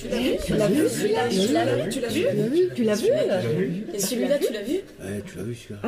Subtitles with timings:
[0.00, 3.86] Tu l'as vu Tu l'as vu Tu l'as vu Tu l'as vu Tu l'as vu
[3.94, 5.80] Et celui-là, tu l'as vu Ouais, tu l'as vu celui-là.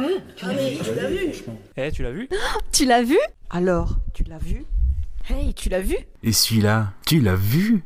[0.42, 1.18] Ah mais tu l'as vu.
[1.76, 2.28] Eh, tu l'as vu
[2.72, 3.18] Tu l'as vu
[3.50, 4.64] Alors, tu l'as vu
[5.28, 7.82] Hey, tu l'as vu Et celui-là, tu l'as vu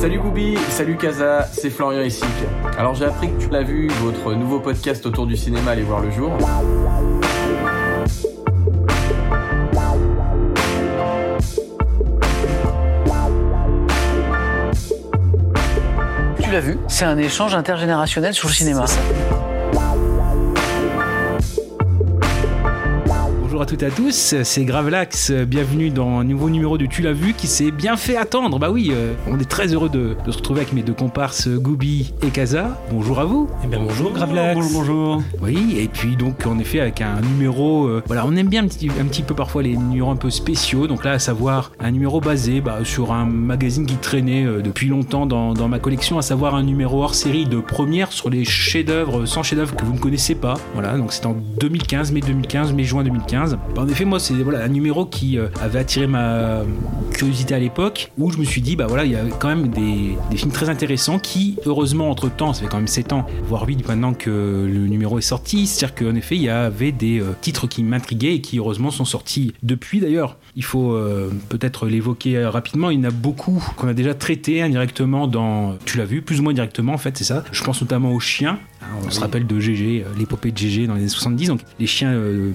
[0.00, 2.24] Salut Goubi, salut Kaza, c'est Florian ici.
[2.76, 6.00] Alors j'ai appris que tu l'as vu, votre nouveau podcast autour du cinéma allait voir
[6.00, 6.32] le jour.
[16.52, 18.84] L'as vu, c'est un échange intergénérationnel sur le cinéma.
[23.52, 27.02] Bonjour à toutes et à tous, c'est Gravelax, bienvenue dans un nouveau numéro de Tu
[27.02, 28.58] l'as vu qui s'est bien fait attendre.
[28.58, 31.48] Bah oui, euh, on est très heureux de, de se retrouver avec mes deux comparses
[31.48, 32.80] Goubi et Kaza.
[32.90, 33.50] Bonjour à vous.
[33.62, 34.54] Eh bien bonjour Gravelax.
[34.54, 35.22] Bonjour, bonjour.
[35.42, 38.68] Oui, et puis donc en effet avec un numéro, euh, voilà, on aime bien un
[38.68, 41.90] petit, un petit peu parfois les numéros un peu spéciaux, donc là à savoir un
[41.90, 46.16] numéro basé bah, sur un magazine qui traînait euh, depuis longtemps dans, dans ma collection,
[46.16, 49.92] à savoir un numéro hors série de première sur les chefs-d'œuvre, 100 chefs-d'œuvre que vous
[49.92, 50.54] ne connaissez pas.
[50.72, 53.41] Voilà, donc c'est en 2015, mai 2015, mai juin 2015.
[53.76, 56.62] En effet, moi c'est voilà, un numéro qui euh, avait attiré ma
[57.12, 59.68] curiosité à l'époque, où je me suis dit, bah voilà, il y a quand même
[59.68, 63.26] des, des films très intéressants qui, heureusement, entre temps, ça fait quand même 7 ans,
[63.44, 67.20] voire 8 maintenant que le numéro est sorti, c'est-à-dire qu'en effet, il y avait des
[67.20, 70.36] euh, titres qui m'intriguaient et qui, heureusement, sont sortis depuis d'ailleurs.
[70.54, 72.90] Il faut euh, peut-être l'évoquer euh, rapidement.
[72.90, 75.76] Il y en a beaucoup qu'on a déjà traité indirectement dans.
[75.86, 77.42] Tu l'as vu, plus ou moins directement en fait, c'est ça.
[77.52, 78.58] Je pense notamment aux chiens.
[78.82, 81.48] Hein, on se rappelle de GG, euh, l'épopée de GG dans les années 70.
[81.48, 82.14] Donc les chiens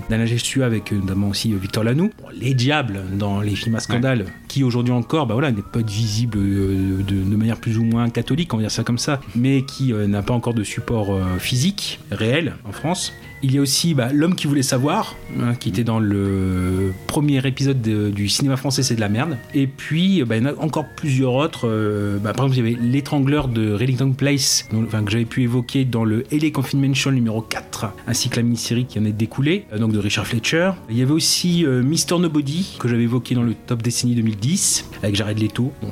[0.09, 2.11] d'Alain Gestueux avec notamment aussi Victor Lanoux.
[2.21, 5.81] Bon, les diables dans les films à scandale, qui aujourd'hui encore, bah voilà, n'est pas
[5.81, 9.63] visible de, de manière plus ou moins catholique, on va dire ça comme ça, mais
[9.63, 13.13] qui n'a pas encore de support physique réel en France.
[13.43, 17.45] Il y a aussi bah, L'homme qui voulait savoir, hein, qui était dans le premier
[17.45, 19.37] épisode de- du cinéma français, c'est de la merde.
[19.53, 21.67] Et puis, bah, il y en a encore plusieurs autres.
[21.67, 25.85] euh, bah, par exemple, il y avait L'étrangleur de Rellington Place, que j'avais pu évoquer
[25.85, 29.77] dans le LA Confinment numéro 4, ainsi que la mini-série qui en est découlée, euh,
[29.77, 30.71] donc de Richard Fletcher.
[30.89, 32.19] Il y avait aussi euh, Mr.
[32.19, 35.71] Nobody, que j'avais évoqué dans le top décennie 2010, avec Jared Leto.
[35.81, 35.89] Bon,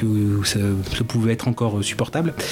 [0.00, 0.58] que ça,
[0.96, 2.34] ça pouvait être encore supportable.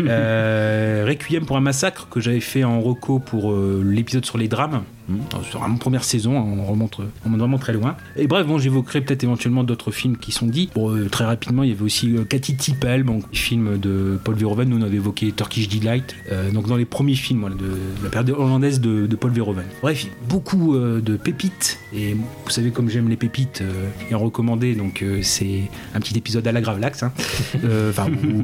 [0.00, 4.48] Euh, Requiem pour un massacre que j'avais fait en reco pour euh, l'épisode sur les
[4.48, 4.82] drames.
[5.08, 5.18] Hmm.
[5.50, 7.96] Sur ma première saison, hein, on remonte, on remonte vraiment très loin.
[8.16, 10.70] Et bref, bon, j'évoquerai peut-être éventuellement d'autres films qui sont dits.
[10.74, 14.34] Bon, euh, très rapidement, il y avait aussi euh, Cathy Tippel, bon, film de Paul
[14.34, 14.68] Verhoeven.
[14.68, 16.14] Nous, on avait évoqué Turkish Delight.
[16.32, 19.32] Euh, donc, dans les premiers films voilà, de, de la période hollandaise de, de Paul
[19.32, 19.64] Verhoeven.
[19.82, 21.78] Bref, beaucoup de pépites.
[21.94, 23.62] Et vous savez, comme j'aime les pépites
[24.10, 25.62] et en recommander, donc c'est
[25.94, 27.02] un petit épisode à la Gravelax.
[27.02, 27.12] Hein.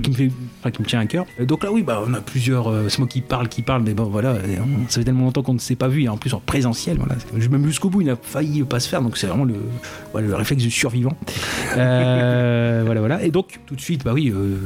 [0.03, 1.27] Qui me fait, enfin, qui me tient à cœur.
[1.41, 2.73] Donc là, oui, bah, on a plusieurs.
[2.91, 5.55] c'est moi qui parle, qui parle, mais bon, voilà, on- ça fait tellement longtemps qu'on
[5.55, 6.97] ne s'est pas vu, et en plus en présentiel.
[6.99, 7.15] Voilà.
[7.39, 9.55] Je même jusqu'au bout, il n'a failli pas se faire, donc c'est vraiment le,
[10.13, 11.17] voilà, le réflexe du survivant.
[11.77, 13.23] Euh, voilà, voilà.
[13.23, 14.57] Et donc, tout de suite, bah oui, euh,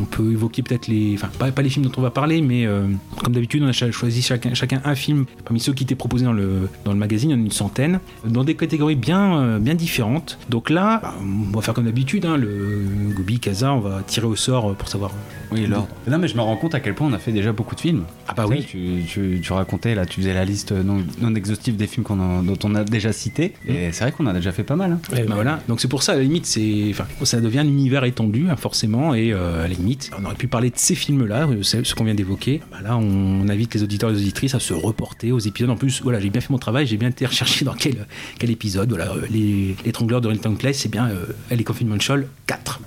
[0.00, 1.14] on peut évoquer peut-être les.
[1.14, 2.86] Enfin, pas, pas les films dont on va parler, mais euh,
[3.22, 6.32] comme d'habitude, on a choisi chacun, chacun un film parmi ceux qui étaient proposés dans
[6.32, 9.58] le, dans le magazine, il y en a une centaine, dans des catégories bien, euh,
[9.60, 10.38] bien différentes.
[10.50, 12.82] Donc là, bah, on va faire comme d'habitude, hein, le
[13.16, 15.12] Gobi, Kaza, on va tirer au sort pour savoir.
[15.52, 15.88] Oui, l'ordre.
[16.08, 17.80] Non, mais je me rends compte à quel point on a fait déjà beaucoup de
[17.80, 18.02] films.
[18.26, 18.64] Ah bah oui.
[18.68, 22.42] Tu, tu- tu racontais, là, tu faisais la liste non, non exhaustive des films a-
[22.42, 23.52] dont on a déjà cité.
[23.66, 24.92] Et c'est vrai qu'on en a déjà fait pas mal.
[24.92, 25.00] hein.
[25.10, 25.60] Bah voilà.
[25.68, 28.56] Donc c'est pour ça, à la limite, c'est, enfin, ça devient un univers étendu, hein,
[28.56, 31.94] forcément, et euh, à la limite, on aurait pu parler de ces films-là, euh, ce
[31.94, 32.60] qu'on vient d'évoquer.
[32.70, 33.02] Bah là, on,
[33.42, 35.70] on invite les auditeurs et les auditrices à se reporter aux épisodes.
[35.70, 38.06] En plus, voilà, j'ai bien fait mon travail, j'ai bien été recherché dans quel,
[38.38, 38.88] quel épisode.
[38.90, 42.80] Voilà, euh, les, l'étrangleur de Renton Place, c'est bien euh, Elle est Confinement Shoal 4.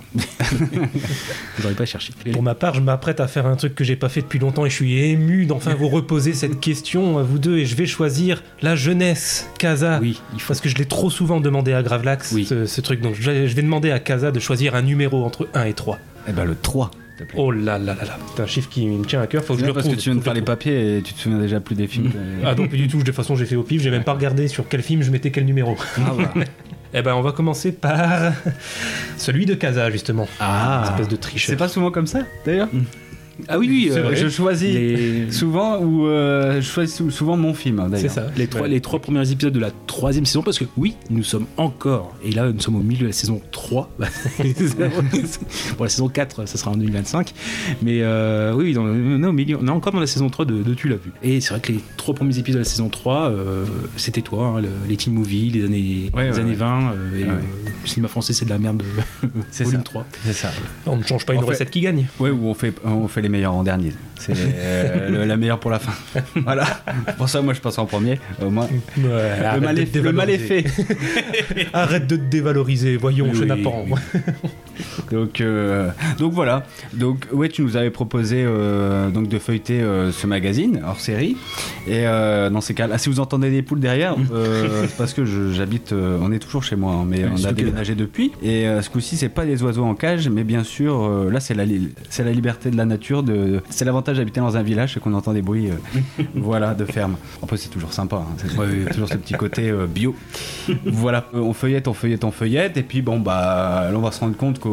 [0.52, 2.12] Vous n'aurez pas cherché.
[2.32, 4.66] Pour ma part, je m'apprête à faire un truc que j'ai pas fait depuis longtemps
[4.66, 7.86] et je suis ému d'enfin vous reposer cette question à vous deux et je vais
[7.86, 8.31] choisir
[8.62, 9.98] la jeunesse, Casa.
[10.00, 10.48] Oui, il faut.
[10.48, 12.44] Parce que je l'ai trop souvent demandé à Gravelax, Oui.
[12.44, 13.00] ce, ce truc.
[13.00, 15.72] Donc je vais, je vais demander à Casa de choisir un numéro entre 1 et
[15.74, 15.98] 3.
[16.28, 16.90] Eh ben, le 3.
[17.16, 17.40] s'il te plaît.
[17.42, 18.18] Oh là là là là.
[18.36, 19.44] C'est un chiffre qui me tient à cœur.
[19.44, 21.12] Faut que je le parce que tu viens de faire les le papiers et tu
[21.14, 22.10] te souviens déjà plus des films.
[22.10, 22.16] que-.
[22.46, 22.98] Ah non, plus du tout.
[22.98, 23.82] De toute façon, j'ai fait au pif.
[23.82, 25.76] J'ai même pas regardé sur quel film je mettais quel numéro.
[25.98, 26.32] Ah, voilà.
[26.94, 28.34] Eh ben, on va commencer par
[29.16, 30.28] celui de Casa, justement.
[30.38, 31.48] Ah, Espèce de tricheur.
[31.50, 32.68] C'est pas souvent comme ça, d'ailleurs?
[33.48, 34.14] Ah oui, oui, euh.
[34.14, 38.26] Je choisis les, souvent ou euh, je choisis sou- souvent mon film, hein, C'est ça.
[38.36, 41.46] les trois, les trois premiers épisodes de la troisième saison, parce que oui, nous sommes
[41.56, 43.90] encore, et là nous sommes au milieu de la saison 3.
[45.76, 47.32] Pour la saison 4, ça sera en 2025.
[47.82, 50.44] Mais euh, oui, dans, on, est au milieu, on est encore dans la saison 3
[50.44, 51.10] de, de Tu l'as vu.
[51.22, 53.64] Et c'est vrai que les trois premiers épisodes de la saison 3, euh,
[53.96, 56.56] c'était toi, hein, le- les teen movies, les années, Ouais, les ouais, années ouais.
[56.56, 57.30] 20, euh, et Ouais.
[57.30, 57.34] euh,
[57.82, 58.82] le cinéma français c'est de la merde,
[59.50, 59.84] C'est volume ça.
[59.84, 60.06] 3.
[60.24, 60.50] C'est ça.
[60.86, 62.06] On ne change pas une fait- recette qui gagne.
[62.20, 63.92] Ouais, où on fait, on fait les meilleurs en dernier.
[64.26, 65.92] C'est euh, la meilleure pour la fin.
[66.44, 66.64] voilà.
[67.18, 68.20] Pour ça, moi, je passe en premier.
[68.44, 70.62] Au moins, le mal, est, te le mal est dévaloriser.
[70.62, 71.66] fait.
[71.72, 73.84] Arrête de te dévaloriser, voyons, Oui, chenapan.
[75.10, 76.64] Donc, euh, donc voilà.
[76.94, 79.82] Donc ouais, tu nous avais proposé euh, donc de feuilleter
[80.12, 81.36] ce magazine hors série.
[81.86, 85.92] Et dans ces cas-là, si vous entendez des poules derrière, c'est parce que je- j'habite.
[85.92, 88.32] on est toujours chez moi, hein, mais on a déménagé depuis.
[88.42, 91.64] Et ce coup-ci, c'est pas des oiseaux en cage, mais bien sûr, là, c'est la
[91.64, 93.22] li- la liberté de la nature.
[93.22, 96.84] De, c'est l'avantage d'habiter dans un village, c'est qu'on entend des bruits, euh, voilà, de
[96.84, 97.16] ferme.
[97.42, 98.16] Après, c'est toujours sympa.
[98.16, 100.14] hein, c'est toujours ce petit côté euh, bio.
[100.86, 104.10] voilà, Euh, on feuillette, on feuillette, on feuillette, et puis bon bah là on va
[104.12, 104.70] se rendre compte qu'au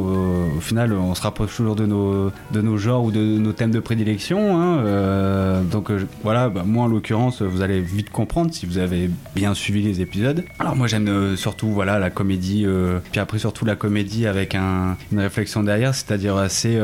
[0.58, 3.72] au final on se rapproche toujours de nos, de nos genres ou de nos thèmes
[3.72, 4.60] de prédilection.
[4.62, 5.92] hein, donc
[6.24, 10.02] voilà, bah, moi en l'occurrence vous allez vite comprendre si vous avez bien suivi les
[10.02, 10.44] épisodes.
[10.60, 12.66] Alors moi j'aime surtout voilà la comédie,
[13.12, 16.80] puis après surtout la comédie avec un- une réflexion derrière, c'est-à-dire assez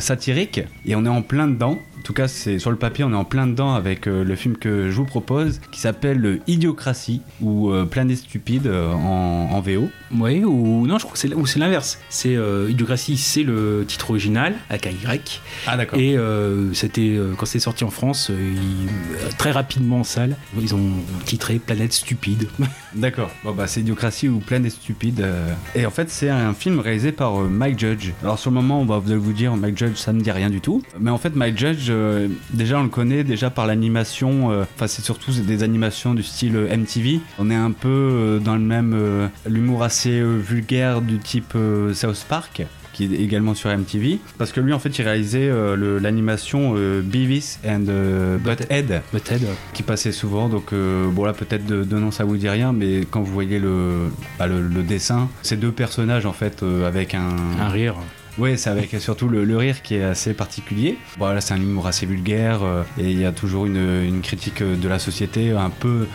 [0.00, 1.78] satirique, et on est en plein dedans.
[2.04, 4.36] En tout cas, c'est sur le papier, on est en plein dedans avec euh, le
[4.36, 9.60] film que je vous propose, qui s'appelle euh, Idiocratie ou euh, Planète stupide en, en
[9.62, 9.88] VO.
[10.14, 11.98] Oui, ou non, je crois que c'est ou c'est l'inverse.
[12.10, 12.36] C'est
[12.68, 15.40] Idiocratie, c'est le titre original, avec un Y.
[15.66, 15.98] Ah d'accord.
[15.98, 20.90] Et euh, c'était quand c'est sorti en France, ils- très rapidement en salle, ils ont
[21.24, 22.48] titré Planète stupide.
[22.94, 23.30] D'accord.
[23.42, 25.20] Bon bah c'est Idiocratie ou Planète stupide.
[25.20, 25.52] euh.
[25.74, 28.10] Et en fait, c'est un film réalisé par euh, Mike Judge.
[28.22, 30.30] Alors sur le moment, on va vous allez vous dire Mike Judge, ça ne dit
[30.30, 30.82] rien du tout.
[31.00, 34.48] Mais en fait, Mike Judge, euh, déjà on le connaît déjà par l'animation.
[34.74, 37.20] Enfin, c'est surtout des animations du style MTV.
[37.38, 41.54] On est un peu dans le même l'humour assez vulgaire du type
[41.92, 42.62] South Park
[42.94, 47.02] qui est également sur MTV parce que lui en fait il réalisait euh, l'animation euh,
[47.02, 49.42] Beavis and euh, Butthead Peut-être.
[49.74, 50.48] qui passait souvent.
[50.48, 53.32] Donc euh, bon là peut-être de, de nom ça vous dit rien, mais quand vous
[53.32, 54.08] voyez le,
[54.38, 57.28] bah, le, le dessin, ces deux personnages en fait avec un,
[57.60, 57.96] Un rire.
[58.38, 60.96] oui, c'est avec surtout le, le rire qui est assez particulier.
[61.18, 62.60] Bon, là, c'est un humour assez vulgaire
[62.98, 66.06] et il y a toujours une, une critique de la société un peu,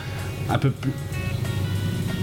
[0.49, 0.91] un peu plus.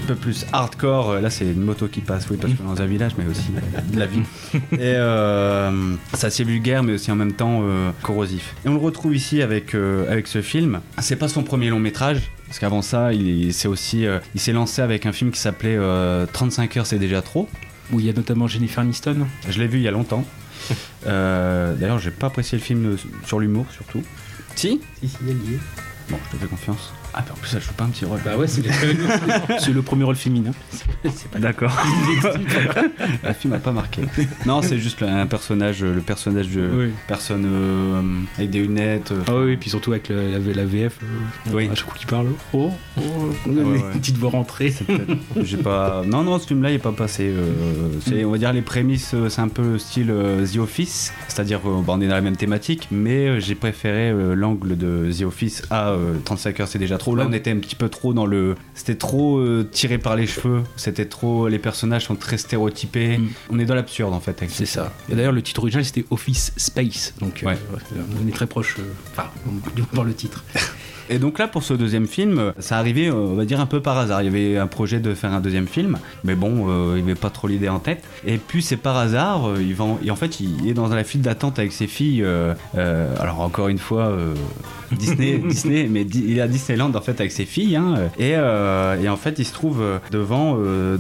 [0.07, 2.87] Peu plus hardcore, Euh, là c'est une moto qui passe, oui, parce que dans un
[2.87, 3.49] village, mais aussi
[3.93, 4.23] de la vie.
[4.55, 8.55] Et euh, c'est assez vulgaire, mais aussi en même temps euh, corrosif.
[8.65, 10.81] Et on le retrouve ici avec, euh, avec ce film.
[11.01, 14.81] C'est pas son premier long métrage, parce qu'avant ça, il, s'est aussi, il s'est lancé
[14.83, 17.49] avec un film qui s'appelait euh, 35 heures, c'est déjà trop.
[17.93, 19.27] Où il y a notamment Jennifer Aniston.
[19.49, 20.25] Je l'ai vu il y a longtemps.
[21.05, 24.03] D'ailleurs, j'ai pas apprécié le film sur l'humour, surtout.
[24.57, 25.61] Si Si, si, elle y est.
[26.11, 26.93] Bon, je te fais confiance.
[27.19, 28.21] Ah, puis en plus, elle joue pas un petit rôle.
[28.25, 28.63] Bah ouais, c'est
[29.73, 30.51] le premier rôle féminin.
[31.05, 31.73] C'est pas D'accord.
[33.25, 34.03] le film m'a pas marqué.
[34.45, 36.91] Non, c'est juste un personnage, le personnage de Oui.
[37.09, 38.03] personne euh,
[38.37, 39.13] avec des lunettes.
[39.13, 41.69] euh, Ah oui, et puis surtout avec le- la, la VF, euh, Oui.
[41.71, 43.01] à chaque coup qu'il parle, oh, oh,
[43.47, 43.79] ouais, ouais.
[43.95, 44.75] une petite voix rentrée.
[45.43, 46.03] J'ai pas.
[46.07, 47.33] Non, non, ce film-là, il est pas passé.
[47.35, 51.83] euh, on va dire, les prémices, c'est un peu style euh, The Office, c'est-à-dire qu'on
[51.87, 55.91] on est dans la même thématique, mais j'ai préféré euh, l'angle de The Office à
[55.91, 57.06] euh, 35 heures, c'est déjà trop.
[57.15, 58.55] Là, on était un petit peu trop dans le.
[58.75, 60.63] C'était trop euh, tiré par les cheveux.
[60.77, 61.47] C'était trop.
[61.49, 63.19] Les personnages sont très stéréotypés.
[63.19, 63.29] Mm.
[63.51, 64.43] On est dans l'absurde en fait.
[64.49, 64.93] C'est ça.
[65.11, 67.53] Et d'ailleurs, le titre original c'était Office Space, donc euh, Ouais.
[67.55, 68.77] ouais, on est très proche.
[68.79, 68.83] euh,
[69.13, 69.29] Enfin,
[69.77, 70.45] du coup, par le titre.
[71.09, 73.67] Et donc là, pour ce deuxième film, euh, ça arrivait, euh, on va dire, un
[73.67, 74.23] peu par hasard.
[74.23, 77.11] Il y avait un projet de faire un deuxième film, mais bon, euh, il n'y
[77.13, 78.03] avait pas trop l'idée en tête.
[78.27, 80.89] Et puis c'est par hasard, euh, il va en- et en fait, il est dans
[80.89, 82.25] la file d'attente avec ses filles.
[82.25, 84.35] euh, euh, alors encore une fois, euh,
[84.93, 87.77] Disney, Disney, mais il est à Disneyland en fait avec ses filles.
[87.77, 90.97] hein, et, euh, et en fait, il se trouve euh, devant euh,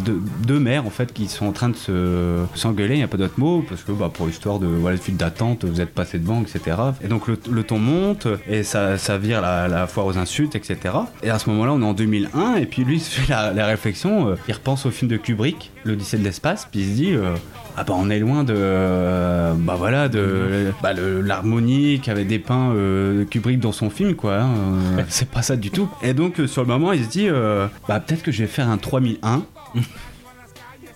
[0.46, 2.94] deux, mères en fait qui sont en train de se s'engueuler.
[2.94, 5.64] Il n'y a pas d'autre mot parce que bah, pour histoire de voilà, file d'attente,
[5.64, 6.76] vous êtes passé devant, etc.
[7.02, 10.94] Et donc le, ton monte et ça, ça vire la, la foire aux insultes, etc.
[11.22, 13.66] Et à ce moment-là, on est en 2001 et puis lui il se fait la,
[13.66, 14.36] réflexion.
[14.48, 17.12] il repense au film de Kubrick, l'Odyssée de l'espace, puis il se dit.
[17.12, 17.34] euh,
[17.78, 23.26] ah bah on est loin de euh, bah voilà de bah, l'harmonie qu'avait dépeint euh,
[23.26, 24.48] Kubrick dans son film quoi hein,
[25.08, 28.00] c'est pas ça du tout et donc sur le moment il se dit euh, bah
[28.00, 29.42] peut-être que je vais faire un 3001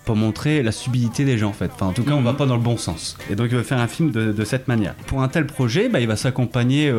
[0.05, 1.69] pour montrer la subtilité des gens en fait.
[1.75, 3.15] Enfin, en tout cas, on va pas dans le bon sens.
[3.29, 4.95] Et donc, il va faire un film de, de cette manière.
[5.05, 6.91] Pour un tel projet, bah, il va s'accompagner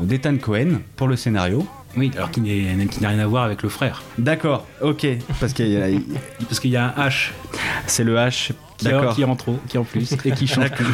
[0.00, 1.66] d'Ethan Cohen pour le scénario.
[1.96, 4.02] Oui, alors qui n'a rien à voir avec le frère.
[4.18, 5.06] D'accord, ok,
[5.40, 7.30] parce qu'il y a un H
[7.86, 8.52] c'est le H.
[8.80, 9.14] qui, D'accord.
[9.14, 10.86] qui est en trop, qui est en plus, et qui change plus.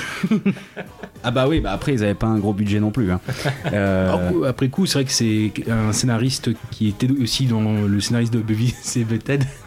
[1.24, 3.10] Ah bah oui, bah après ils avaient pas un gros budget non plus.
[3.12, 3.20] hein.
[3.72, 8.32] Euh, après coup, c'est vrai que c'est un scénariste qui était aussi dans le scénariste
[8.32, 9.44] de Beavis et Butthead.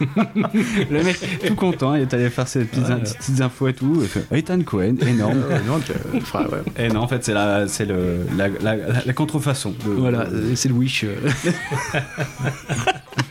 [0.90, 2.96] le mec tout content, il est allé faire ses petites, Ouais.
[2.96, 4.00] petites infos et tout.
[4.02, 5.42] Fait, Ethan Cohen, énorme.
[6.14, 6.58] le frère, ouais.
[6.84, 9.70] et non, en fait c'est la, c'est le, la, la, la- la contrefaçon.
[9.84, 11.04] de- Voilà, euh, c'est le Wish.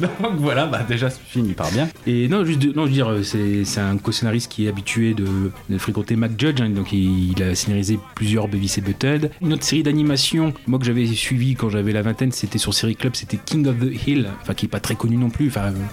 [0.00, 1.88] Donc voilà, bah déjà ce film il part bien.
[2.06, 5.50] Et non, juste de- non, je veux dire, c'est un co-scénariste qui est habitué de,
[5.78, 9.30] fréquenter Mac Judge, hein, donc il, a scénarisé plusieurs et Butthead.
[9.42, 12.96] Une autre série d'animation, moi que j'avais suivi quand j'avais la vingtaine, c'était sur Série
[12.96, 15.50] Club, c'était King of the Hill, enfin qui est pas très connu non plus.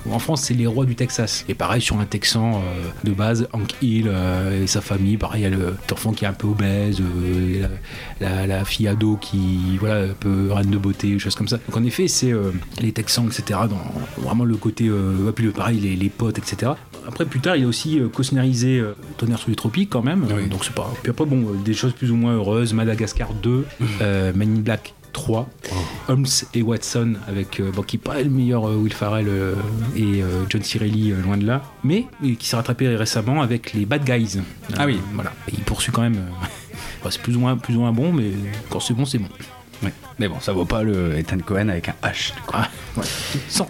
[0.09, 1.45] En France, c'est les rois du Texas.
[1.49, 5.17] Et pareil sur un Texan euh, de base, Hank Hill euh, et sa famille.
[5.17, 7.67] Pareil, il y a le enfant qui est un peu obèse, euh,
[8.19, 11.57] la, fille ado qui, voilà, un peu reine de beauté, choses comme ça.
[11.67, 12.33] Donc en effet, c'est
[12.81, 13.61] les Texans, etc.
[13.69, 16.73] Dans vraiment le côté, euh, puis le, pareil, les, les potes, etc.
[17.07, 20.25] Après, plus tard, il a aussi euh, euh, Tonnerre sous les tropiques quand même.
[20.33, 20.47] Oui.
[20.47, 20.91] Donc c'est pas.
[21.01, 22.73] Puis après, bon, euh, des choses plus ou moins heureuses.
[22.73, 23.65] Madagascar 2,
[24.01, 25.47] euh, Men in Black 3,
[26.07, 29.53] Holmes et Watson avec euh, bon, qui pas le meilleur euh, Will Farrell euh,
[29.95, 33.73] et euh, John Cirelli euh, loin de là, mais euh, qui s'est rattrapé récemment avec
[33.73, 34.39] les Bad Guys.
[34.75, 34.97] Ah oui.
[35.13, 35.31] voilà.
[35.49, 36.15] Et il poursuit quand même.
[36.15, 36.45] euh,
[37.03, 38.31] bon, c'est plus ou moins plus ou moins bon, mais
[38.71, 39.27] quand c'est bon, c'est bon.
[39.83, 39.93] Ouais.
[40.19, 42.33] Mais bon, ça vaut pas le Ethan Cohen avec un H.
[42.35, 42.53] du coup.
[42.55, 43.03] Ah, ouais.
[43.47, 43.67] Sans.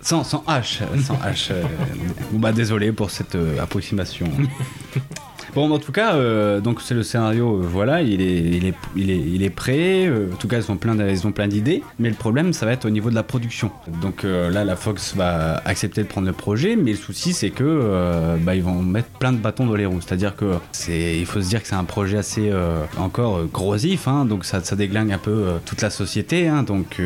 [0.00, 1.48] Sans, sans H, sans H.
[1.52, 1.62] euh,
[2.32, 4.26] bah désolé pour cette euh, approximation.
[5.54, 8.74] Bon, en tout cas, euh, donc c'est le scénario, euh, voilà, il est, il est,
[8.96, 10.06] il est, il est prêt.
[10.06, 11.82] euh, en tout cas, ils ont plein, ils ont plein d'idées.
[11.98, 13.70] Mais le problème, ça va être au niveau de la production.
[14.00, 18.36] Donc là, la Fox va accepter de prendre le projet, mais le souci, c'est que
[18.40, 20.00] bah, ils vont mettre plein de bâtons dans les roues.
[20.00, 22.50] C'est-à-dire que c'est, il faut se dire que c'est un projet assez
[22.98, 26.48] encore euh, grosif, hein, donc ça, ça déglingue un peu toute la société.
[26.48, 26.62] hein.
[26.62, 26.98] donc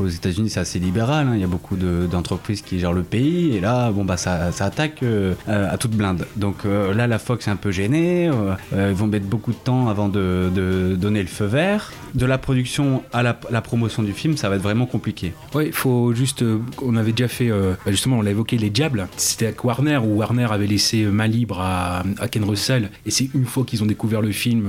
[0.00, 1.28] aux États-Unis, c'est assez libéral.
[1.28, 1.32] hein.
[1.34, 4.50] Il y a beaucoup de- d'entreprises qui gèrent le pays, et là, bon bah ça,
[4.50, 5.04] ça attaque
[5.46, 6.26] à toute blinde.
[6.36, 8.28] Donc là, la Fox est un peu gênée.
[8.28, 10.50] euh, euh, ils vont mettre beaucoup de temps avant de,
[10.98, 11.92] donner le feu vert.
[12.14, 15.32] De la production à la, promotion du film, ça va être vraiment compliqué.
[15.54, 16.42] Il faut juste.
[16.42, 17.50] euh, on avait déjà fait.
[17.50, 19.06] bah, justement, on l'a évoqué, les Diables.
[19.16, 22.90] C'était avec Warner, où Warner avait laissé main libre à, Ken Russell.
[23.06, 24.66] Et c'est une fois qu'ils ont découvert le film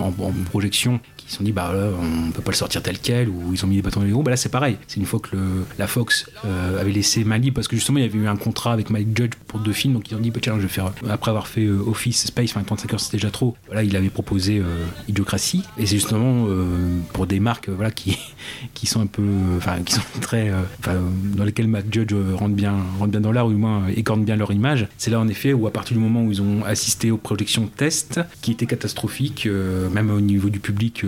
[0.00, 0.12] en,
[0.50, 3.52] projection qu'ils se sont dit, bah là, on peut pas le sortir tel quel, ou
[3.52, 4.22] ils ont mis des bâtons dans les roues.
[4.22, 4.76] Bah là, c'est pareil.
[4.88, 5.36] C'est une fois que
[5.78, 8.72] la Fox avait laissé main libre, parce que justement, il y avait eu un contrat
[8.72, 9.94] avec Mike Judge pour deux films.
[9.94, 10.92] Donc ils ont dit, bah, tiens, je vais faire.
[11.08, 13.54] Après avoir fait Office Space, enfin 35 heures, c'était déjà trop.
[13.66, 14.64] Voilà, il avait proposé euh,
[15.06, 15.64] Idiocratie.
[15.76, 16.64] Et c'est justement euh,
[17.12, 18.16] pour des marques euh, voilà, qui,
[18.74, 19.20] qui sont un peu.
[19.22, 20.50] euh, Enfin, qui sont très.
[21.36, 24.24] dans lesquelles Mac Judge euh, rentre bien, rentre bien dans l'art, ou du moins écorne
[24.24, 24.88] bien leur image.
[24.96, 27.66] C'est là, en effet, où à partir du moment où ils ont assisté aux projections
[27.66, 29.46] test, qui étaient catastrophiques,
[29.92, 31.04] même au niveau du public,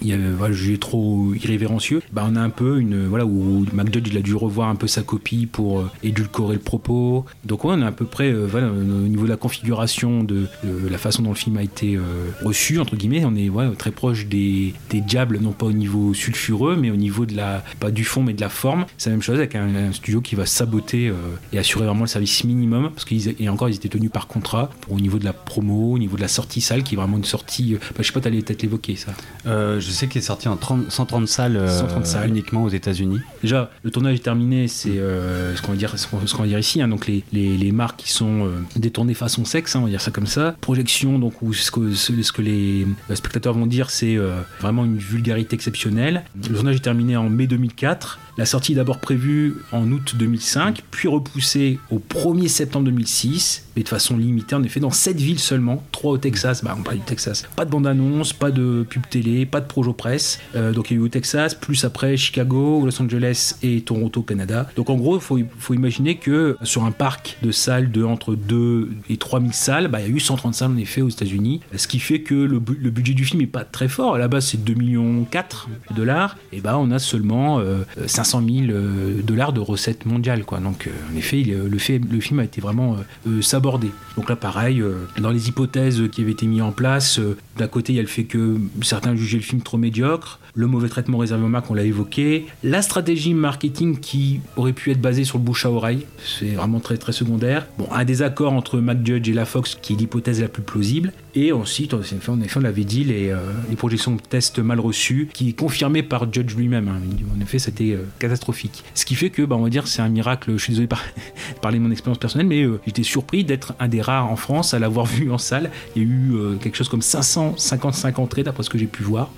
[0.00, 3.06] il y avait, voilà, jugé trop irrévérencieux, bah, on a un peu une.
[3.06, 6.60] Voilà, où Mac Judge, il a dû revoir un peu sa copie pour édulcorer le
[6.62, 7.26] propos.
[7.44, 8.32] Donc, ouais, on est à peu près.
[8.32, 8.72] voilà, au
[9.08, 12.00] niveau de la configuration de, de la façon dont le film a été euh,
[12.44, 16.14] reçu, entre guillemets, on est ouais, très proche des, des diables, non pas au niveau
[16.14, 18.86] sulfureux, mais au niveau de la, pas du fond, mais de la forme.
[18.98, 21.14] C'est la même chose avec un, un studio qui va saboter euh,
[21.52, 24.70] et assurer vraiment le service minimum, parce qu'ils et encore, ils étaient tenus par contrat
[24.80, 27.16] pour, au niveau de la promo, au niveau de la sortie salle, qui est vraiment
[27.16, 27.74] une sortie.
[27.74, 29.12] euh, bah, je sais pas, t'allais peut-être l'évoquer ça.
[29.46, 32.28] Euh, je sais qu'il est sorti en 30 130 salles, euh, 130 salles.
[32.30, 33.20] uniquement aux États-Unis.
[33.42, 36.58] Déjà, le tournage est terminé, c'est euh, ce qu'on va dire, ce qu'on va dire
[36.58, 36.80] ici.
[36.82, 36.88] hein.
[36.88, 40.10] donc les, les, les marques qui sont détournées façon sexe, hein, on va dire ça
[40.10, 40.35] comme ça.
[40.60, 46.24] Projection, donc où ce que, les spectateurs vont dire, c'est euh, vraiment une vulgarité exceptionnelle.
[46.48, 48.18] Le tournage est terminé en mai 2004.
[48.38, 53.88] La sortie d'abord prévue en août 2005, puis repoussée au 1er septembre 2006, mais de
[53.88, 57.02] façon limitée, en effet, dans 7 villes seulement, 3 au Texas, bah on parle du
[57.04, 57.46] Texas.
[57.56, 60.38] Pas de bande-annonce, pas de pub télé, pas de projo presse.
[60.54, 64.20] Euh, donc il y a eu au Texas, plus après Chicago, Los Angeles et Toronto,
[64.20, 64.68] Canada.
[64.76, 68.90] Donc en gros, il faut, imaginer que sur un parc de salles de entre 2
[69.08, 71.88] et 3000 salles, bah, il y a eu 130 salles en effet aux États-Unis, ce
[71.88, 74.16] qui fait que le, bu- le budget du film est pas très fort.
[74.16, 77.82] À la base, c'est 2 millions 4 de dollars, et bah on a seulement euh,
[78.06, 80.58] 500 000 euh, dollars de recettes mondiales, quoi.
[80.58, 81.78] Donc euh, en effet, il- le,
[82.20, 83.90] film a été vraiment euh, euh, sabordé.
[84.16, 87.68] Donc là, pareil, euh, dans les hypothèses qui avaient été mises en place, euh, d'un
[87.68, 90.88] côté, il y a le fait que certains jugeaient le film trop médiocre, le mauvais
[90.88, 95.24] traitement réservé aux marques, on l'a évoqué, la stratégie marketing qui aurait pu être basée
[95.24, 97.66] sur le bouche à oreille, c'est vraiment très secondaire.
[97.78, 101.12] Bon, un désaccord entre Mac Judge et la Fox qui est l'hypothèse la plus plausible,
[101.36, 103.36] et ensuite, en effet, on l'avait dit, les, euh,
[103.68, 106.88] les projections de tests mal reçues, qui est confirmé par Judge lui-même.
[106.88, 106.98] hein.
[107.36, 108.82] En effet, c'était euh, catastrophique.
[108.94, 110.52] Ce qui fait que, bah, on va dire, c'est un miracle.
[110.52, 110.94] Je suis désolé de
[111.60, 114.72] parler de mon expérience personnelle, mais euh, j'étais surpris d'être un des rares en France
[114.72, 115.70] à l'avoir vu en salle.
[115.94, 119.30] Il y a eu quelque chose comme 555 entrées, d'après ce que j'ai pu voir.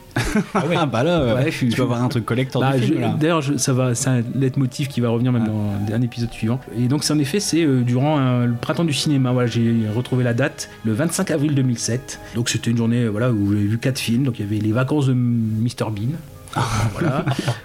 [0.55, 3.17] Ah, bah là, Ouais, je suis- tu vas avoir un truc collector Bah, là.
[3.19, 6.61] D'ailleurs, ça va, c'est un leitmotiv qui va revenir même dans un épisode suivant.
[6.79, 9.33] Et donc, c'est en effet, c'est euh, durant euh, le printemps du cinéma.
[9.33, 12.21] Voilà, j'ai retrouvé la date, le 25 avril 2007.
[12.35, 14.25] Donc, c'était une journée, euh, voilà, où j'ai vu quatre films.
[14.25, 16.17] Donc, il y avait les vacances de Mr Bean.
[16.93, 17.25] voilà.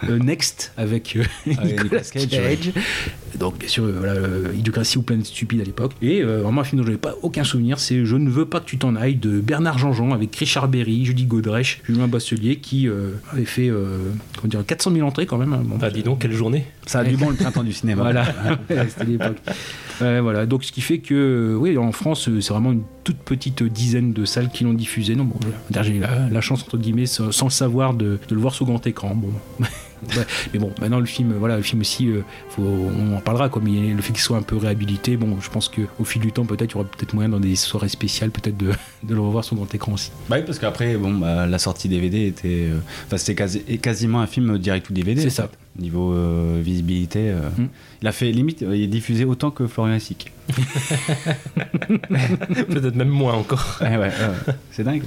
[0.09, 2.27] Euh, Next avec euh, Avec Nicolas Nicolas Cage.
[2.29, 2.41] Cage,
[2.75, 2.81] ouais.
[3.39, 5.93] donc bien sûr, euh, voilà, euh, Idiocratie ou Planète Stupide à l'époque.
[6.01, 8.45] Et euh, vraiment un film dont je n'avais pas aucun souvenir, c'est Je ne veux
[8.45, 12.57] pas que tu t'en ailles de Bernard Jean-Jean avec Richard Berry, Judy Godrèche, Julien Basselier
[12.57, 13.97] qui euh, avait fait euh,
[14.37, 15.53] comment dire, 400 000 entrées quand même.
[15.53, 15.61] hein.
[15.63, 18.01] Bon, Bah dis donc, quelle journée Ça a du bon le printemps du cinéma.
[18.03, 18.25] Voilà,
[18.89, 19.37] c'était l'époque.
[19.99, 23.17] Voilà, donc ce qui fait que, euh, oui, en France, euh, c'est vraiment une toute
[23.17, 25.15] petite dizaine de salles qui l'ont diffusé.
[25.15, 25.35] Non, bon,
[25.81, 28.65] j'ai la, la chance, entre guillemets, sans, sans le savoir, de, de le voir sur
[28.65, 29.15] grand écran.
[29.15, 29.29] Bon.
[30.17, 33.47] Ouais, mais bon, maintenant le film, voilà, le film aussi, euh, faut, on en parlera,
[33.47, 35.15] comme il le fait qu'il soit un peu réhabilité.
[35.15, 37.55] Bon, je pense qu'au fil du temps, peut-être, il y aura peut-être moyen dans des
[37.55, 38.71] soirées spéciales, peut-être de,
[39.03, 40.11] de le revoir sur grand écran aussi.
[40.27, 42.67] Bah oui, parce qu'après, bon, bah, la sortie DVD était.
[42.69, 45.21] euh, Enfin, c'était quasi- quasiment un film direct ou DVD.
[45.21, 45.43] C'est ça.
[45.43, 45.57] fait.
[45.80, 47.30] Niveau euh, visibilité.
[47.32, 47.68] euh, Mm.
[48.01, 50.32] Il a fait limite, euh, il est diffusé autant que Florian Essic.
[52.70, 53.77] Peut-être même moins encore.
[53.82, 54.53] Ouais, ouais, ouais.
[54.72, 55.03] c'est dingue.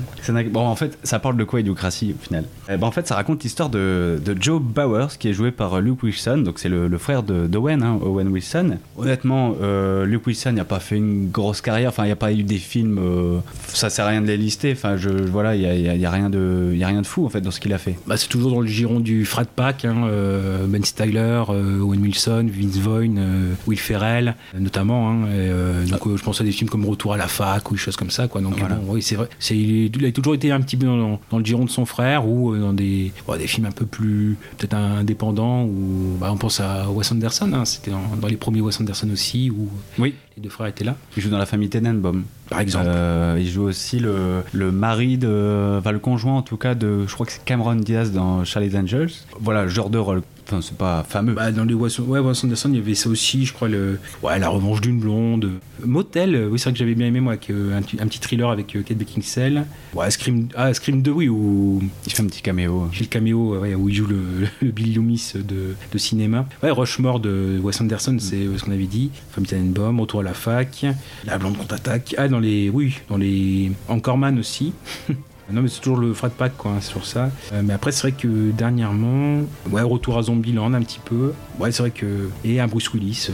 [0.50, 2.44] Bon, en fait, ça parle de quoi, Idiocratie, au final?
[2.70, 5.80] Eh ben, En fait, ça raconte l'histoire de, de Joe Bowers, qui est joué par
[5.80, 6.38] Luke Wilson.
[6.38, 8.78] Donc, c'est le, le frère de- d'Owen, hein, Owen Wilson.
[8.96, 11.90] Honnêtement, euh, Luke Wilson n'a pas fait une grosse carrière.
[11.90, 12.98] Enfin, il n'y a pas eu des films.
[12.98, 14.72] euh, ça sert à rien de les lister.
[14.72, 16.84] Enfin, je, voilà, il n'y a, y a- il y a rien de, il y
[16.84, 17.96] a rien de fou, en fait, dans ce qu'il a fait.
[18.06, 22.00] Bah, c'est toujours dans le giron du frat pack, hein, euh, Ben Styler, euh, Owen
[22.00, 25.10] Wilson, Vince Vaughn, euh, Will Ferrell, euh, notamment.
[25.10, 27.70] hein, et, euh, donc euh, je pense à des films comme Retour à la fac
[27.70, 28.28] ou des choses comme ça.
[28.28, 28.40] Quoi.
[28.40, 28.76] Donc Voilà.
[28.76, 29.28] bon, oui, c'est vrai.
[29.38, 32.26] C'est, il, a toujours été un petit peu dans, dans le giron de son frère
[32.26, 35.64] ou euh, dans des, bon, des films un peu plus peut-être indépendants.
[35.64, 37.50] Ou bah, on pense à Wes Anderson.
[37.52, 40.14] hein, c'était dans, dans les premiers Wes Anderson aussi où Oui.
[40.36, 42.24] les deux frères étaient là, Il joue dans la famille Tenenbaum.
[42.48, 42.86] Par exemple.
[42.88, 45.76] Euh, il joue aussi le, le mari de.
[45.78, 47.06] Enfin, le conjoint en tout cas de.
[47.06, 49.10] Je crois que c'est Cameron Diaz dans Charlie's Angels.
[49.40, 50.22] Voilà, genre de rôle.
[50.48, 51.34] Enfin, c'est pas fameux.
[51.34, 54.38] Bah, dans les Wes, ouais, Anderson, il y avait ça aussi, je crois, le, ouais,
[54.38, 55.50] La Revanche d'une blonde.
[55.84, 58.06] Motel, euh, oui, c'est vrai que j'avais bien aimé, moi, avec, euh, un, petit- un
[58.06, 59.66] petit thriller avec euh, Kate Beckinsale.
[59.92, 62.86] Ouais, Scream, ah, Scream 2, oui, où Il fait un petit caméo.
[62.92, 64.20] il fait le caméo, ouais, où il joue le,
[64.62, 66.46] le Billy Loomis de, de cinéma.
[66.62, 69.10] Ouais, Rushmore de Wes Anderson, c'est ce qu'on avait dit.
[69.32, 70.86] Famille Tannenbaum, Retour à la fac,
[71.26, 72.14] La Blonde contre-attaque.
[72.18, 74.72] Ah, dans les, oui, dans les Anchorman aussi.
[75.48, 77.30] Non mais c'est toujours le frat pack quoi, hein, toujours ça.
[77.52, 81.34] Euh, mais après c'est vrai que dernièrement, ouais retour à Zombieland un petit peu.
[81.58, 83.32] Ouais c'est vrai que et un Bruce Willis, euh,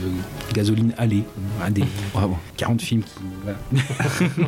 [0.53, 1.23] Gasoline Alley,
[1.65, 2.37] un des Bravo.
[2.57, 3.11] 40 films qui
[3.43, 3.57] voilà.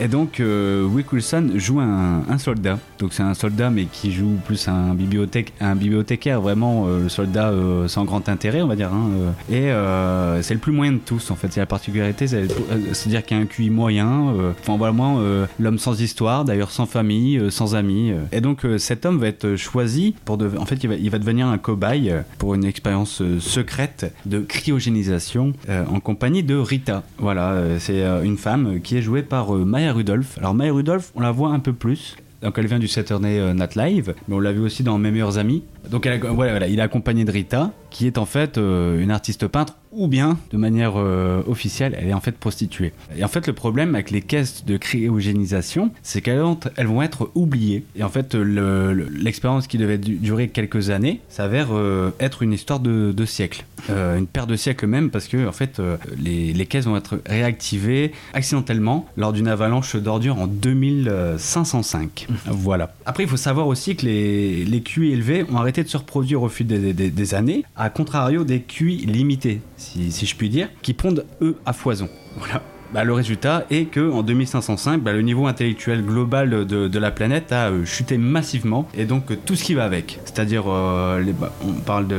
[0.00, 2.78] Et donc, euh, Wick Wilson joue un, un soldat.
[2.98, 7.08] Donc, c'est un soldat, mais qui joue plus un, bibliothèque, un bibliothécaire, vraiment euh, le
[7.08, 8.92] soldat euh, sans grand intérêt, on va dire.
[8.92, 9.08] hein,
[9.52, 10.38] euh.
[10.38, 11.52] et c'est le plus moyen de tous, en fait.
[11.52, 12.48] C'est la particularité, c'est-
[12.92, 14.34] c'est-à-dire qu'il y a un QI moyen.
[14.60, 15.20] Enfin, vraiment,
[15.60, 18.12] l'homme sans histoire, d'ailleurs sans famille, sans amis.
[18.32, 20.38] Et donc, cet homme va être choisi pour.
[20.38, 24.14] De, en fait, il va, il va devenir un cobaye pour une expérience euh, secrète
[24.26, 27.02] de cryogénisation euh, en compagnie de Rita.
[27.18, 30.38] Voilà, euh, c'est une femme qui est jouée par Maya Rudolph.
[30.38, 32.16] Alors Maya Rudolph, on la voit un peu plus.
[32.42, 35.38] Donc elle vient du Saturday Night Live, mais on l'a vu aussi dans Mes meilleurs
[35.38, 35.62] amis.
[35.90, 39.46] Donc elle voilà, il est accompagné de Rita, qui est en fait euh, une artiste
[39.46, 42.92] peintre, ou bien de manière euh, officielle, elle est en fait prostituée.
[43.16, 47.02] Et en fait le problème avec les caisses de cryogénisation, c'est qu'elles vont, elles vont
[47.02, 47.84] être oubliées.
[47.96, 52.42] Et en fait le- le- l'expérience qui devait du- durer quelques années s'avère euh, être
[52.42, 53.64] une histoire de, de siècle.
[53.90, 55.80] Euh, une paire de siècles même, parce que en fait
[56.18, 62.26] les, les caisses vont être réactivées accidentellement lors d'une avalanche d'ordures en 2505.
[62.46, 62.94] Voilà.
[63.06, 66.42] Après, il faut savoir aussi que les, les QI élevés ont arrêté de se reproduire
[66.42, 70.94] au fil des, années, à contrario des QI limités, si, si je puis dire, qui
[70.94, 72.08] pondent eux à foison.
[72.36, 72.62] Voilà.
[72.94, 77.50] Bah, le résultat est que en 2505, bah, le niveau intellectuel global de, la planète
[77.50, 80.20] a euh, chuté massivement, et donc euh, tout ce qui va avec.
[80.24, 82.16] C'est-à-dire, euh, bah, on parle de,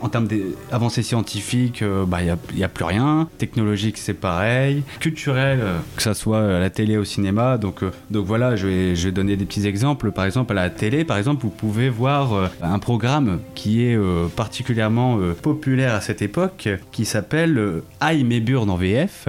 [0.00, 3.28] en termes d'avancées scientifiques, bah, il n'y a, plus rien.
[3.38, 4.84] Technologique, c'est pareil.
[5.00, 5.58] Culturel,
[5.96, 7.58] que ça soit à la télé, au cinéma.
[7.58, 10.12] Donc, donc voilà, je vais, donner des petits exemples.
[10.12, 13.98] Par exemple, à la télé, par exemple, vous pouvez voir un programme qui est
[14.36, 19.26] particulièrement populaire à cette époque, qui s'appelle Aïe mes en VF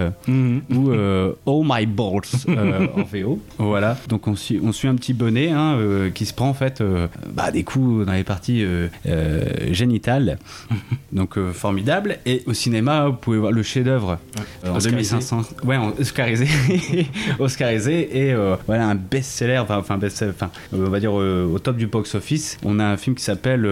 [0.76, 3.40] ou euh, Oh My Balls euh, en VO.
[3.58, 3.98] Voilà.
[4.10, 6.84] Donc on suit, on suit un petit bonnet hein, euh, qui se prend en fait
[7.34, 8.66] bah, des coups dans les parties
[9.72, 10.38] génitales.
[11.12, 12.18] Donc formidable.
[12.26, 14.20] Et au cinéma, vous pouvez voir le chef-d'œuvre
[14.66, 15.16] en Oscarisé.
[15.16, 15.42] 2500.
[15.64, 16.48] Ouais, en- Oscarisé.
[17.40, 18.36] Oscarisé et
[18.66, 19.64] voilà un best-seller.
[19.70, 22.58] Enfin, best enfin on va dire au top du box-office.
[22.64, 23.70] On a un film qui s'appelle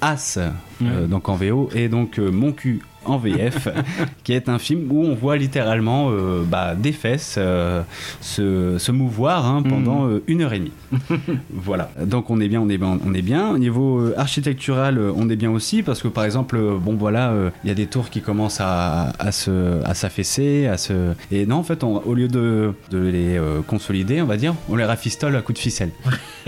[0.00, 0.38] As,
[0.80, 3.68] donc en VO, et donc Mon cul en VF,
[4.24, 7.82] qui est un film où on voit littéralement euh, bah, des fesses euh,
[8.20, 10.72] se, se mouvoir hein, pendant euh, une heure et demie.
[11.52, 11.90] voilà.
[12.04, 13.50] Donc on est bien, on est bien, on est bien.
[13.50, 17.32] Au niveau architectural, on est bien aussi parce que par exemple, bon voilà,
[17.64, 21.12] il y a des tours qui commencent à, à se, à s'affaisser, à se.
[21.30, 24.76] Et non, en fait, on- au lieu de, de les consolider, on va dire, on
[24.76, 25.90] les rafistole à coups de ficelle.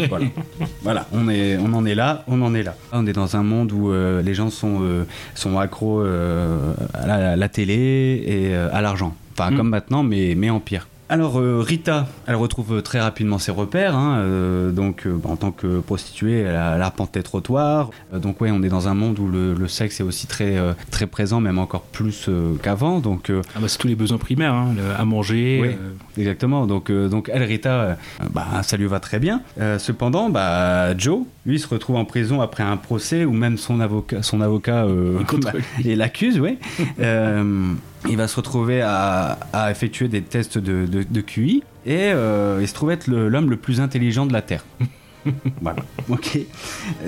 [0.08, 0.26] voilà.
[0.82, 1.06] Voilà.
[1.12, 2.74] On est, on en est là, on en est là.
[2.92, 4.80] On est dans un monde où les gens sont,
[5.34, 6.00] sont accros.
[6.02, 6.49] euh,
[6.94, 9.14] à la, la télé et euh, à l'argent.
[9.38, 9.56] Enfin, Mm.
[9.56, 10.86] comme maintenant, mais, mais en pire.
[11.08, 13.96] Alors euh, Rita, elle retrouve euh, très rapidement ses repères.
[13.96, 17.90] hein, euh, donc euh, en tant que prostituée, elle, a- elle arpente les trottoirs.
[18.14, 20.56] Euh, donc ouais, on est dans un monde où le, le sexe est aussi très
[20.56, 23.00] euh, très présent, même encore plus euh, qu'avant.
[23.00, 25.58] Donc euh, Ah bah, c'est tous les besoins primaires, hein, le- à manger.
[25.60, 25.68] Oui.
[25.70, 26.68] euh, Exactement.
[26.68, 27.94] Donc, euh, donc elle, Rita, euh,
[28.32, 29.42] bah, ça lui va très bien.
[29.60, 33.80] Euh, cependant, bah, Joe, lui, se retrouve en prison après un procès où même son
[33.80, 36.58] avocat, son avocat euh, Il contre bah, l'accuse, oui.
[37.00, 37.72] Euh,
[38.08, 42.58] il va se retrouver à, à effectuer des tests de, de- de QI et euh,
[42.60, 44.64] il se trouve être le- l'homme le plus intelligent de la Terre.
[45.60, 45.82] voilà.
[46.08, 46.38] Ok.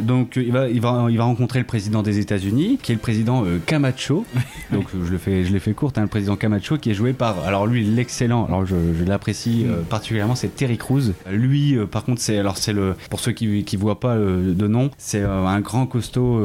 [0.00, 2.94] Donc euh, il va, il va, il va rencontrer le président des États-Unis, qui est
[2.94, 4.24] le président euh, Camacho.
[4.72, 7.12] Donc je le fais, je l'ai fait courte, hein, le président Camacho, qui est joué
[7.12, 11.12] par, alors lui l'excellent, alors je, je l'apprécie euh, particulièrement, c'est Terry Crews.
[11.30, 14.66] Lui, euh, par contre, c'est, alors c'est le, pour ceux qui, qui voient pas de
[14.66, 16.40] nom, c'est un grand costaud,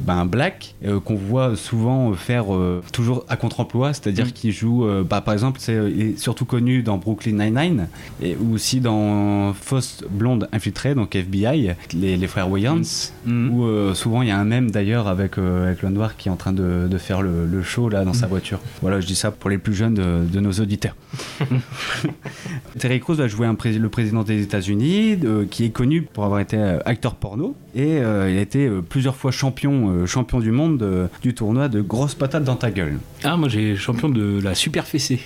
[0.00, 2.46] ben, black, qu'on voit souvent faire
[2.92, 4.32] toujours à contre-emploi, c'est-à-dire Mm.
[4.32, 7.88] qu'il joue, bah, par exemple, c'est, il est surtout connu dans Brooklyn Nine-Nine
[8.22, 12.80] et ou aussi dans Fausse Blonde Infiltrée, donc FBI, les, les frères Wayans,
[13.24, 13.50] mm.
[13.50, 16.28] où euh, souvent il y a un même d'ailleurs avec, euh, avec le noir qui
[16.28, 18.14] est en train de, de faire le, le show là dans Mm.
[18.14, 18.60] sa voiture.
[18.82, 20.94] Voilà, je dis ça pour les plus jeunes de, de nos auditeurs.
[22.78, 26.24] Terry Crews va jouer un pré- le président des États-Unis, euh, qui est connu pour
[26.24, 31.10] avoir été euh, acteur porno, et il a été plusieurs fois champion, champion du monde
[31.22, 32.98] du tournoi de grosses patates dans ta gueule.
[33.22, 35.20] Ah, moi j'ai champion de la super fessée.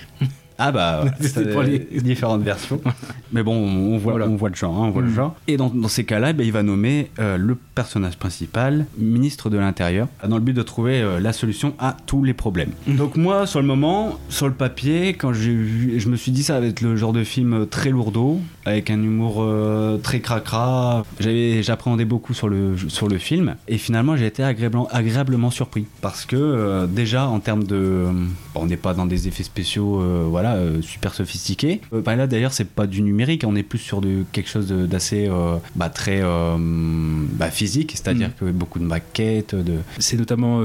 [0.63, 2.81] Ah bah, ouais, C'était c'est pour les- différentes versions.
[3.33, 4.29] Mais bon, on voit, Voilà.
[4.29, 5.15] on voit le genre, hein, on voit le Mm.
[5.15, 5.35] genre.
[5.49, 9.57] Et dans, dans ces cas-là, ben, il va nommer euh, le personnage principal, ministre de
[9.59, 12.71] l'Intérieur, dans le but de trouver euh, la solution à tous les problèmes.
[12.87, 16.43] Donc moi, sur le moment, sur le papier, quand j'ai vu, je me suis dit
[16.43, 21.05] ça va être le genre de film très lourdeau, avec un humour euh, très cracra.
[21.21, 25.87] J'avais, j'appréhendais beaucoup sur le, sur le film, et finalement j'ai été agréablement, agréablement surpris,
[26.03, 28.07] parce que déjà en termes de,
[28.55, 31.81] bon, on n'est pas dans des effets spéciaux, euh, voilà, euh, super sophistiqués.
[31.93, 34.69] Euh, bah là d'ailleurs c'est pas du numérique, on est plus sur de, quelque chose
[34.69, 38.33] d'assez, euh, bah, très bah, physique, c'est-à-dire Mm.
[38.41, 40.61] que beaucoup de maquettes, de C'est notamment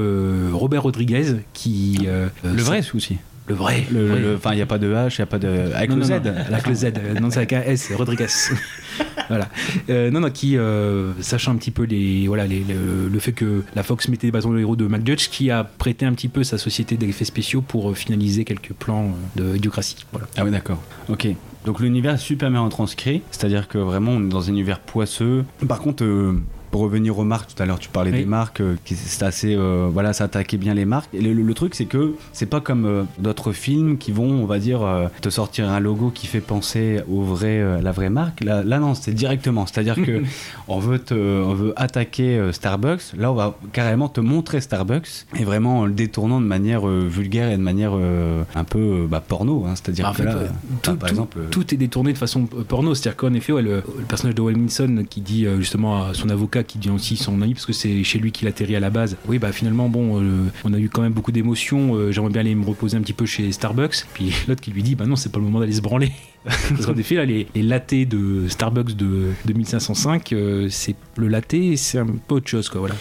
[0.54, 2.00] Robert Rodriguez qui.
[2.44, 3.18] le vrai souci.
[3.48, 3.86] Le vrai.
[3.92, 4.20] Le- vrai.
[4.20, 5.48] le- Enfin, il n'y a pas de H, il n'y a pas de.
[5.76, 6.12] Avec Non, le non, Z.
[6.26, 6.86] non, avec le Z.
[7.22, 8.26] Non, c'est avec un S, Rodriguez.
[9.30, 9.50] voilà.
[9.90, 13.34] Euh, non, non, qui, euh, sachant un petit peu les, voilà, les, le, le fait
[13.34, 16.28] que la Fox mettait des bâtons de héros de McJudge, qui a prêté un petit
[16.28, 20.06] peu sa société d'effets spéciaux pour euh, finaliser quelques plans euh, de Idiocratie.
[20.12, 20.28] Voilà.
[20.38, 20.82] Ah oui, d'accord.
[21.10, 21.28] Ok.
[21.66, 25.44] Donc l'univers est super bien retranscrit, c'est-à-dire que vraiment on est dans un univers poisseux.
[25.68, 26.40] Par contre, euh,
[26.76, 28.18] pour revenir aux marques, tout à l'heure tu parlais Oui.
[28.18, 31.08] des marques, euh, qui c'est assez, euh, voilà, ça attaquait bien les marques.
[31.14, 34.30] Et le, le- le truc c'est que c'est pas comme euh, d'autres films qui vont,
[34.30, 34.82] on va dire,
[35.22, 38.44] te sortir un logo qui fait penser au vrai, la vraie marque.
[38.44, 40.24] Là, là non, c'est directement, c'est-à-dire que
[40.68, 43.14] on veut te, on veut attaquer Starbucks.
[43.18, 47.52] Là, on va carrément te montrer Starbucks et vraiment en le détournant de manière vulgaire
[47.52, 49.64] et de manière un peu bah, porno.
[49.66, 49.76] hein.
[49.76, 50.40] c'est-à-dire Bah, que fait, là,
[50.82, 52.94] tout, par tout- exemple, tout est détourné de façon porno.
[52.96, 56.64] C'est-à-dire qu'en effet, ouais, le, le personnage de Wilkinson qui dit justement à son avocat,
[56.68, 59.18] qui dit aussi son ami, parce que c'est chez lui qu'il atterrit à la base.
[59.28, 61.96] Oui, bah finalement, bon, euh, on a eu quand même beaucoup d'émotions.
[61.96, 64.06] euh, J'aimerais bien aller me reposer un petit peu chez Starbucks.
[64.14, 66.12] Puis l'autre qui lui dit, bah non, c'est pas le moment d'aller se branler.
[66.44, 71.98] Parce qu'en effet, là, les, lattés de Starbucks de 2505, euh, c'est le latte, c'est
[71.98, 72.80] un peu autre chose, quoi.
[72.82, 72.96] Voilà.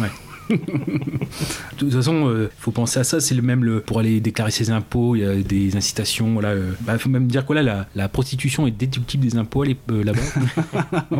[0.00, 0.08] Ouais.
[0.50, 3.20] De toute façon, euh, faut penser à ça.
[3.20, 5.14] C'est le même le, pour aller déclarer ses impôts.
[5.14, 6.32] Il y a des incitations.
[6.32, 9.64] Voilà, euh, bah, faut même dire que là, la, la prostitution est déductible des impôts
[9.64, 10.20] euh, là-bas.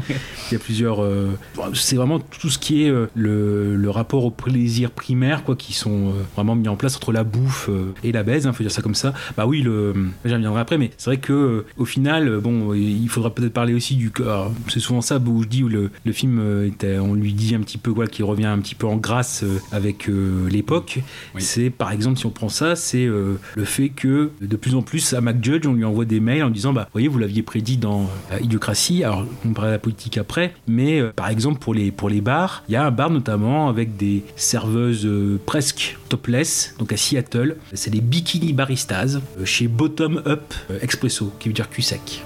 [0.51, 1.05] Il y a plusieurs.
[1.75, 6.13] c'est vraiment tout ce qui est le, le rapport au plaisir primaire, quoi, qui sont
[6.35, 7.71] vraiment mis en place entre la bouffe
[8.03, 8.45] et la baise.
[8.47, 9.13] Il faut dire ça comme ça.
[9.37, 13.35] Bah oui, le, j'y reviendrai après, mais c'est vrai que au final, bon, il faudra
[13.35, 14.11] peut-être parler aussi du.
[14.69, 17.61] C'est souvent ça où je dis où le, le film, était- on lui dit un
[17.61, 21.01] petit peu quoi, qu'il revient un petit peu en grâce euh, avec euh, l'époque.
[21.35, 21.43] Oui.
[21.43, 24.83] C'est par exemple, si on prend ça, c'est euh, le fait que de plus en
[24.83, 27.77] plus à McJudge, on lui envoie des mails en disant, bah, voyez, vous l'aviez prédit
[27.77, 28.09] dans
[28.41, 29.05] Idiocratie.
[29.05, 32.65] Alors, on parlera de la politique après, mais par exemple pour les pour les bars,
[32.69, 35.09] il y a un bar notamment avec des serveuses
[35.47, 37.57] presque topless, donc à Seattle.
[37.73, 42.23] C'est des bikini baristas chez Bottom Up Expresso, qui veut dire cul sec.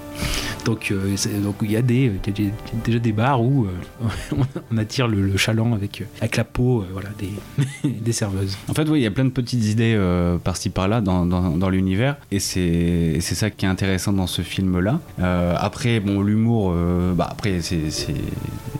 [0.65, 2.51] Donc, euh, donc il y a des, des-
[2.85, 4.05] déjà des bars où euh,
[4.71, 8.57] on attire le, le chaland avec, euh, avec la peau euh, voilà, des, des serveuses.
[8.69, 11.57] En fait, oui, il y a plein de petites idées euh, par-ci par-là dans, dans,
[11.57, 14.99] dans l'univers, et c'est ça qui est intéressant dans ce film-là.
[15.19, 18.13] Euh, après, bon, l'humour, euh, bah après, c'est c'est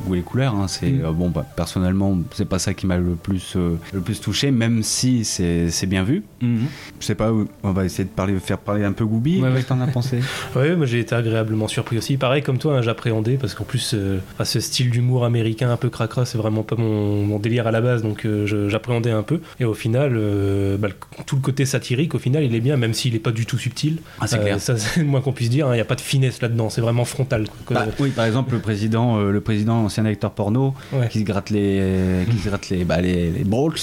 [0.05, 0.55] goût et les couleurs.
[0.55, 1.05] Hein, c'est Mm.
[1.05, 4.51] euh, bon, bah, personnellement, c'est pas ça qui m'a le plus euh, le plus touché,
[4.51, 6.23] même si c'est c'est bien vu.
[6.41, 7.31] Je sais pas,
[7.63, 9.41] on va essayer de parler, faire parler un peu Goubi.
[9.41, 9.63] Ouais, Qu'est-ce ouais.
[9.63, 10.19] que t'en as pensé?
[10.55, 12.17] Ouais, moi j'ai été agréablement surpris aussi.
[12.17, 15.77] Pareil comme toi, hein, j'appréhendais parce qu'en plus, euh, à ce style d'humour américain un
[15.77, 19.23] peu cracra, c'est vraiment pas mon, mon délire à la base, donc euh, j'appréhendais un
[19.23, 19.39] peu.
[19.59, 22.77] Et au final, euh, bah, le- tout le côté satirique, au final, il est bien,
[22.77, 23.97] même s'il est pas du tout subtil.
[24.19, 24.59] Ah, c'est Euh, clair.
[24.59, 25.67] Ça, c'est le moins qu'on puisse dire.
[25.67, 25.71] hein.
[25.73, 27.45] Il n'y a pas de finesse là-dedans, c'est vraiment frontal.
[27.65, 27.75] quoi.
[27.75, 31.07] Bah, oui, par exemple, le président, le président ancien acteur porno, Ouais.
[31.09, 33.73] qui se gratte les, qui se gratte les, bah, les, les balls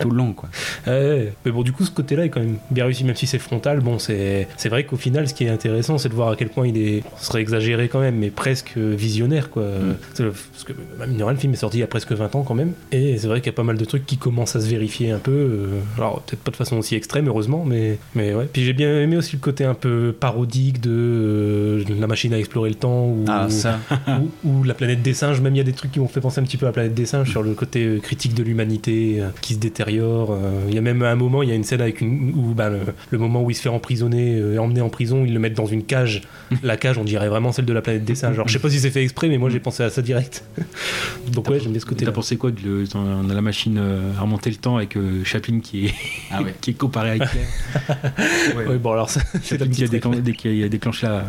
[0.00, 0.48] tout le long, quoi.
[0.86, 3.38] Ouais, mais bon, du coup, ce côté-là est quand même bien réussi, même si c'est
[3.38, 3.80] frontal.
[3.80, 6.48] Bon, c'est c'est vrai qu'au final, ce qui est intéressant, c'est de voir à quel
[6.48, 9.64] point il est, ce serait exagéré quand même, mais presque visionnaire, quoi.
[10.18, 12.42] Le- Parce que, bah, rien, le film est sorti il y a presque 20 ans
[12.42, 14.60] quand même, et c'est vrai qu'il y a pas mal de trucs qui commencent à
[14.60, 15.30] se vérifier un peu.
[15.32, 18.48] euh, Alors, peut-être pas de façon aussi extrême, heureusement, mais, mais ouais.
[18.52, 22.38] Puis j'ai bien aimé aussi le côté un peu parodique de euh, la machine à
[22.38, 23.78] explorer le temps, ou, Ah, ça.
[24.44, 25.40] ou, ou la planète des singes.
[25.40, 26.72] Même il y a des trucs qui m'ont fait penser un petit peu à la
[26.72, 30.30] planète des singes sur le côté euh, critique de l'humanité euh, qui se détériore.
[30.32, 30.50] euh.
[30.68, 32.68] Il y a même un moment, il y a une scène avec une où bah,
[32.70, 32.78] le,
[33.10, 35.54] le moment où il se fait emprisonner euh, et emmener en prison, ils le mettent
[35.56, 36.22] dans une cage.
[36.62, 38.34] La cage, on dirait vraiment celle de la planète des singes.
[38.34, 40.44] Alors je sais pas si c'est fait exprès, mais moi j'ai pensé à ça direct.
[41.32, 42.12] Donc ouais, j'aime bien ce T'as côté-là.
[42.12, 45.24] pensé quoi de le- On a la machine euh, à remonter le temps avec euh,
[45.24, 45.94] Chaplin qui est,
[46.30, 46.54] Ah ouais.
[46.60, 47.40] qui est comparé à Hitler?
[48.56, 51.24] Ouais, bon alors ça, c'est la Chaplin qui a, déclen- dé- qui a déclenché la.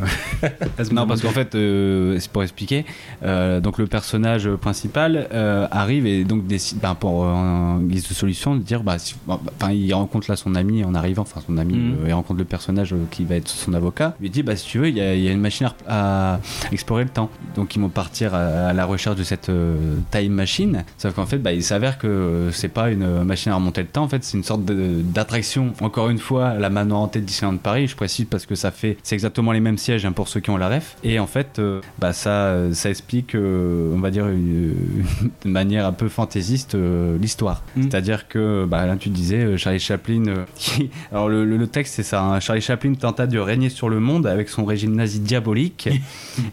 [0.91, 2.85] Non, parce qu'en fait, euh, c'est pour expliquer,
[3.23, 8.07] euh, donc le personnage principal euh, arrive et donc décide, ben, pour euh, en guise
[8.07, 11.23] de solution, de dire, bah, si- bah, enfin, il rencontre là son ami en arrivant,
[11.23, 14.23] enfin son ami, euh, il rencontre le personnage euh, qui va être son avocat, il
[14.23, 16.39] lui dit, bah, si tu veux, il y a, il y a une machine à,
[16.71, 17.29] explorer le temps.
[17.55, 19.75] Donc ils vont partir à, à la recherche de cette euh,
[20.11, 23.55] time machine, sauf qu'en fait, bah, il s'avère que euh, c'est pas une machine à
[23.55, 27.19] remonter le temps, en fait, c'est une sorte d'attraction, encore une fois, la mano hantée
[27.21, 30.11] de Disneyland Paris, je précise parce que ça fait, c'est exactement les mêmes sièges hein,
[30.11, 33.91] pour ceux qui ont la ref, et en fait, euh, bah, ça, ça explique, euh,
[33.93, 34.73] on va dire, une,
[35.45, 37.63] de manière un peu fantaisiste, euh, l'histoire.
[37.75, 37.83] Mm.
[37.83, 41.67] C'est-à-dire que, bah, là, tu disais, euh, Charlie Chaplin, euh, qui- alors le, le- le
[41.67, 44.95] texte, c'est ça, hein, Charlie Chaplin tenta de régner sur le monde avec son régime
[44.95, 45.89] nazi diabolique,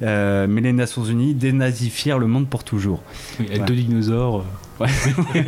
[0.02, 3.02] euh, mais les Nations Unies dénazifièrent le monde pour toujours.
[3.38, 3.66] Oui, avec Ouais.
[3.66, 4.44] deux dinosaures.
[4.80, 4.86] euh,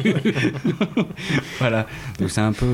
[1.59, 1.87] Voilà,
[2.19, 2.67] donc c'est un peu...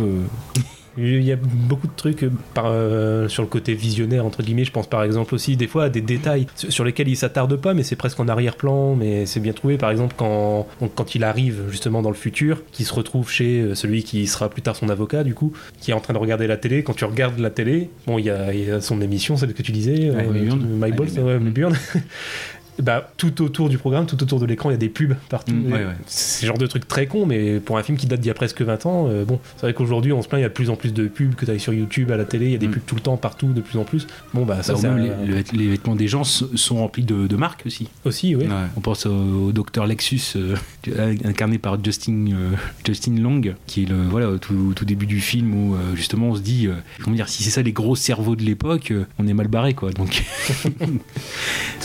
[0.99, 4.65] Il y a beaucoup de trucs euh, par, euh, sur le côté visionnaire, entre guillemets.
[4.65, 7.73] Je pense par exemple aussi des fois à des détails sur lesquels il s'attarde pas,
[7.75, 9.79] mais c'est presque en arrière-plan, mais c'est bien trouvé.
[9.79, 13.75] Par exemple, quand, quand il arrive justement dans le futur, qui se retrouve chez euh,
[13.75, 16.47] celui qui sera plus tard son avocat, du coup, qui est en train de regarder
[16.47, 16.83] la télé.
[16.83, 19.55] Quand tu regardes la télé, bon, il y a, il y a son émission, celle
[19.55, 20.13] que tu disais.
[20.29, 20.93] My
[21.41, 21.77] Mayburn.
[22.79, 25.53] Bah, tout autour du programme, tout autour de l'écran, il y a des pubs partout.
[25.55, 25.93] Mm, ouais, ouais.
[26.07, 28.31] C'est le genre de truc très con, mais pour un film qui date d'il y
[28.31, 30.49] a presque 20 ans, euh, bon, c'est vrai qu'aujourd'hui on se plaint, il y a
[30.49, 32.55] de plus en plus de pubs que tu sur YouTube, à la télé, il y
[32.55, 32.73] a des Mm.
[32.73, 34.07] pubs tout le temps, partout, de plus en plus.
[34.33, 37.65] Bon, bah ça, même les, le- les vêtements des gens sont remplis de, de marques
[37.67, 37.89] aussi.
[38.07, 38.45] aussi, oui.
[38.47, 38.51] ouais.
[38.77, 40.57] On pense au, docteur Lexus, euh,
[41.25, 42.51] incarné par Justin, euh,
[42.87, 46.35] Justin Long, qui est le, voilà, au tout, tout début du film où justement on
[46.37, 46.69] se dit,
[47.05, 49.91] comment dire, si c'est ça les gros cerveaux de l'époque, on est mal barré quoi.
[49.91, 50.25] Donc,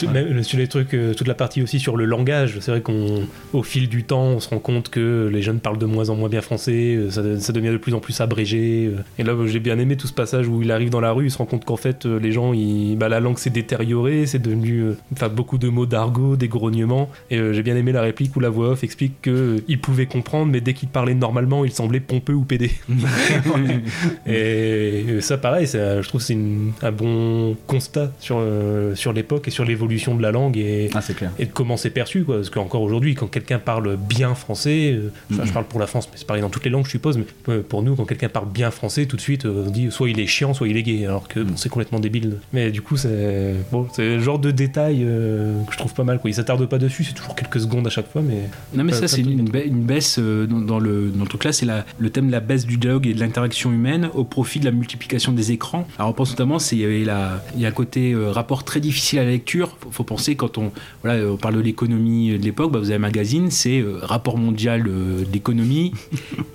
[0.14, 3.28] Même sur les trucs, euh, toute la partie aussi sur le langage, c'est vrai qu'on,
[3.54, 6.16] au fil du temps, on se rend compte que les jeunes parlent de moins en
[6.16, 8.92] moins bien français, euh, ça, ça devient de plus en plus abrégé.
[8.94, 9.02] euh.
[9.20, 11.32] Et là, j'ai bien aimé tout ce passage où il arrive dans la rue, il
[11.32, 14.84] se rend compte qu'en fait, les gens, ils- bah, la langue s'est détériorée, c'est devenu,
[15.14, 17.10] enfin, beaucoup de mots d'argot, des grognements.
[17.32, 19.80] Et euh, j'ai bien aimé la réplique où la voix off explique que euh, il
[19.80, 22.72] pouvait comprendre, mais dès qu'il parlait normalement, il semblait pompeux ou pédé.
[24.26, 26.38] Et ça, pareil, ça, je trouve que c'est
[26.82, 31.02] un bon constat sur, euh, sur l'époque et sur l'évolution de la langue et, Ah,
[31.02, 31.32] clair.
[31.40, 32.24] et de comment c'est perçu.
[32.24, 32.36] Quoi.
[32.38, 35.12] Parce qu'encore aujourd'hui, quand quelqu'un parle bien français, euh,
[35.44, 37.26] je parle pour la France, mais c'est pareil dans toutes les langues, je suppose, mais
[37.50, 40.10] euh, pour nous, quand quelqu'un parle bien français, tout de suite, euh, on dit soit
[40.10, 42.38] il est chiant, soit il est gay, alors que bon, c'est complètement débile.
[42.54, 46.20] Mais du coup, c'est bon, le genre de détail que je trouve pas mal.
[46.20, 46.30] Quoi.
[46.30, 48.42] Il s'attarde pas dessus, c'est toujours quelques secondes à chaque fois, mais
[48.74, 51.54] non mais ça c'est une, ba- une baisse dans, dans le, dans le truc là,
[51.54, 51.66] c'est
[52.00, 54.72] le thème de la baisse du dialogue et de l'interaction humaine au profit de la
[54.72, 55.88] multiplication des écrans.
[55.98, 58.80] Alors on pense notamment, il y avait la, il y a un côté rapport très
[58.80, 59.78] difficile à la lecture.
[59.80, 60.57] Faut, faut penser quand
[61.06, 64.38] euh, on parle de l'économie de l'époque, bah, vous avez un magazine, c'est euh, rapport
[64.38, 65.94] mondial euh, de l'économie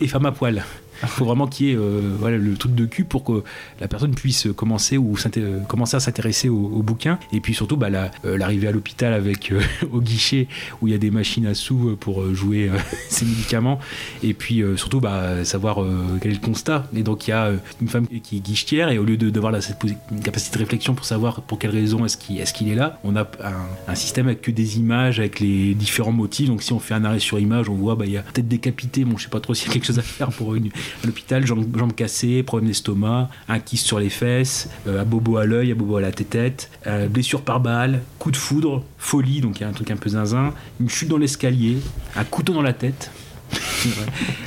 [0.01, 0.65] et femme à poil.
[1.03, 3.43] Il faut vraiment qu'il y ait euh, le truc de cul pour que
[3.81, 7.19] la personne puisse commencer ou euh, commencer à s'intéresser au, bouquin.
[7.33, 7.89] Et puis surtout, bah,
[8.25, 9.53] euh, l'arrivée à l'hôpital avec
[9.93, 10.49] au guichet
[10.81, 12.71] où il y a des machines à sous pour jouer
[13.09, 13.79] ces médicaments.
[14.23, 15.79] Et puis surtout, bah, savoir
[16.21, 16.87] quel est le constat.
[16.95, 19.79] Et donc il y a une femme qui est guichetière et au lieu d'avoir cette
[20.23, 23.55] capacité de réflexion pour savoir pour quelle raison est-ce qu'il est, là, on a un,
[23.89, 26.49] un système avec que des images, avec les différents motifs.
[26.49, 28.49] Donc si on fait un arrêt sur image, on voit bah, il y a peut-être
[28.49, 29.05] décapité.
[29.05, 30.71] Bon, je sais pas trop s'il y a quelque chose à faire pour une,
[31.05, 35.47] l'hôpital, jambes, jambes cassées, problème d'estomac, un kiss sur les fesses, euh, un bobo à
[35.47, 39.61] l'œil, un bobo à la tête, euh, blessure par balle, coup de foudre, folie, donc
[39.61, 41.79] il y a un truc un peu zinzin, une chute dans l'escalier,
[42.17, 43.11] un couteau dans la tête.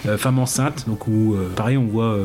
[0.08, 2.17] Euh, femme enceinte, donc où pareil on voit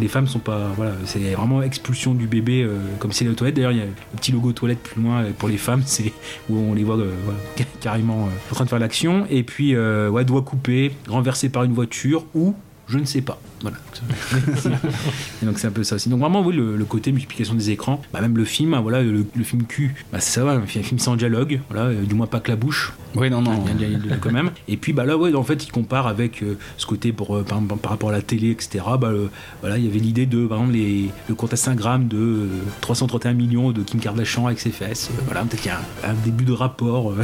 [0.00, 3.56] les femmes sont pas voilà c'est vraiment expulsion du bébé comme c'est les toilettes.
[3.56, 6.12] D'ailleurs il y a le petit logo toilette plus loin pour les femmes c'est
[6.48, 7.38] où on les voit voilà,
[7.80, 12.26] carrément en train de faire l'action et puis ouais doigt coupé, renversé par une voiture
[12.34, 12.54] ou
[12.86, 13.40] je ne sais pas.
[13.62, 13.76] Voilà.
[15.42, 16.08] Et donc c'est un peu ça aussi.
[16.08, 19.02] Donc vraiment oui le, le côté multiplication des écrans, bah, même le film, hein, voilà
[19.02, 22.14] le, le film Q, bah, c'est ça, voilà, un film sans dialogue, voilà, euh, du
[22.14, 22.92] moins pas que la bouche.
[23.14, 23.64] Oui, non, non.
[23.74, 24.50] Il y a- il y a- quand même.
[24.68, 27.42] Et puis bah là ouais en fait il compare avec euh, ce côté pour euh,
[27.42, 28.84] par, par rapport à la télé etc.
[28.98, 29.12] Bah
[29.60, 32.46] voilà il y avait l'idée de par exemple les, le compte Instagram de euh,
[32.80, 35.10] 331 millions de Kim Kardashian avec ses fesses.
[35.26, 37.14] Voilà peut-être qu'il y a un, un début de rapport.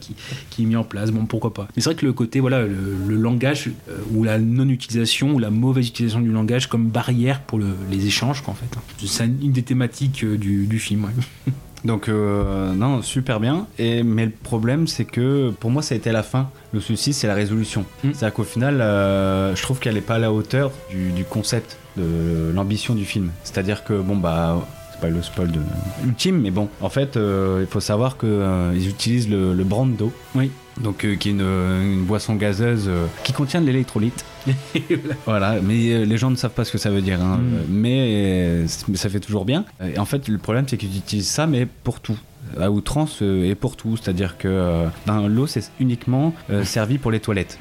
[0.00, 0.16] qui,
[0.50, 1.12] qui est mis en place.
[1.12, 1.68] Bon, pourquoi pas.
[1.76, 2.74] Mais c'est vrai que le côté, voilà, le,
[3.06, 3.70] le langage
[4.12, 8.40] ou la non-utilisation ou la mauvaise utilisation du langage comme barrière pour le- les échanges,
[8.42, 9.06] quoi, en fait.
[9.06, 11.04] C'est une des thématiques euh, du, du film.
[11.04, 11.52] ouais.
[11.84, 13.66] Donc euh, non, super bien.
[13.78, 16.48] Et mais le problème, c'est que pour moi, ça a été la fin.
[16.72, 17.84] Le souci, c'est la résolution.
[18.02, 18.08] Mm.
[18.12, 21.76] C'est-à-dire qu'au final, euh, je trouve qu'elle n'est pas à la hauteur du, du concept,
[21.96, 23.30] de l'ambition du film.
[23.44, 24.66] C'est-à-dire que bon bah.
[24.92, 25.60] C'est pas le spoil de
[26.06, 30.50] ultime, mais bon, en fait, euh, il faut savoir qu'ils utilisent le, le Brando, Oui.
[30.80, 32.88] donc euh, qui est une, une boisson gazeuse
[33.22, 34.24] qui contient de l'électrolyte.
[35.26, 37.38] Voilà, mais euh, les gens ne savent pas ce que ça veut dire, hein.
[37.38, 37.54] Mm.
[37.54, 39.64] Euh, mais, euh, mais ça fait toujours bien.
[39.84, 42.16] Et en fait, le problème, c'est qu'ils utilisent ça, mais pour tout.
[42.60, 47.18] À outrance et pour tout, c'est-à-dire que ben, l'eau c'est uniquement euh, servi pour les
[47.18, 47.58] toilettes.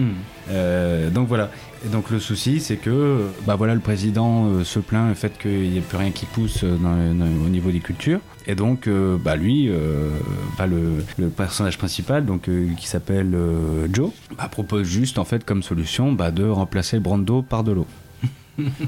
[0.51, 1.49] Euh, donc voilà.
[1.83, 5.35] Et donc le souci c'est que bah voilà le président euh, se plaint du fait
[5.39, 8.19] qu'il n'y ait plus rien qui pousse dans- dans- au niveau des cultures.
[8.47, 10.09] Et donc euh, bah lui, euh,
[10.59, 13.35] le, personnage principal donc euh, qui s'appelle
[13.91, 17.87] Joe, bah, propose juste en fait comme solution bah, de remplacer Brando par de l'eau.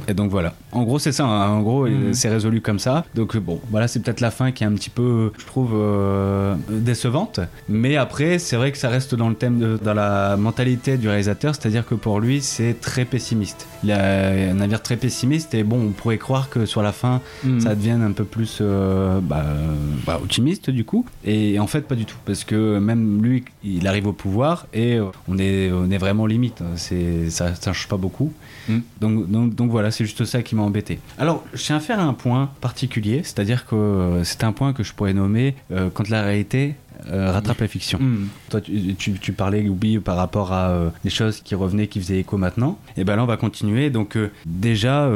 [0.07, 0.53] Et donc voilà.
[0.71, 1.25] En gros, c'est ça.
[1.25, 1.49] hein.
[1.49, 2.13] En gros, Mhm.
[2.13, 3.05] c'est résolu comme ça.
[3.15, 6.55] Donc bon, voilà, c'est peut-être la fin qui est un petit peu, je trouve, euh,
[6.69, 7.39] décevante.
[7.69, 11.07] Mais après, c'est vrai que ça reste dans le thème, de, dans la mentalité du
[11.07, 13.67] réalisateur, c'est-à-dire que pour lui, c'est très pessimiste.
[13.83, 17.21] Il a un avis très pessimiste et bon, on pourrait croire que sur la fin,
[17.43, 17.59] Hmm.
[17.59, 19.45] ça devienne un peu plus euh, bah,
[20.05, 21.05] bah, optimiste du coup.
[21.25, 24.99] Et en fait, pas du tout, parce que même lui, il arrive au pouvoir et
[25.27, 26.61] on est, on est vraiment limite.
[26.75, 28.31] C'est, ça, ça change pas beaucoup.
[28.67, 28.79] Mm.
[29.01, 30.99] Donc, donc, donc voilà, c'est juste ça qui m'a embêté.
[31.17, 34.83] Alors, je tiens à faire un point particulier, c'est-à-dire que euh, c'est un point que
[34.83, 36.75] je pourrais nommer euh, quand la réalité
[37.11, 37.99] euh, rattrape la fiction.
[37.99, 38.27] Hmm.
[38.49, 41.99] Toi, tu, tu, tu parlais, Loubi, par rapport à euh, des choses qui revenaient, qui
[41.99, 42.77] faisaient écho maintenant.
[42.97, 43.89] Et ben là, on va continuer.
[43.89, 45.07] Donc, euh, déjà,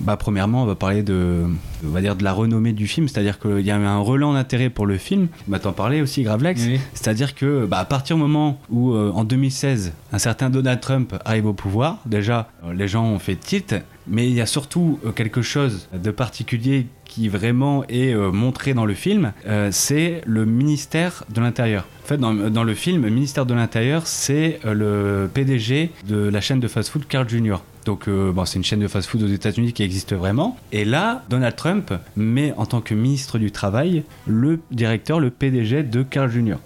[0.00, 1.44] bah, premièrement, on va parler de,
[1.84, 3.08] on va dire, de la renommée du film.
[3.08, 5.28] C'est-à-dire qu'il y a un relan d'intérêt pour le film.
[5.46, 6.62] Bah, t'en parlais aussi, Gravelax.
[6.66, 6.80] Oui.
[6.92, 11.46] C'est-à-dire que, bah, à partir du moment où, en 2016, un certain Donald Trump arrive
[11.46, 13.74] au pouvoir, déjà, les gens ont fait tilt.
[14.08, 18.74] Mais il y a surtout euh, quelque chose de particulier qui vraiment est euh, montré
[18.74, 21.86] dans le film, euh, c'est le ministère de l'Intérieur.
[22.04, 26.16] En fait, dans, dans le film, le ministère de l'Intérieur, c'est euh, le PDG de
[26.28, 27.56] la chaîne de fast-food Carl Jr.
[27.84, 30.56] Donc, euh, bon, c'est une chaîne de fast-food aux États-Unis qui existe vraiment.
[30.72, 35.84] Et là, Donald Trump met en tant que ministre du Travail le directeur, le PDG
[35.84, 36.56] de Carl Jr.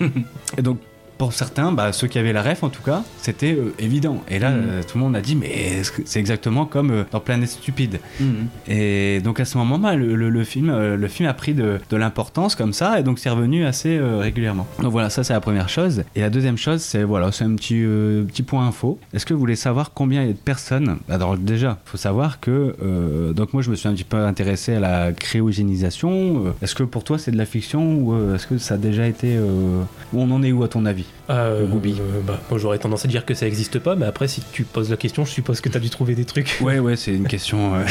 [0.58, 0.78] Et donc,
[1.22, 4.24] pour certains, bah, ceux qui avaient la ref en tout cas, c'était euh, évident.
[4.28, 4.54] Et là, Mm.
[4.66, 8.00] euh, tout le monde a dit, mais c'est exactement comme euh, dans Planète Stupide?
[8.20, 8.46] Hmm.
[8.66, 11.96] Et donc à ce moment-là, le, le- le film, le film a pris de, de
[11.96, 14.66] l'importance comme ça, et donc c'est revenu assez régulièrement.
[14.82, 16.02] Donc voilà, ça c'est la première chose.
[16.16, 17.84] Et la deuxième chose, c'est voilà, c'est un petit
[18.26, 18.98] petit point info.
[19.14, 20.96] Est-ce que vous voulez savoir combien il y a de personnes?
[21.08, 22.74] Alors déjà, faut savoir que
[23.32, 26.52] donc moi je me suis un petit peu intéressé à la cryogénisation.
[26.62, 29.38] Est-ce que pour toi c'est de la fiction ou est-ce que ça a déjà été
[29.38, 31.06] où on en est où à ton avis?
[31.30, 31.94] Euh, Booby.
[32.00, 34.64] euh, bah, moi j'aurais tendance à dire que ça existe pas, mais après si tu
[34.64, 36.58] poses la question, je suppose que tu as dû trouver des trucs.
[36.60, 37.74] Ouais, ouais, c'est une question.
[37.76, 37.84] euh.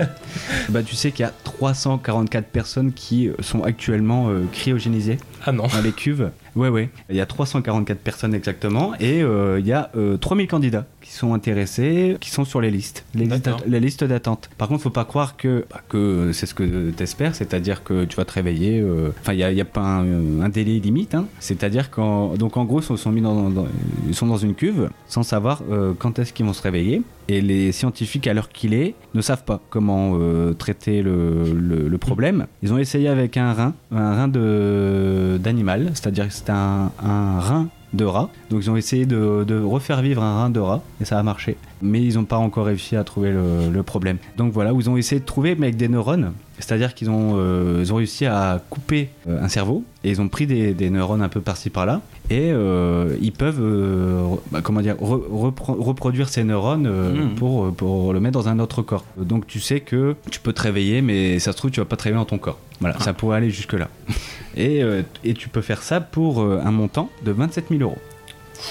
[0.70, 5.64] bah, tu sais qu'il y a 344 personnes qui sont actuellement euh, cryogénisées Ah non.
[5.66, 6.30] dans les cuves.
[6.54, 6.88] Ouais, ouais.
[7.10, 11.12] Il y a 344 personnes exactement et euh, il y a euh, 3000 candidats qui
[11.12, 13.26] sont intéressés, qui sont sur les listes, les
[13.66, 14.50] les listes d'attente.
[14.58, 18.16] Par contre, faut pas croire que, bah, que c'est ce que t'espères, c'est-à-dire que tu
[18.16, 18.80] vas te réveiller.
[18.80, 21.14] euh, Enfin, il y a, pas un, un délai limite.
[21.14, 21.26] hein.
[21.38, 23.66] C'est-à-dire qu'en donc en gros, ils sont mis dans, dans-
[24.08, 27.02] ils sont dans une cuve sans savoir euh, quand est-ce qu'ils vont se réveiller.
[27.28, 31.88] Et les scientifiques, à l'heure qu'il est, ne savent pas comment euh, traiter le, le-
[31.88, 32.46] le problème.
[32.62, 34.28] Ils ont essayé avec un rein, un rein
[35.38, 38.28] d'animal, c'est-à-dire que c'est un, un rein de rat.
[38.50, 41.22] Donc ils ont essayé de, de refaire vivre un rein de rat et ça a
[41.22, 41.56] marché.
[41.82, 44.16] Mais ils n'ont pas encore réussi à trouver le, le problème.
[44.36, 46.32] Donc voilà, ils ont essayé de trouver, mais avec des neurones.
[46.58, 50.28] C'est-à-dire qu'ils ont, euh, ils ont réussi à couper euh, un cerveau et ils ont
[50.28, 53.60] pris des, des neurones un peu par-ci par-là et euh, ils peuvent,
[54.50, 57.34] bah, comment dire, re- repro- reproduire ces neurones Mhm.
[57.34, 59.04] pour, pour le mettre dans un autre corps.
[59.18, 61.96] Donc tu sais que tu peux te réveiller, mais ça se trouve tu vas pas
[61.96, 62.58] te réveiller dans ton corps.
[62.80, 63.88] Voilà, ça pourrait aller jusque là.
[64.58, 64.80] Et,
[65.22, 67.98] et tu peux faire ça pour un montant de 27 000 euros.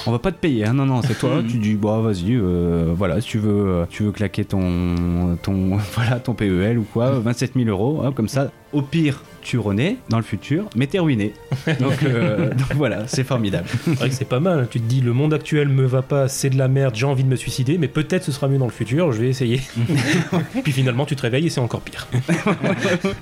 [0.08, 2.94] On va pas te payer, hein, non, non, c'est toi, tu dis, bon, vas-y, euh,
[2.96, 7.12] voilà, si tu veux, euh, tu veux claquer ton, ton, voilà, ton PEL ou quoi,
[7.20, 11.00] 27 000 euros, hop, comme ça, au pire, tu renais dans le futur, mais t'es
[11.08, 11.34] ruiné.
[11.80, 13.68] Donc, euh, donc voilà, c'est formidable.
[13.86, 14.68] C'est vrai que c'est pas mal.
[14.70, 17.24] Tu te dis, le monde actuel me va pas, c'est de la merde, j'ai envie
[17.24, 19.62] de me suicider, mais peut-être ce sera mieux dans le futur, je vais essayer.
[20.64, 22.08] Puis finalement, tu te réveilles et c'est encore pire.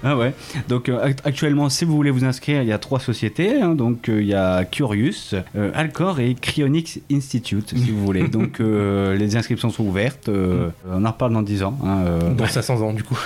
[0.03, 0.33] Ah ouais.
[0.69, 3.61] Donc euh, act- actuellement, si vous voulez vous inscrire, il y a trois sociétés.
[3.61, 3.75] hein.
[3.75, 5.35] donc euh, il y a Curious,
[5.73, 8.27] Alcor et Cryonics Institute, si vous voulez.
[8.27, 10.29] Donc les inscriptions sont ouvertes.
[10.29, 11.77] on en reparle dans 10 ans.
[11.85, 12.03] hein.
[12.37, 13.17] Dans 500 ans, du coup.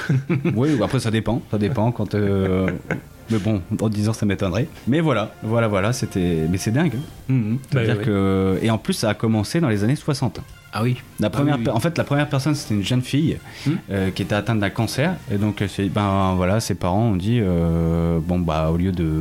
[0.56, 1.42] oui, ou après ça dépend.
[1.52, 2.16] Ça dépend quand.
[2.16, 2.68] euh,
[3.30, 4.70] Mais bon, dans 10 ans ça m'étonnerait.
[4.88, 6.46] Mais voilà, voilà, voilà, c'était.
[6.50, 6.94] Mais c'est dingue.
[6.96, 7.34] hein.
[7.34, 7.58] Mhm.
[7.74, 8.58] Bah que.
[8.62, 10.40] Et en plus, ça a commencé dans les années 60.
[10.72, 10.98] Ah oui.
[11.20, 11.64] La première, oui.
[11.66, 13.72] per- En fait, la première personne, c'était une jeune fille Hmm.
[13.92, 15.16] euh, qui était atteinte d'un cancer.
[15.32, 18.78] Et donc, elle s'est dit, ben voilà, ses parents ont dit, euh, bon, bah, au
[18.78, 19.12] lieu de.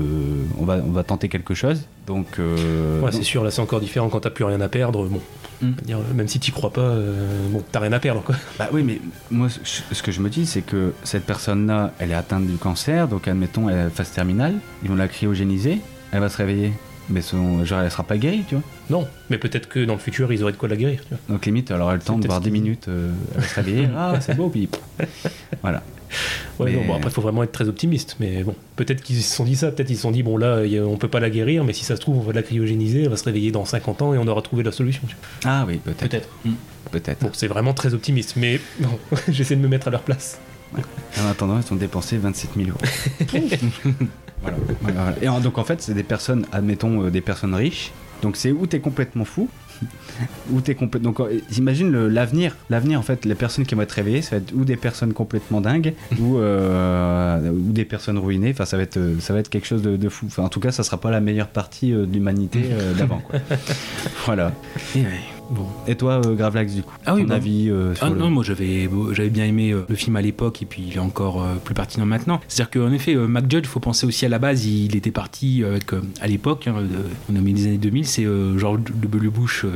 [0.61, 1.87] On va, on va tenter quelque chose.
[2.07, 2.27] Donc.
[2.39, 5.05] euh, Ouais, c'est sûr, là c'est encore différent quand t'as plus rien à perdre.
[5.07, 5.21] Bon,
[5.63, 5.71] Mm.
[5.85, 8.35] dire, même si t'y crois pas, euh, bon, t'as rien à perdre quoi.
[8.59, 9.01] Bah oui, mais
[9.31, 12.57] moi, ce ce que je me dis, c'est que cette personne-là, elle est atteinte du
[12.57, 13.09] cancer.
[13.09, 14.55] Donc, admettons, elle est phase terminale.
[14.83, 15.81] Ils vont la cryogéniser.
[16.13, 16.73] Elle va se réveiller.
[17.09, 18.65] Mais son, genre, elle sera pas guérie, tu vois.
[18.91, 21.01] Non, mais peut-être que dans le futur ils auraient de quoi la guérir.
[21.03, 21.19] Tu vois.
[21.29, 22.89] Donc, limite, elle aura le temps de voir ce 10 qu'il- minutes.
[22.89, 23.89] euh, elle va se réveiller.
[23.97, 24.69] ah, c'est beau, puis.
[25.63, 25.83] Voilà.
[26.59, 28.17] Ouais, Mais- non, bon, après faut vraiment être très optimiste.
[28.21, 30.63] Mais bon, peut-être qu'ils se sont dit ça, peut-être ils se sont dit, bon là
[30.87, 33.09] on peut pas la guérir, mais si ça se trouve on va la cryogéniser, elle
[33.11, 35.03] va se réveiller dans 50 ans et on aura trouvé la solution.
[35.09, 35.17] tu.
[35.45, 36.01] Ah oui, peut-être.
[36.09, 36.29] Peut-être.
[36.93, 37.21] Peut-être.
[37.21, 38.99] Bon, c'est vraiment très optimiste, mais bon,
[39.29, 40.39] j'essaie de me mettre à leur place.
[41.21, 42.79] En attendant, ils ont dépensé 27 000 euros.
[44.83, 45.15] voilà.
[45.23, 47.93] Et donc en fait, c'est des personnes, admettons, euh, des personnes riches.
[48.23, 49.49] Donc c'est où t'es complètement fou,
[50.51, 51.11] ou t'es complètement.
[51.11, 52.57] Donc euh, j'imagine le- l'avenir.
[52.71, 55.13] L'avenir, en fait, les personnes qui vont être réveillées, ça va être ou des personnes
[55.13, 58.51] complètement dingues, ou, euh, ou des personnes ruinées.
[58.53, 60.27] Enfin, ça va être, ça va être quelque chose de, de fou.
[60.27, 63.23] Enfin, en tout cas, ça sera pas la meilleure partie euh, de l'humanité euh, d'avant.
[64.27, 64.53] voilà.
[64.95, 65.21] Et ouais,
[65.51, 65.67] bon.
[65.87, 68.17] Et toi, euh, Gravelax, du coup, Ah oui, ton bah- avis euh, sur Ah le-
[68.17, 71.01] non, moi j'avais j'avais bien aimé euh, le film à l'époque et puis il est
[71.01, 72.41] encore euh, plus pertinent maintenant.
[72.49, 75.85] C'est-à-dire qu'en effet, McJudge, il faut penser aussi à la base, il était parti avec,
[76.21, 76.75] à l'époque, hein,
[77.33, 78.27] on a mis les années 2000, c'est
[78.57, 79.29] George W.
[79.31, 79.65] Bush.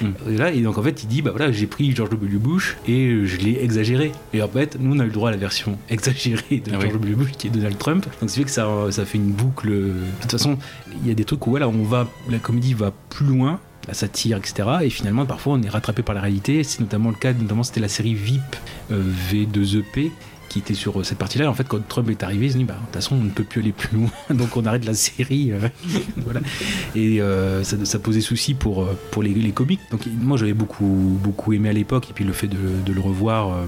[0.00, 0.36] Mm.
[0.36, 2.38] là, et donc en fait, il dit, bah voilà, j'ai pris George W.
[2.38, 4.12] Bush et je l'ai exagéré.
[4.32, 6.76] Et en fait, nous on a eu le droit à la version exagérée de Ah
[6.76, 6.82] oui.
[6.82, 7.14] George W.
[7.16, 8.06] Bush qui est Donald Trump.
[8.20, 9.68] Donc c'est fait que ça, ça fait une boucle.
[9.70, 10.56] De toute façon,
[11.02, 13.58] il y a des trucs où voilà, on va, la comédie va plus loin
[13.88, 14.68] la satire, etc.
[14.82, 16.62] Et finalement, parfois, on est rattrapé par la réalité.
[16.62, 18.56] C'est notamment le cas, notamment, c'était la série VIP
[18.92, 20.12] euh, V2EP
[20.48, 21.48] qui était sur euh, cette partie-là.
[21.48, 23.30] En fait, quand Trump est arrivé, ils se dit, bah, de toute façon, on ne
[23.30, 25.52] peut plus aller plus loin, donc on arrête la série.
[25.52, 25.68] euh,
[26.16, 26.40] voilà.
[26.94, 29.80] Et euh, ça, posait souci pour, pour les, les comics.
[29.90, 33.66] Donc moi, j'avais beaucoup, beaucoup aimé à l'époque, et puis le fait de, le revoir,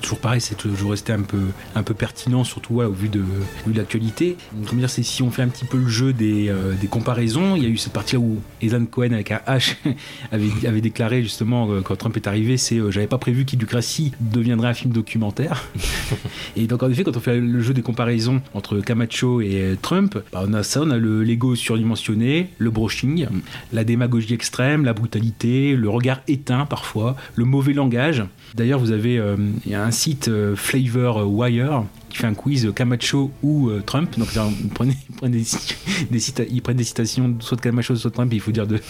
[0.00, 1.40] toujours pareil, c'est toujours resté un peu,
[1.74, 3.20] un peu pertinent, surtout au vu de,
[3.66, 4.36] vu de l'actualité.
[4.66, 7.62] Comment dire, c'est si on fait un petit peu le jeu des, des comparaisons, il
[7.62, 9.74] y a eu cette partie-là où Ethan Cohen avec un H
[10.32, 14.92] avait, déclaré justement quand Trump est arrivé, c'est j'avais pas prévu qu'Iducratie deviendrait un film
[14.92, 15.68] documentaire.
[16.56, 19.76] Et donc en effet, quand on fait le jeu des comparaisons entre Camacho et euh,
[19.80, 23.26] Trump, bah, on a ça, on a le l'ego surdimensionné, le brushing,
[23.72, 28.24] la démagogie extrême, la brutalité, le regard éteint parfois, le mauvais langage.
[28.54, 32.34] D'ailleurs, vous avez euh, il y a un site euh, Flavor Wire qui fait un
[32.34, 34.18] quiz Camacho ou euh, Trump.
[34.18, 35.74] Donc là, ils prennent, ils prennent des, cit-
[36.10, 38.30] des cita- ils prennent des citations soit de Camacho, soit de Trump.
[38.32, 38.76] et Il faut dire de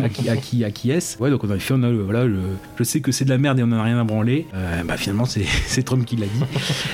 [0.00, 1.18] à, à qui, à qui, à qui est-ce.
[1.22, 2.40] Ouais, donc on a fait, on a le- voilà, le-
[2.76, 4.46] je sais que c'est de la merde et on n'en a rien à branler.
[4.54, 6.40] Euh, bah finalement, c'est c'est Trump qui l'a dit.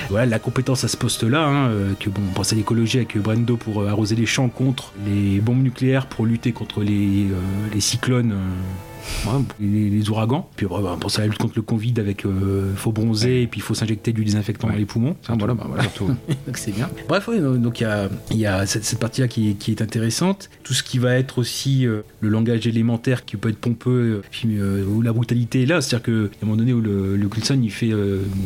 [0.09, 3.57] voilà, la compétence à ce poste-là, hein, que bon, on pense à l'écologie avec Brendo
[3.57, 7.25] pour euh, arroser les champs contre les bombes nucléaires pour lutter contre les,
[7.73, 8.35] les cyclones.
[9.25, 10.49] Ouais, les, les ouragans.
[10.55, 13.41] Puis ouais, bah, on pense à la lutte contre le Covid avec euh, faut bronzer
[13.43, 15.15] et puis il faut s'injecter du désinfectant dans les poumons.
[15.29, 15.83] Hein, voilà, bah, voilà.
[15.99, 16.89] donc c'est bien.
[17.07, 19.71] Bref, oui, donc il y a, il y a cette, cette partie-là qui, est- qui
[19.71, 20.49] est intéressante.
[20.63, 24.21] Tout ce qui va être aussi euh, le langage élémentaire qui peut être pompeux, euh,
[24.31, 25.81] puis, euh, où la brutalité est là.
[25.81, 26.11] C'est-à-dire qu'à
[26.43, 27.91] un moment donné où le, le Wilson il fait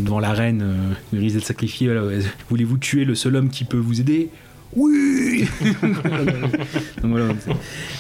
[0.02, 1.88] devant la reine, euh, il risque d'être sacrifié.
[1.88, 4.30] voilà, ouais, Voulez-vous tuer le seul homme qui peut vous aider?
[4.76, 5.48] Oui.
[5.82, 7.28] Donc voilà,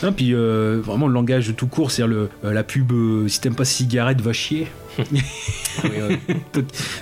[0.03, 3.41] non, puis euh, vraiment le langage tout court, c'est le, euh, la pub euh, si
[3.41, 4.67] t'aimes pas cigarette, va chier.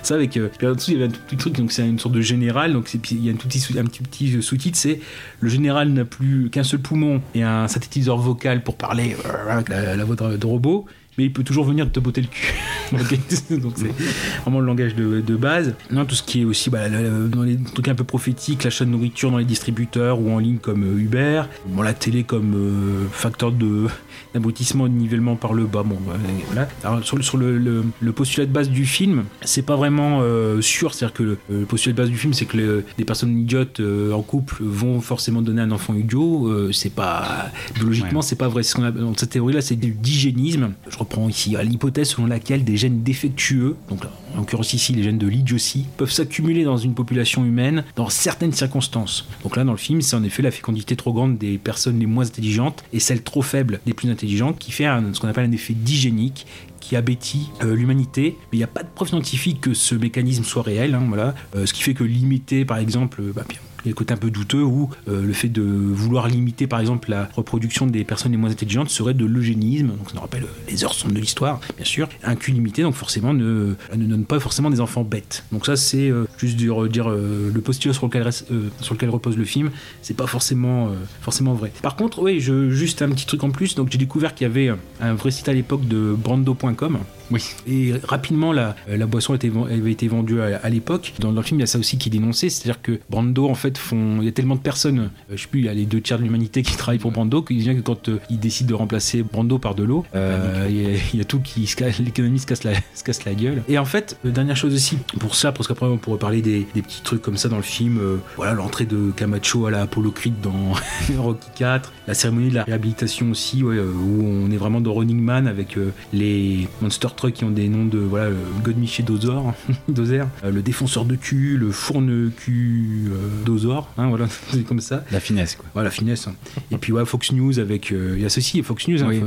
[0.04, 1.88] Ça avec euh, puis en dessous il y avait un tout petit truc donc c'est
[1.88, 4.44] une sorte de général donc il y a un tout petit sous- un petit, petit
[4.44, 5.00] sous-titre c'est
[5.40, 9.70] le général n'a plus qu'un seul poumon et un synthétiseur vocal pour parler euh, avec
[9.70, 10.86] la, la voix de, de robot
[11.20, 12.54] mais il peut toujours venir te botter le cul.
[13.60, 13.92] Donc c'est
[14.44, 15.76] vraiment le langage de, de base.
[15.92, 18.90] Non, tout ce qui est aussi bah, dans les trucs un peu prophétiques, l'achat de
[18.90, 23.06] nourriture dans les distributeurs ou en ligne comme euh, Uber, bon, la télé comme euh,
[23.12, 23.88] facteur de
[24.34, 25.84] d'aboutissement et de nivellement par le bas.
[25.84, 26.14] Bon, bah,
[26.48, 26.68] voilà.
[26.84, 30.20] Alors, sur, le- sur le, le- le postulat de base du film, c'est pas vraiment
[30.22, 30.94] euh, sûr.
[30.94, 33.80] C'est-à-dire que le, le postulat de base du film, c'est que le- des personnes idiotes
[33.80, 36.48] euh, en couple vont forcément donner un enfant idiot.
[36.48, 38.64] Euh, c'est pas biologiquement, c'est pas vrai.
[38.64, 40.74] Ce a- dans cette théorie-là, c'est du digénisme.
[40.90, 44.00] Je reprends ici l'hypothèse selon laquelle des gènes défectueux, donc
[44.36, 48.52] en l'occurrence ici les gènes de l'idiotie, peuvent s'accumuler dans une population humaine dans certaines
[48.54, 49.28] circonstances.
[49.44, 52.06] Donc là, dans le film, c'est en effet la fécondité trop grande des personnes les
[52.06, 54.19] moins intelligentes et celle trop faible des plus intelligentes
[54.54, 56.46] qui fait ce qu'on appelle un effet digénique
[56.80, 60.44] qui abétit euh, l'humanité, mais il n'y a pas de preuve scientifique que ce mécanisme
[60.44, 60.96] soit réel.
[60.96, 61.36] hein, voilà.
[61.56, 63.44] Euh, ce qui fait que limiter, par exemple, euh, bah,
[63.86, 66.80] il y a côté un peu douteux où euh, le fait de vouloir limiter par
[66.80, 70.44] exemple la reproduction des personnes les moins intelligentes serait de l'eugénisme, donc ça nous rappelle
[70.44, 72.10] euh, les heures sombres de l'histoire, bien sûr.
[72.24, 75.44] Un cul limité, donc forcément ne, ne donne pas forcément des enfants bêtes.
[75.52, 79.72] Donc ça c'est euh, juste dire, euh, le postulat sur lequel, euh, repose le film,
[80.02, 81.72] c'est pas forcément, euh, forcément vrai.
[81.82, 84.72] Par contre, oui, juste un petit truc en plus, donc j'ai découvert qu'il y avait
[85.02, 87.00] un vrai site à l'époque de brando.com.
[87.32, 87.44] Oui.
[87.68, 91.14] Et rapidement, la, la boisson était, avait été vendue à, à l'époque.
[91.20, 93.48] Dans, dans le film, il y a ça aussi qui est dénoncé, c'est-à-dire que Brando,
[93.48, 95.70] en fait, font, il y a tellement de personnes, euh, je sais plus, il y
[95.70, 98.20] a les deux tiers de l'humanité qui travaillent pour Brando, qu'il vient que quand euh,
[98.30, 101.26] ils décident de remplacer Brando par de l'eau, euh, il y, a- il y a
[101.26, 103.64] tout qui se casse, l'économie se casse, la, se casse la gueule.
[103.68, 106.66] Et en fait, euh, dernière chose aussi, pour ça, parce qu'après on pourrait parler des,
[106.74, 109.82] des petits trucs comme ça dans le film, euh, voilà, l'entrée de Camacho à la
[109.84, 110.74] Apollo Creed dans
[111.18, 114.94] Rocky 4, la cérémonie de la réhabilitation aussi, ouais, euh, où on est vraiment dans
[114.94, 119.54] Running Man avec euh, les Monster Qui ont des noms de voilà, euh, Godmiché Dozor,
[119.90, 124.80] Dozer, euh, le défenseur de cul, le fourne cul euh, Dozor, hein, voilà, c'est comme
[124.80, 125.04] ça.
[125.12, 125.66] La finesse, quoi.
[125.74, 126.28] Voilà, finesse.
[126.28, 126.34] hein.
[126.72, 127.92] Et puis ouais, Fox News avec.
[127.92, 129.22] il y a ceci, Fox News, hein, Oui.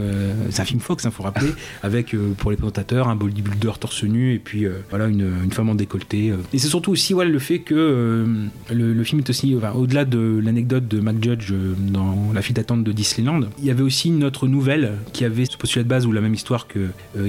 [0.51, 1.51] c'est un film Fox, il faut rappeler,
[1.83, 5.75] avec pour les présentateurs un bodybuilder torse nu et puis voilà une, une femme en
[5.75, 6.33] décolleté.
[6.55, 8.27] Et c'est surtout aussi voilà, le fait que
[8.73, 12.55] le, le film est aussi, enfin, au-delà de l'anecdote de Mac Judge dans La file
[12.57, 15.89] d'attente de Disneyland, il y avait aussi une autre nouvelle qui avait ce postulat de
[15.89, 16.79] base ou la même histoire que
[17.19, 17.29] euh,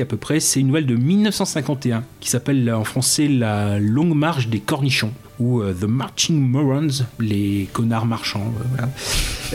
[0.00, 0.40] À peu près.
[0.40, 5.60] C'est une nouvelle de 1951 qui s'appelle en français La longue marche des cornichons ou
[5.60, 8.52] euh, The Marching Morons, les connards marchands.
[8.80, 8.84] euh.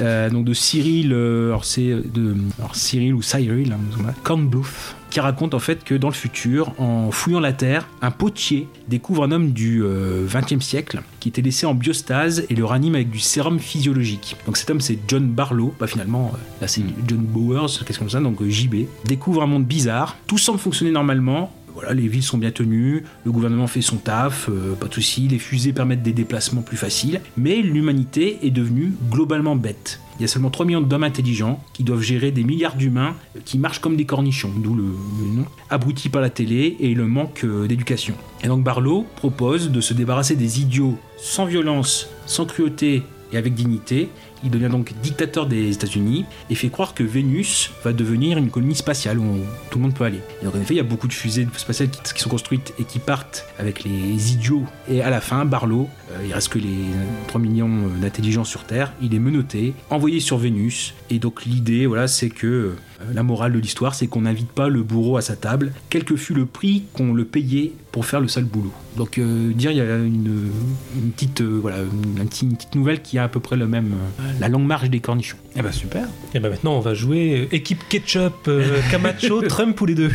[0.01, 2.35] Euh, donc de Cyril, euh, alors c'est de
[2.73, 7.39] Cyril ou Cyril, hein, Kornbluth, qui raconte en fait que dans le futur, en fouillant
[7.39, 9.83] la Terre, un potier découvre un homme du
[10.27, 14.35] XXe siècle qui était laissé en biostase et le ranime avec du sérum physiologique.
[14.45, 18.09] Donc cet homme c'est John Barlow, bah finalement euh, là c'est John Bowers, chose comme
[18.09, 22.23] ça, donc euh, JB, découvre un monde bizarre, tout semble fonctionner normalement, voilà, les villes
[22.23, 26.03] sont bien tenues, le gouvernement fait son taf, euh, pas de soucis, les fusées permettent
[26.03, 29.99] des déplacements plus faciles, mais l'humanité est devenue globalement bête.
[30.19, 33.15] Il y a seulement 3 millions d'hommes intelligents qui doivent gérer des milliards d'humains
[33.45, 37.45] qui marchent comme des cornichons, d'où le, nom, abrutis par la télé et le manque
[37.45, 38.15] euh, d'éducation.
[38.43, 43.53] Et donc Barlow propose de se débarrasser des idiots sans violence, sans cruauté et avec
[43.53, 44.09] dignité.
[44.43, 48.75] Il devient donc dictateur des États-Unis et fait croire que Vénus va devenir une colonie
[48.75, 49.37] spatiale où
[49.69, 50.21] tout le monde peut aller.
[50.41, 52.83] Et donc en effet, il y a beaucoup de fusées spatiales qui, sont construites et
[52.83, 54.63] qui partent avec les idiots.
[54.89, 55.89] Et à la fin, Barlow,
[56.25, 56.85] il reste que les
[57.27, 57.69] 3 millions
[58.01, 60.93] d'intelligents sur Terre, il est menotté, envoyé sur Vénus.
[61.09, 62.75] Et donc l'idée, voilà, c'est que euh,
[63.13, 66.15] la morale de l'histoire, c'est qu'on n'invite pas le bourreau à sa table, quel que
[66.15, 68.71] fût le prix qu'on le payait pour faire le sale boulot.
[68.97, 70.49] Donc euh, dire, il y a une,
[70.95, 73.55] une petite, euh, voilà, une, un petit- une petite nouvelle qui a à peu près
[73.57, 75.37] le même, euh, la longue marche des cornichons.
[75.55, 76.07] Eh ben super.
[76.33, 80.11] Et ben maintenant, on va jouer euh, équipe ketchup, euh, Camacho, Trump ou les deux.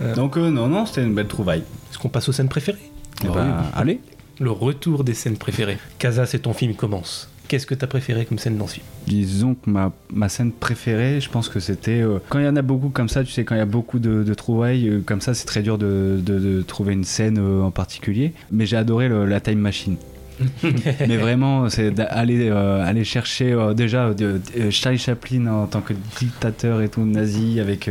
[0.16, 1.62] Donc euh, non, non, c'était une belle trouvaille.
[1.90, 2.78] Est-ce qu'on passe aux scènes préférées?
[3.24, 4.00] Eh ben, allez.
[4.40, 5.78] Le retour des scènes préférées.
[5.98, 7.28] Casa, c'est ton film commence.
[7.48, 11.18] Qu'est-ce que t'as préféré comme scène dans ce film Disons que ma, ma scène préférée,
[11.20, 13.44] je pense que c'était euh, quand il y en a beaucoup comme ça, tu sais,
[13.44, 16.20] quand il y a beaucoup de, de trouvailles euh, comme ça, c'est très dur de,
[16.22, 18.34] de- de trouver une scène euh, en particulier.
[18.52, 19.96] Mais j'ai adoré le- la time machine.
[21.08, 24.38] Mais vraiment, c'est d'aller euh, aller chercher euh, déjà euh,
[24.70, 27.90] Charlie Chaplin en tant que dictateur et tout nazi avec.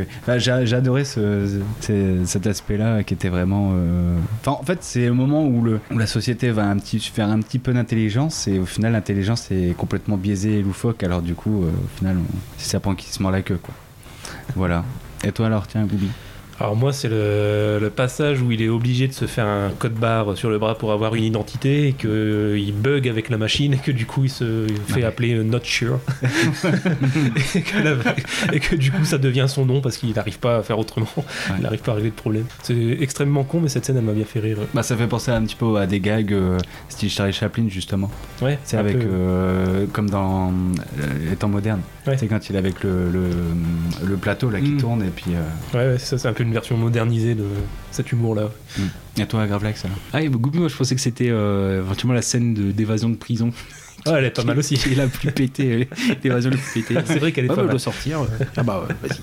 [0.76, 3.72] adoré ce, ce- cet aspect-là qui était vraiment.
[4.46, 6.74] en fait, c'est le moment où, le, où la société va
[7.12, 11.04] faire un petit peu d'intelligence et au final, l'intelligence est complètement biaisée et loufoque.
[11.04, 12.18] Alors du coup, au final,
[12.58, 13.74] c'est serpent qui se mord la queue, quoi.
[14.56, 14.84] Voilà.
[15.24, 16.10] Et toi alors, tiens, Goubi
[16.60, 19.94] Alors moi, c'est le, le passage où il est obligé de se faire un code
[19.94, 23.78] barre sur le bras pour avoir une identité et qu'il bug avec la machine et
[23.78, 26.00] que du coup il se fait appeler euh, Not Sure.
[27.56, 30.58] et, que la- et que du coup ça devient son nom parce qu'il n'arrive pas
[30.58, 31.08] à faire autrement.
[31.58, 32.46] Il n'arrive pas à arriver de problème.
[32.64, 34.58] C'est extrêmement con, mais cette scène elle m'a bien fait rire.
[34.74, 36.58] Bah, ça fait penser un petit peu à des gags euh,
[36.90, 38.10] style Charlie Chaplin, justement.
[38.42, 41.82] Ouais, C'est avec, peu- euh, comme dans euh, Les temps modernes.
[42.08, 42.18] Ouais.
[42.18, 43.30] C'est quand il est avec le, le,
[44.08, 44.78] le plateau là qui Mm.
[44.78, 45.32] tourne et puis.
[45.36, 47.46] euh, Ouais, ouais, ça, c'est un peu une version modernisée de
[47.92, 48.50] cet humour-là.
[49.18, 52.22] Et toi, Gravelax alors Ah, et beaucoup, moi je pensais que c'était euh, éventuellement la
[52.22, 53.52] scène d'évasion de, prison.
[54.06, 54.76] Ouais, elle est pas mal aussi.
[54.76, 55.90] Qui est la plus pétée,
[56.24, 57.00] l'évasion la plus pétée.
[57.06, 57.68] C'est vrai qu'elle est Ah pas bah, mal.
[57.68, 58.20] je dois sortir.
[58.56, 59.20] Ah bah ouais, vas-y.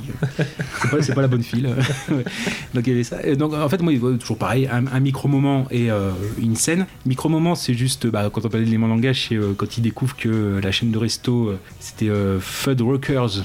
[0.82, 1.68] C'est pas, c'est pas la bonne file.
[1.68, 2.24] Ouais.
[2.74, 3.24] donc il y avait ça.
[3.24, 6.10] Et donc en fait, moi, il voit toujours pareil, un, un micro-moment et euh,
[6.42, 6.86] une scène.
[7.06, 10.16] Micro-moment, c'est juste, bah, quand on parlait d'éléments de langage, c'est euh, quand il découvre
[10.16, 13.44] que euh, la chaîne de resto, c'était euh, Fud Rockers.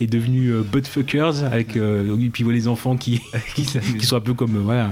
[0.00, 3.20] Est devenu euh, Buttfuckers avec euh, puis il voit les enfants qui,
[3.54, 3.64] qui,
[3.98, 4.90] qui sont un peu comme euh, voilà,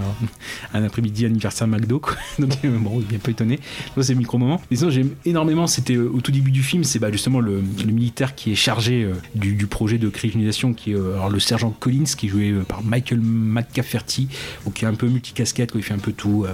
[0.73, 2.15] un, un après-midi anniversaire McDo quoi.
[2.39, 3.59] donc euh, bon il est un peu étonné.
[3.95, 4.61] Ça c'est le micro moment.
[4.71, 7.63] Et sinon j'aime énormément c'était euh, au tout début du film c'est bah, justement le,
[7.85, 11.41] le militaire qui est chargé euh, du, du projet de criminalisation qui est alors le
[11.41, 14.29] sergent Collins qui est joué par Michael McCafferty
[14.65, 16.47] donc qui est un peu multicasquette quoi, il fait un peu tout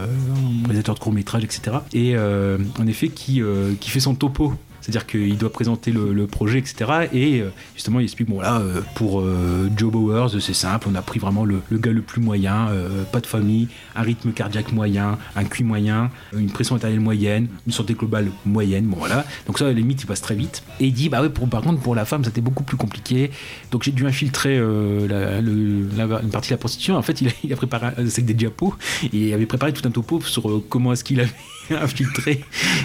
[0.64, 3.42] réalisateur de court métrage etc et en effet qui,
[3.80, 7.08] qui fait son topo c'est-à-dire qu'il doit présenter le, projet, etc.
[7.12, 10.94] Et euh, justement, il explique bon, voilà, euh, pour euh, Joe Bowers, c'est simple, on
[10.94, 12.68] a pris vraiment le, gars le plus moyen,
[13.12, 17.72] pas de famille, un rythme cardiaque moyen, un QI moyen, une pression artérielle moyenne, une
[17.72, 18.86] santé globale moyenne.
[18.86, 19.24] Bon, voilà.
[19.46, 20.62] Donc, ça, à la limite, il passe très vite.
[20.78, 23.30] Et il dit bah ouais, pour, par contre, pour la femme, c'était beaucoup plus compliqué.
[23.70, 26.96] Donc, j'ai dû infiltrer une partie de la prostitution.
[26.96, 28.74] En fait, il a, préparé, c'est avec des diapos,
[29.04, 31.30] et il avait préparé tout un topo sur comment est-ce qu'il avait
[31.82, 32.40] infiltré.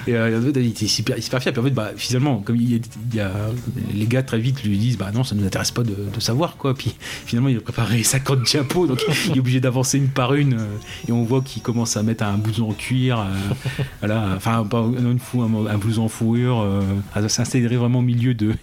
[0.07, 1.51] Et euh, il était super, super fier.
[1.53, 2.79] Puis en fait, bah, finalement, comme il y, a,
[3.11, 3.31] il y a-
[3.93, 6.57] les gars très vite lui disent, bah non, ça nous intéresse pas de, de savoir
[6.57, 6.73] quoi.
[6.73, 10.53] Puis finalement, il a préparé 50 diapos, donc il est obligé d'avancer une par une.
[10.53, 10.65] euh,
[11.07, 13.23] et on voit qu'il commence à mettre un blouson en cuir, euh,
[13.99, 16.81] voilà, enfin pas une fou, un, un blouson en fourrure, euh,
[17.13, 18.55] à s'insérer vraiment au milieu de, de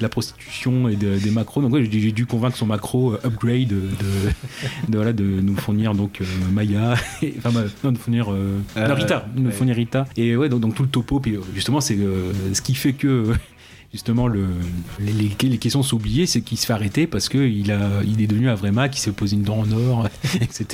[0.00, 1.62] la prostitution et de- des macros.
[1.62, 6.20] Donc ouais, j'ai dû convaincre son macro upgrade de, voilà, de nous fournir donc
[6.52, 7.50] Maya, et- enfin
[7.84, 8.30] non, de fournir
[8.88, 9.65] non, Rita, de nous fournir
[10.16, 12.92] Et ouais, donc, donc tout le topo, puis euh, justement, c'est euh, ce qui fait
[12.92, 13.32] que.
[13.86, 14.46] Euh, Justement, le,
[15.00, 18.20] les, les- les questions sont oubliées, c'est qu'il se fait arrêter parce qu'il a, il
[18.20, 20.08] est devenu un vrai mec, il s'est posé une dent en or,
[20.40, 20.66] etc.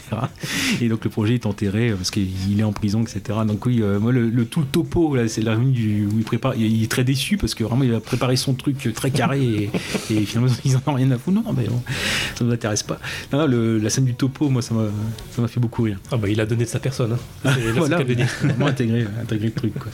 [0.80, 3.38] Et donc le projet est enterré euh, parce qu'il est en prison, etc.
[3.46, 6.24] Donc oui, euh, moi le, le- tout le topo, là, c'est la du- où il
[6.24, 9.40] prépare, il, est très déçu parce que vraiment il a préparé son truc très carré
[9.40, 9.70] et,
[10.10, 11.36] et finalement ils en ont rien à foutre.
[11.36, 11.80] Non, non, mais bon,
[12.34, 12.98] ça ne nous intéresse pas.
[13.32, 14.86] Non, non, le- la scène du topo, moi ça m'a,
[15.30, 15.98] ça m'a fait beaucoup rire.
[16.10, 17.12] Ah bah il a donné de sa personne.
[17.12, 17.18] Hein.
[17.54, 19.74] C'est là, Voilà, vraiment intégré, intégré le truc.
[19.78, 19.92] Quoi.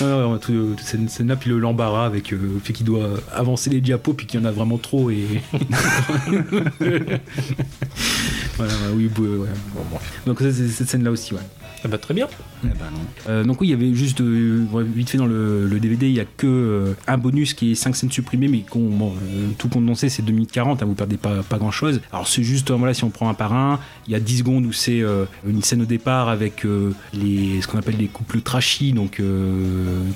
[0.00, 3.70] Non, non, toute cette scène-là, puis le l'embarras avec euh, le fait qu'il doit avancer
[3.70, 5.10] les diapos, puis qu'il y en a vraiment trop.
[5.10, 5.26] Et...
[8.56, 9.48] voilà, oui, ouais.
[10.26, 11.40] Donc cette scène-là aussi, ouais.
[11.84, 12.28] Ah bah très bien.
[12.64, 13.00] Eh ben non.
[13.28, 16.14] Euh, donc oui, il y avait juste euh, vite fait dans le, le DVD, il
[16.14, 19.14] y a que euh, un bonus qui est 5 scènes supprimées, mais qu'on- bon,
[19.58, 22.00] tout condensé, c'est 2 minutes 40, hein, vous perdez pas, pas grand chose.
[22.12, 24.66] Alors c'est juste, voilà, si on prend un par un, il y a 10 secondes
[24.66, 25.02] où c'est
[25.46, 26.64] une scène au départ avec
[27.14, 29.20] les, ce qu'on appelle les couples trashy, donc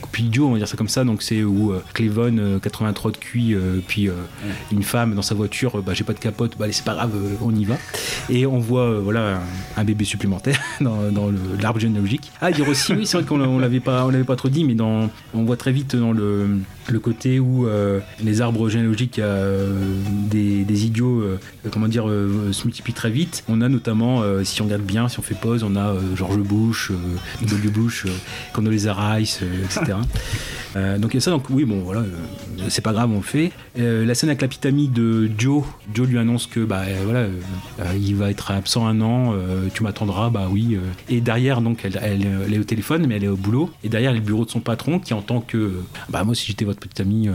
[0.02, 3.16] couple idiot, on va dire ça comme ça, donc c'est où Clevon, euh, 83 de
[3.54, 4.08] euh, puis
[4.72, 7.12] une femme dans sa voiture, bah j'ai pas de capote, bah allez, c'est pas grave,
[7.42, 7.76] on y va.
[8.28, 9.40] Et on voit voilà un,
[9.80, 12.30] un bébé supplémentaire dans, dans le- l'arbre généalogique.
[12.40, 14.48] Ah, dire aussi, oui, c'est vrai qu'on l'a- on l'avait pas, on l'avait pas trop
[14.48, 16.58] dit, mais on voit très vite dans le,
[16.88, 19.72] le côté où euh, les arbres généalogiques, euh,
[20.30, 21.38] des, des idiots, euh,
[21.70, 23.44] comment dire, se multiplient très vite.
[23.48, 26.92] On a notamment, si on regarde bien, si on fait pause, on a George Bush,
[27.42, 27.68] W.
[27.70, 28.06] Bush,
[28.52, 29.98] Condoleezza Rice, etc.
[30.74, 32.02] Donc il y a ça, donc oui, bon voilà,
[32.68, 33.52] c'est pas grave, on le fait.
[33.76, 35.64] La scène avec la petite amie de Joe,
[35.94, 37.26] Joe lui annonce que bah voilà,
[37.96, 39.34] il va être absent un an,
[39.72, 40.78] tu m'attendras, bah oui.
[41.08, 43.70] Et derrière, donc elle, elle, elle est au téléphone, mais elle est au boulot.
[43.84, 45.72] Et derrière, il y a le bureau de son patron qui entend que
[46.08, 47.32] bah moi si j'étais votre petite amie, euh,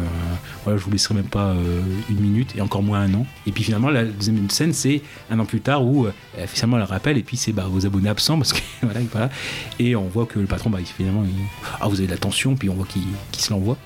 [0.64, 3.26] voilà, je vous laisserais même pas euh, une minute et encore moins un an.
[3.48, 6.12] Et puis finalement, la deuxième scène, c'est un an plus tard où euh,
[6.48, 8.60] finalement elle rappelle et puis c'est bah vos abonnés absents parce que
[9.12, 9.30] voilà.
[9.80, 11.32] Et on voit que le patron, bah finalement, il-
[11.82, 13.04] ah vous avez de la tension, puis on voit qu'il
[13.38, 13.78] se l'envoie.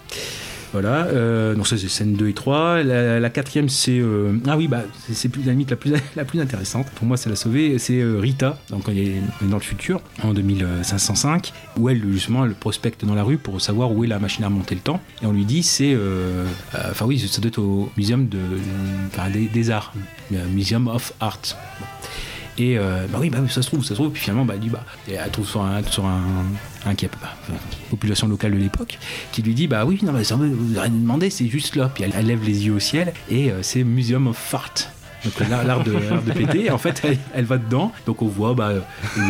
[0.73, 2.81] Voilà, euh, donc ça c'est scène 2 et 3.
[2.81, 3.99] La, quatrième c'est...
[3.99, 6.87] euh, ah oui, bah c'est- plus- la limite la plus, la plus intéressante.
[6.95, 9.13] Pour moi c'est la sauver, c'est euh, Rita, donc elle est
[9.43, 13.91] dans le futur, en 2505, où elle justement elle prospecte dans la rue pour savoir
[13.91, 14.99] où est la machine à remonter le temps.
[15.21, 15.95] Et on lui dit c'est...
[16.89, 18.39] Enfin oui, ça doit être au muséum de,
[19.07, 19.93] enfin, des, arts,
[20.51, 21.39] Museum of Art.
[22.57, 24.11] Et bah oui, bah ça se trouve, ça se trouve.
[24.11, 26.21] Puis finalement, bah, elle dit, bah, elle trouve sur un, sur un,
[26.85, 27.53] un qui a- bah, enfin,
[27.89, 28.97] population locale de l'époque,
[29.31, 31.89] qui lui dit, bah oui, non, mais ça, rien demandé, c'est juste là.
[31.93, 34.73] Puis elle, lève les yeux au ciel et euh, c'est Museum of Fart.
[35.23, 36.65] donc l'art l'art de, de péter.
[36.65, 37.01] Et en fait,
[37.33, 37.91] elle, va dedans.
[38.05, 38.73] Donc on voit bah,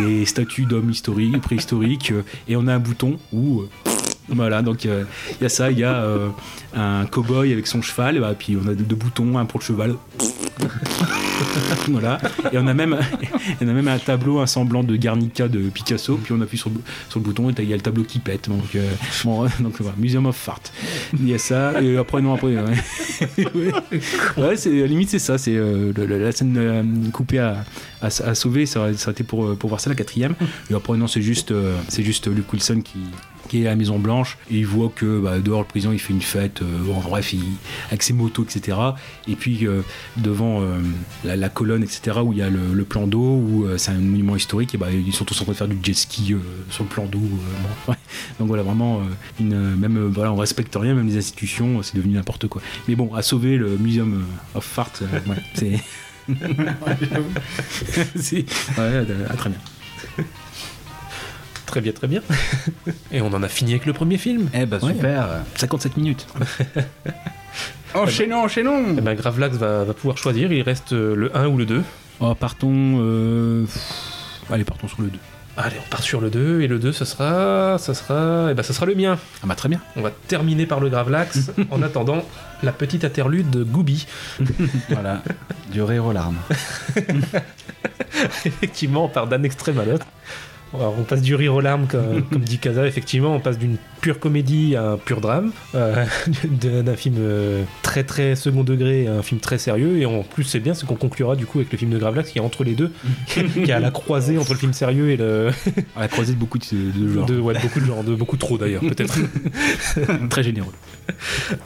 [0.01, 3.61] les statues d'hommes historiques, préhistoriques, euh, et on a un bouton où.
[3.61, 3.69] euh,
[4.29, 5.03] voilà, donc euh,
[5.39, 6.29] il y a ça, il y a euh,
[6.75, 9.65] un cow-boy avec son cheval, et bah, puis on a deux boutons, un pour le
[9.65, 9.95] cheval.
[11.89, 12.19] voilà,
[12.51, 12.97] et on a même,
[13.61, 16.71] on a même un tableau, un semblant de Guernica de Picasso, puis on appuie sur
[17.09, 18.49] sur le bouton et il y a le tableau qui pète.
[18.49, 18.89] Donc, euh,
[19.23, 19.51] voilà,
[19.97, 20.61] Museum of Fart.
[21.13, 22.63] Il y a ça, et après, non, après, ouais,
[24.37, 27.63] ouais, c'est, à la limite, c'est ça, c'est euh, la scène euh, coupée à,
[28.33, 30.35] sauver, ça aurait été pour, voir ça, la quatrième.
[30.69, 31.53] Et après, non, c'est juste,
[31.87, 32.99] c'est juste Luke Wilson qui,
[33.49, 35.99] qui est à la Maison Blanche et il voit que bah, dehors le président il
[35.99, 37.41] fait une fête euh, en bref il-
[37.89, 38.77] avec ses motos etc
[39.27, 39.81] et puis euh,
[40.17, 40.79] devant euh,
[41.25, 43.95] la, la colonne etc où il y a le, le plan d'eau où c'est un
[43.95, 46.35] monument historique et bah, ils sont tous en train de faire du jet ski
[46.69, 47.39] sur le plan d'eau bon,
[47.91, 47.97] ouais.
[48.39, 49.01] donc voilà vraiment
[49.39, 52.61] une, même voilà on respecte rien même les institutions c'est devenu n'importe quoi.
[52.87, 54.23] Mais bon à sauver le museum
[54.55, 54.91] of fart
[55.27, 55.79] ouais, c'est
[58.77, 59.59] ouais, ah, très bien
[61.73, 62.21] Très bien, très bien.
[63.11, 64.47] Et on en a fini avec le premier film.
[64.53, 65.27] Eh bah super.
[65.55, 66.27] 57 minutes
[67.95, 68.95] Enchaînons, enchaînons.
[68.95, 71.81] Et ben Gravelax va, va pouvoir choisir, il reste euh, le 1 ou le 2.
[72.19, 75.17] oh, partons euh, pff, allez partons sur le 2
[75.57, 77.79] Allez, on part sur le 2, et le 2, ça sera.
[77.79, 78.51] Ça sera.
[78.51, 79.17] Et ben, ça sera le mien.
[79.41, 82.23] ah bah très bien On va terminer par le Gravelax en attendant
[82.61, 84.05] la petite interlude de Gooby.
[84.89, 85.23] Voilà,
[85.71, 86.37] du rire aux larmes.
[88.45, 90.05] effectivement, on part d'un extrême à l'autre.
[90.73, 94.19] On passe du rire aux larmes, comme, comme dit Kaza, effectivement, on passe d'une pure
[94.19, 96.05] comédie à un pur drame, euh,
[96.43, 100.43] d'un film euh, très très second degré à un film très sérieux, et en plus
[100.43, 102.65] c'est bien, c'est qu'on conclura du coup avec le film de Gravelax qui est entre
[102.65, 102.91] les deux,
[103.27, 105.51] qui est à la croisée entre le film sérieux et le...
[105.95, 106.65] à la croisée de beaucoup de,
[106.99, 109.15] de genres de, ouais, de beaucoup de genres, de beaucoup trop d'ailleurs peut-être.
[110.29, 110.73] très généreux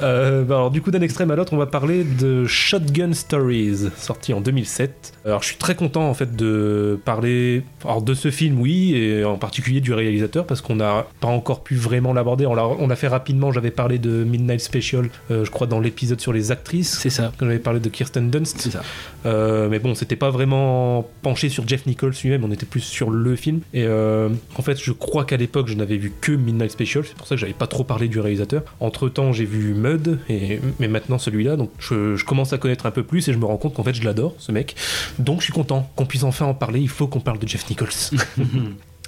[0.01, 3.89] Euh, bah alors du coup d'un extrême à l'autre, on va parler de Shotgun Stories,
[3.97, 5.13] sorti en 2007.
[5.25, 9.23] Alors je suis très content en fait de parler alors, de ce film, oui, et
[9.23, 12.26] en particulier du réalisateur parce qu'on n'a pas encore pu vraiment l'aborder.
[12.28, 13.51] On l'a on l'a fait rapidement.
[13.51, 16.97] J'avais parlé de Midnight Special, euh, je crois dans l'épisode sur les actrices.
[16.99, 18.57] c'est ça Quand j'avais parlé de Kirsten Dunst.
[18.59, 18.82] c'est ça
[19.25, 23.09] Euh, mais bon, c'était pas vraiment penché sur Jeff Nichols lui-même, on était plus sur
[23.09, 23.61] le film.
[23.73, 27.15] Et euh, en fait, je crois qu'à l'époque, je n'avais vu que Midnight Special, c'est
[27.15, 28.63] pour ça que j'avais pas trop parlé du réalisateur.
[28.80, 32.86] Entre temps, j'ai vu Mud, et, mais maintenant celui-là, donc je, je commence à connaître
[32.86, 34.75] un peu plus et je me rends compte qu'en fait, je l'adore, ce mec.
[35.19, 37.69] Donc je suis content qu'on puisse enfin en parler, il faut qu'on parle de Jeff
[37.69, 37.89] Nichols.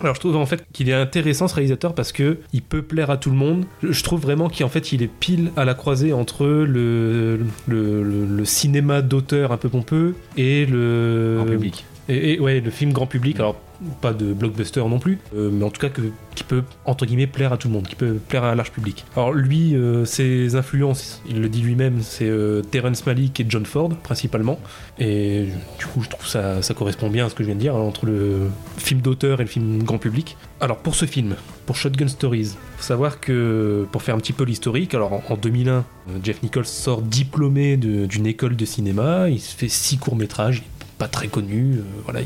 [0.01, 3.09] Alors je trouve en fait qu'il est intéressant ce réalisateur parce que il peut plaire
[3.09, 3.65] à tout le monde.
[3.83, 7.37] Je trouve vraiment qu'en fait il est pile à la croisée entre le,
[7.67, 11.85] le, le- le cinéma d'auteur un peu pompeux et le public.
[12.07, 13.37] et, et, ouais le film grand public.
[13.39, 13.55] Alors
[14.01, 16.01] pas de blockbuster non plus, euh, mais en tout cas que,
[16.35, 18.71] qui peut entre guillemets plaire à tout le monde, qui peut plaire à un large
[18.71, 19.05] public.
[19.15, 23.65] Alors lui, euh, ses influences, il le dit lui-même, c'est euh, Terrence Malick et John
[23.65, 24.59] Ford principalement.
[24.99, 27.61] Et du coup, je trouve ça, ça correspond bien à ce que je viens de
[27.61, 30.37] dire hein, entre le film d'auteur et le film grand public.
[30.61, 34.43] Alors pour ce film, pour Shotgun Stories, faut savoir que pour faire un petit peu
[34.43, 35.83] l'historique, alors en, en 2001, euh,
[36.23, 40.63] Jeff Nichols sort diplômé d'une école de cinéma, il fait six courts métrages,
[40.97, 42.21] pas très connu, voilà,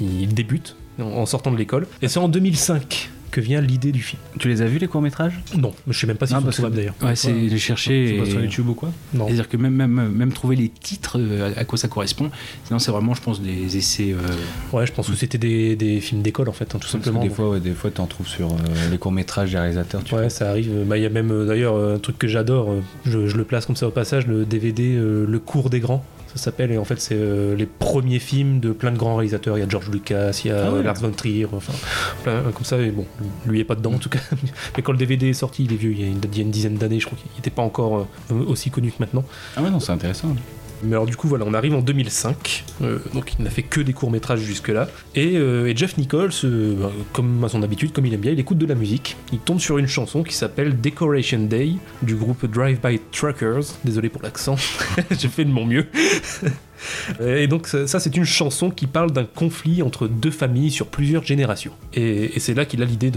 [0.00, 1.86] il, il débute en, en sortant de l'école.
[2.02, 4.20] Et c'est en 2005 que vient l'idée du film.
[4.38, 6.38] Tu les as vus les courts métrages Non, mais je sais même pas si Non,
[6.40, 6.94] c'est parce que- trouvable d'ailleurs.
[7.02, 7.34] ouais c'est
[7.76, 9.26] C'est pas sur YouTube ou quoi Non.
[9.26, 12.30] c'est-à-dire que même, même, même trouver les titres euh, à, à quoi ça correspond
[12.64, 14.16] sinon c'est vraiment je pense des essais euh,
[14.74, 16.98] Ouais, je pense que c'était des, des films d'école en fait, hein, tout Parce que
[17.04, 17.22] simplement.
[17.22, 18.56] des fois, ouais, des fois, t'en trouves sur euh,
[18.90, 20.02] les courts métrages des réalisateurs.
[20.04, 20.70] Tu Ouais, ça arrive.
[20.86, 22.74] Bah, Il y a même d'ailleurs un truc que j'adore,
[23.04, 26.02] je, je le place comme ça au passage, le DVD euh, Le cours des grands.
[26.34, 29.56] Ça s'appelle, et en fait, c'est euh, les premiers films de plein de grands réalisateurs.
[29.56, 30.82] Il y a George Lucas, il y a Ah ouais.
[30.82, 31.72] Lars von Trier, enfin,
[32.22, 32.78] plein euh, comme ça.
[32.78, 33.06] Et bon,
[33.46, 34.20] lui est pas dedans en tout cas.
[34.76, 36.40] Mais quand le DVD est sorti, il est vieux, il y a une, il y
[36.40, 39.24] a une dizaine d'années, je crois qu'il n'était pas encore euh, aussi connu que maintenant.
[39.56, 40.28] Ah ouais, non, c'est intéressant.
[40.82, 43.80] Mais alors du coup voilà, on arrive en 2005, euh, donc il n'a fait que
[43.80, 44.88] des courts métrages jusque-là.
[45.14, 48.32] Et, euh, et Jeff Nichols, euh, bah, comme à son habitude, comme il aime bien,
[48.32, 49.16] il écoute de la musique.
[49.32, 51.72] Il tombe sur une chanson qui s'appelle Decoration Day
[52.02, 53.64] du groupe Drive By Truckers.
[53.84, 54.56] Désolé pour l'accent,
[55.10, 55.86] j'ai fait de mon mieux.
[57.20, 61.24] Et donc ça, c'est une chanson qui parle d'un conflit entre deux familles sur plusieurs
[61.24, 61.72] générations.
[61.94, 63.10] Et, c'est là qu'il a l'idée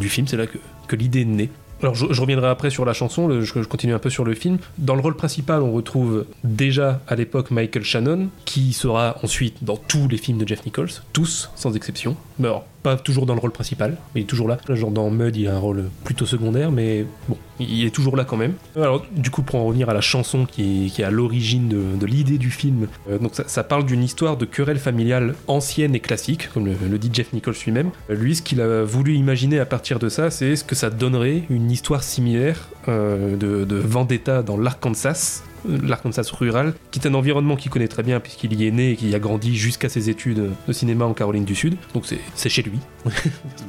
[0.00, 0.58] du film, c'est là que,
[0.88, 1.50] que l'idée est née.
[1.82, 4.58] Alors je, reviendrai après sur la chanson, je, continue un peu sur le film.
[4.78, 9.76] Dans le rôle principal, on retrouve déjà à l'époque Michael Shannon, qui sera ensuite dans
[9.76, 12.16] tous les films de Jeff Nichols, tous sans exception.
[12.38, 12.48] Mais
[12.82, 14.58] pas toujours dans le rôle principal, mais il est toujours là.
[14.68, 18.24] Genre dans Mud, il a un rôle plutôt secondaire, mais bon, il est toujours là
[18.24, 18.54] quand même.
[18.76, 22.38] Alors du coup, pour en revenir à la chanson qui est, à l'origine de, l'idée
[22.38, 26.66] du film, euh, donc ça, parle d'une histoire de querelle familiale ancienne et classique, comme
[26.66, 27.90] le, dit Jeff Nichols lui-même.
[28.10, 30.90] Euh, Lui, ce qu'il a voulu imaginer à partir de ça, c'est ce que ça
[30.90, 37.56] donnerait une histoire similaire euh, de vendetta dans l'Arkansas l'Arkansas rural, qui est un environnement
[37.56, 40.10] qu'il connaît très bien puisqu'il y est né et qu'il y a grandi jusqu'à ses
[40.10, 41.76] études de cinéma en Caroline du Sud.
[41.94, 42.78] Donc c'est- chez lui.
[43.06, 43.12] c'est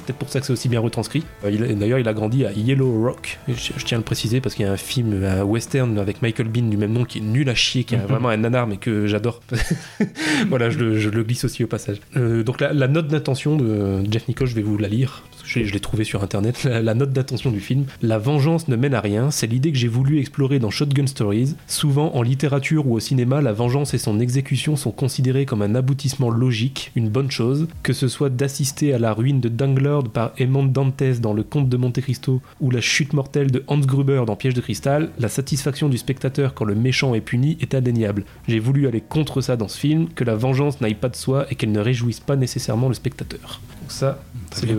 [0.06, 1.24] peut-être pour ça que c'est aussi bien retranscrit.
[1.46, 3.40] Euh, D'ailleurs, il a grandi à Yellow Rock.
[3.48, 6.48] Je tiens à le préciser parce qu'il y a un film, un western avec Michael
[6.50, 8.78] Bean du même nom qui est nul à chier, qui est vraiment un nanar mais
[8.78, 9.42] que j'adore.
[10.50, 11.98] voilà, je le, je le glisse aussi au passage.
[12.18, 15.24] Euh, donc la, la note d'intention de Jeff Nichols, je vais vous la lire.
[15.44, 16.64] Je, l'ai trouvé sur internet.
[16.64, 17.86] La, note d'intention du film.
[18.02, 19.32] La vengeance ne mène à rien.
[19.32, 21.56] C'est l'idée que j'ai voulu explorer dans Shotgun Stories.
[21.68, 25.76] Souvent en littérature ou au cinéma, la vengeance et son exécution sont considérées comme un
[25.76, 27.68] aboutissement logique, une bonne chose.
[27.84, 31.70] Que ce soit d'assister à la ruine de Danglord par Edmond Dantes dans Le Comte
[31.70, 35.30] de Monte Cristo ou la chute mortelle de Hans Gruber dans Piège de cristal, la
[35.30, 38.26] satisfaction du spectateur quand le méchant est puni est indéniable.
[38.48, 41.46] J'ai voulu aller contre ça dans ce film, que la vengeance n'aille pas de soi
[41.50, 43.62] et qu'elle ne réjouisse pas nécessairement le spectateur.
[43.94, 44.20] Ça,
[44.52, 44.76] c'est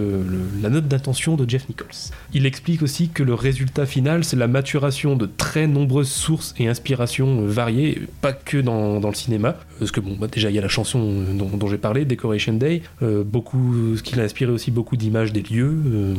[0.60, 2.10] la note d'intention de Jeff Nichols.
[2.32, 6.66] Il explique aussi que le résultat final, c'est la maturation de très nombreuses sources et
[6.66, 9.54] inspirations euh, variées, pas que dans, dans le cinéma.
[9.78, 12.04] Parce que bon, bah, déjà il y a la chanson euh, dont, dont j'ai parlé,
[12.04, 16.14] Decoration Day, euh, beaucoup, ce qui l'a inspiré aussi beaucoup d'images des lieux, euh,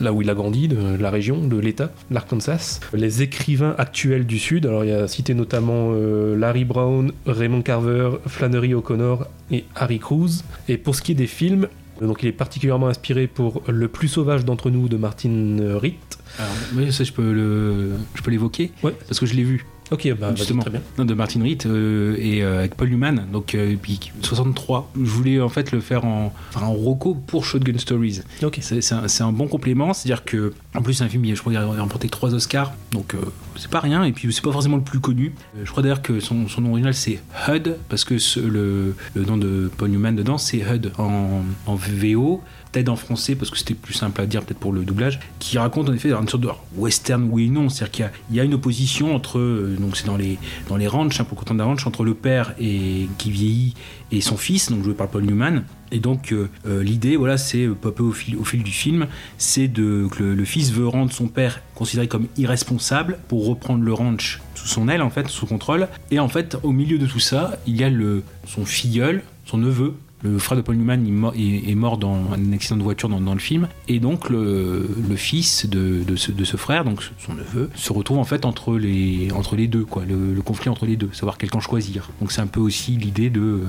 [0.00, 2.78] là où il a grandi, de la région, de l'État, l'Arkansas.
[2.94, 7.62] Les écrivains actuels du Sud, alors il y a cité notamment euh, Larry Brown, Raymond
[7.62, 10.44] Carver, Flannery O'Connor et Harry Cruz.
[10.68, 11.68] Et pour ce qui est des films, euh,
[12.00, 16.18] donc il est particulièrement inspiré pour Le plus sauvage d'entre nous de Martin Ritt.
[16.38, 18.94] Alors, oui, ça, je peux le, je peux l'évoquer Ouais.
[19.08, 19.64] parce que je l'ai vu.
[19.90, 20.82] Ok, bah justement, très bien.
[20.98, 24.92] Non, de Martin Ritt euh, et euh, avec Paul Newman, donc euh, puis 63.
[24.96, 28.20] Je voulais en fait le faire en, enfin, en roco pour Shotgun Stories.
[28.42, 28.58] Ok.
[28.60, 31.60] C'est un, bon complément, c'est-à-dire que en plus c'est un film, il- je crois qu'il
[31.62, 33.18] a remporté trois Oscars, donc euh,
[33.56, 34.04] c'est pas rien.
[34.04, 35.32] Et puis c'est pas forcément le plus connu.
[35.56, 38.94] Euh, je crois d'ailleurs que son, son nom original c'est HUD parce que ce- le,
[39.14, 42.42] le nom de Paul Newman dedans c'est HUD en, en VO.
[42.72, 45.56] Peut-être en français parce que c'était plus simple à dire peut-être pour le doublage, qui
[45.58, 48.36] raconte en effet une sorte de western oui et non, c'est-à-dire qu'il y a- il
[48.36, 50.38] y, a une opposition entre euh, donc c'est dans les
[50.68, 53.74] dans les ranchs, hein, pour Content Ranch, entre le père et qui vieillit
[54.12, 55.64] et son fils, donc joué par Paul Newman.
[55.92, 59.06] Et donc euh, euh, l'idée, voilà, c'est peu peu au fil, au fil du film,
[59.38, 63.82] c'est de que le, le fils veut rendre son père considéré comme irresponsable pour reprendre
[63.84, 65.88] le ranch sous son aile en fait, sous contrôle.
[66.10, 69.56] Et en fait, au milieu de tout ça, il y a le son filleul, son
[69.58, 69.94] neveu.
[70.22, 71.04] Le frère de Paul Newman
[71.36, 73.68] il est, mort dans un accident de voiture dans, dans le film.
[73.86, 77.92] Et donc le, le fils de, de ce, de ce frère, donc son neveu, se
[77.92, 81.10] retrouve en fait entre les, entre les deux, quoi, le, le conflit entre les deux,
[81.12, 82.10] savoir quel camp choisir.
[82.20, 83.64] Donc c'est un peu aussi l'idée de euh,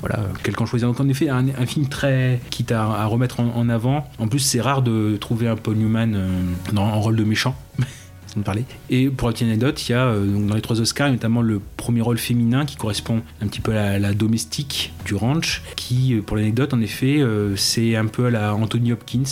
[0.00, 0.88] voilà, quel camp choisir.
[0.88, 4.08] Donc en effet, un, un film très quitte à, à remettre en, en avant.
[4.18, 6.28] En plus, c'est rare de trouver un Paul Newman euh,
[6.72, 7.54] dans, en rôle de méchant.
[8.40, 8.64] de parler.
[8.90, 11.42] Et pour la petite anecdote, il y a euh, donc dans les trois Oscars, notamment
[11.42, 15.62] le premier rôle féminin qui correspond un petit peu à la, la domestique du ranch,
[15.76, 19.22] qui, euh, pour l'anecdote, en effet, euh, c'est un peu à la Anthony Hopkins.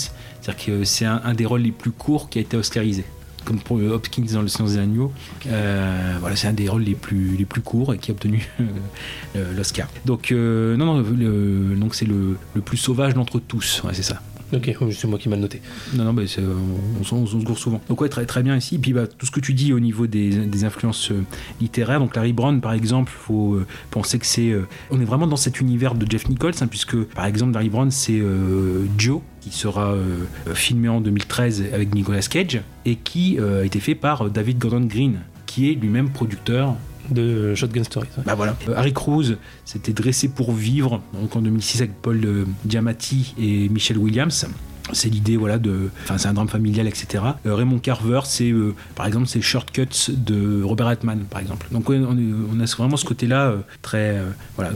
[0.40, 3.05] C'est-à-dire que c'est un, un des rôles les plus courts qui a été oscarisé.
[3.44, 5.12] Comme pour Hopkins dans Le Silence des Agneaux.
[5.48, 8.48] Euh, voilà, c'est un des rôles les plus, les plus courts et qui a obtenu
[9.36, 9.88] euh, l'Oscar.
[10.05, 13.82] Donc, euh, non, non, le- donc c'est le, le plus sauvage d'entre tous.
[13.82, 14.22] Ouais, c'est ça.
[14.53, 15.62] Ok, oh, c'est moi qui mal noté.
[15.94, 16.55] Non, non, euh,
[17.00, 17.80] on, se gourre souvent.
[17.88, 18.78] Donc ouais, très, très bien ici.
[18.78, 21.24] Puis bah, tout ce que tu dis au niveau des, influences euh,
[21.61, 24.55] littéraires, donc Larry Brown par exemple, faut euh, penser que c'est,
[24.90, 27.90] on est vraiment dans cet univers de Jeff Nichols, hein, puisque par exemple Larry Brown
[27.90, 28.22] c'est
[28.98, 29.96] Joe qui sera
[30.55, 35.20] filmé en 2013 avec Nicolas Cage et qui a été fait par David Gordon Green,
[35.46, 36.76] qui est lui-même producteur
[37.12, 38.08] De Shotgun Stories.
[38.24, 38.56] bah voilà.
[38.68, 41.02] Euh, Harry Cruz s'était dressé pour vivre
[41.34, 44.46] en 2006 avec Paul euh, Giamatti et Michelle Williams.
[44.92, 45.90] C'est l'idée, voilà, de.
[46.02, 47.22] Enfin, c'est un drame familial, etc.
[47.46, 51.66] Euh, Raymond Carver, c'est, euh, par exemple, c'est Shortcuts de Robert Altman, par exemple.
[51.70, 54.16] Donc, on, a vraiment ce côté-là euh, très.
[54.56, 54.72] voilà.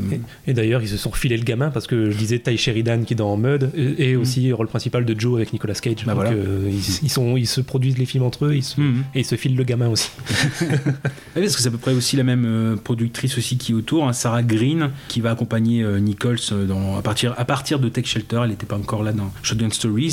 [0.46, 3.14] Et d'ailleurs, ils se sont refilés le gamin parce que je disais Ty Sheridan qui
[3.14, 6.04] est dans Mud et, et aussi rôle principal de Joe avec Nicolas Cage.
[6.06, 6.30] Bah Donc, voilà.
[6.32, 9.04] euh, ils, ils sont, ils se produisent les films entre eux ils se- Mhm.
[9.14, 10.10] et ils se filent le gamin aussi.
[11.36, 14.08] Oui, parce que c'est à peu près aussi la même productrice aussi qui est autour,
[14.08, 18.40] hein, Sarah Green, qui va accompagner Nichols dans, à, partir, à partir de Tech Shelter.
[18.44, 19.68] Elle n'était pas encore là dans Shotgun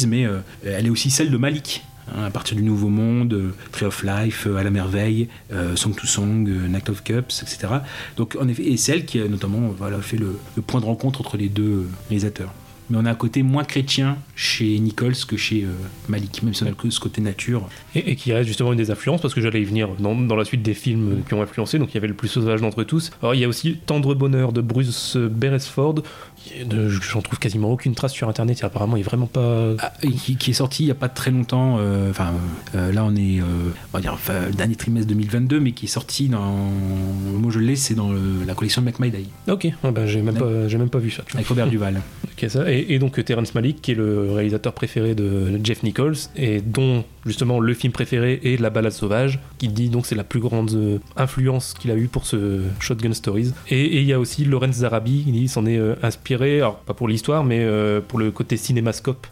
[0.08, 1.84] Mais euh, elle est aussi celle de Malik.
[2.08, 5.28] hein, à partir du Nouveau Monde, euh, Tree of Life, euh, À la Merveille,
[5.76, 7.74] Song to Song, Night of Cups, etc.
[8.18, 11.38] Donc en effet, et celle qui a notamment voilà, fait le, point de rencontre entre
[11.38, 12.54] les deux réalisateurs.
[12.90, 15.66] Mais on a un côté moins chrétien chez Nichols que chez
[16.10, 17.68] Malik, même si on a que ce côté nature.
[17.96, 20.36] Et, et qui reste justement une des influences parce que j'allais y venir dans, dans
[20.36, 21.80] la suite des films qui ont influencé.
[21.80, 23.12] Donc il y avait le plus sauvage d'entre tous.
[23.22, 26.04] Alors il y a aussi Tendre Bonheur de Bruce Beresford.
[27.12, 28.60] J'en trouve quasiment aucune trace sur internet.
[28.62, 29.72] Et apparemment, il est vraiment pas.
[29.80, 31.78] Ah, qui, qui est sorti il n'y a pas très longtemps.
[31.80, 32.34] euh, Enfin,
[32.76, 33.44] euh, là, on est, euh,
[33.94, 36.54] on va dire, enfin, le dernier trimestre 2022, mais qui est sorti dans.
[37.40, 40.06] Moi, je l'ai, c'est dans le- la collection de Make My Day, Ok, ah ben,
[40.06, 41.24] j'ai même, pas- j'ai même pas vu ça.
[41.34, 42.02] avec Robert Duval.
[42.36, 42.70] Ok, ça.
[42.72, 47.04] Et, donc euh, Terrence Malick, qui est le réalisateur préféré de Jeff Nichols, et dont
[47.28, 50.72] justement le film préféré est La Balade sauvage, qui dit donc c'est la plus grande
[50.74, 53.52] euh, influence qu'il a eu pour ce Shotgun Stories.
[53.70, 55.94] Et il y a aussi Lawrence Zarabi, il dit s'en est euh,
[56.42, 59.28] alors pas pour l'histoire, mais euh, pour le côté cinémascope.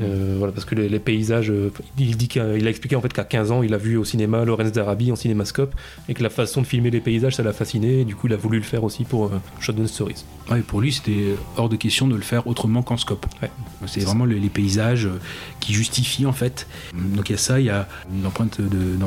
[0.00, 3.00] Euh, voilà, parce que les, les paysages, euh, il dit qu'il a, il expliqué en
[3.00, 5.74] fait qu'à 15 ans, il a vu au cinéma Lawrence Zarabi en cinémascope
[6.08, 8.00] et que la façon de filmer les paysages, ça l'a fasciné.
[8.00, 9.30] Et du coup, il a voulu le faire aussi pour euh,
[9.60, 10.24] Shotgun Stories.
[10.50, 13.26] Ouais, pour lui, c'était hors de question de le faire autrement qu'en scope.
[13.42, 13.50] Ouais.
[13.86, 15.18] C'est vraiment les, les paysages euh,
[15.60, 16.66] qui justifient en fait.
[16.94, 18.98] Donc il y a ça, il y a une empreinte de, de-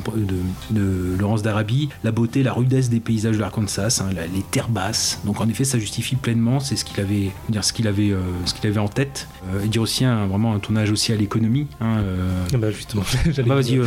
[0.71, 5.19] de Laurence d'Arabie, la beauté, la rudesse des paysages de l'Arkansas, hein, les terres basses.
[5.25, 6.59] Donc en effet, ça justifie pleinement.
[6.59, 8.13] C'est ce qu'il avait, dire ce qu'il avait,
[8.45, 9.27] ce qu'il avait en tête.
[9.63, 11.67] Et dire aussi un- vraiment un tournage aussi à l'économie.
[11.81, 12.45] hein, euh.
[12.53, 13.03] Ah bah, justement,
[13.45, 13.79] Bah, vas-y.
[13.81, 13.83] En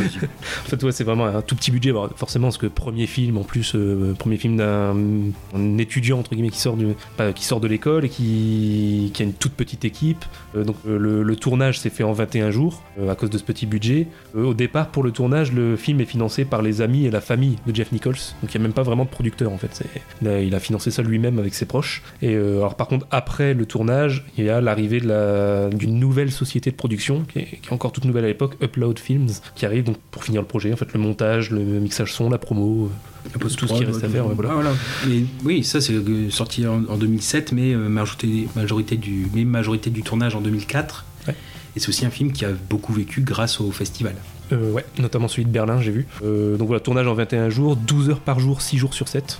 [0.67, 1.91] fait, ouais, c'est vraiment un tout petit budget.
[2.15, 4.95] Forcément, parce que premier film, en plus, euh, premier film d'un
[5.53, 6.87] un étudiant entre guillemets qui sort du,
[7.35, 10.23] qui sort de l'école et qui, qui a une toute petite équipe.
[10.55, 13.65] Euh, donc le, le tournage s'est fait en 21 jours à cause de ce petit
[13.65, 14.07] budget.
[14.35, 17.57] Au départ, pour le tournage, le film est financé par les amis et la famille
[17.67, 18.15] de Jeff Nichols.
[18.41, 19.83] Donc il n'y a même pas vraiment de producteur en fait.
[20.21, 22.03] Il a, financé ça lui-même avec ses proches.
[22.21, 26.71] Et alors par contre, après le tournage, il y a l'arrivée la- d'une nouvelle société
[26.71, 29.83] de production qui est, qui est encore toute nouvelle à l'époque, Upload Films, qui arrive
[29.83, 30.73] donc pour finir le projet.
[30.73, 32.89] En fait, le montage, le mixage son, la promo,
[33.33, 34.27] euh, tout ce qui reste à faire.
[34.27, 34.51] ouais, voilà.
[34.51, 34.73] Ah, voilà.
[35.07, 39.45] Mais oui, ça c'est euh, sorti en, en 2007, mais euh, majorité, majorité, du, mais
[39.45, 41.05] majorité du tournage en 2004.
[41.27, 41.35] Ouais.
[41.75, 44.15] Et c'est aussi un film qui a beaucoup vécu grâce au festival.
[44.51, 46.07] Euh, ouais, notamment celui de Berlin, j'ai vu.
[46.23, 49.39] Euh, donc voilà, tournage en 21 jours, 12 heures par jour, 6 jours sur 7.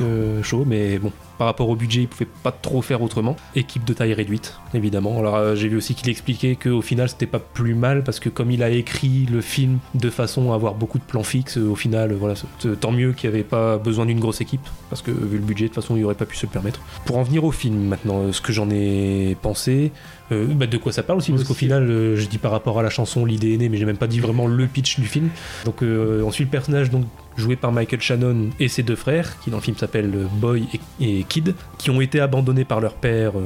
[0.00, 3.36] Euh, chaud, mais bon, par rapport au budget, il pouvait pas trop faire autrement.
[3.54, 5.18] Équipe de taille réduite, évidemment.
[5.18, 8.28] Alors euh, j'ai vu aussi qu'il expliquait qu'au final, c'était pas plus mal parce que
[8.28, 11.70] comme il a écrit le film de façon à avoir beaucoup de plans fixes, euh,
[11.70, 12.34] au final, euh, voilà,
[12.80, 15.64] tant mieux qu'il n'y avait pas besoin d'une grosse équipe parce que vu le budget,
[15.64, 16.80] de toute façon, il aurait pas pu se le permettre.
[17.04, 19.92] Pour en venir au film maintenant, ce que j'en ai pensé,
[20.32, 22.78] euh, bah, de quoi ça parle aussi, parce qu'au final, euh, je dis par rapport
[22.78, 25.06] à la chanson L'idée est née, mais j'ai même pas dit vraiment le pitch du
[25.06, 25.30] film.
[25.64, 27.04] Donc euh, on suit le personnage donc
[27.36, 30.66] joué par Michael Shannon et ses deux frères, qui dans le film s'appellent Boy
[31.00, 33.42] et, et Qui ont été abandonnés par leur père euh,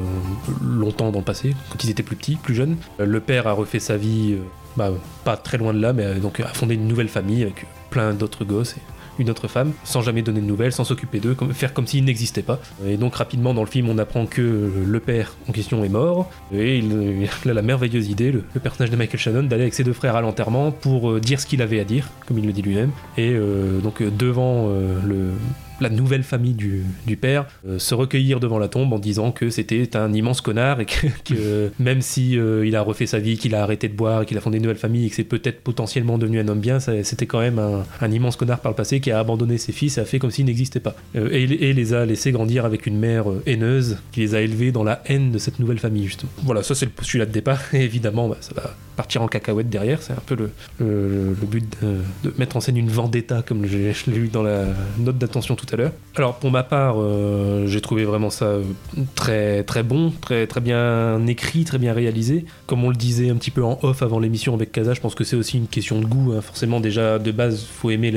[0.62, 2.76] longtemps dans le passé, quand ils étaient plus petits, plus jeunes.
[3.00, 4.42] Euh, le père a refait sa vie, euh,
[4.76, 4.92] bah,
[5.24, 8.44] pas très loin de là, mais donc a fondé une nouvelle famille avec plein d'autres
[8.44, 8.76] gosses.
[8.76, 8.80] Et,
[9.18, 12.42] une autre femme, sans jamais donner de nouvelles, sans s'occuper d'eux, faire comme s'ils n'existaient
[12.42, 12.58] pas.
[12.86, 16.30] Et donc rapidement dans le film, on apprend que le père en question est mort,
[16.50, 19.92] et il, a la merveilleuse idée, le, personnage de Michael Shannon, d'aller avec ses deux
[19.92, 22.90] frères à l'enterrement pour dire ce qu'il avait à dire, comme il le dit lui-même.
[23.18, 23.36] Et
[23.82, 25.32] donc devant le,
[25.82, 29.50] la nouvelle famille du, du père, euh, se recueillir devant la tombe en disant que
[29.50, 33.36] c'était un immense connard et que, que même si euh, il a refait sa vie,
[33.36, 35.60] qu'il a arrêté de boire, qu'il a fondé une nouvelle famille et que c'est peut-être
[35.62, 39.00] potentiellement devenu un homme bien, c'était quand même un, un immense connard par le passé
[39.00, 40.94] qui a abandonné ses fils et a fait comme s'il n'existait pas.
[41.16, 44.72] Euh, et, et les a laissés grandir avec une mère haineuse qui les a élevés
[44.72, 46.32] dans la haine de cette nouvelle famille justement.
[46.44, 49.70] Voilà, ça c'est le postulat de départ et évidemment bah, ça va partir en cacahuète
[49.70, 53.42] derrière, c'est un peu le, le, le but de, de mettre en scène une vendetta
[53.42, 54.66] comme j'ai- je l'ai lu dans la
[54.98, 55.71] note d'attention tout à l'heure.
[56.16, 58.62] Alors pour ma part, euh, j'ai trouvé vraiment ça euh,
[59.14, 62.44] très très bon, très très bien écrit, très bien réalisé.
[62.66, 65.14] Comme on le disait un petit peu en off avant l'émission avec Kaza, je pense
[65.14, 66.32] que c'est aussi une question de goût.
[66.32, 66.40] hein.
[66.42, 68.10] Forcément déjà de base, faut aimer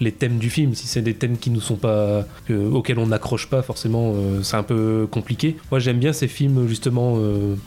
[0.00, 0.74] les, thèmes du film.
[0.74, 4.42] Si c'est des thèmes qui nous sont pas que- auxquels on n'accroche pas, forcément euh,
[4.42, 5.56] c'est un peu compliqué.
[5.70, 7.18] Moi j'aime bien ces films justement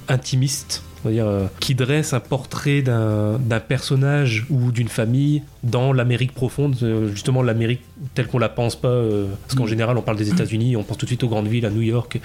[0.08, 6.76] intimistes euh, qui dresse un portrait d'un d'un personnage ou d'une famille dans l'Amérique profonde,
[6.84, 7.82] euh, justement l'Amérique
[8.14, 10.98] telle qu'on la pense pas, euh, parce qu'en général on parle des États-Unis, on pense
[10.98, 12.20] tout de suite aux grandes villes, à New York,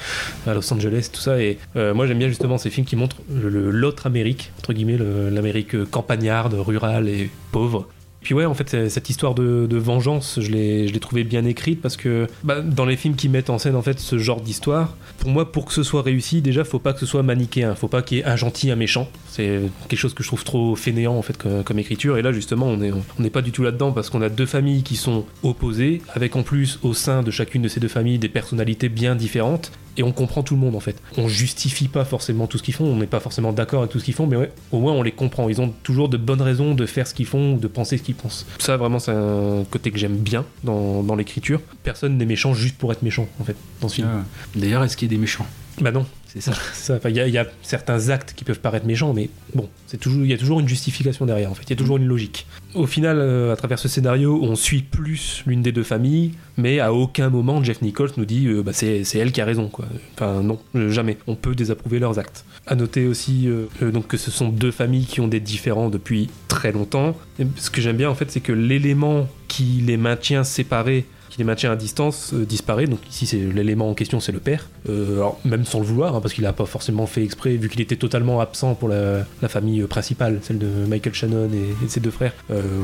[0.47, 3.71] à Los Angeles, tout ça, et moi j'aime bien justement ces films qui montrent le-
[3.71, 7.89] l'autre Amérique, entre guillemets, le- l'Amérique campagnarde, rurale et pauvre.
[8.21, 12.27] Puis ouais, en fait, cette histoire de, vengeance, je l'ai trouvée bien écrite parce que
[12.43, 15.53] bah, dans les films qui mettent en scène en fait ce genre d'histoire, pour moi,
[15.53, 18.19] pour que ce soit réussi, déjà, faut pas que ce soit manichéen, faut pas qu'il
[18.19, 19.09] y ait un gentil, un méchant.
[19.29, 22.19] C'est quelque chose que je trouve trop fainéant en fait comme, écriture.
[22.19, 24.47] Et là, justement, on est on n'est pas du tout là-dedans parce qu'on a deux
[24.47, 28.19] familles qui sont opposées, avec en plus au sein de chacune de ces deux familles
[28.19, 29.71] des personnalités bien différentes.
[29.97, 30.97] Et on comprend tout le monde en fait.
[31.17, 33.99] On justifie pas forcément tout ce qu'ils font, on n'est pas forcément d'accord avec tout
[33.99, 35.49] ce qu'ils font, mais ouais, au moins on les comprend.
[35.49, 38.03] Ils ont toujours de bonnes raisons de faire ce qu'ils font ou de penser ce
[38.03, 38.47] qu'ils pensent.
[38.59, 41.61] Ça, vraiment, c'est un côté que j'aime bien dans, l'écriture.
[41.83, 44.09] Personne n'est méchant juste pour être méchant en fait dans ce film.
[44.11, 44.25] Ah.
[44.55, 45.47] D'ailleurs, est-ce qu'il y a des méchants?
[45.81, 46.53] Bah non, C'est ça.
[46.73, 46.95] ça.
[46.97, 49.69] Enfin, Il y, a- il y a certains actes qui peuvent paraître méchants, mais bon,
[49.87, 51.51] c'est toujours, il y a toujours une justification derrière.
[51.51, 52.47] En fait, il y a toujours une logique.
[52.75, 56.81] Au final, euh, à travers ce scénario, on suit plus l'une des deux familles, mais
[56.81, 59.69] à aucun moment Jeff Nichols nous dit euh, bah, c'est elle qui a raison.
[59.69, 59.85] Quoi.
[60.15, 60.59] Enfin non,
[60.91, 61.19] jamais.
[61.27, 62.45] On peut désapprouver leurs actes.
[62.67, 65.89] À noter aussi euh, euh, donc que ce sont deux familles qui ont des différends
[65.91, 67.17] depuis très longtemps.
[67.39, 71.05] Et ce que j'aime bien en fait, c'est que l'élément qui les maintient séparés
[71.39, 72.87] les maintient à distance euh, disparaît.
[72.87, 74.69] Donc ici, c'est l'élément en question, c'est le père.
[74.89, 77.69] Euh, alors même sans le vouloir, hein, parce qu'il n'a pas forcément fait exprès, vu
[77.69, 82.01] qu'il était totalement absent pour la, famille euh, principale, celle de Michael Shannon et, ses
[82.01, 82.33] deux frères.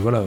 [0.03, 0.24] Voilà,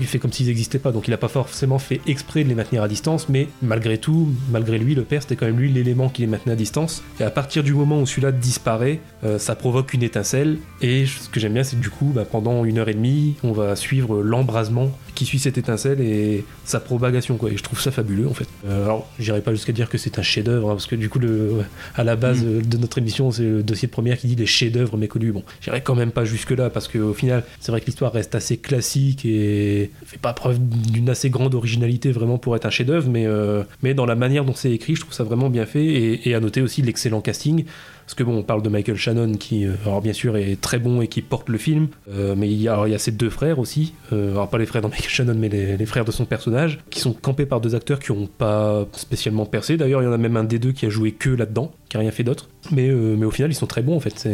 [0.00, 0.92] il fait comme s'ils n'existaient pas.
[0.92, 4.28] Donc il n'a pas forcément fait exprès de les maintenir à distance, mais malgré tout,
[4.50, 7.02] malgré lui, le père, c'était quand même lui l'élément qui les maintenait à distance.
[7.20, 9.00] Et à partir du moment où celui-là disparaît,
[9.38, 10.58] ça provoque une étincelle.
[10.82, 13.52] Et ce que j'aime bien, c'est du coup, bah, pendant une heure et demie, on
[13.52, 17.36] va suivre l'embrasement qui suit cette étincelle et sa propagation.
[17.36, 17.50] Quoi.
[17.50, 18.48] Et je trouve ça fabuleux en fait.
[18.66, 21.18] Euh, alors, j'irai pas jusqu'à dire que c'est un chef-d'œuvre, hein, parce que du coup,
[21.18, 21.62] le,
[21.94, 24.46] à la base euh, de notre émission, c'est le dossier de première qui dit les
[24.46, 25.32] chefs-d'œuvre méconnus.
[25.32, 28.56] Bon, j'irai quand même pas jusque-là, parce qu'au final, c'est vrai que l'histoire reste assez
[28.56, 33.26] classique et fait pas preuve d'une assez grande originalité vraiment pour être un chef-d'œuvre, mais,
[33.26, 35.84] euh, mais dans la manière dont c'est écrit, je trouve ça vraiment bien fait.
[35.84, 37.64] Et, et à noter aussi l'excellent casting.
[38.08, 40.78] Parce que bon, on parle de Michael Shannon qui, euh, alors bien sûr, est très
[40.78, 43.58] bon et qui porte le film, euh, mais il y, a, alors, ses deux frères
[43.58, 46.24] aussi, euh, alors pas les frères de Michael Shannon, mais les, les frères de son
[46.24, 49.76] personnage, qui sont campés par deux acteurs qui n'ont pas spécialement percé.
[49.76, 51.96] D'ailleurs, il y en a même un des deux qui a joué que là-dedans, qui
[51.96, 52.48] a rien fait d'autre.
[52.70, 54.28] Mais, euh, mais au final, ils sont très bons en fait.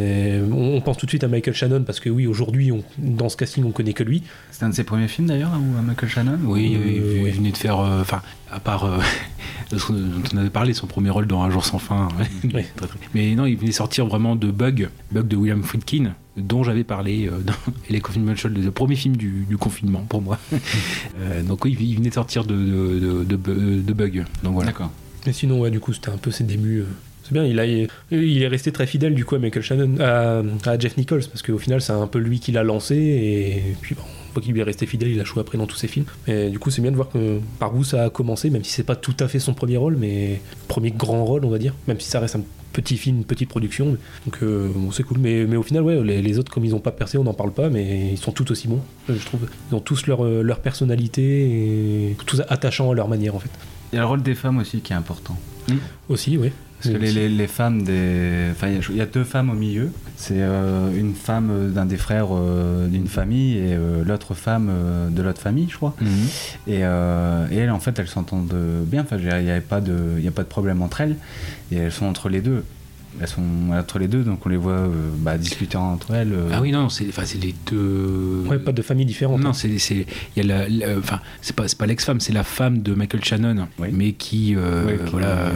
[0.51, 3.37] On, on pense tout de suite à Michael Shannon parce que oui, aujourd'hui, dans ce
[3.37, 4.23] casting, on connaît que lui.
[4.51, 7.23] C'est un de ses premiers films d'ailleurs, ou à Michael Shannon Oui, Euh, oui, il
[7.23, 7.31] ouais.
[7.31, 8.97] venait de faire, euh, enfin, à part euh,
[9.71, 9.77] dont
[10.33, 12.09] on avait parlé, son premier rôle dans Un jour sans fin.
[12.53, 12.65] Ouais.
[12.75, 12.87] Très.
[13.13, 17.29] Mais non, il venait sortir vraiment de Bug, Bug de William Friedkin, dont j'avais parlé
[17.45, 17.53] dans
[17.89, 20.37] les Confinement Show, le premier film du, du confinement pour moi.
[21.47, 24.25] Donc oui, il venait de sortir de, de, de, de Bu- de Bug.
[24.43, 24.71] Donc voilà.
[24.71, 24.91] D'accord.
[25.25, 26.83] Mais sinon, ouais, du coup, c'était un peu ses débuts.
[27.27, 30.43] C'est bien, il, a, il est resté très fidèle du coup à Michael Shannon, à,
[30.69, 33.95] à Jeff Nichols, parce qu'au final, c'est un peu lui qui l'a lancé, et puis
[33.95, 35.87] bon, on voit qu'il lui est resté fidèle, il a joué après dans tous ses
[35.87, 36.05] films.
[36.27, 38.71] Mais du coup, c'est bien de voir que par où ça a commencé, même si
[38.71, 41.73] c'est pas tout à fait son premier rôle, mais premier grand rôle, on va dire,
[41.87, 43.97] même si ça reste un petit film, une petite production.
[44.25, 45.17] Donc euh, bon, c'est cool.
[45.17, 47.33] Mais, mais au final, ouais, les, les autres, comme ils n'ont pas percé, on n'en
[47.33, 49.47] parle pas, mais ils sont tout aussi bons, je trouve.
[49.71, 53.49] Ils ont tous leur, euh, leur personnalité, et tous attachants à leur manière, en fait.
[53.93, 55.39] Il y a le rôle des femmes aussi qui est important.
[56.09, 56.51] Aussi, oui.
[56.81, 58.49] Parce que les, les- les femmes des.
[58.51, 59.91] Enfin, il y a- il y, a deux femmes au milieu.
[60.17, 64.69] C'est euh, une femme euh, d'un des frères euh, d'une famille et euh, l'autre femme
[65.11, 65.95] de l'autre famille, je crois.
[66.01, 66.07] Mhm.
[66.67, 68.53] Et, et elles, en fait, elles s'entendent
[68.85, 69.01] bien.
[69.03, 71.15] Enfin, il n'y a pas de problème entre elles.
[71.71, 72.63] Et elles sont entre les deux.
[73.21, 73.41] Elles sont
[73.71, 76.33] entre les deux, donc on les voit euh, bah, discuter entre elles.
[76.33, 76.49] euh.
[76.51, 78.43] Ah oui, non, c'est enfin, c'est les deux.
[78.47, 79.39] Ouais, pas de famille différente.
[79.41, 79.53] Non, hein.
[79.53, 80.05] c'est c'est
[80.35, 82.93] il y a la, la- enfin c'est pas c'est pas l'ex-femme, c'est la femme de
[82.93, 83.87] Michael Shannon, Oui.
[83.93, 85.51] mais qui, euh, qui, voilà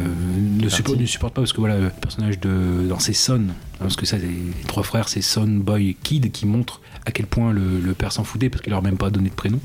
[0.62, 3.41] ne, supporte, ne supporte pas parce que voilà le personnage de dans ses Son,
[3.80, 7.26] parce que ça les, les trois frères c'est Son, Boy, Kid qui montrent à quel
[7.26, 9.60] point le, le père s'en foutait parce qu'il leur a même pas donné de prénom.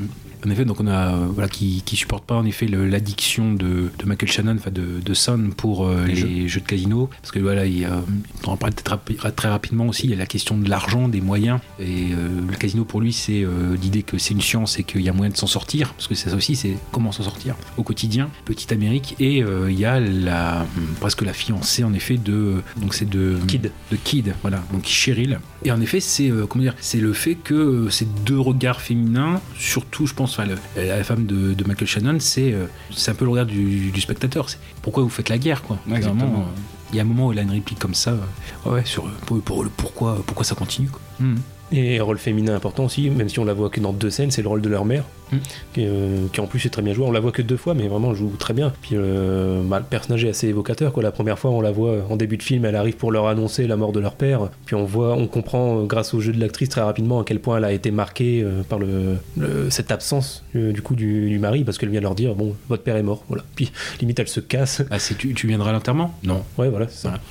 [0.46, 4.04] En effet, donc on a voilà qui qui supporte pas en effet l'addiction de, de
[4.04, 6.60] Michael Shannon, enfin de, de Son pour euh, Les les, jeux.
[6.60, 8.00] de casino, parce que voilà il, euh,
[8.46, 10.04] on en parle peut-être très rapidement aussi.
[10.04, 13.12] Il y a la question de l'argent, des moyens, et euh, le casino pour lui
[13.12, 15.94] c'est euh, l'idée que c'est une science et qu'il y a moyen de s'en sortir,
[15.94, 18.28] parce que c'est ça aussi, c'est comment s'en sortir au quotidien.
[18.44, 20.66] Petite Amérique, et il y a la
[21.00, 23.70] presque la fiancée en effet de donc c'est de Kid.
[23.90, 25.40] de Kid, voilà, donc Cheryl.
[25.64, 30.06] Et en effet, c'est comment dire, c'est le fait que ces deux regards féminins, surtout,
[30.06, 33.24] je pense, enfin, le- la femme de, de Michael Shannon, c'est euh, c'est un peu
[33.24, 34.46] le regard du, du spectateur.
[34.82, 35.78] Pourquoi vous faites la guerre, quoi.
[35.90, 36.46] Exactement.
[36.92, 38.10] Il y a un moment où elle a une réplique comme ça,
[38.66, 41.00] euh, ouais, sur euh, pour, pour le pourquoi, pourquoi ça continue, quoi.
[41.20, 41.38] Mhm.
[41.72, 44.42] Et rôle féminin important aussi, même si on la voit que dans deux scènes, c'est
[44.42, 45.36] le rôle de leur mère, Mm.
[45.72, 47.06] qui, euh, qui en plus est très bien joué.
[47.06, 48.70] On la voit que deux fois, mais vraiment elle joue très bien.
[48.82, 50.92] Puis euh, bah, le personnage est assez évocateur.
[50.92, 51.02] Quoi.
[51.02, 53.66] La première fois, on la voit en début de film, elle arrive pour leur annoncer
[53.66, 54.50] la mort de leur père.
[54.66, 57.40] Puis on voit, on comprend euh, grâce au jeu de l'actrice très rapidement à quel
[57.40, 61.30] point elle a été marquée euh, par le, le- cette absence euh, du coup du,
[61.30, 63.24] du mari, parce qu'elle vient leur dire bon, votre père est mort.
[63.28, 63.42] Voilà.
[63.56, 64.82] Puis limite elle se casse.
[64.90, 66.14] Ah, tu, tu viendras à l'enterrement?
[66.22, 66.42] Non.
[66.58, 67.08] Ouais, voilà, c'est ça.
[67.08, 67.22] Voilà.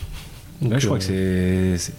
[0.70, 1.92] Donc, je crois euh, que c'est.
[1.92, 1.94] c'est-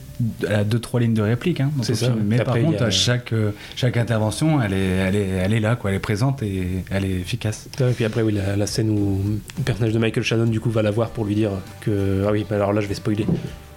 [0.48, 1.60] Elle a deux, trois lignes de réplique.
[1.60, 2.06] Hein, C'est ça.
[2.06, 2.20] film.
[2.26, 5.52] Mais Après, par contre, a- à chaque, euh, chaque intervention, elle est, elle, est, elle
[5.54, 5.90] est là, quoi.
[5.90, 7.68] Elle est présente et elle est efficace.
[7.80, 9.20] Et puis après, oui, la, la scène où
[9.58, 11.50] le personnage de Michael Shannon, du coup, va la voir pour lui dire
[11.80, 12.24] que.
[12.26, 13.26] Ah oui, mais alors là, je vais spoiler.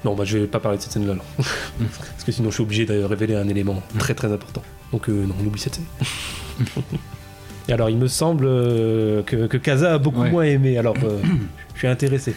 [0.06, 1.26] Non, bah, je vais pas parler de cette scène-là, alors.
[1.38, 4.62] Parce que sinon, je suis obligé de révéler un élément très très important.
[4.92, 5.86] Donc, euh, non, on oublie cette scène.
[7.68, 10.30] et alors, il me semble euh, que, que Kaza a beaucoup Ouais.
[10.32, 11.20] moins aimé, alors euh,
[11.74, 12.34] je suis intéressé.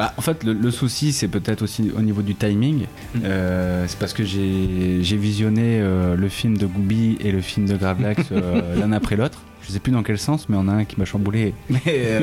[0.00, 2.86] Bah, en fait, le, le souci, c'est peut-être aussi au niveau du timing.
[3.22, 7.76] Euh, c'est parce que j'ai visionné euh, le film de Gooby et le film de
[7.76, 9.42] Gravelax euh, l'un après l'autre.
[9.60, 11.52] Je sais plus dans quel sens, mais on a un qui m'a chamboulé.
[11.68, 12.18] Mais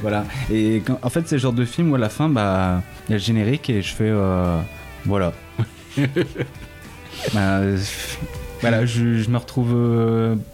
[0.00, 0.24] voilà.
[0.48, 3.10] Et quand- en fait, c'est le genre de film où à la fin, bah, il
[3.10, 4.60] y a le générique et je fais euh,
[5.04, 5.32] voilà.
[7.34, 7.60] Bah,
[8.60, 9.74] voilà, je, je me retrouve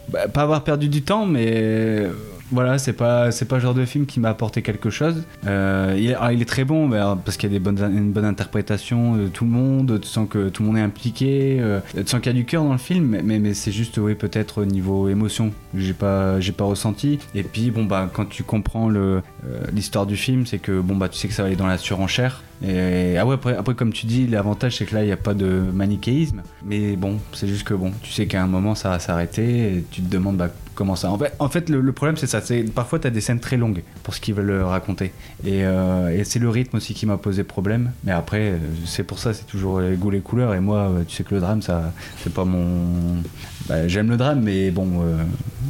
[0.09, 2.07] bah, pas avoir perdu du temps, mais
[2.51, 5.25] voilà, c'est pas c'est pas le genre de film qui m'a apporté quelque chose.
[5.47, 6.91] Euh, alors, il est très bon,
[7.25, 10.29] parce qu'il y a des bonnes, une bonne interprétation de tout le monde, tu sens
[10.29, 12.73] que tout le monde est impliqué, euh, tu sens qu'il y a du cœur dans
[12.73, 16.65] le film, mais, mais, c'est juste oui peut-être au niveau émotion, j'ai pas j'ai pas
[16.65, 17.19] ressenti.
[17.35, 20.97] Et puis bon bah quand tu comprends le euh, l'histoire du film, c'est que bon
[20.97, 22.43] bah tu sais que ça va aller dans la surenchère.
[22.61, 25.35] Ah ouais, après, après, comme tu dis, l'avantage c'est que là il n'y a pas
[25.35, 28.99] de manichéisme, mais bon, c'est juste que bon, tu sais qu'à un moment ça va
[28.99, 30.51] s'arrêter et tu te demandes bah,
[30.81, 32.41] En fait, le, problème c'est ça,
[32.75, 35.13] parfois tu as des scènes très longues pour ce qu'ils veulent euh, raconter.
[35.45, 37.93] Et, euh, et c'est le rythme aussi qui m'a posé problème.
[38.05, 40.55] Mais après, euh, c'est pour ça, c'est toujours les goûts, les couleurs.
[40.55, 41.93] Et moi, tu sais que le drame, ça,
[42.23, 43.23] c'est pas mon.
[43.69, 45.23] Bah, J'aime le drame, mais bon, euh,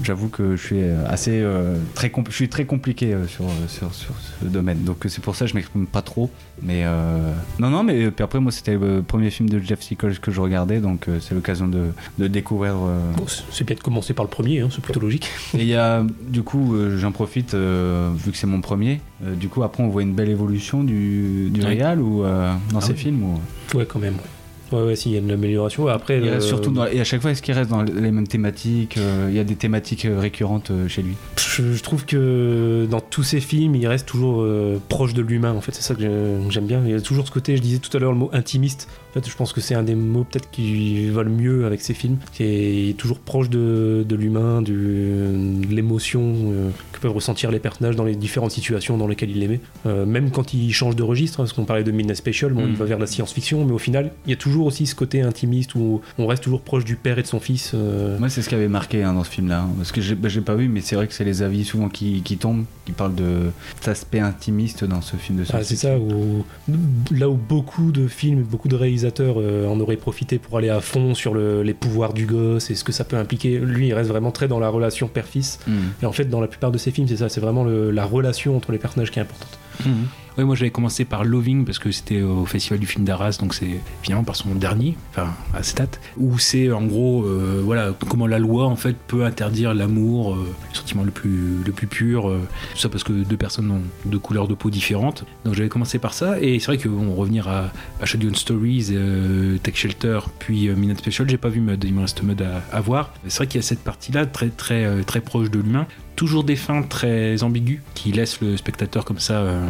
[0.04, 3.92] j'avoue que je suis assez euh, très, compl- je suis très compliqué euh, sur, sur,
[3.92, 4.84] sur ce domaine.
[4.84, 6.30] Donc c'est pour ça que je m'exprime pas trop.
[6.62, 10.18] Mais euh, non, non, mais puis après moi c'était le premier film de Jeff Sickles
[10.20, 11.86] que je regardais, donc euh, c'est l'occasion de,
[12.18, 12.74] de découvrir.
[12.76, 15.28] euh, Bon, c'est- bien de commencer par le premier, hein, c'est plutôt logique.
[15.54, 19.00] et il y a, du coup, euh, j'en profite, euh, vu que c'est mon premier,
[19.24, 21.66] euh, du coup, après, on voit une belle évolution du, du Oui.
[21.66, 22.98] réal ou, euh, dans Ah ces oui.
[22.98, 23.76] films ou...
[23.76, 24.14] Ouais, quand même.
[24.14, 24.20] Ouais,
[24.72, 25.86] ouais, ouais si, il y a une amélioration.
[25.88, 28.10] Après, Il reste euh, surtout dans- Et à chaque fois, est-ce qu'il reste dans les
[28.10, 31.14] mêmes thématiques euh, Il y a des thématiques euh, récurrentes euh, chez lui?
[31.36, 34.46] je, je trouve que dans tous ces films, il reste toujours
[34.88, 35.52] proche de l'humain.
[35.54, 36.02] En fait, c'est ça que
[36.50, 36.80] j'aime bien.
[36.84, 38.88] Il y a toujours ce côté, je disais tout à l'heure, le mot intimiste.
[39.10, 41.80] En fait, je pense que c'est un des mots peut-être qui va le mieux avec
[41.80, 46.20] ces films, qui est toujours proche de, de l'humain, de l'émotion
[46.52, 49.60] euh, que peuvent ressentir les personnages dans les différentes situations dans lesquelles ils les met.
[49.86, 52.66] Euh, même quand ils changent de registre, hein, parce qu'on parlait de Midnight Special, bon,
[52.66, 52.70] Mm.
[52.70, 55.22] il va vers la science-fiction, mais au final, il y a toujours aussi ce côté
[55.22, 57.72] intimiste où on reste toujours proche du père et de son fils.
[57.74, 59.60] euh, Moi, c'est ce qui avait marqué hein, dans ce film-là.
[59.62, 61.88] hein, Parce que j'ai bah, pas vu, mais c'est vrai que c'est les avis souvent
[61.88, 65.76] qui, qui tombent, qui parlent de cet aspect intimiste dans ce film de Ah, c'est
[65.76, 66.44] science-fiction.
[66.68, 68.97] ça, où, là où beaucoup de films, beaucoup de réalisateurs
[69.38, 72.74] euh, en auraient profité pour aller à fond sur le- les pouvoirs du gosse et
[72.74, 75.58] ce que ça peut impliquer, lui il reste vraiment très dans la relation père-fils.
[75.66, 75.72] Mm.
[76.02, 78.04] Et en fait, dans la plupart de ses films, c'est ça, c'est vraiment le- la
[78.04, 79.58] relation entre les personnages qui est importante.
[80.38, 83.54] Ouais, moi j'avais commencé par Loving parce que c'était au festival du film d'Arras, donc
[83.54, 87.92] c'est finalement par son dernier, enfin à cette date, où c'est en gros, euh, voilà,
[88.08, 91.88] comment la loi en fait peut interdire l'amour, euh, le sentiment le plus, le plus
[91.88, 92.38] pur, euh,
[92.72, 95.24] tout ça parce que deux personnes ont deux couleurs de peau différentes.
[95.44, 98.94] Donc j'avais commencé par ça, et c'est vrai que bon, revenir à, à Shotgun Stories,
[99.64, 102.62] Tech Shelter, puis euh, Midnight Special, j'ai pas vu Mud, il me reste Mud à,
[102.70, 103.12] à voir.
[103.26, 105.88] C'est vrai qu'il y a cette partie-là très très très proche de l'humain
[106.18, 109.64] toujours des fins très ambiguës qui laissent le spectateur comme ça euh,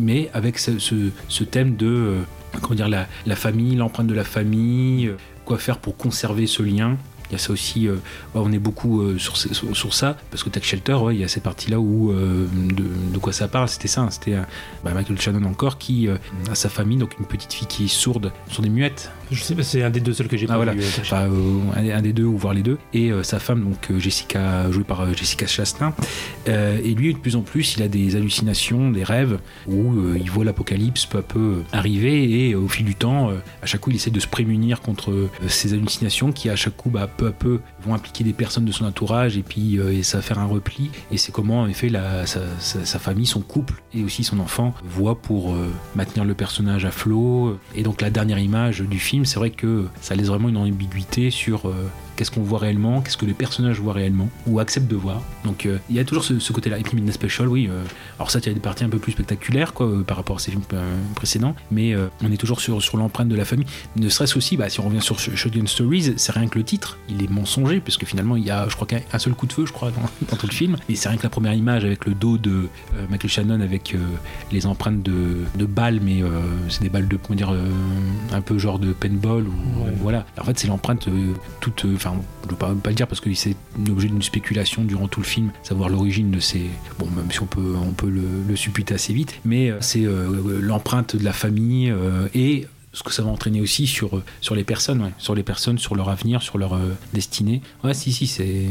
[0.00, 2.22] mais avec ce, thème de euh,
[2.60, 6.96] comment dire la, famille, l'empreinte de la famille, euh, quoi faire pour conserver ce lien.
[7.28, 7.96] Il y a ça aussi, euh,
[8.34, 12.12] on est beaucoup sur, ça, parce que Tech Shelter, il y a cette partie-là où
[12.12, 14.34] de, quoi ça parle, c'était ça, hein, c'était
[14.82, 18.32] bah, Michael Shannon encore qui a sa famille, donc une petite fille qui est sourde,
[18.50, 20.56] sont des muettes, Je sais pas, c'est un des deux seuls que j'ai Ah, pas
[20.56, 20.72] voilà.
[20.72, 20.80] vu.
[20.82, 22.78] euh, Enfin, euh, un, un des deux ou voir les deux.
[22.92, 25.94] Et euh, sa femme donc Jessica jouée par Jessica Chastain.
[26.46, 29.38] Et lui de plus en plus il a des hallucinations des rêves
[29.68, 32.48] où il voit l'apocalypse peu à peu arriver.
[32.48, 33.30] Et au fil du temps
[33.62, 36.90] à chaque coup il essaie de se prémunir contre ces hallucinations qui à chaque coup
[36.90, 39.36] bah, peu à peu vont impliquer des personnes de son entourage.
[39.36, 40.90] Et puis et ça va faire un repli.
[41.12, 44.38] Et c'est comment en effet la, sa, sa- sa famille son couple et aussi son
[44.40, 45.54] enfant voient pour
[45.94, 47.58] maintenir le personnage à flot.
[47.76, 51.30] Et donc la dernière image du film c'est vrai que ça laisse vraiment une ambiguïté
[51.30, 51.88] sur euh,
[52.20, 55.22] qu'est-ce qu'on voit réellement, qu'est-ce que les personnages voient réellement ou acceptent de voir.
[55.44, 56.76] Donc euh, il y a toujours ce, ce côté-là.
[56.78, 57.66] Et puis Midnight Special, oui.
[57.70, 57.82] euh,
[58.18, 60.36] alors ça, il y a des parties un peu plus spectaculaires quoi, euh, par rapport
[60.36, 60.60] à ces films
[61.14, 63.64] précédents, mais on est toujours sur, sur l'empreinte de la famille.
[63.96, 66.64] Ne serait-ce aussi, bah, si on revient sur Sh- Shotgun Stories, c'est rien que le
[66.64, 69.32] titre, il est mensonger, parce que finalement il y a, je crois qu'un un seul
[69.32, 70.76] coup de feu, je crois, dans, dans tout le film.
[70.90, 72.68] Et c'est rien que la première image avec le dos de
[73.08, 73.96] Michael Shannon avec
[74.52, 76.22] les empreintes de, de balles, mais
[76.68, 77.54] c'est des balles de, comment dire,
[78.32, 79.92] un peu genre de paintball ou Ouais.
[80.00, 80.26] voilà.
[80.38, 81.08] En fait, c'est l'empreinte
[81.60, 81.86] toute.
[82.42, 83.56] Je ne veux pas, le dire parce que c'est
[83.86, 86.62] l'objet d'une spéculation durant tout le film, savoir l'origine de ces.
[86.98, 90.60] Bon, même si on peut, on peut le, supputer assez vite, mais euh, c'est euh,
[90.60, 94.54] l'empreinte de la famille euh, et ce que ça va entraîner aussi sur, euh, sur
[94.54, 97.62] les personnes, sur les personnes, sur leur avenir, sur leur euh, destinée.
[97.84, 98.66] Ouais, si, si, c'est.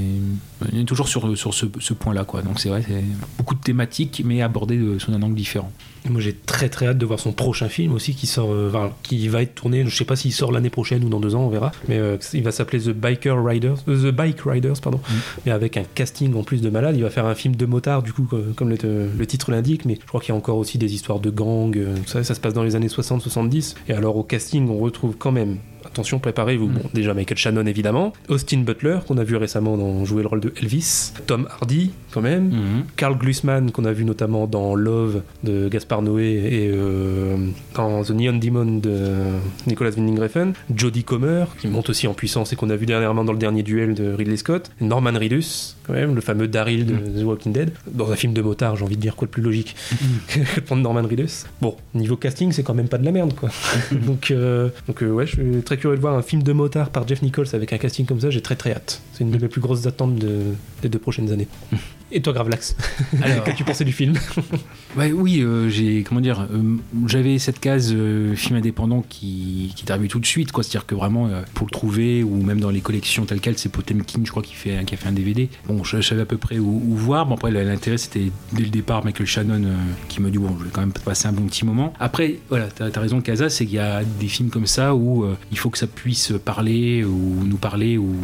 [0.61, 2.41] On est toujours sur, sur ce, ce point-là, quoi.
[2.41, 3.03] Donc c'est vrai, c'est
[3.37, 5.71] beaucoup de thématiques, mais abordées sous un angle différent.
[6.09, 8.91] Moi j'ai très très hâte de voir son prochain film aussi qui sort, euh, enfin,
[9.03, 11.43] qui va être tourné, je sais pas s'il sort l'année prochaine ou dans deux ans,
[11.43, 11.71] on verra.
[11.87, 14.99] Mais euh, il va s'appeler The Biker Riders, euh, The Bike Riders, pardon.
[15.45, 16.95] Mais avec un casting en plus de malade.
[16.97, 18.77] Il va faire un film de motard du coup, co- comme le,
[19.17, 19.85] le titre l'indique.
[19.85, 21.77] Mais je crois qu'il y a encore aussi des histoires de gangs.
[22.05, 23.75] ça se passe dans les années 60-70.
[23.87, 25.57] Et alors au casting, on retrouve quand même
[25.99, 26.67] attention, préparez-vous.
[26.67, 30.39] Bon, déjà Michael Shannon évidemment, Austin Butler qu'on a vu récemment dans jouer le rôle
[30.39, 32.83] de Elvis, Tom Hardy quand même, Mhm.
[32.95, 37.35] Carl Glusman qu'on a vu notamment dans Love de Gaspard Noé et euh,
[37.75, 39.09] dans The Neon Demon de
[39.67, 43.25] Nicolas Winding Refn, Jodie Comer qui monte aussi en puissance et qu'on a vu dernièrement
[43.25, 46.95] dans le dernier duel de Ridley Scott, Norman Reedus quand même, le fameux Daryl de
[46.95, 49.41] The Walking Dead, dans un film de motard j'ai envie de dire quoi de plus
[49.43, 49.75] logique
[50.29, 51.45] que de prendre Norman Reedus.
[51.61, 53.49] Bon, niveau casting c'est quand même pas de la merde quoi.
[53.91, 56.89] donc euh, donc euh, ouais, je suis très curieux de voir un film de motard
[56.89, 59.01] par Jeff Nichols avec un casting comme ça, j'ai très très hâte.
[59.13, 61.47] C'est une de mes plus grosses attentes de- des deux prochaines années.
[62.11, 62.75] Et toi Gravelax,
[63.45, 64.15] qu'as-tu pensé du film?
[64.97, 69.91] Oui, euh, j'ai comment dire, euh, j'avais cette case euh, film indépendant qui, qui est
[69.91, 70.63] arrivée tout de suite, quoi.
[70.63, 74.21] C'est-à-dire que vraiment pour le trouver ou même dans les collections telles quelles, c'est Potemkin,
[74.23, 75.49] je crois, qui fait qui a fait un DVD.
[75.67, 77.27] Bon, je, je savais à peu près où, où voir.
[77.27, 79.61] Bon après l'intérêt c'était dès le départ Michael Shannon
[80.07, 81.93] qui m'a dit bon, je vais quand même passer un bon petit moment.
[81.99, 85.27] Après, voilà, t'as as raison, Casa, c'est qu'il y a des films comme ça où
[85.51, 88.15] il faut que ça puisse parler ou nous parler ou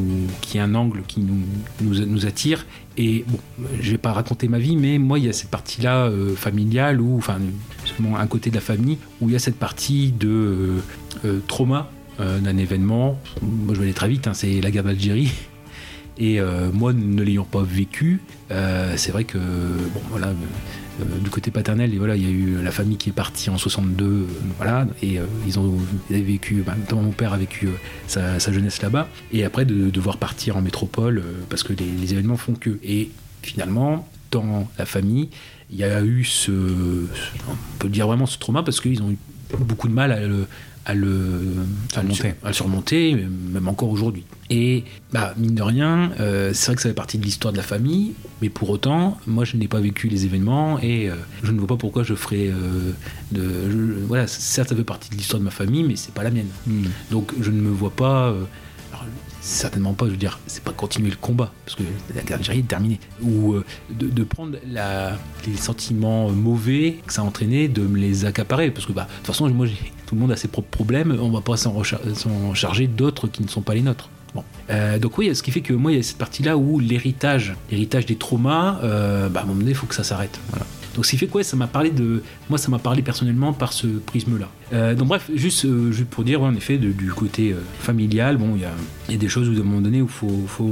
[0.42, 1.44] qu'il y ait un angle qui nous,
[1.82, 2.66] nous, nous attire.
[2.98, 3.40] Et bon,
[3.82, 7.02] je vais pas raconter ma vie, mais moi, il y a cette partie-là euh, familiale,
[7.02, 7.40] ou enfin,
[7.84, 10.80] seulement un côté de la famille, où il y a cette partie de euh,
[11.26, 13.20] euh, trauma d'un événement.
[13.42, 15.34] Moi, je vais aller très vite, hein, c'est la guerre d'Algérie.
[16.18, 16.40] Et
[16.72, 20.32] moi, ne l'ayant pas vécu, c'est vrai que, bon, voilà,
[21.22, 23.58] du côté paternel, et voilà, il y a eu la famille qui est partie en
[23.58, 24.26] 62, euh,
[24.58, 25.74] voilà, et euh, ils ont
[26.10, 30.18] vécu, bah, notamment mon père a vécu euh, sa, jeunesse là-bas, et après de devoir
[30.18, 32.80] partir en métropole euh, parce que les, les événements font que.
[32.84, 33.12] Et
[33.42, 35.30] finalement, dans la famille,
[35.72, 39.18] il y a eu ce, on peut dire vraiment ce trauma parce qu'ils ont eu
[39.60, 40.48] beaucoup de mal à le,
[40.86, 41.42] à le,
[41.96, 44.24] à le sur- à le surmonter, même encore aujourd'hui.
[44.52, 47.58] Et bah, mine de rien, euh, c'est vrai que ça fait partie de l'histoire de
[47.58, 51.52] la famille, mais pour autant, moi je n'ai pas vécu les événements et euh, je
[51.52, 52.50] ne vois pas pourquoi je ferais.
[52.50, 52.92] euh,
[53.32, 53.42] de,
[53.72, 56.30] je- voilà, certes, ça fait partie de l'histoire de ma famille, mais c'est pas la
[56.32, 56.50] mienne.
[57.12, 58.28] Donc je ne me vois pas.
[58.92, 59.06] alors,
[59.42, 61.84] certainement pas, je veux dire, c'est pas continuer le combat, parce que
[62.16, 63.00] la guerre d'Algérie est terminée.
[63.24, 63.56] Ou
[63.92, 65.18] de, de prendre la,
[65.48, 69.18] les sentiments mauvais que ça a entraîné, de me les accaparer, parce que bah, de
[69.18, 69.76] toute façon, moi, j'ai-
[70.06, 71.82] tout le monde a ses propres problèmes, on va pas s'en
[72.54, 74.10] charger d'autres qui ne sont pas les nôtres.
[74.34, 74.44] Bon.
[74.70, 77.56] Euh, donc oui, ce qui fait que moi, il y a cette partie-là où l'héritage,
[77.72, 80.40] l'héritage des traumas, euh, bah, à un moment donné, il faut que ça s'arrête.
[80.94, 83.74] Donc ce qui fait quoi Ça m'a parlé de, moi, ça m'a parlé personnellement par
[83.74, 84.50] ce prisme-là.
[84.74, 88.62] Euh, donc bref, juste, juste pour dire, ouais, en effet, du côté familial, bon, il
[88.62, 88.72] y a,
[89.10, 90.70] il des choses où, à un moment donné où faut, faut,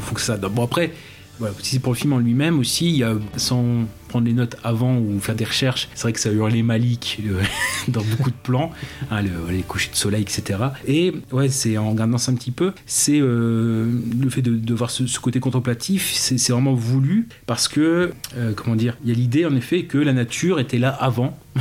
[0.00, 0.36] faut que ça.
[0.36, 0.92] Bon après.
[1.38, 4.32] Voilà, si c'est pour le film en lui-même aussi, il y a, sans prendre les
[4.32, 7.42] notes avant ou faire des recherches, c'est vrai que ça hurlé Malik euh,
[7.88, 8.70] dans beaucoup de plans,
[9.10, 10.60] hein, le- les couchers de soleil, etc.
[10.86, 13.90] Et ouais, c'est en regardant ça un petit peu, c'est euh,
[14.20, 18.96] le fait de, voir ce, côté contemplatif, c'est vraiment voulu parce que, euh, comment dire,
[19.02, 21.36] il y a l'idée en effet que la nature était là avant.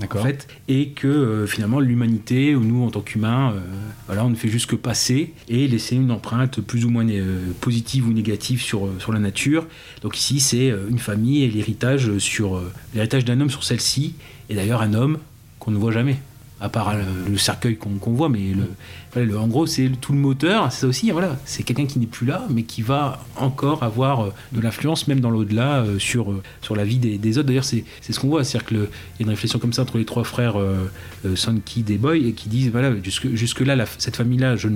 [0.00, 3.60] En fait, et que euh, finalement l'humanité, ou nous en tant qu'humains, euh,
[4.06, 7.50] voilà, on ne fait juste que passer et laisser une empreinte plus ou moins euh,
[7.60, 9.66] positive ou négative sur, sur la nature.
[10.02, 12.62] Donc ici, c'est une famille et l'héritage sur
[12.94, 14.14] l'héritage d'un homme sur celle-ci,
[14.48, 15.18] et d'ailleurs un homme
[15.58, 16.18] qu'on ne voit jamais,
[16.60, 16.94] à part
[17.28, 18.68] le cercueil qu'on qu'on voit, mais le,
[19.16, 20.70] en gros, c'est tout le moteur.
[20.72, 24.20] C'est ça aussi, voilà, c'est quelqu'un qui n'est plus là, mais qui va encore avoir
[24.20, 27.48] euh, de l'influence, même dans l'au-delà, euh, sur, euh, sur la vie des, autres.
[27.48, 30.04] D'ailleurs, c'est ce qu'on voit, c'est-à-dire qu'il y a une réflexion comme ça entre les
[30.04, 30.90] trois frères euh,
[31.24, 31.60] euh, Son,
[32.00, 34.68] Boy, et qui disent voilà, jusque, jusque-là, cette famille-là, je,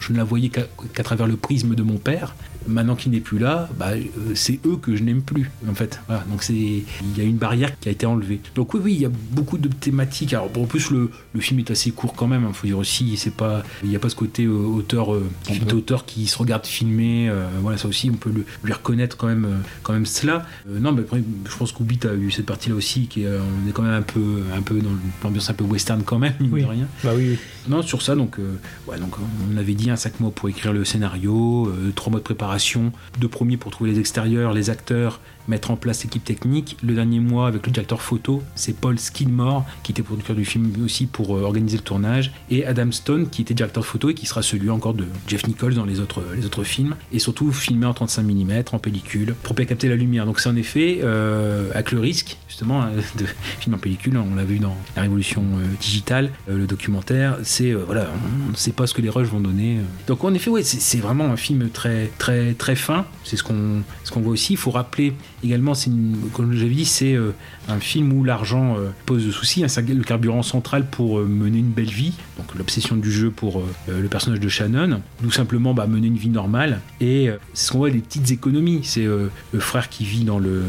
[0.00, 2.34] je ne la voyais qu'à travers le prisme de mon père.
[2.66, 3.92] Maintenant qu'il n'est plus là, bah,
[4.34, 5.98] c'est eux que je n'aime plus, en fait.
[6.06, 6.84] Voilà, donc il
[7.16, 8.38] y a une barrière qui a été enlevée.
[8.54, 10.34] Donc oui, oui, il y a beaucoup de thématiques.
[10.34, 12.44] En plus, le, le film est assez court quand même.
[12.46, 13.49] Il faut dire aussi, c'est pas,
[13.82, 17.28] il n'y a pas ce côté euh, auteur, euh, film d'auteur qui se regarde filmer.
[17.28, 20.46] euh, voilà, ça aussi, on peut le, lui reconnaître quand même, euh, quand même cela.
[20.68, 23.40] Euh, non, mais après, je pense qu'Oubit a eu cette partie-là aussi, qui est, euh,
[23.64, 24.90] on est quand même un peu, un peu dans
[25.22, 26.62] l'ambiance un peu western quand même, mine Oui.
[26.62, 26.86] de rien.
[27.04, 27.38] Bah oui, oui.
[27.68, 28.54] Non, sur ça, donc, euh,
[28.88, 29.14] ouais, donc
[29.52, 32.92] on avait dit un cinq mois pour écrire le scénario, euh, trois mois de préparation,
[33.20, 36.76] deux premiers pour trouver les extérieurs, les acteurs, mettre en place l'équipe technique.
[36.82, 40.72] Le dernier mois avec le directeur photo, c'est Paul Skidmore qui était producteur du film
[40.84, 44.26] aussi pour euh, organiser le tournage, et Adam Stone qui était directeur photo et qui
[44.26, 47.86] sera celui encore de Jeff Nichols dans les autres, les autres films, et surtout filmé
[47.86, 50.26] en 35 mm, en pellicule, pour bien capter la lumière.
[50.26, 53.26] Donc c'est en effet euh, avec le risque justement hein, de
[53.60, 57.70] film en pellicule, on l'a vu dans la révolution euh, digitale, euh, le documentaire, c'est
[57.70, 58.06] euh, voilà,
[58.46, 59.78] on ne sait pas ce que les rushs vont donner.
[59.78, 59.82] euh.
[60.06, 63.06] Donc en effet, ouais, c'est vraiment un film très très très fin.
[63.24, 64.54] C'est ce qu'on ce qu'on voit aussi.
[64.54, 65.14] Il faut rappeler
[65.44, 67.32] également, c'est une- comme j'avais dit, c'est euh,
[67.68, 69.62] un film où l'argent euh, pose souci.
[69.64, 72.12] hein, c'est le carburant central pour euh, mener une belle vie.
[72.38, 76.28] Donc l'obsession du jeu pour le personnage de Shannon, ou simplement bah, mener une vie
[76.30, 76.80] normale.
[77.00, 78.80] Et c'est ce qu'on voit des petites économies.
[78.82, 79.30] C'est le
[79.60, 80.62] frère qui vit dans le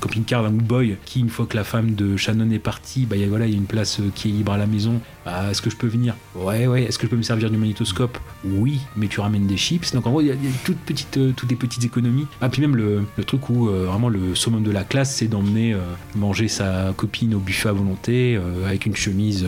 [0.00, 3.24] camping-car d'un boy qui, une fois que la femme de Shannon est partie, bah, y
[3.24, 5.00] a- voilà, il y a une place qui est libre à la maison.
[5.26, 6.14] Bah, Est-ce que je peux venir?
[6.36, 6.84] Ouais, ouais.
[6.84, 8.16] Est-ce que je peux me servir du magnétoscope?
[8.44, 9.92] Oui, mais tu ramènes des chips.
[9.92, 12.28] Donc en gros, il y a, toutes, petites, euh, toutes des petites économies.
[12.40, 15.26] Ah, puis même le, le truc où euh, vraiment le summum de la classe, c'est
[15.26, 15.80] d'emmener euh,
[16.14, 19.44] manger sa copine au buffet à volonté avec une chemise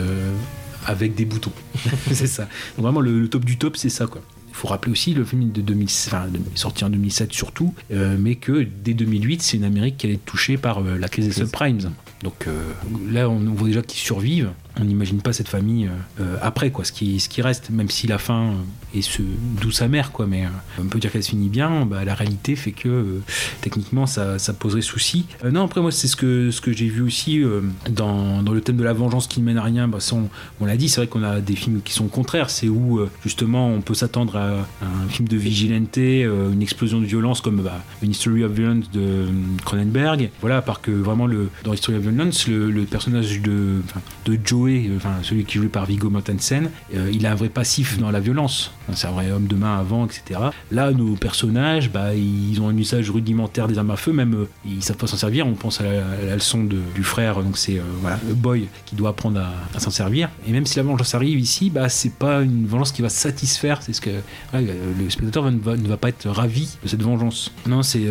[0.85, 1.53] avec des boutons.
[2.11, 2.43] c'est ça.
[2.75, 4.21] Donc vraiment, le, le top du top, c'est ça, quoi.
[4.49, 6.25] Il faut rappeler aussi le film de 2000, enfin,
[6.55, 10.25] sorti en 2007 surtout, euh, mais que dès 2008, c'est une Amérique qui allait être
[10.25, 11.91] touchée par euh, la crise des subprimes.
[12.23, 12.71] Donc euh,
[13.09, 14.51] là, on voit déjà qu'ils survivent.
[14.79, 18.17] On n'imagine pas cette famille euh, euh, après, quoi, ce qui, reste, même si la
[18.17, 18.53] fin
[18.93, 19.21] est ce
[19.61, 20.25] douce amère, quoi.
[20.25, 20.45] Mais
[20.79, 21.85] on peut dire qu'elle se finit bien.
[21.85, 23.21] Bah, la réalité fait que
[23.61, 25.25] techniquement, ça, poserait souci.
[25.49, 27.41] Non, après moi, c'est ce que ce que j'ai vu aussi
[27.89, 29.87] dans, dans le thème de la vengeance qui ne mène à rien.
[29.87, 30.29] Bah, ça, on,
[30.59, 32.49] on l'a dit, c'est vrai qu'on a des films qui sont contraires.
[32.49, 37.41] C'est où justement on peut s'attendre à, un film de vigilante, une explosion de violence
[37.41, 39.27] comme bah, une History of Violence de
[39.65, 40.29] Cronenberg.
[40.41, 43.81] Voilà, à part que vraiment le dans History of Violence, le, le personnage de
[44.25, 47.35] de Joey, euh, enfin celui qui est joué par Viggo Mortensen, euh, il a un
[47.35, 48.71] vrai passif dans la violence.
[48.93, 50.39] C'est un vrai homme de main avant, etc.
[50.71, 54.49] Là, nos personnages, bah, ils ont un usage rudimentaire des armes à feu, même euh,
[54.65, 55.45] ils savent pas s'en servir.
[55.45, 57.83] On pense à la, leçon de- du frère, donc c'est euh,
[58.27, 59.41] le boy qui doit apprendre
[59.75, 60.29] à, s'en servir.
[60.47, 63.81] Et même si la vengeance arrive ici, bah, c'est pas une vengeance qui va satisfaire.
[63.81, 64.09] C'est ce que
[64.53, 67.51] le spectateur ne va, pas être ravi de cette vengeance.
[67.67, 68.05] Non, c'est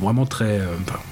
[0.00, 0.60] vraiment très,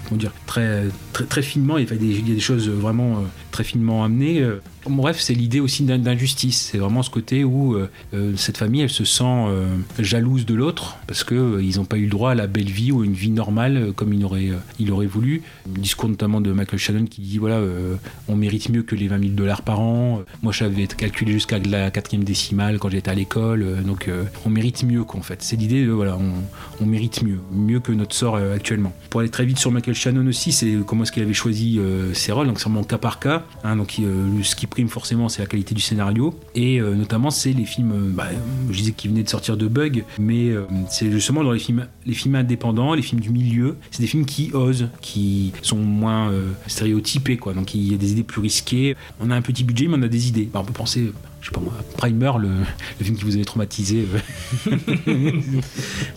[0.09, 1.78] comment dire, très, très, très finement.
[1.78, 4.46] Il y a des, des choses vraiment euh, très finement amenées.
[4.88, 6.68] Bref, c'est l'idée aussi d'in- d'injustice.
[6.72, 9.66] C'est vraiment ce côté où euh, euh, cette famille, elle se sent euh,
[10.00, 12.68] jalouse de l'autre parce que euh, ils n'ont pas eu le droit à la belle
[12.70, 14.50] vie ou une vie normale comme il aurait,
[14.80, 15.42] il aurait voulu.
[15.72, 17.60] Le discours notamment de Michael Shannon qui dit voilà,
[18.28, 20.22] on mérite mieux que les 20 000 dollars par an.
[20.42, 23.82] Moi, j'avais calculé jusqu'à la quatrième décimale quand j'étais à l'école.
[23.84, 24.10] Donc,
[24.44, 25.42] on mérite mieux qu'en fait.
[25.42, 26.18] C'est l'idée de voilà,
[26.80, 28.92] on, mérite mieux, mieux que notre sort actuellement.
[29.10, 31.78] Pour aller très vite sur Michael Shannon aussi, c'est comment est-ce qu'il avait choisi
[32.14, 32.48] ses rôles.
[32.48, 33.44] Donc, c'est vraiment cas par cas.
[33.64, 33.76] hein.
[33.76, 33.98] donc,
[34.42, 37.92] ce qui forcément, c'est la qualité du scénario et euh, notamment c'est les films.
[37.92, 38.28] euh, bah,
[38.70, 41.86] je disais qu'ils venaient de sortir de Bug, mais euh, c'est justement dans les films,
[42.06, 43.76] les films indépendants, les films du milieu.
[43.90, 46.32] C'est des films qui osent, qui sont moins
[46.66, 47.52] stéréotypés, quoi.
[47.52, 48.96] Donc, il y a des idées plus risquées.
[49.20, 50.48] On a un petit budget, mais on a des idées.
[50.52, 51.12] Bah, on peut penser
[51.43, 54.06] je sais pas moi, Primer, le, film qui vous avait traumatisé,
[54.69, 55.40] euh,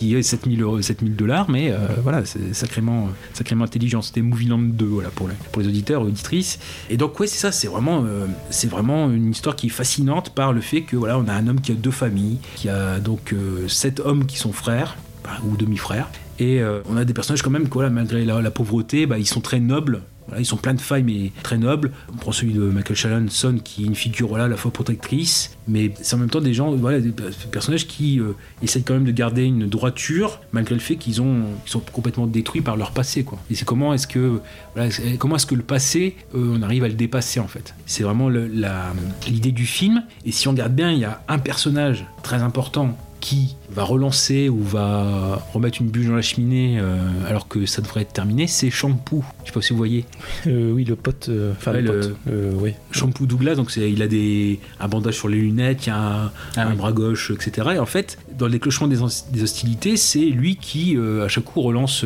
[0.00, 4.02] est 7000 euros, 7000 dollars, mais euh, voilà, c'est sacrément, sacrément intelligent.
[4.02, 6.60] C'était Movieland 2, voilà, pour les, pour les auditeurs auditrices.
[6.90, 8.26] Et donc, ouais, c'est ça, c'est vraiment, euh,
[8.66, 11.60] vraiment une histoire qui est fascinante par le fait que, voilà, on a un homme
[11.60, 13.34] qui a deux familles, qui a donc
[13.66, 14.96] sept hommes qui sont frères,
[15.44, 16.08] ou demi-frères,
[16.38, 19.40] et on a des personnages quand même, quoi, malgré la, la pauvreté, bah, ils sont
[19.40, 20.02] très nobles,
[20.38, 21.92] ils sont pleins de failles mais très nobles.
[22.12, 23.26] On prend celui de Michael Shannon,
[23.62, 26.54] qui est une figure voilà, à la fois protectrice, mais c'est en même temps des
[26.54, 27.12] gens, voilà, des
[27.50, 28.32] personnages qui euh,
[28.62, 32.60] essayent quand même de garder une droiture malgré le fait qu'ils ont, sont complètement détruits
[32.60, 33.24] par leur passé.
[33.24, 33.38] Quoi.
[33.50, 34.40] Et c'est comment est-ce que,
[34.74, 37.74] voilà, est-ce que le passé, euh, on arrive à le dépasser en fait.
[37.86, 40.04] C'est vraiment l'idée du film.
[40.24, 44.48] Et si on regarde bien, il y a un personnage très important qui va relancer
[44.48, 46.96] ou va remettre une bûche dans la cheminée euh,
[47.28, 49.24] alors que ça devrait être terminé, c'est Shampoo.
[49.42, 50.04] Je sais pas si vous voyez.
[50.46, 51.26] Euh, oui, le pote.
[51.28, 52.16] euh, Enfin, Ouais, le pote.
[52.60, 52.72] oui.
[52.92, 56.32] Shampoo Douglas, donc il a des, un bandage sur les lunettes, il y a un,
[56.56, 56.76] Ah un oui.
[56.76, 57.68] bras gauche, etc.
[57.74, 61.44] Et en fait, dans le déclenchement des, hos- des hostilités, c'est lui qui, à chaque
[61.44, 62.04] coup, relance,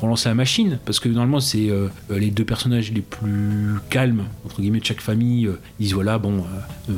[0.00, 0.78] relance la machine.
[0.84, 1.68] Parce que normalement, c'est
[2.10, 6.44] les deux personnages les plus calmes, entre guillemets, de chaque famille, euh, disent voilà, bon,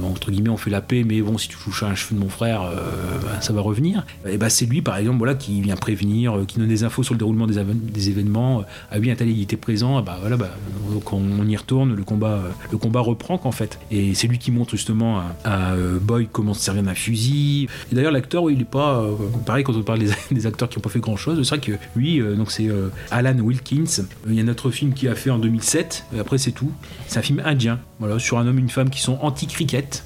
[0.05, 2.21] entre guillemets, on fait la paix, mais bon, si tu touches à un cheveu de
[2.21, 3.90] mon frère, bah, ça va revenir.
[4.29, 7.15] Et bah, c'est lui, par exemple, qui vient prévenir, euh, qui donne des infos sur
[7.15, 8.65] le déroulement des, événements.
[8.91, 10.51] Ah oui, un il était présent, ah bah voilà, bah,
[10.93, 13.79] donc on, y retourne, le combat, euh, le combat reprend qu'en fait.
[13.91, 17.69] Et c'est lui qui montre justement à, euh, Boy comment se servir d'un fusil.
[17.93, 19.01] Et d'ailleurs, l'acteur, il est pas.
[19.01, 19.15] euh,
[19.45, 20.01] pareil, quand on parle
[20.31, 22.89] des, acteurs qui n'ont pas fait grand chose, c'est vrai que lui, euh, c'est euh,
[23.11, 23.85] Alan Wilkins.
[24.01, 26.53] Euh, Il y a un autre film qu'il a fait en 2007, et après c'est
[26.53, 26.73] tout.
[27.07, 30.05] C'est un film indien, voilà, sur un homme et une femme qui sont anti-cricket.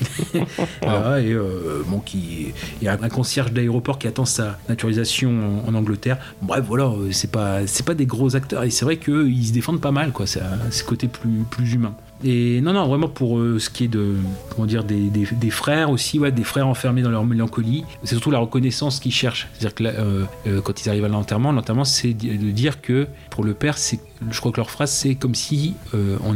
[0.82, 5.62] Voilà, et euh, bon, qui, il y a un concierge d'aéroport qui attend sa naturalisation
[5.66, 6.18] en, en Angleterre.
[6.42, 9.52] Bref, voilà, euh, c'est pas, c'est pas des gros acteurs, et c'est vrai qu'ils se
[9.52, 10.26] défendent pas mal, quoi.
[10.26, 11.94] C'est un- ce côté plus, plus humain.
[12.22, 14.14] Et non, non, vraiment pour euh, ce qui est de,
[14.54, 18.10] comment dire, des, des- des frères aussi, ouais, des frères enfermés dans leur mélancolie, c'est
[18.14, 19.48] surtout la reconnaissance qu'ils cherchent.
[19.54, 23.06] C'est-à-dire que là, euh, euh, quand ils arrivent à l'enterrement, l'enterrement, c'est de dire que
[23.30, 24.00] pour le père, c'est,
[24.30, 26.34] je crois que leur phrase, c'est comme si euh, on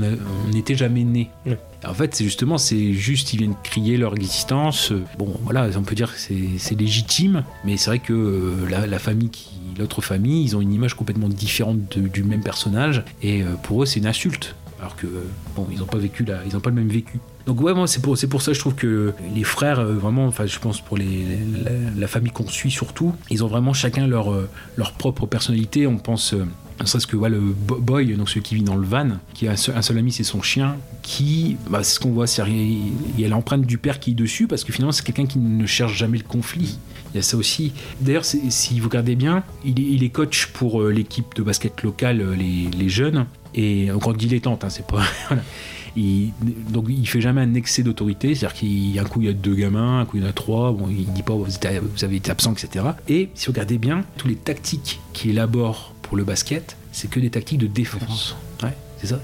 [0.51, 1.29] n'était jamais né.
[1.45, 1.59] Ouais.
[1.87, 4.93] En fait, c'est justement, c'est juste, ils viennent crier leur existence.
[5.19, 9.31] Bon, voilà, on peut dire que c'est, légitime, mais c'est vrai que euh, la, famille
[9.79, 13.87] l'autre famille, ils ont une image complètement différente du même personnage, et euh, pour eux
[13.87, 14.55] c'est une insulte.
[14.81, 15.07] Alors que
[15.57, 17.19] bon, ils n'ont pas vécu ils n'ont pas le même vécu.
[17.47, 20.27] Donc ouais, moi c'est pour pour ça que je trouve que les frères euh, vraiment,
[20.27, 24.33] enfin je pense pour la, famille qu'on suit surtout, ils ont vraiment chacun leur
[24.77, 25.87] leur propre personnalité.
[25.87, 26.35] On pense
[26.81, 29.47] ne serait-ce que voilà, le Bo- Boy, donc celui qui vit dans le van, qui
[29.49, 33.25] a un seul, ami, c'est son chien, qui, bah, c'est ce qu'on voit, il y
[33.25, 35.97] a l'empreinte du père qui est dessus, parce que finalement c'est quelqu'un qui ne cherche
[35.97, 36.79] jamais le conflit.
[37.13, 37.73] Il y a ça aussi.
[38.01, 42.35] D'ailleurs, si vous regardez bien, il est, coach pour euh, l'équipe de basket locale, euh,
[42.35, 45.03] les, les jeunes, et encore dilettante, hein, c'est pas.
[45.29, 45.43] voilà.
[45.97, 46.33] Il,
[46.71, 48.59] donc il fait jamais un excès d'autorité, c'est-à-dire
[48.95, 50.89] qu'un coup il y a deux gamins, un coup il y en a trois, bon,
[50.91, 51.47] il dit pas vous
[52.03, 52.85] avez été absent, etc.
[53.09, 57.19] Et si vous regardez bien, tous les tactiques qu'il élabore pour le basket, c'est que
[57.19, 58.37] des tactiques de défense.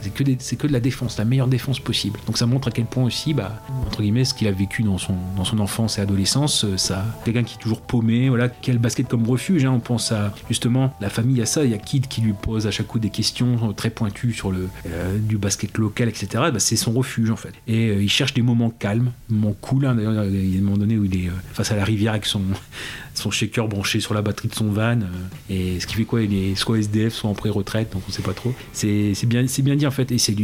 [0.00, 2.18] C'est que, de la défense, la meilleure défense possible.
[2.26, 4.98] Donc ça montre à quel point aussi, bah, entre guillemets, ce qu'il a vécu dans
[4.98, 5.14] son,
[5.58, 9.64] enfance et adolescence, euh, ça, quelqu'un qui est toujours paumé, voilà, quel basket comme refuge,
[9.64, 12.32] hein, on pense à justement la famille à ça, il y a Kid qui lui
[12.32, 16.08] pose à chaque coup des questions euh, très pointues sur le euh, du basket local,
[16.08, 16.28] etc.
[16.52, 17.52] Bah, c'est son refuge en fait.
[17.66, 19.86] Et il cherche des moments calmes, moments cool.
[19.86, 19.94] hein.
[19.94, 22.26] D'ailleurs, il y a un moment donné où il est face à la rivière avec
[22.26, 22.42] son
[23.14, 24.98] son shaker branché sur la batterie de son van
[25.48, 28.22] et ce qui fait quoi il est soit SDF soit en pré-retraite donc on sait
[28.22, 30.34] pas trop c'est bien c'est bien dit en fait et c'est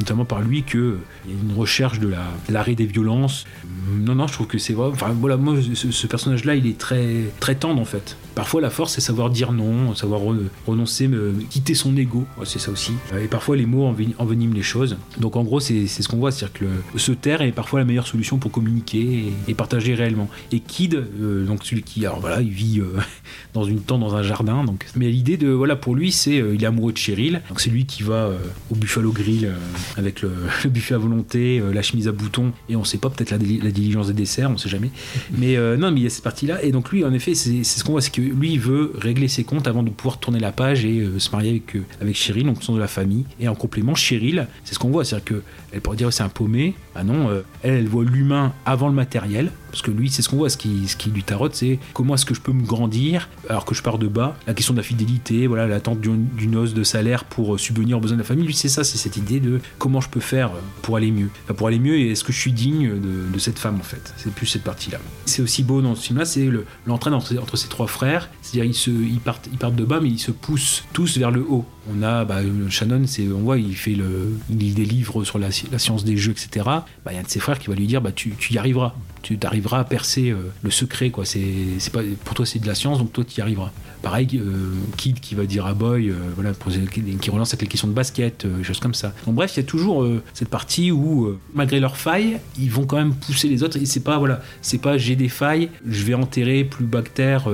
[0.00, 3.44] notamment par lui que euh, il y a une recherche de la l'arrêt des violences.
[3.92, 6.66] Non non je trouve que c'est vrai enfin voilà moi ce, ce personnage là il
[6.66, 10.38] est très très tendre en fait parfois la force c'est savoir dire non savoir re-
[10.64, 11.10] renoncer
[11.50, 12.24] quitter son ego.
[12.44, 12.92] C'est ça aussi.
[13.12, 14.96] Euh, et parfois les mots enven- enveniment les choses.
[15.18, 16.52] Donc en gros c'est ce qu'on voit c'est à dire
[16.92, 20.28] que se taire est parfois la meilleure solution pour communiquer et, partager réellement.
[20.52, 23.00] Et Kid euh, donc celui qui alors voilà il vit euh,
[23.54, 24.86] dans une tente dans un jardin donc.
[24.94, 27.42] Mais l'idée de voilà pour lui c'est euh, il est amoureux de Cheryl.
[27.48, 28.38] Donc c'est lui qui va euh,
[28.70, 29.52] au Buffalo Grill
[29.96, 30.30] avec le,
[30.66, 32.52] buffet à volonté la chemise à boutons.
[32.68, 34.90] Et on sait pas peut-être la, dili- la diligence des desserts on sait jamais.
[35.36, 37.64] Mais non mais il y a cette partie là et donc lui en effet c'est
[37.64, 40.52] ce qu'on voit c'est que lui veut régler ses comptes avant de pouvoir tourner la
[40.52, 43.48] page et euh, se marier avec euh, avec Cheryl donc sont de la famille et
[43.48, 45.42] en complément Cheryl c'est ce qu'on voit c'est à dire que
[45.72, 46.74] elle pourrait dire c'est un paumé.
[46.94, 50.36] Ah non euh, elle voit l'humain avant le matériel parce que lui c'est ce qu'on
[50.36, 53.28] voit ce qui, ce qui lui tarote c'est comment est-ce que je peux me grandir
[53.48, 54.36] alors que je pars de bas.
[54.46, 58.00] La question de la fidélité voilà l'attente d'une hausse de salaire pour euh, subvenir aux
[58.00, 58.44] besoins de la famille.
[58.46, 61.30] Lui c'est ça c'est cette idée de comment je peux faire euh, pour aller mieux.
[61.56, 62.90] Pour aller mieux et est-ce que je suis digne
[63.32, 64.12] de, cette femme en fait?
[64.16, 67.14] C'est plus cette partie là c'est aussi beau dans ce film là c'est le- l'entraîne
[67.14, 68.28] entre, entre ces trois frères.
[68.42, 71.44] C'est-à-dire ils, ils, partent, ils partent de bas mais ils se poussent tous vers le
[71.48, 71.64] haut.
[71.90, 73.04] On a bah, euh, Shannon
[73.34, 76.32] on voit il fait le il lit des livres sur la, la science des jeux
[76.32, 78.30] etc bah, il y a un de ses frères qui va lui dire bah tu,
[78.38, 81.24] tu y arriveras tu arriveras à percer euh, le secret quoi.
[81.24, 81.40] C'est
[81.78, 83.70] c'est pas pour toi c'est de la science donc toi tu y arriveras.
[84.02, 87.88] Pareil euh, Kid qui va dire à Boy euh, voilà qui relance avec les questions
[87.88, 89.12] de basket des choses comme ça.
[89.26, 92.96] Donc bref il y a toujours cette partie où malgré leurs failles ils vont quand
[92.96, 93.76] même pousser les autres.
[93.76, 97.48] Et c'est pas voilà c'est pas j'ai des failles je vais enterrer plus bactère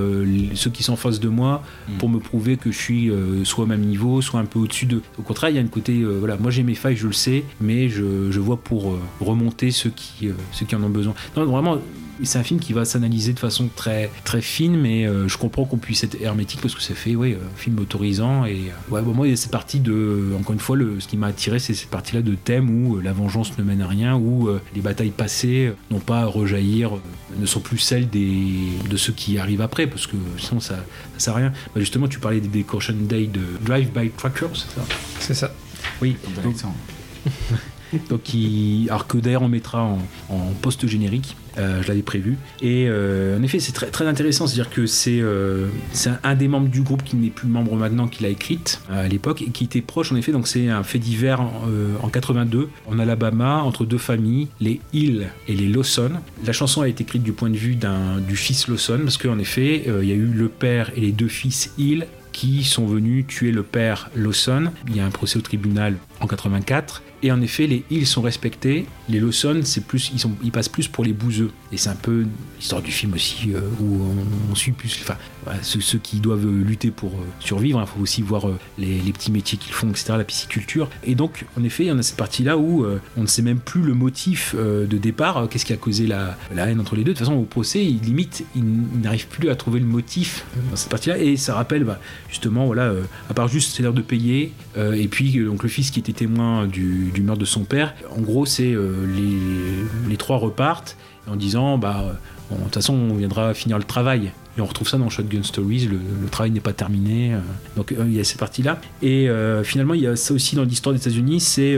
[0.53, 1.63] ceux qui sont en face de moi
[1.99, 3.11] pour me prouver que je suis
[3.43, 5.01] soit au même niveau soit un peu au-dessus d'eux.
[5.17, 7.43] Au contraire il y a une côté voilà moi j'ai mes failles je le sais
[7.59, 11.13] mais je, je vois pour remonter ceux qui ceux qui en ont besoin.
[11.35, 11.64] Non vraiment
[12.23, 15.65] c'est un film qui va s'analyser de façon très très fine, mais euh, je comprends
[15.65, 18.45] qu'on puisse être hermétique parce que c'est fait, oui, euh, film autorisant.
[18.45, 20.99] Et euh, ouais, bon, moi, il y a cette partie de, encore une fois, le,
[20.99, 23.81] ce qui m'a attiré, c'est cette partie-là de thème où euh, la vengeance ne mène
[23.81, 26.91] à rien, où euh, les batailles passées n'ont pas à rejaillir,
[27.37, 30.75] ne sont plus celles des, de ceux qui arrivent après, parce que sinon ça,
[31.17, 31.49] ça sert à rien.
[31.73, 34.85] Bah, justement, tu parlais des, des Caution Day de Drive by Truckers, c'est ça?
[35.19, 35.53] C'est ça.
[36.01, 36.15] Oui.
[36.43, 36.55] Donc,
[38.09, 39.99] donc il- alors que d'ailleurs on mettra en,
[40.29, 42.37] en post-générique, euh, je l'avais prévu.
[42.61, 46.67] Et euh, en effet, c'est très, intéressant, c'est-à-dire que c'est euh, c'est un, des membres
[46.67, 49.81] du groupe qui n'est plus membre maintenant, qui l'a écrite à l'époque, et qui était
[49.81, 53.97] proche en effet, donc c'est un fait divers euh, en 82, en Alabama, entre deux
[53.97, 56.11] familles, les Hill et les Lawson.
[56.45, 57.77] La chanson a été écrite du point de vue
[58.27, 61.27] du fils Lawson, parce qu'en effet, il y a eu le père et les deux
[61.29, 64.65] fils Hill qui sont venus tuer le père Lawson.
[64.89, 67.01] Il y a un procès au tribunal en 84.
[67.23, 68.85] Et en effet, les Hills sont respectés.
[69.09, 71.49] Les Lawson, c'est plus, ils, sont, ils passent plus pour les bouseux.
[71.71, 72.25] Et c'est un peu
[72.57, 74.01] l'histoire du film aussi, euh, où
[74.51, 75.17] on, suit plus enfin,
[75.61, 77.81] ceux, qui doivent lutter pour euh, survivre.
[77.81, 80.89] Il faut aussi voir euh, les, petits métiers qu'ils font, etc., la pisciculture.
[81.03, 82.85] Et donc, en effet, il y en a cette partie-là où
[83.17, 85.47] on ne sait même plus le motif de départ.
[85.49, 87.83] Qu'est-ce qui a causé la, la haine entre les deux De toute façon, au procès,
[87.83, 88.63] il, limite, il,
[88.93, 91.17] il n'arrive plus à trouver le motif dans cette partie-là.
[91.17, 92.93] Et ça rappelle, bah, justement, voilà,
[93.29, 96.67] à part juste c'est l'heure de payer, et puis donc le fils qui était témoin
[96.67, 98.93] du, meurtre de son père, en gros, c'est euh,
[100.07, 102.05] les, trois repartent en disant, bah,
[102.51, 104.31] euh, de toute façon, on viendra finir le travail.
[104.57, 107.33] Et on retrouve ça dans Shotgun Stories, le, travail n'est pas terminé.
[107.33, 107.39] euh,
[107.75, 108.79] donc il y a cette partie-là.
[109.01, 109.27] Et
[109.63, 111.77] finalement, il y a ça aussi dans l'histoire des États-Unis, c'est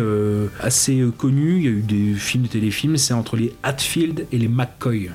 [0.61, 1.57] assez connu.
[1.57, 5.09] Il y a eu des films, des téléfilms, c'est entre les Hatfield et les McCoy.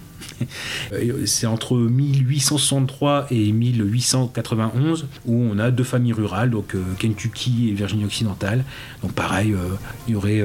[0.93, 7.71] Euh, C'est entre 1863 et 1891 où on a deux familles rurales, donc euh, Kentucky
[7.71, 8.65] et Virginie occidentale.
[9.03, 10.45] Donc pareil, euh, il y aurait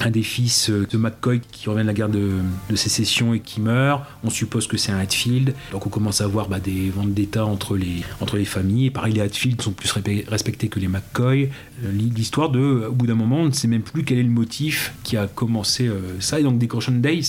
[0.00, 2.40] un des fils de McCoy qui revient de la guerre de,
[2.74, 4.02] sécession et qui meurt.
[4.22, 5.54] On suppose que c'est un Hatfield.
[5.72, 8.86] Donc on commence à voir bah, des ventes d'État entre les, entre les familles.
[8.86, 9.90] Et pareil, les Hatfield sont plus
[10.28, 11.50] respectés que les McCoy.
[11.84, 14.30] Euh, L'histoire de, au bout d'un moment, on ne sait même plus quel est le
[14.30, 16.40] motif qui a commencé euh, ça.
[16.40, 17.20] Et donc Decoration Day,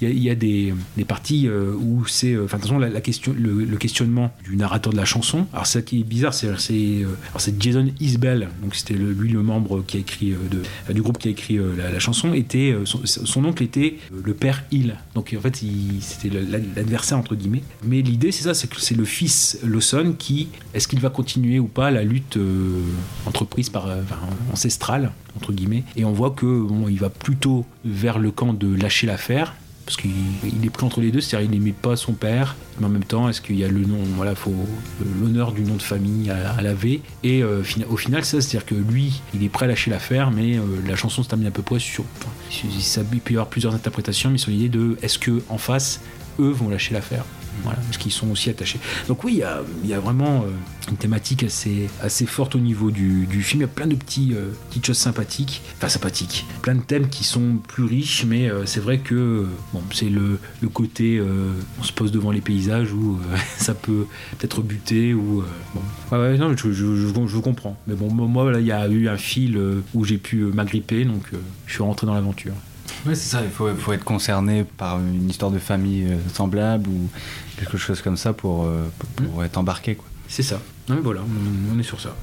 [0.00, 3.64] il y a, des, des parties euh, où c'est, enfin façon, la, la question, le,
[3.76, 5.46] questionnement du narrateur de la chanson.
[5.52, 6.48] Alors ça qui est bizarre, c'est
[7.60, 11.30] Jason Isbell, donc c'était lui le membre qui a écrit de, du groupe qui a
[11.30, 14.96] écrit la, chanson, était son, son oncle était le père Hill.
[15.14, 15.62] Donc en fait,
[16.00, 17.62] c'était l'adversaire entre guillemets.
[17.84, 21.58] Mais l'idée, c'est ça, c'est que c'est le fils Lawson qui, est-ce qu'il va continuer
[21.58, 22.38] ou pas la lutte
[23.26, 24.18] entreprise par enfin,
[24.52, 25.84] ancestrale entre guillemets.
[25.96, 29.54] Et on voit que bon, il va plutôt vers le camp de lâcher l'affaire
[29.86, 30.10] parce qu'il
[30.42, 33.04] il est pris entre les deux, c'est-à-dire il n'aimait pas son père, mais en même
[33.04, 34.52] temps, est-ce qu'il y a le nom, voilà, faut
[35.20, 39.22] l'honneur du nom de famille à, laver, et euh, au final, ça, c'est-à-dire que lui,
[39.32, 41.78] il est prêt à lâcher l'affaire, mais euh, la chanson se termine à peu près
[41.78, 42.04] sur,
[42.50, 46.00] il peut y avoir plusieurs interprétations, mais sur l'idée de est-ce que en face,
[46.40, 47.24] eux vont lâcher l'affaire?
[47.62, 48.78] Voilà, parce qu'ils sont aussi attachés.
[49.08, 49.40] Donc oui,
[49.82, 50.50] il y a, vraiment euh,
[50.90, 53.60] une thématique assez, assez forte au niveau du, film.
[53.60, 57.08] Il y a plein de petits, euh, petites choses sympathiques, enfin sympathiques, plein de thèmes
[57.08, 61.52] qui sont plus riches, mais euh, c'est vrai que bon, c'est le, le côté euh,
[61.80, 63.18] on se pose devant les paysages où
[63.56, 64.06] ça peut
[64.38, 65.42] peut-être buter ou
[65.74, 65.82] bon.
[66.12, 67.76] Non, je, je, je, je comprends.
[67.86, 69.58] Mais bon, moi, là, il y a eu un fil
[69.94, 71.22] où j'ai pu m'agripper, donc
[71.66, 72.52] je suis rentré dans l'aventure.
[73.04, 77.08] Ouais, c'est ça, il faut, faut être concerné par une histoire de famille semblable ou
[77.58, 79.94] quelque chose comme ça pour, euh, pour, pour être embarqué.
[79.94, 80.06] Quoi.
[80.28, 80.60] C'est ça.
[80.88, 82.14] Non, mais voilà, on, on est sur ça.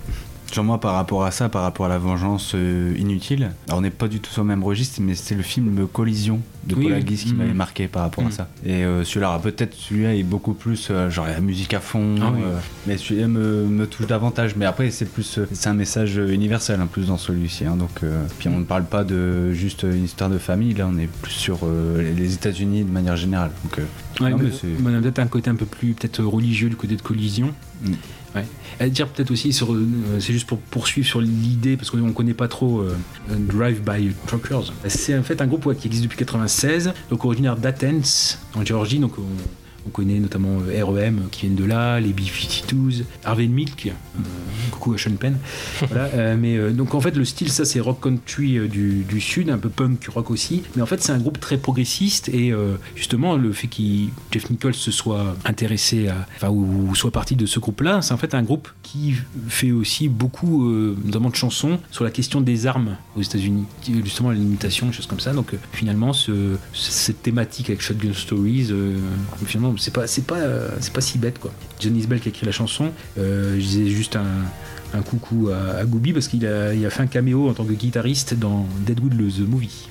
[0.53, 3.81] Genre moi par rapport à ça, par rapport à la vengeance euh, inutile, alors on
[3.81, 6.83] n'est pas du tout sur le même registre, mais c'est le film Collision de Oui,
[6.83, 7.03] Paul oui.
[7.15, 7.37] Qui Mhm.
[7.37, 8.33] m'avait marqué par rapport à Mhm.
[8.33, 8.47] ça.
[8.63, 12.31] Et euh, celui-là, peut-être celui-là est beaucoup plus, euh, genre la musique à fond, Ah
[12.35, 12.41] oui.
[12.85, 14.55] mais celui-là me, me touche davantage.
[14.55, 17.65] Mais après c'est plus, c'est un message universel en plus dans celui-ci.
[17.65, 18.01] hein, donc
[18.37, 21.31] puis on ne parle pas de juste une histoire de famille, là on est plus
[21.33, 21.59] sur
[21.97, 23.49] les États-Unis de manière générale.
[23.63, 23.79] Donc
[24.21, 26.95] Ouais, Non, mais on a peut-être un côté un peu plus peut-être religieux du côté
[26.95, 27.51] de collision.
[27.83, 27.93] Mm.
[28.35, 28.45] Ouais.
[28.79, 29.87] À dire peut-être aussi sur, euh,
[30.19, 32.95] c'est juste pour poursuivre sur l'idée parce qu'on ne connaît pas trop euh,
[33.29, 34.73] Drive by Truckers.
[34.87, 38.99] C'est en fait un groupe ouais, qui existe depuis 96, donc originaire d'Athens en Géorgie,
[39.87, 44.21] on connaît notamment euh, REM qui viennent de là, les B-52s, Harvey Milk, euh,
[44.71, 45.37] coucou à Sean Penn.
[45.87, 49.03] voilà, euh, mais euh, donc en fait le style ça c'est rock country euh, du,
[49.03, 52.29] du sud, un peu punk rock aussi, mais en fait c'est un groupe très progressiste
[52.29, 56.95] et euh, justement le fait qu'il Jeff Nichols se soit intéressé à, enfin ou, ou
[56.95, 59.15] soit parti de ce groupe-là, c'est en fait un groupe qui
[59.47, 63.65] fait aussi beaucoup euh, notamment de chansons sur la question des armes aux États-Unis,
[64.03, 65.33] justement la limitation, des choses comme ça.
[65.33, 68.97] Donc euh, finalement ce, cette thématique avec Shotgun Stories, euh,
[69.77, 71.51] c'est pas c'est pas euh, c'est pas si bête quoi.
[71.79, 74.25] John Isbell qui a écrit la chanson, euh, je disais juste un
[74.93, 77.65] un coucou à, à Gooby parce qu'il a, il a fait un caméo en tant
[77.65, 79.89] que guitariste dans Deadwood le The Movie.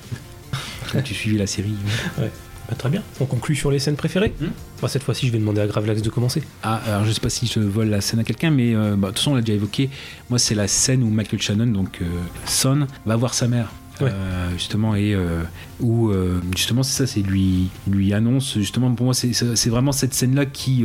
[1.03, 1.75] tu suivis la série
[2.17, 3.03] Bah, très bien.
[3.19, 4.33] On conclut sur les scènes préférées.
[4.81, 6.43] Bah, cette fois-ci, je vais demander à Gravelax de commencer.
[6.63, 9.07] Ah, alors je sais pas si je vole la scène à quelqu'un, mais euh, bah,
[9.07, 9.89] de toute façon on l'a déjà évoqué.
[10.29, 12.05] Moi, c'est la scène où Michael Shannon, donc euh,
[12.45, 13.71] Son, va voir sa mère.
[14.01, 15.43] Euh, justement et euh,
[15.79, 20.13] où euh, justement c'est ça c'est lui lui annonce justement pour moi c'est vraiment cette
[20.15, 20.83] scène là qui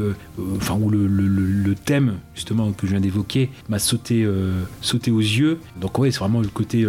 [0.57, 4.29] enfin où le, le- thème justement que je viens d'évoquer m'a sauté
[4.83, 5.59] sauté aux yeux.
[5.81, 6.87] Donc ouais c'est vraiment le côté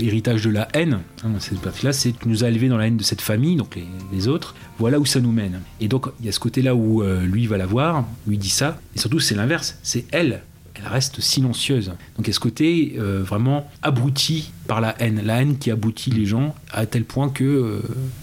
[0.00, 2.96] héritage de la haine hein, cette partie là c'est nous as élevé dans la haine
[2.96, 4.54] de cette famille donc les, les autres.
[4.78, 5.60] Voilà où ça nous mène.
[5.80, 8.50] Et donc il y a ce côté là où lui va la voir lui dit
[8.50, 8.80] ça.
[8.94, 9.78] Et surtout c'est l'inverse.
[9.82, 10.42] C'est elle
[10.78, 11.88] elle reste silencieuse.
[12.16, 15.70] Donc il y a ce côté euh, vraiment abruti par la haine, la haine qui
[15.72, 17.80] aboutit les gens à tel point que euh,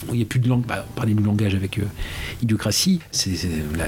[0.10, 0.64] il n'y a plus de langue.
[0.66, 1.84] Bah, on parlait langage avec euh,
[2.44, 3.36] idiocratie, c'est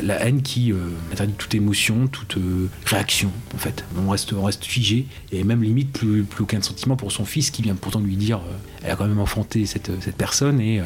[0.03, 0.77] la, haine qui euh,
[1.11, 2.37] interdit toute émotion, toute
[2.85, 3.85] réaction en fait.
[3.95, 7.99] On reste, figé et même limite plus, aucun sentiment pour son fils qui vient pourtant
[7.99, 8.41] lui dire,
[8.83, 10.81] elle a quand même enfanté cette, cette personne et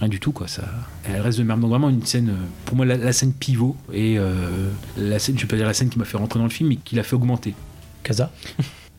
[0.00, 0.64] rien du tout quoi ça.
[1.04, 4.18] Elle reste de merde donc vraiment une scène euh, pour moi la, scène pivot et
[4.18, 6.50] euh, la scène je vais pas dire la scène qui m'a fait rentrer dans le
[6.50, 7.54] film mais qui l'a fait augmenter.
[8.02, 8.30] Kaza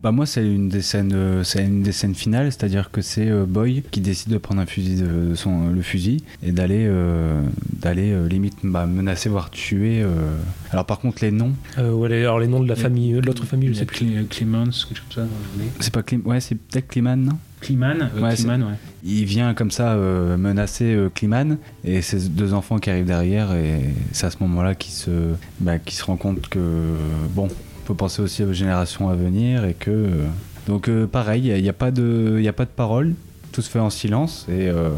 [0.01, 3.29] Bah moi c'est une des scènes euh, c'est une des scènes finales c'est-à-dire que c'est
[3.29, 7.41] euh, Boy qui décide de prendre un fusil de son le fusil et d'aller euh,
[7.81, 10.07] d'aller euh, limite bah, menacer voire tuer euh.
[10.71, 13.19] alors par contre les noms euh, ouais, les- Alors, les noms de la famille, de
[13.19, 14.25] l'autre famille, je sais plus.
[14.29, 15.29] Clemens quelque chose comme ça
[15.81, 17.37] c'est pas Clim ouais c'est peut-être Kliman non?
[17.59, 22.29] Kliman euh, Ouais, Kliman, ouais il vient comme ça euh, menacer euh, Kliman et ses
[22.29, 23.81] deux enfants qui arrivent derrière et
[24.13, 25.11] c'est à ce moment-là qu'il se
[25.59, 26.59] bah, qu'il se rend compte que
[27.31, 27.49] bon
[27.89, 30.25] peut penser aussi aux générations à venir et que euh,
[30.67, 33.15] donc euh, pareil il n'y a, pas de il a pas de parole
[33.51, 34.89] tout se fait en silence et, euh,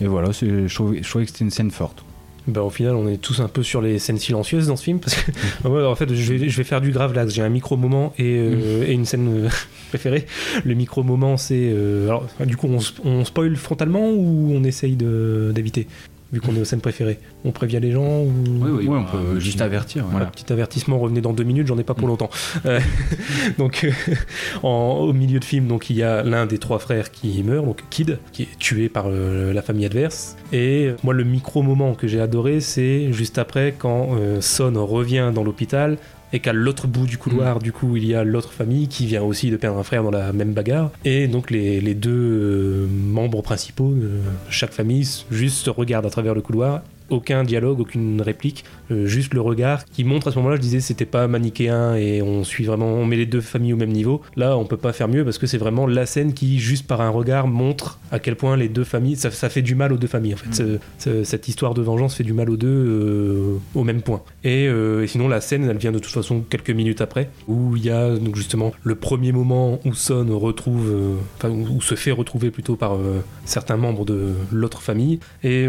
[0.00, 2.02] et voilà je trouvais je trouvais que c'était une scène forte
[2.46, 5.00] Bah, au final, on est tous un peu sur les scènes silencieuses dans ce film.
[5.00, 5.30] Parce que,
[5.68, 7.28] moi, en fait, je vais, je vais faire du grave là.
[7.28, 9.48] J'ai un micro-moment et, euh, et une scène euh,
[9.90, 10.24] préférée.
[10.64, 11.70] Le micro-moment, c'est.
[11.70, 15.86] euh, alors, du coup, on, on spoil frontalement ou on essaye d'éviter?
[16.30, 17.18] Vu qu'on est aux scènes préférées.
[17.46, 18.30] On prévient les gens ou...
[18.60, 20.02] Oui, oui, Ouais, on bah, peut juste avertir.
[20.02, 20.30] Voilà, Voilà.
[20.30, 22.28] petit avertissement, revenez dans deux minutes, j'en ai pas pour longtemps.
[22.66, 22.80] Euh,
[23.58, 24.14] donc, euh,
[24.62, 27.64] en- au milieu de film, donc il y a l'un des trois frères qui meurt,
[27.64, 30.36] donc Kid, qui est tué par euh, la famille adverse.
[30.52, 35.32] Et moi, le micro moment que j'ai adoré, c'est juste après quand euh, Son revient
[35.34, 35.96] dans l'hôpital
[36.32, 39.22] et qu'à l'autre bout du couloir, du coup, il y a l'autre famille qui vient
[39.22, 40.90] aussi de perdre un frère dans la même bagarre.
[41.04, 44.10] Et donc les, les deux euh, membres principaux de
[44.50, 46.82] chaque famille juste se regardent à travers le couloir.
[47.10, 50.80] Aucun dialogue, aucune réplique, euh, juste le regard qui montre à ce moment-là, je disais,
[50.80, 54.20] c'était pas manichéen et on suit vraiment, on met les deux familles au même niveau.
[54.36, 57.00] Là, on peut pas faire mieux parce que c'est vraiment la scène qui, juste par
[57.00, 59.96] un regard, montre à quel point les deux familles, ça, ça fait du mal aux
[59.96, 60.78] deux familles en fait.
[60.98, 64.22] Ce- cette histoire de vengeance fait du mal aux deux euh, au même point.
[64.44, 67.76] Et, euh, et sinon, la scène, elle vient de toute façon quelques minutes après, où
[67.76, 70.90] il y a donc justement le premier moment où Son retrouve,
[71.36, 72.96] enfin, où, où se fait retrouver plutôt par
[73.44, 75.66] certains membres de l'autre famille et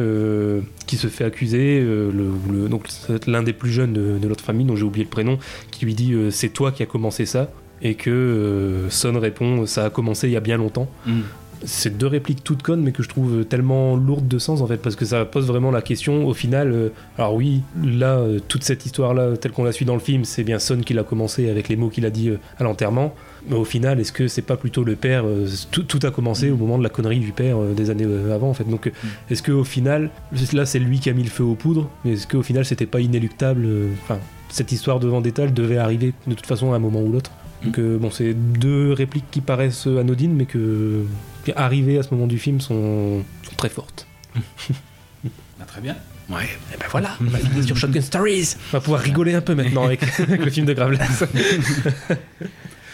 [0.85, 2.83] qui se fait accuser, euh, le, le- donc
[3.25, 5.37] l'un des plus jeunes de, de l'autre famille, dont j'ai oublié le prénom,
[5.71, 7.49] qui lui dit euh, c'est toi qui as commencé ça,
[7.81, 10.89] et que euh, Son répond ça a commencé il y a bien longtemps.
[11.05, 11.21] Mm.
[11.65, 14.77] C'est deux répliques toutes connes, mais que je trouve tellement lourdes de sens en fait,
[14.81, 16.25] parce que ça pose vraiment la question.
[16.25, 19.99] Au final, euh, alors oui, là, toute cette histoire-là, telle qu'on la suit dans le
[19.99, 23.13] film, c'est bien Son qui l'a commencé avec les mots qu'il a dit à l'enterrement.
[23.49, 26.49] Mais au final, est-ce que c'est pas plutôt le père euh, tout, tout a commencé
[26.51, 28.69] au moment de la connerie du père euh, des années euh, avant en fait.
[28.69, 28.91] Donc, euh,
[29.29, 30.11] est-ce que au final,
[30.53, 32.85] là, c'est lui qui a mis le feu aux poudres, mais est-ce qu'au final, c'était
[32.85, 33.67] pas inéluctable
[34.03, 34.19] Enfin,
[34.49, 37.31] cette histoire de Vendetta, elle devait arriver de toute façon à un moment ou l'autre.
[37.63, 41.03] Donc euh, bon, c'est deux répliques qui paraissent anodines, mais que
[41.43, 44.07] qui, arrivées à ce moment du film sont, sont très fortes.
[45.59, 45.97] Bah, très bien.
[46.29, 46.45] Ouais.
[46.73, 48.55] Et ben voilà, on va finir sur Shotgun Stories.
[48.69, 51.25] On va pouvoir rigoler un peu maintenant avec, avec le film de Graveless.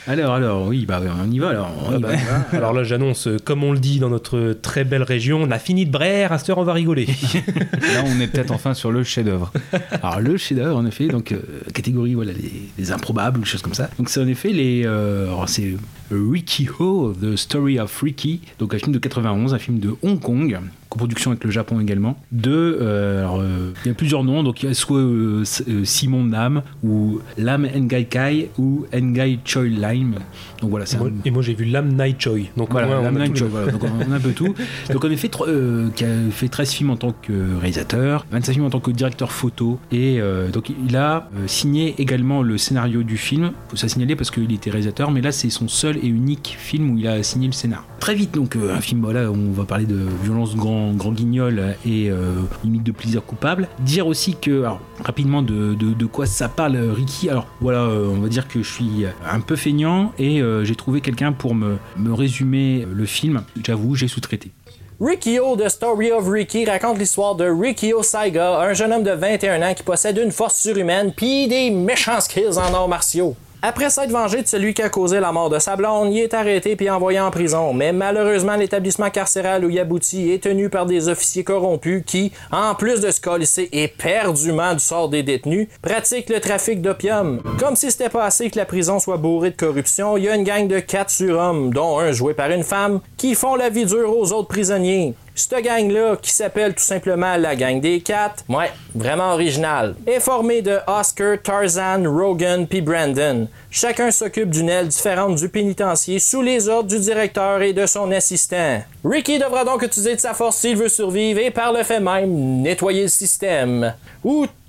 [0.08, 1.72] Alors, alors, oui, bah, on y va alors.
[1.88, 2.10] On y Ah bah,
[2.52, 2.58] va.
[2.58, 5.58] Alors là, j'annonce, euh, comme on le dit dans notre très belle région, on a
[5.58, 7.06] fini de braire, à cette heure on va rigoler.
[7.82, 9.52] Là, on est peut-être enfin sur le chef-d'œuvre.
[9.92, 11.40] Alors le chef-d'œuvre, en effet, donc euh,
[11.74, 13.90] catégorie voilà les, les improbables ou choses comme ça.
[13.98, 15.76] Donc c'est en effet les, euh, alors c'est
[16.12, 20.20] Ricky Ho, The Story of Ricky, donc un film de 91, un film de Hong
[20.20, 20.60] Kong,
[20.96, 22.18] coproduction avec le Japon également.
[22.32, 25.44] De, euh, alors, euh, il y a plusieurs noms, donc il y a soit euh,
[25.84, 30.16] Simon Nam ou Lam Ngai Kai ou Ngai Choi Lime.
[30.62, 32.50] Donc voilà, c'est Et moi, un- et moi, j'ai vu Lam Night Choi.
[32.56, 33.52] Donc voilà, on Lam a Night tous les Choi, deux.
[33.52, 34.54] voilà, donc on a un peu tout.
[34.94, 38.70] Donc en effet, qui a fait 13 films en tant que réalisateur, 25 films en
[38.70, 40.20] tant que directeur photo, et
[40.54, 43.52] donc il a signé également le scénario du film.
[43.70, 46.92] Faut ça signaler parce qu'il était réalisateur, mais là c'est son seul et unique film
[46.92, 47.86] où il a signé le scénar.
[48.00, 52.10] Très vite donc un film voilà on va parler de violence grand grand guignol et
[52.10, 52.34] euh,
[52.64, 53.68] limite de plaisir coupable.
[53.80, 57.30] Dire aussi que alors, rapidement de, de, de quoi ça parle euh, Ricky.
[57.30, 61.02] Alors voilà, euh, on va dire que je suis un peu feignant et j'ai trouvé
[61.02, 63.44] quelqu'un pour me, me résumer le film.
[63.64, 64.52] J'avoue, j'ai sous-traité.
[65.00, 69.62] Rikio, The Story of Ricky, raconte l'histoire de Rikio Saiga, un jeune homme de 21
[69.62, 73.36] ans qui possède une force surhumaine puis des méchants skills en arts martiaux.
[73.68, 76.36] Après s'être vengé de celui qui a causé la mort de sa blonde, il est
[76.36, 77.74] arrêté puis envoyé en prison.
[77.74, 82.76] Mais malheureusement, l'établissement carcéral où il aboutit est tenu par des officiers corrompus qui, en
[82.76, 87.42] plus de se colisser éperdument du sort des détenus, pratiquent le trafic d'opium.
[87.58, 90.36] Comme si c'était pas assez que la prison soit bourrée de corruption, il y a
[90.36, 93.88] une gang de quatre surhommes, dont un joué par une femme, qui font la vie
[93.88, 95.16] dure aux autres prisonniers.
[95.38, 100.62] Cette gang-là, qui s'appelle tout simplement la gang des quatre, ouais, vraiment original, est formée
[100.62, 103.50] de Oscar, Tarzan, Rogan puis Brandon.
[103.70, 108.14] Chacun s'occupe d'une aile différente du pénitencier sous les ordres du directeur et de son
[108.14, 108.82] assistant.
[109.04, 112.62] Ricky devra donc utiliser de sa force s'il veut survivre et par le fait même
[112.62, 113.94] nettoyer le système.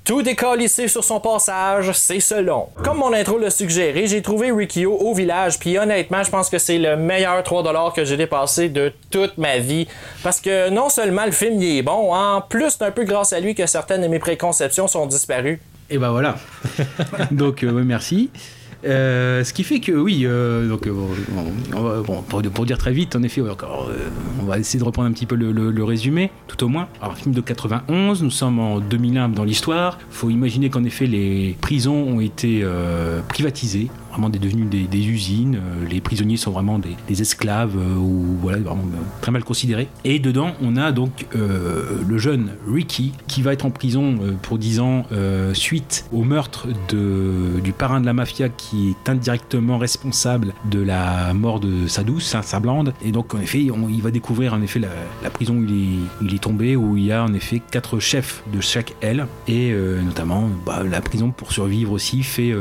[0.07, 2.69] Tout décalissé sur son passage, c'est selon.
[2.85, 6.59] Comme mon intro l'a suggéré, j'ai trouvé Rikio au village, puis honnêtement, je pense que
[6.59, 9.89] c'est le meilleur 3$ que j'ai dépassé de toute ma vie.
[10.23, 13.33] Parce que non seulement le film il est bon, en plus, c'est un peu grâce
[13.33, 15.61] à lui que certaines de mes préconceptions sont disparues.
[15.91, 16.37] Et ben voilà.
[17.33, 18.31] donc euh, merci.
[18.87, 22.03] Euh, ce qui fait que oui, euh, euh,
[22.53, 25.85] pour, dire très vite, en effet, on va essayer de reprendre un petit peu le,
[25.85, 26.89] résumé, tout au moins.
[27.01, 29.99] Alors, film de 91, nous sommes en 2001 dans l'histoire.
[30.11, 32.65] Faut imaginer qu'en effet les prisons ont été
[33.29, 33.89] privatisées.
[34.17, 35.57] Vraiment des, devenus des, usines.
[35.57, 39.89] Euh, les prisonniers sont vraiment des, esclaves euh, ou voilà, vraiment euh, très mal considérés.
[40.05, 44.81] Et dedans, on a donc le jeune Ricky qui va être en prison pour 10
[44.81, 45.05] ans
[45.53, 51.35] suite au meurtre de, du parrain de la mafia qui est indirectement responsable de la
[51.35, 52.93] mort de sa douce, hein, sa blonde.
[53.05, 56.77] Et donc, en effet, il va découvrir en effet la, prison où il est, tombé,
[56.77, 59.27] où il y a en effet quatre chefs de chaque aile.
[59.49, 59.75] Et
[60.05, 62.55] notamment, bah, la prison pour survivre aussi, fait,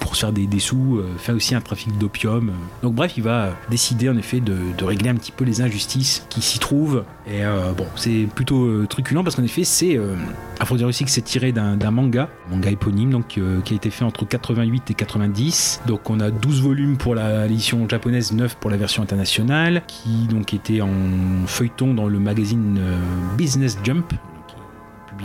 [0.00, 2.52] pour se faire des sous, euh, fait aussi un trafic d'opium.
[2.82, 4.54] Donc, bref, il va décider en effet de,
[4.84, 7.04] régler un petit peu les injustices qui s'y trouvent.
[7.26, 9.98] Et euh, bon, c'est plutôt euh, truculent parce qu'en effet, c'est.
[10.60, 13.90] Il faut dire aussi que c'est tiré d'un manga, manga éponyme, donc qui a été
[13.90, 15.82] fait entre 88 et 90.
[15.86, 20.54] Donc on a 12 volumes pour l'édition japonaise, 9 pour la version internationale, qui donc
[20.54, 20.88] était en
[21.46, 22.80] feuilleton dans le magazine
[23.36, 24.14] Business Jump.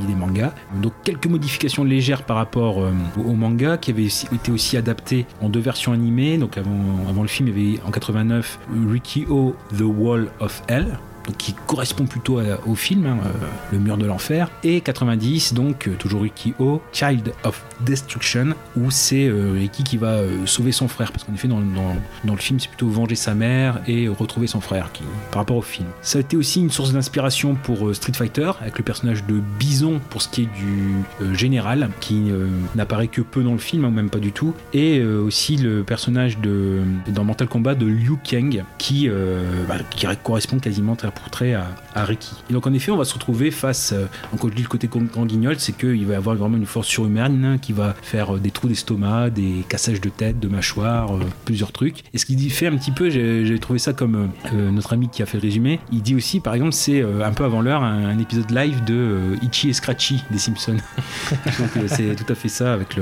[0.07, 0.53] Des mangas.
[0.82, 5.49] Donc quelques modifications légères par rapport euh, au manga qui avait été aussi adapté en
[5.49, 6.38] deux versions animées.
[6.38, 8.60] Donc avant, le film, il y avait en 89
[8.90, 10.98] Rikio The Wall of Hell.
[11.38, 13.30] qui correspond plutôt au film, hein, euh,
[13.72, 19.28] Le mur de l'enfer, et 90, donc euh, toujours Riki-Oh, Child of Destruction, où c'est
[19.28, 22.60] euh, Riki qui va euh, sauver son frère, parce qu'en effet dans, dans- le film
[22.60, 25.88] c'est plutôt venger sa mère et retrouver son frère qui, par rapport au film.
[26.02, 29.42] Ça a été aussi une source d'inspiration pour euh, Street Fighter, avec le personnage de
[29.60, 33.58] Bison pour ce qui est du euh, général, qui euh, n'apparaît que peu dans le
[33.60, 36.80] film, hein, ou même pas du tout, et euh, aussi le personnage de,
[37.10, 41.54] dans Mortal Kombat de Liu Kang, qui, euh, bah, qui correspond quasiment trait pour trait
[41.54, 41.68] à,
[42.02, 42.36] à.
[42.50, 44.68] Et donc en effet, on va se retrouver face, euh, donc, quand je dis le
[44.68, 48.40] côté ganguignol, c'est qu'il va y avoir vraiment une force surhumaine qui va faire euh,
[48.40, 52.04] des trous d'estomac, des cassages de tête, de mâchoire, euh, plusieurs trucs.
[52.14, 55.10] Et ce qui fait un petit peu, j'ai trouvé ça comme euh, euh, notre ami
[55.10, 57.62] qui a fait le résumé, il dit aussi, par exemple, c'est euh, un peu avant
[57.62, 60.76] l'heure, un, épisode live de euh, Itchy et Scratchy des Simpsons.
[61.60, 62.98] donc euh, c'est tout à fait ça, avec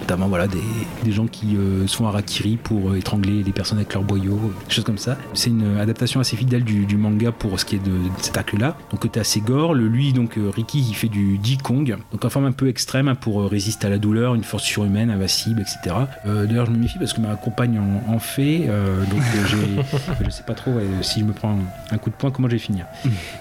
[0.00, 3.92] notamment voilà, des, gens qui euh, se font harakiri pour euh, étrangler les personnes avec
[3.94, 5.16] leurs boyaux, des choses comme ça.
[5.34, 8.76] C'est une adaptation assez fidèle du, manga pour ce qui est de, de cet acte-là.
[8.90, 12.30] Donc côté assez gore, le, lui, donc euh, Ricky, il fait du Kong, donc en
[12.30, 15.60] forme un peu extrême hein, pour euh, résister à la douleur, une force surhumaine, invincible,
[15.60, 15.96] etc.
[16.26, 19.20] Euh, D'ailleurs, je me méfie parce que ma compagne en, en fait, euh, donc
[20.24, 21.58] je sais pas trop ouais, si je me prends
[21.90, 22.86] un coup de poing, comment je vais finir.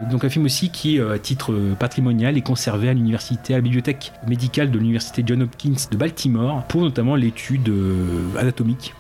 [0.09, 4.11] Donc un film aussi qui, à titre patrimonial, est conservé à l'université, à la bibliothèque
[4.27, 7.71] médicale de l'université John Hopkins de Baltimore pour notamment l'étude
[8.37, 8.93] anatomique.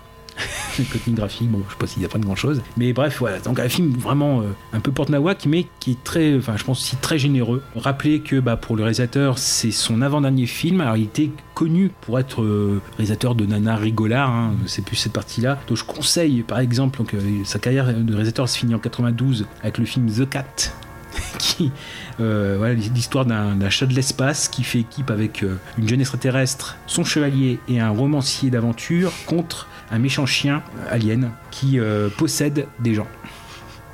[0.85, 2.61] Contenu graphique, bon, je sais pas s'il y a pas de grand chose.
[2.77, 3.39] Mais bref, voilà.
[3.39, 6.79] Donc un film vraiment euh, un peu porte-nawak, mais qui est très, enfin, je pense
[6.79, 7.63] aussi très généreux.
[7.75, 10.81] Rappelez que bah, pour le réalisateur, c'est son avant-dernier film.
[10.81, 15.13] Alors il était connu pour être euh, réalisateur de Nana Rigolard, hein, c'est plus cette
[15.13, 15.59] partie-là.
[15.67, 19.45] Donc je conseille, par exemple, donc, euh, sa carrière de réalisateur se finit en 92
[19.61, 20.71] avec le film The Cat,
[21.37, 21.71] qui
[22.19, 26.01] euh, voilà l'histoire d'un d'un chat de l'espace qui fait équipe avec euh, une jeune
[26.01, 32.67] extraterrestre, son chevalier et un romancier d'aventure contre un méchant chien alien qui euh, possède
[32.79, 33.07] des gens.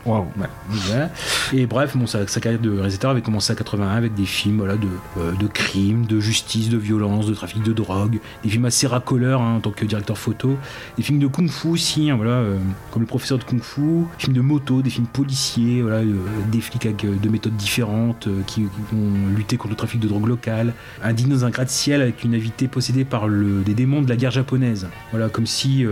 [0.06, 1.10] Voilà.
[1.54, 4.58] Et bref, bon, sa, sa carrière de réalisateur avait commencé à 81 avec des films
[4.58, 4.88] voilà, de,
[5.18, 9.42] euh, de crimes, de justice, de violence, de trafic de drogue, des films assez racoleurs
[9.42, 10.58] hein, en tant que directeur photo,
[10.98, 12.58] des films de kung-fu aussi, hein, voilà, euh,
[12.92, 16.14] comme le professeur de kung-fu, des films de moto, des films policiers, voilà, euh,
[16.52, 20.08] des flics avec euh, de méthodes différentes qui, qui vont lutter contre le trafic de
[20.08, 20.74] drogue local,
[21.04, 24.16] un dîner dans un gratte-ciel avec une invitée possédée par le, des démons de la
[24.16, 24.88] guerre japonaise.
[25.12, 25.86] Voilà, comme si.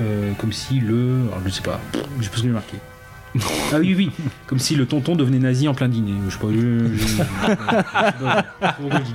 [0.00, 1.20] Euh, euh, comme si le.
[1.28, 1.80] Alors, je sais pas,
[2.18, 2.76] je sais pas ce que j'ai marqué.
[3.72, 4.10] Ah oui, oui,
[4.46, 6.12] comme si le tonton devenait nazi en plein dîner.
[6.28, 6.48] Je sais pas,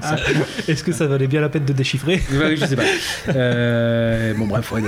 [0.01, 0.61] sais pas.
[0.67, 2.83] Est-ce que ça valait bien la peine de déchiffrer je sais pas.
[3.29, 4.81] Euh, bon, bref, ouais,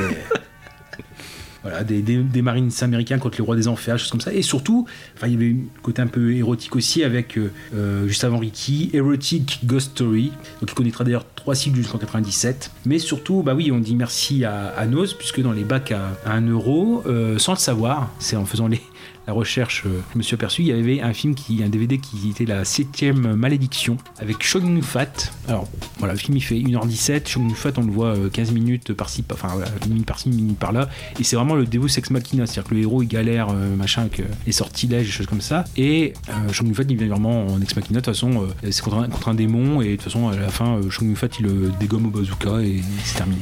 [1.64, 4.34] voilà, des, marines américains contre les rois des enfers, choses comme ça.
[4.34, 8.08] Et surtout, enfin, il y avait un côté un peu érotique aussi avec, euh, euh,
[8.08, 12.72] juste avant Ricky, Erotic Ghost Story, donc qui connaîtra d'ailleurs trois cycles jusqu'en 97.
[12.86, 14.86] Mais surtout, bah oui, on dit merci à, à
[15.18, 18.68] puisque dans les bacs à, à 1 euro, euh, sans le savoir, c'est en faisant
[18.68, 18.82] les,
[19.30, 22.00] la recherche, euh, je me suis aperçu, il y avait un film, qui, un DVD
[22.00, 25.32] qui était la septième malédiction avec Shogun Fat.
[25.48, 25.68] Alors
[26.00, 29.22] voilà, le film il fait 1h17, Shogun Fat on le voit euh, 15 minutes par-ci,
[29.22, 30.90] par- enfin voilà, une minute par-ci, minute par-là,
[31.20, 34.02] et c'est vraiment le Deus Ex Machina, c'est-à-dire que le héros il galère, euh, machin,
[34.02, 37.46] avec euh, les sortilèges, des choses comme ça, et euh, Shogun Fat il vient vraiment
[37.46, 38.32] en Ex Machina, de toute façon
[38.64, 40.90] euh, c'est contre un, contre un démon, et de toute façon à la fin euh,
[40.90, 43.42] Shogun Fat il le dégomme au bazooka et c'est terminé.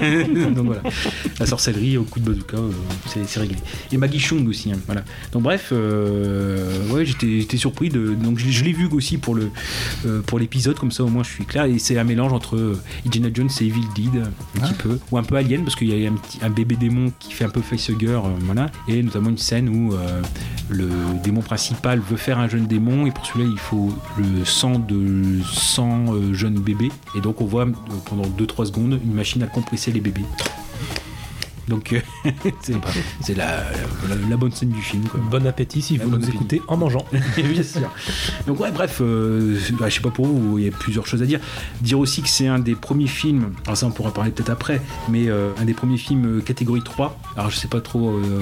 [0.54, 0.80] Donc voilà,
[1.38, 2.70] la sorcellerie au coup de bazooka, euh,
[3.06, 3.56] c'est c'est réglé.
[3.92, 4.78] Et Maggie Chung aussi, hein.
[4.94, 5.06] Voilà.
[5.32, 8.14] Donc bref, euh, ouais, j'étais surpris de.
[8.14, 9.50] Donc je, je l'ai vu aussi pour le
[10.06, 11.64] euh, pour l'épisode, comme ça au moins je suis clair.
[11.64, 14.22] Et c'est un mélange entre euh, Indiana Jones et Evil Dead,
[14.56, 16.76] un petit peu, ou un peu Alien parce qu'il y a un, petit, un bébé
[16.76, 18.70] démon qui fait un peu facehugger, euh, voilà.
[18.88, 19.94] Et notamment une scène où
[20.68, 20.88] le
[21.22, 25.40] démon principal veut faire un jeune démon et pour celui-là il faut le sang de
[25.42, 26.90] 100 euh, jeunes bébés.
[27.16, 27.66] Et donc on voit
[28.06, 30.24] pendant 2-3 secondes une machine à compresser les bébés.
[31.68, 32.00] Donc euh,
[32.62, 32.74] c'est
[33.20, 33.56] c'est la,
[34.08, 35.04] la, la bonne scène du film.
[35.04, 35.20] Quoi.
[35.30, 37.04] Bon appétit si vous nous écoutez en mangeant.
[37.36, 37.90] Bien sûr.
[38.46, 41.22] Donc ouais, bref, euh, bah, je sais pas pour vous, il y a plusieurs choses
[41.22, 41.40] à dire.
[41.80, 44.80] Dire aussi que c'est un des premiers films, alors ça on pourra parler peut-être après,
[45.08, 47.18] mais euh, un des premiers films euh, catégorie 3.
[47.36, 48.10] Alors je sais pas trop...
[48.10, 48.40] euh,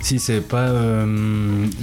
[0.00, 0.72] Si c'est pas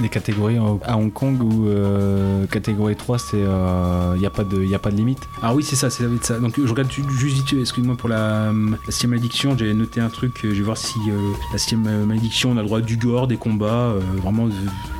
[0.01, 4.63] les catégories à Hong Kong ou euh, catégorie 3, c'est il n'y a pas de
[4.63, 5.19] y a pas de limite.
[5.41, 6.39] Ah oui, c'est ça, c'est ça.
[6.39, 10.09] Donc je regarde ju- juste vite, excuse-moi pour la, la sixième malédiction, j'avais noté un
[10.09, 12.97] truc, je vais voir si euh, la sixième euh, malédiction, on a le droit du
[12.97, 14.49] gore, des combats, euh, vraiment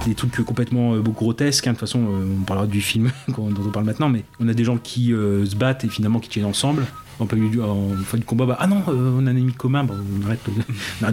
[0.06, 1.68] des trucs complètement grotesques.
[1.68, 1.72] hein.
[1.72, 4.64] De toute façon, on parlera du film dont on parle maintenant, mais on a des
[4.64, 6.86] gens qui se battent et finalement qui tiennent ensemble.
[7.20, 9.94] En fin du combat, bah, ah non, on a un ennemi commun, bah,
[10.24, 10.40] on, arrête,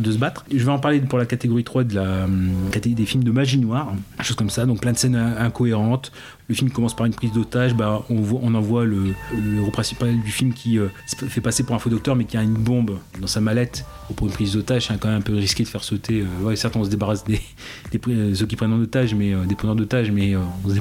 [0.02, 0.44] de se battre.
[0.50, 3.58] Je vais en parler pour la catégorie 3 de la hum, des films de magie
[3.58, 3.92] noire,
[4.22, 6.10] choses comme ça, donc plein de scènes in- incohérentes.
[6.48, 9.14] Le film commence par une prise d'otage, bah, on, on en voit le,
[9.56, 12.38] héros principal du film qui euh, se fait passer pour un faux docteur mais qui
[12.38, 13.84] a une bombe dans sa mallette
[14.14, 14.86] pour une prise d'otage.
[14.86, 16.22] C'est quand même un peu risqué de faire sauter.
[16.22, 17.40] euh, ouais, certes, on se débarrasse des,
[17.92, 20.74] des euh, ceux qui prennent en otage, mais euh, des preneurs d'otages, mais on se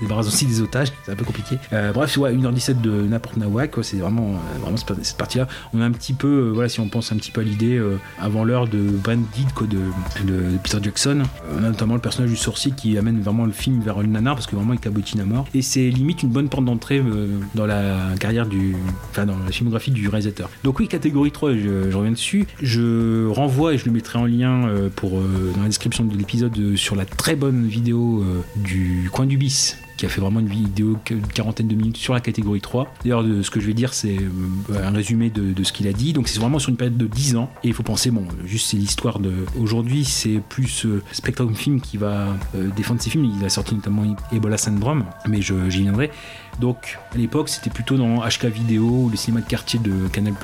[0.00, 0.92] débarrasse, aussi des otages.
[1.04, 1.58] C'est un peu compliqué.
[1.94, 5.46] Bref, ouais, 1h17 de n'importe nawak, quoi, c'est vraiment, vraiment cette, partie-là.
[5.72, 7.80] On a un petit peu, voilà, si on pense un petit peu à l'idée
[8.20, 9.78] avant l'heure de Branded, quoi, de,
[10.24, 11.22] de, Peter Jackson.
[11.60, 14.56] Notamment le personnage du sorcier qui amène vraiment le film vers le nanar parce que
[14.56, 15.05] vraiment il cabotine
[15.54, 18.76] Et c'est limite une bonne porte d'entrée euh, dans la carrière du,
[19.10, 20.50] enfin dans la filmographie du réalisateur.
[20.64, 22.46] Donc oui, catégorie 3, je, je reviens dessus.
[22.62, 26.16] Je renvoie et je le mettrai en lien euh, pour euh, dans la description de
[26.16, 28.24] l'épisode sur la très bonne vidéo
[28.56, 32.14] du coin du bis qui a fait vraiment une vidéo d'une quarantaine de minutes sur
[32.14, 32.92] la catégorie 3.
[33.02, 35.92] D'ailleurs, ce que je vais dire, c'est euh, un résumé de, de ce qu'il a
[35.92, 36.12] dit.
[36.12, 37.50] Donc, c'est vraiment sur une période de 10 ans.
[37.64, 39.32] Et il faut penser, bon, juste c'est l'histoire de.
[39.58, 43.30] Aujourd'hui, c'est plus euh, Spectrum Film qui va euh, défendre ses films.
[43.38, 46.10] Il a sorti notamment Ebola Syndrome, mais j'y viendrai.
[46.60, 50.34] Donc, à l'époque, c'était plutôt dans HK Vidéo, le cinéma de quartier de Canal+,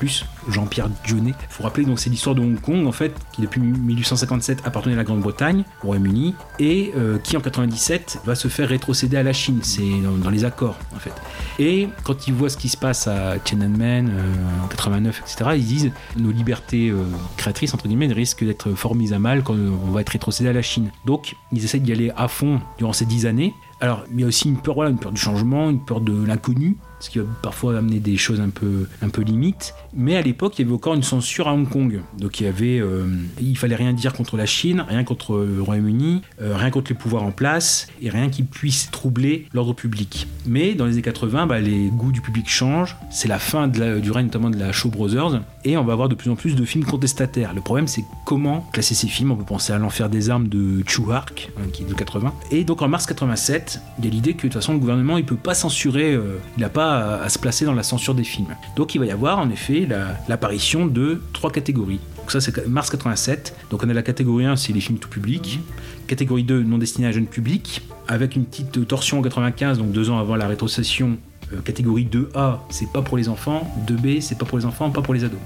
[0.47, 1.31] Jean-Pierre Dionnet.
[1.31, 4.93] Il faut rappeler, donc, c'est l'histoire de Hong Kong, en fait, qui depuis 1857 appartenait
[4.93, 9.23] à la Grande-Bretagne, au Royaume-Uni, et euh, qui en 97 va se faire rétrocéder à
[9.23, 9.59] la Chine.
[9.63, 9.81] C'est
[10.21, 11.13] dans, les accords, en fait.
[11.59, 15.65] Et quand ils voient ce qui se passe à Tiananmen euh, en 89, etc., ils
[15.65, 17.03] disent nos libertés euh,
[17.37, 20.53] créatrices, entre guillemets, risquent d'être fort mises à mal quand on va être rétrocédé à
[20.53, 20.91] la Chine.
[21.05, 23.53] Donc, ils essaient d'y aller à fond durant ces 10 années.
[23.83, 26.23] Alors, il y a aussi une peur, voilà, une peur du changement, une peur de
[26.25, 28.87] l'inconnu, ce qui va parfois amener des choses un peu,
[29.23, 29.73] limites.
[29.93, 32.01] Mais à l'époque, il y avait encore une censure à Hong Kong.
[32.17, 33.05] Donc, il y avait, euh,
[33.41, 36.97] il fallait rien dire contre la Chine, rien contre le Royaume-Uni, euh, rien contre les
[36.97, 40.27] pouvoirs en place, et rien qui puisse troubler l'ordre public.
[40.45, 42.97] Mais dans les années 80, bah, les goûts du public changent.
[43.11, 46.15] C'est la fin du règne notamment de la Shaw Brothers, et on va avoir de
[46.15, 47.53] plus en plus de films contestataires.
[47.53, 49.31] Le problème, c'est comment classer ces films.
[49.31, 52.33] On peut penser à l'enfer des armes de Chu Hark, hein, qui est de 80.
[52.51, 55.17] Et donc en mars 87, il y a l'idée que de toute façon le gouvernement
[55.17, 58.15] il peut pas censurer, euh, il n'a pas à, à se placer dans la censure
[58.15, 58.55] des films.
[58.75, 61.99] Donc il va y avoir en effet la- l'apparition de trois catégories.
[62.17, 63.55] Donc ça c'est mars 87.
[63.69, 65.59] Donc on a la catégorie 1, c'est les films tout public.
[66.07, 69.91] Catégorie 2, non destinés à un jeune public, avec une petite torsion en 95, donc
[69.91, 71.17] deux ans avant la rétrocession.
[71.53, 73.69] Euh, catégorie 2A, c'est pas pour les enfants.
[73.87, 75.39] 2B, c'est pas pour les enfants, pas pour les ados.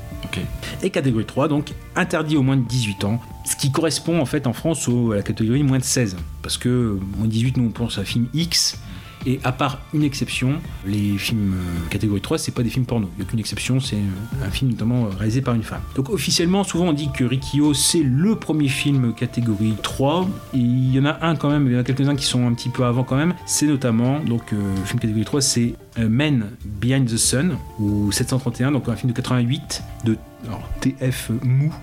[0.83, 4.45] Et catégorie 3, donc interdit au moins de 18 ans, ce qui correspond en fait
[4.47, 6.15] en France au- à la catégorie moins de 16.
[6.43, 8.79] Parce que euh, moins de 18, nous on pense à film X,
[9.27, 10.53] et à part une exception,
[10.85, 13.09] les films euh, catégorie 3, c'est pas des films porno.
[13.15, 15.81] Il n'y a qu'une exception, c'est euh, un film notamment euh, réalisé par une femme.
[15.97, 20.29] Donc officiellement, souvent on dit que Rikio c'est le premier film catégorie 3.
[20.53, 22.47] Et il y en a un quand même, il y en a quelques-uns qui sont
[22.47, 23.33] un petit peu avant quand même.
[23.45, 28.87] C'est notamment, donc euh, film catégorie 3, c'est Men Behind the Sun, ou 731, donc
[28.87, 31.73] un film de 88 de alors, TF Mou.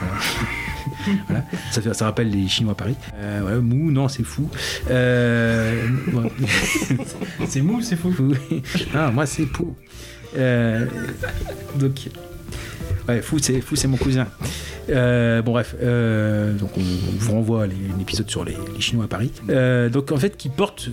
[0.00, 0.14] Voilà.
[1.26, 1.44] Voilà.
[1.70, 2.96] Ça, fait, ça rappelle les Chinois à Paris.
[3.16, 4.48] Euh, ouais, mou, non, c'est fou.
[4.90, 5.88] Euh.
[7.46, 8.12] C'est mou, c'est fou.
[8.94, 9.74] Ah, moi, c'est fou.
[10.36, 10.86] Euh,
[11.76, 12.08] donc,
[13.08, 14.26] ouais, fou, c'est fou, c'est mon cousin.
[14.90, 16.82] Euh, bon bref, euh, donc on,
[17.18, 19.32] vous renvoie à l'épisode sur les, Chinois à Paris.
[19.48, 20.88] Euh, donc en fait, qui porte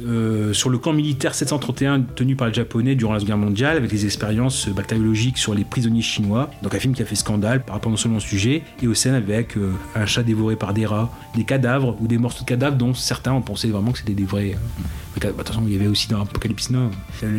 [0.54, 3.92] sur le camp militaire 731 tenu par les Japonais durant la Seconde Guerre mondiale, avec
[3.92, 6.50] les expériences bactériologiques sur les prisonniers chinois.
[6.64, 8.94] Donc un film qui a fait scandale par rapport non seulement au sujet, et aux
[8.94, 9.56] scènes avec
[9.96, 13.34] un chat dévoré par des rats, des cadavres ou des morceaux de cadavres dont certains
[13.34, 14.56] ont pensé vraiment que c'était des vrais.
[15.20, 16.90] Bah, de toute façon, il y avait aussi dans Apocalypse Now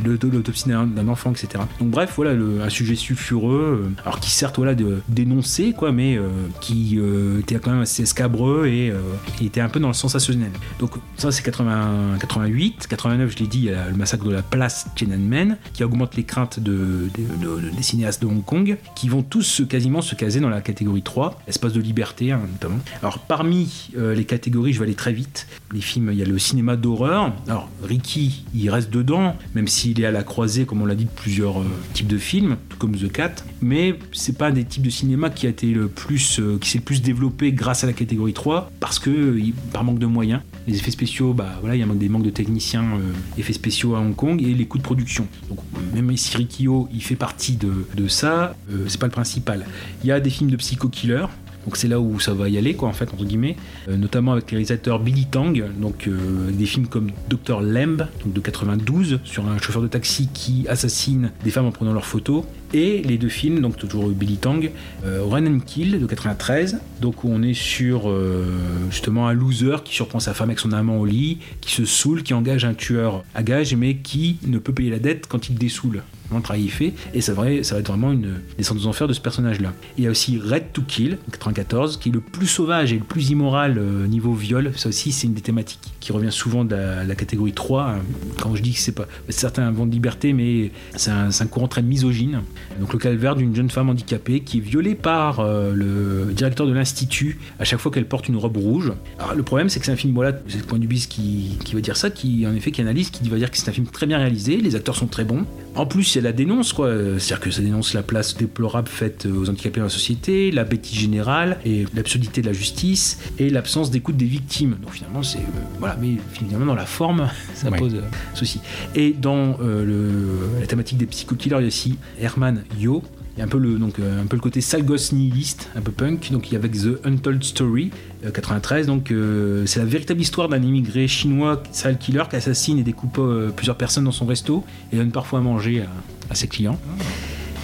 [0.05, 1.65] l'auto- l'autopsie d'un enfant, etc.
[1.81, 2.33] Donc bref, voilà
[2.65, 6.29] un sujet sulfureux, euh, alors qui certes voilà de dénoncer quoi, mais euh,
[6.61, 8.99] qui euh, était quand même assez scabreux et euh,
[9.41, 10.51] était un peu dans le sensationnel.
[10.79, 14.31] Donc ça c'est 80, 88, 89 je l'ai dit, il y a le massacre de
[14.33, 18.77] la place Tiananmen qui augmente les craintes de, de- de- des cinéastes de Hong Kong
[18.95, 22.79] qui vont tous quasiment se caser dans la catégorie 3, espace de liberté hein, notamment.
[23.03, 26.39] Alors parmi les catégories, je vais aller très vite, les films, il y a le
[26.39, 27.33] cinéma d'horreur.
[27.49, 31.07] Alors Ricky, il reste dedans, même s'il est à la croisée, comme on l'a dit,
[31.07, 33.37] de plusieurs euh, types de films, tout comme The Cat.
[33.61, 36.69] Mais c'est pas un des types de cinéma qui a été le plus, euh, qui
[36.69, 39.39] s'est le plus développé grâce à la catégorie 3, parce que
[39.73, 40.43] par manque de moyens.
[40.69, 43.97] Les effets spéciaux, bah voilà, il y a des manques de techniciens euh, effets spéciaux
[43.97, 45.27] à Hong Kong et les coûts de production.
[45.49, 45.59] Donc
[45.93, 48.55] même si Rikio, il fait partie de, de ça,
[48.87, 49.67] c'est pas le principal.
[50.05, 51.27] Il y a des films de psycho-killer,
[51.65, 53.57] donc c'est là où ça va y aller, quoi, en fait, entre guillemets.
[53.89, 57.61] Euh, notamment avec les réalisateurs Billy Tang, donc euh, des films comme Dr.
[57.61, 61.93] Lamb, donc de 92, sur un chauffeur de taxi qui assassine des femmes en prenant
[61.93, 62.45] leurs photos.
[62.75, 64.71] Et les deux films, donc toujours Billy Tang,
[65.05, 68.47] euh, Run and Kill de 93, donc où on est sur euh,
[68.91, 72.23] justement un loser qui surprend sa femme avec son amant au lit, qui se saoule,
[72.23, 75.57] qui engage un tueur à gage, mais qui ne peut payer la dette quand il
[75.57, 76.03] dessoule.
[76.35, 79.07] Le travail est fait, et ça va, ça va être vraiment une descente aux enfers
[79.07, 79.75] de ce personnage-là.
[79.99, 83.05] Il y a aussi Red to Kill, 94, qui est le plus sauvage et le
[83.05, 84.73] plus immoral euh, niveau viol.
[84.77, 87.83] Ça aussi, c'est une des thématiques qui revient souvent de la, catégorie 3.
[87.83, 87.95] hein.
[88.41, 89.07] Quand je dis que c'est pas.
[89.29, 92.43] Certains vont de liberté, mais c'est un, courant très misogyne.
[92.81, 96.73] Donc, le calvaire d'une jeune femme handicapée qui est violée par euh, le directeur de
[96.73, 98.93] l'institut à chaque fois qu'elle porte une robe rouge.
[99.37, 101.75] Le problème, c'est que c'est un film, voilà, c'est le point du bis qui, qui
[101.75, 103.87] va dire ça, qui en effet, qui analyse, qui va dire que c'est un film
[103.87, 105.47] très bien réalisé, les acteurs sont très bons.
[105.75, 106.93] En plus, il y a la dénonce, quoi.
[107.19, 110.99] C'est-à-dire que ça dénonce la place déplorable faite aux handicapés dans la société, la bêtise
[110.99, 114.77] générale et l'absurdité de la justice et l'absence d'écoute des victimes.
[114.83, 117.79] Donc finalement, c'est euh, voilà, mais finalement dans la forme, ça Ouais.
[117.79, 118.03] pose euh,
[118.35, 118.61] souci.
[118.95, 123.03] Et dans euh, le- la thématique des psychokillers, il y a aussi Herman Yo.
[123.35, 125.71] Il y a un peu le, donc, euh, un peu le côté sale gosse nihiliste,
[125.75, 126.31] un peu punk.
[126.33, 127.91] Donc il y avec The Untold Story,
[128.25, 128.87] euh, 93.
[128.87, 133.19] Donc euh, c'est la véritable histoire d'un immigré chinois sale killer qui assassine et découpe
[133.19, 135.85] euh, plusieurs personnes dans son resto et donne parfois à manger
[136.31, 136.79] à, ses clients.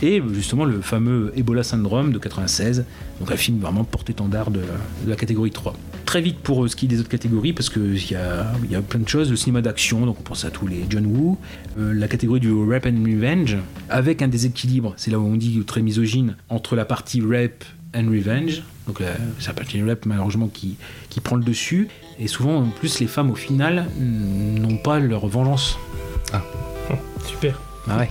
[0.03, 2.85] Et justement le fameux Ebola Syndrome de 96,
[3.19, 5.75] donc un film vraiment porte-étendard de, de la catégorie 3.
[6.09, 8.71] Très vite pour euh, ce qui est des autres catégories, parce qu'il y a, il
[8.71, 11.05] y a plein de choses, le cinéma d'action, donc on pense à tous les John
[11.05, 11.37] Woo,
[11.79, 13.59] euh, la catégorie du Rap and Revenge,
[13.91, 17.63] avec un déséquilibre, c'est là où on dit très misogyne, entre la partie Rap
[17.95, 20.77] and Revenge, donc la- c'est la partie rap malheureusement qui,
[21.11, 25.27] qui prend le dessus, et souvent en plus les femmes au final n'ont pas leur
[25.27, 25.79] vengeance.
[27.27, 27.61] Super.
[27.87, 28.09] Ah ouais.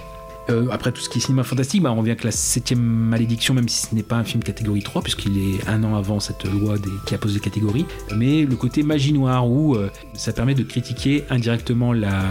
[0.49, 3.53] Euh, après tout ce qui est cinéma fantastique, bah, on revient avec la septième malédiction,
[3.53, 6.45] même si ce n'est pas un film catégorie 3, puisqu'il est un an avant cette
[6.45, 7.85] loi des- qui a posé catégorie.
[8.15, 12.23] Mais le côté magie noire, où euh, ça permet de critiquer indirectement la,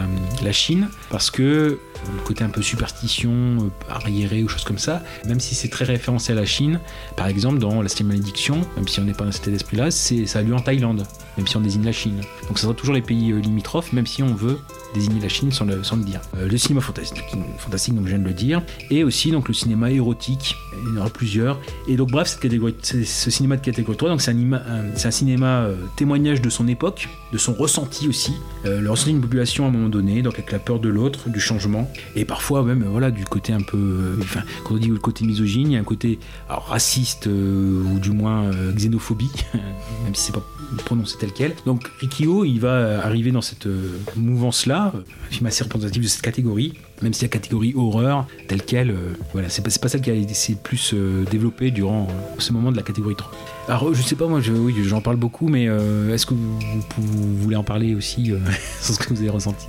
[0.42, 1.78] la Chine, parce que euh,
[2.16, 6.32] le côté un peu superstition, arriéré ou choses comme ça, même si c'est très référencé
[6.32, 6.80] à la Chine,
[7.16, 9.48] par exemple dans la septième malédiction, même si on n'est pas dans cet
[9.90, 11.04] c'est- ça a lieu en Thaïlande,
[11.36, 12.20] même si on désigne la Chine.
[12.48, 14.58] Donc ça sera toujours les pays euh, limitrophes, même si on veut
[14.94, 16.20] désigner la Chine sans le, sans le dire.
[16.36, 17.24] Euh, le cinéma fantastique,
[17.58, 20.96] fantastique, donc je viens de le dire, et aussi donc le cinéma érotique, il y
[20.96, 21.60] en aura plusieurs.
[21.88, 25.76] Et donc bref, cette catégorie, ce cinéma de catégorie 3, donc c'est un, cinéma euh,
[25.96, 28.34] témoignage de son époque, de son ressenti aussi,
[28.64, 31.40] le ressenti d'une population à un moment donné, donc avec la peur de l'autre, du
[31.40, 34.18] changement, et parfois même voilà du côté un peu,
[34.64, 36.18] quand on dit le côté misogyne, il y a un côté
[36.48, 40.42] raciste ou du moins xénophobie, même si c'est pas
[40.84, 41.54] prononcé tel quel.
[41.64, 46.02] Donc Rikio, il va euh, arriver dans cette euh, mouvance-là, euh, un film assez représentatif
[46.02, 50.00] de cette catégorie, même si la catégorie horreur telle quelle, euh, voilà, c'est pas, celle
[50.00, 53.30] qui a été plus euh, développée durant euh, ce moment de la catégorie 3.
[53.68, 57.38] Alors je sais pas, moi je, oui, j'en parle beaucoup, mais euh, est-ce que vous,
[57.38, 58.38] voulez en parler aussi euh,
[58.80, 59.66] sur ce que vous avez ressenti?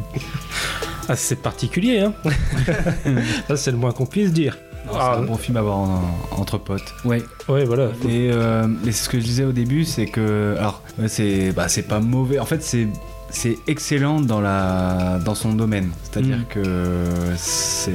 [1.09, 2.13] Ah, c'est particulier, hein
[3.55, 4.57] c'est le moins qu'on puisse dire.
[4.91, 6.01] C'est un bon film à voir en-
[6.31, 6.93] entre potes.
[7.05, 7.85] Ouais, Ouais, voilà.
[8.07, 10.55] Et, euh, et c'est ce que je disais au début, c'est que.
[10.57, 12.39] Alors, c'est bah, c'est pas mauvais.
[12.39, 12.87] En fait, c'est.
[13.29, 15.89] C'est excellent dans, la, dans son domaine.
[16.03, 16.45] C'est-à-dire Mm.
[16.49, 16.63] que
[17.35, 17.91] c'est.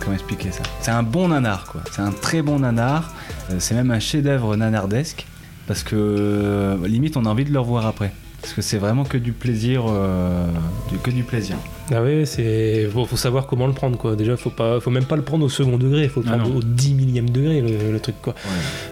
[0.00, 0.62] Comment expliquer ça?
[0.80, 1.80] C'est un bon nanar, quoi.
[1.92, 3.12] C'est un très bon nanar.
[3.50, 5.26] Euh, C'est même un chef-d'œuvre nanardesque.
[5.68, 8.12] Parce que euh, limite, on a envie de le revoir après.
[8.40, 9.84] Parce que c'est vraiment que du plaisir.
[9.88, 10.46] euh,
[10.90, 11.56] du, que du plaisir.
[11.90, 14.14] Ah ouais, c'est faut, faut savoir comment le prendre quoi.
[14.14, 16.56] Déjà, faut pas, faut même pas le prendre au second degré, faut le Ah prendre
[16.56, 18.34] au 10 millième degré le, le truc quoi.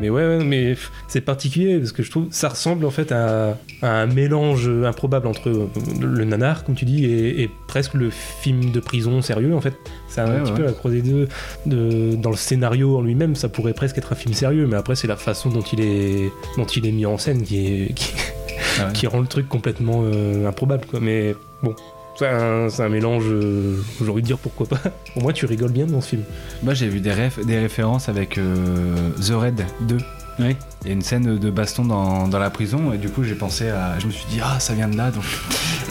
[0.01, 3.57] Mais ouais, ouais, mais c'est particulier parce que je trouve ça ressemble en fait à,
[3.83, 5.69] à un mélange improbable entre euh,
[6.01, 9.75] le nanar comme tu dis et, et presque le film de prison sérieux en fait.
[10.09, 11.29] C'est un Ouais, petit peu la croisée de,
[11.67, 14.97] de dans le scénario en lui-même, ça pourrait presque être un film sérieux, mais après
[14.97, 18.13] c'est la façon dont il est dont il est mis en scène qui est qui,
[18.81, 18.93] Ah ouais.
[18.93, 21.01] qui rend le truc complètement euh, improbable quoi.
[21.01, 21.75] Mais bon.
[22.19, 24.81] C'est un, un mélange, euh, j'ai envie de dire pourquoi pas.
[25.17, 26.23] Au moins tu rigoles bien dans ce film.
[26.63, 29.99] Moi, j'ai vu des, réf- des références avec euh, The Raid 2.
[30.39, 30.57] Ouais.
[30.83, 33.35] Il y a une scène de baston dans, dans la prison et du coup j'ai
[33.35, 33.99] pensé à.
[33.99, 35.25] Je me suis dit, ah, ça vient de là donc.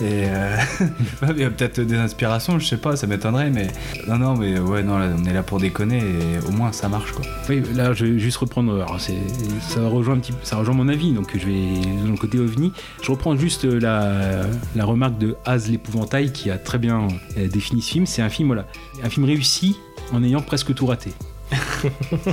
[0.01, 0.57] Et euh,
[1.31, 3.67] il y a peut-être des inspirations, je sais pas, ça m'étonnerait, mais.
[4.07, 6.87] Non, non, mais ouais, non, là, on est là pour déconner et au moins ça
[6.89, 7.25] marche quoi.
[7.49, 8.75] Oui, là, je vais juste reprendre.
[8.75, 12.37] Alors, ça rejoint un petit, ça rejoint mon avis, donc je vais dans le côté
[12.37, 12.71] ovni.
[13.01, 14.41] Je reprends juste la,
[14.75, 17.07] la remarque de Az l'épouvantail qui a très bien
[17.37, 18.05] euh, défini ce film.
[18.05, 18.67] C'est un film, voilà,
[19.03, 19.75] un film réussi
[20.13, 21.11] en ayant presque tout raté.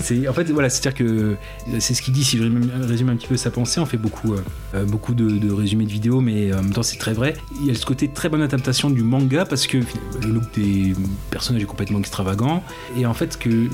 [0.00, 0.50] c'est en fait.
[0.52, 1.36] Voilà, c'est-à-dire que
[1.78, 2.24] c'est ce qu'il dit.
[2.24, 4.40] Si je résume- un petit peu sa pensée, on fait beaucoup, euh,
[4.74, 7.34] euh, beaucoup de, résumés de vidéos, mais euh, en même temps c'est très vrai.
[7.60, 9.78] Il y a ce côté très bonne adaptation du manga parce que
[10.22, 10.94] le look des
[11.30, 12.62] personnages est complètement extravagant
[12.96, 13.68] et en fait que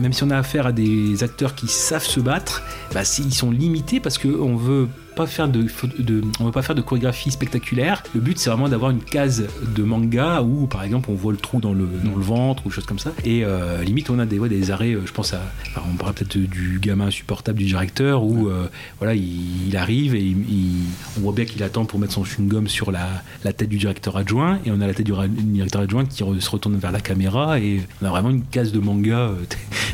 [0.00, 2.62] même si on a affaire à des acteurs qui savent se battre,
[2.92, 5.66] bah, ils sont limités parce que on veut pas faire de,
[5.98, 8.02] de- on veut pas faire de chorégraphie spectaculaire.
[8.14, 11.38] Le but c'est vraiment d'avoir une case de manga où par exemple on voit le
[11.38, 13.12] trou dans le, dans le ventre ou choses comme ça.
[13.24, 15.96] Et euh, limite on a des, ouais, des arrêts, euh, je pense à, enfin, on
[15.96, 18.66] parle peut-être du gamin insupportable du directeur où euh,
[18.98, 20.82] voilà il, il arrive et il- il-
[21.18, 23.08] on voit bien qu'il attend pour mettre son chewing-gum sur la,
[23.44, 26.40] la tête du directeur adjoint et on a la tête du directeur adjoint qui re-
[26.40, 29.34] se retourne vers la caméra et on a vraiment une case de manga euh,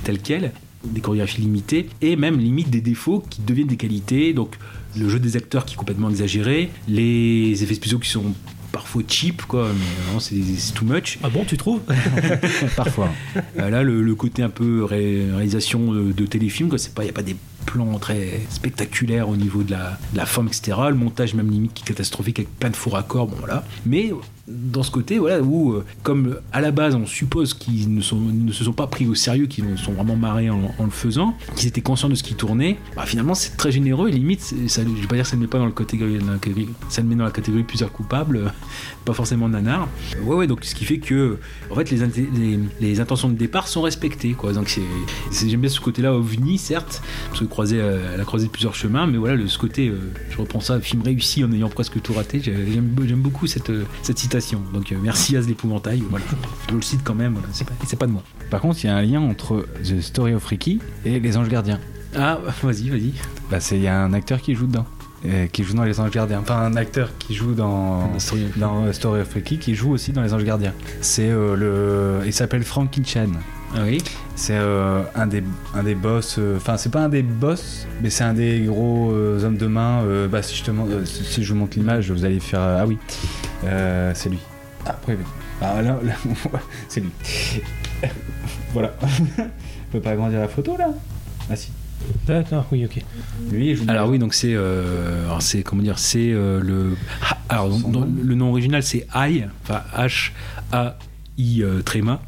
[0.04, 0.52] telle quelle
[0.84, 4.56] des chorégraphies limitées et même limite des défauts qui deviennent des qualités donc
[4.98, 8.34] le jeu des acteurs qui est complètement exagéré les effets spéciaux qui sont
[8.72, 10.36] parfois cheap quoi mais vraiment c'est
[10.74, 11.80] too much Ah bon, tu trouves
[12.76, 13.10] Parfois.
[13.58, 17.02] euh, là, le, le côté un peu ré- réalisation de, de téléfilm, quoi, c'est pas,
[17.02, 19.74] il n'y a pas des plans très spectaculaires au niveau de
[20.14, 20.76] la, forme, etc.
[20.88, 23.64] Le montage, même limite, qui est catastrophique avec plein de faux raccords, bon voilà.
[23.86, 24.12] Mais
[24.50, 28.52] dans ce côté, voilà, où, euh, comme à la base, on suppose qu'ils ne, ne
[28.52, 31.80] se sont pas pris au sérieux, qu'ils sont vraiment marrés en, le faisant, qu'ils étaient
[31.80, 35.06] conscients de ce qui tournait, bah, finalement, c'est très généreux et limite, ça, je vais
[35.06, 35.76] pas dire que ça ne met pas dans, le la
[36.38, 38.48] catégorie, ça le met dans la catégorie plusieurs coupables, euh,
[39.10, 39.88] pas forcément nanar.
[40.16, 41.38] Euh, Ouais, ouais, donc ce qui fait que,
[41.70, 44.52] en fait, les, inté- les, les intentions de départ sont respectées, quoi.
[44.52, 44.82] Donc c'est,
[45.48, 49.06] j'aime bien ce côté-là ovni, certes, parce que croiser, euh, elle a croisé plusieurs chemins,
[49.06, 49.98] mais voilà, le, ce côté, euh,
[50.30, 53.84] je reprends ça, film réussi en ayant presque tout raté, j'ai- j'aime, beaucoup cette, euh,
[54.02, 54.62] cette citation.
[54.72, 56.24] Donc euh, merci à l'épouvantail, voilà.
[56.68, 58.22] Je le cite quand même, voilà, c'est pas, pas de moi.
[58.50, 61.48] Par contre, il y a un lien entre The Story of Ricky et Les Anges
[61.48, 61.80] Gardiens.
[62.16, 63.12] Ah, vas-y, vas-y.
[63.50, 64.86] Bah, c'est il y a un acteur qui joue dedans.
[65.26, 66.40] Euh, qui joue dans Les Anges Gardiens.
[66.40, 69.90] Enfin, un acteur qui joue dans, Story of- dans euh, Story of Ricky, qui joue
[69.92, 70.72] aussi dans Les Anges Gardiens.
[71.00, 72.26] C'est euh, le.
[72.26, 73.26] Il s'appelle Frankie Chan.
[73.74, 74.02] Ah oui
[74.34, 75.44] C'est euh, un, des,
[75.74, 76.38] un des boss.
[76.56, 80.02] Enfin, c'est pas un des boss, mais c'est un des gros hommes de main.
[80.30, 82.60] bah, si je te montre- si si je vous montre l'image, vous allez faire.
[82.60, 82.98] ah oui,
[84.14, 84.38] c'est lui.
[84.86, 85.16] Après.
[85.62, 86.14] Ah, là, là,
[86.88, 87.10] c'est lui.
[88.72, 88.94] voilà.
[89.36, 90.88] Je peux pas agrandir la photo là?
[91.50, 91.70] Ah si.
[92.26, 93.02] D'accord, oui, ok.
[93.50, 96.96] Lui, joue Alors oui, donc c'est, euh, alors c'est comment dire, c'est euh, le,
[97.48, 100.32] alors donc, dans- le nom original c'est Ai, enfin H
[100.72, 100.96] A
[101.38, 102.20] I euh, tréma.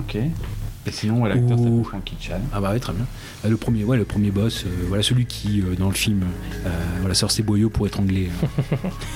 [0.00, 0.16] Ok.
[0.16, 1.64] Et sinon, l'acteur Ouh.
[1.64, 2.40] s'appelle Frankie Chan.
[2.52, 3.06] Ah bah ouais, très bien.
[3.46, 6.22] Euh, Le premier, ouais, le premier boss, euh, voilà celui qui euh, dans le film,
[6.66, 6.68] euh,
[7.00, 8.28] voilà sort ses boyaux pour étrangler,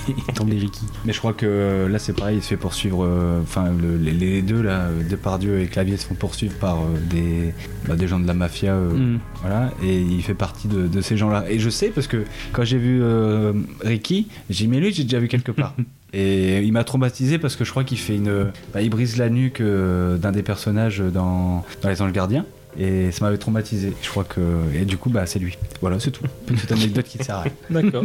[0.09, 0.85] euh, étrangler Ricky.
[1.05, 3.05] Mais je crois que là c'est pareil, il se fait poursuivre.
[3.05, 6.85] euh, Enfin, le- les, les deux là, Depardieu et Clavier se font poursuivre par euh,
[7.09, 7.53] des,
[7.89, 8.73] bah, des gens de la mafia.
[8.75, 9.19] euh, Mm.
[9.41, 11.45] Voilà, et il fait partie de, de ces gens-là.
[11.49, 13.53] Et je sais parce que quand j'ai vu euh,
[13.83, 15.75] Ricky, j'ai mais lui j'ai déjà vu quelque part.
[16.13, 19.29] et il m'a traumatisé parce que je crois qu'il fait une, bah, il brise la
[19.31, 22.45] nuque euh, d'un des personnages dans, dans Les Anges Gardiens.
[22.79, 23.93] Et ça m'avait traumatisé.
[24.03, 24.41] Je crois que
[24.75, 25.59] et du coup bah c'est lui.
[25.81, 26.23] Voilà c'est tout.
[26.47, 27.53] Petite anecdote qui te sert à rien.
[27.71, 28.05] D'accord.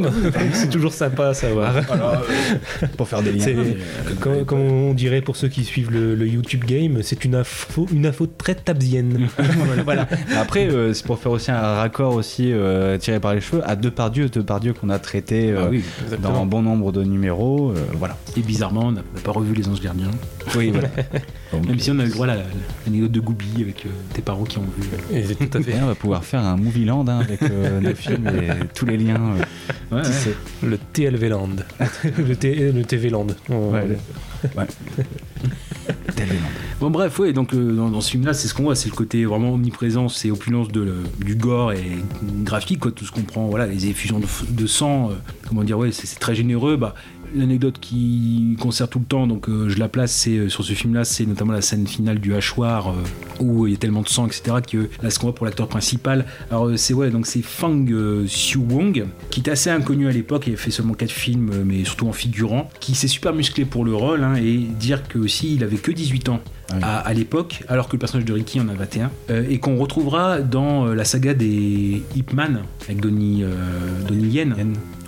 [0.54, 1.74] c'est toujours sympa à savoir.
[2.98, 3.44] Pour faire des liens.
[3.44, 3.56] C'est,
[4.20, 7.86] comme, comme on dirait pour ceux qui suivent le, le YouTube game, c'est une info,
[7.94, 9.28] une info très tabzienne.
[9.86, 10.08] voilà.
[10.38, 13.76] Après, euh, c'est pour faire aussi un raccord aussi euh, tiré par les cheveux à
[13.76, 15.84] Depardieu, Depardieu qu'on a traité euh, Ah oui,
[16.22, 17.72] dans bon nombre de numéros.
[17.72, 18.18] euh, voilà.
[18.36, 20.12] Et bizarrement, on n'a pas revu les Anges Gardiens.
[20.56, 20.90] Oui, voilà.
[21.68, 22.44] Même si on a eu le droit à la-
[22.86, 24.90] l'anecdote de Goubi avec euh, tes parents qui ont vu.
[25.18, 25.72] Et c'est tout à fait.
[25.72, 28.86] et on va pouvoir faire un movie land hein, avec euh, nos films et tous
[28.86, 29.36] les liens.
[29.38, 30.36] euh, Ouais, ouais.
[30.68, 31.50] Le TLV Land.
[32.18, 33.28] le, T- le TV Land.
[33.50, 34.68] On- Ouais, le- ouais.
[36.16, 36.36] Tel Land.
[36.80, 38.96] Bon bref, ouais, donc euh, dans, dans ce film-là, c'est ce qu'on voit, c'est le
[38.96, 41.84] côté vraiment omniprésent, c'est opulence de, le- du gore et
[42.44, 44.20] graphique, quoi, tout ce qu'on prend, voilà, les effusions
[44.50, 45.14] de, sang, euh,
[45.48, 46.76] comment dire, ouais, c'est c'est très généreux.
[46.76, 46.94] Bah,
[47.34, 51.04] L'anecdote qui concerne tout le temps, donc euh, je la place, euh, sur ce film-là,
[51.04, 53.04] c'est notamment la scène finale du hachoir euh,
[53.40, 54.58] où il y a tellement de sang, etc.
[54.70, 57.86] que là, ce qu'on voit pour l'acteur principal, alors c'est donc c'est Fang
[58.26, 61.84] Xiu Wong, qui était assez inconnu à l'époque, il a fait seulement 4 films, mais
[61.84, 65.56] surtout en figurant, qui s'est super musclé pour le rôle, hein, et dire que aussi
[65.56, 66.40] il avait que 18 ans
[66.82, 69.78] à, à l'époque, alors que le personnage de Ricky en a 21, euh, et qu'on
[69.78, 73.54] retrouvera dans euh, la saga des Ip Man avec Donnie, euh,
[74.08, 74.56] Donnie Yen.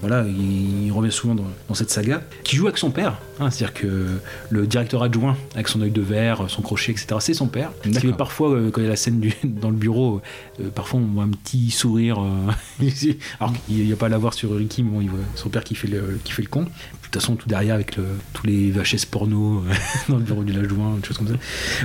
[0.02, 3.18] Voilà, il, il revient souvent dans, dans cette saga, qui joue avec son père.
[3.40, 4.06] hein, C'est-à-dire que
[4.52, 7.72] le directeur adjoint, avec son œil de verre, son crochet, etc., c'est son père.
[7.82, 10.22] Qui parfois, euh, quand il y a la scène du- dans le bureau,
[10.62, 12.20] euh, parfois on voit un petit sourire.
[12.22, 12.86] euh,
[13.40, 15.64] alors qu'il n'y a pas à l'avoir sur Ricky, mais bon, il voit son père
[15.64, 16.66] qui fait le, qui fait le con.
[17.08, 17.98] De toute façon, tout derrière avec
[18.34, 19.74] tous les VHS porno euh,
[20.10, 21.36] dans le bureau du adjoint, des choses comme ça.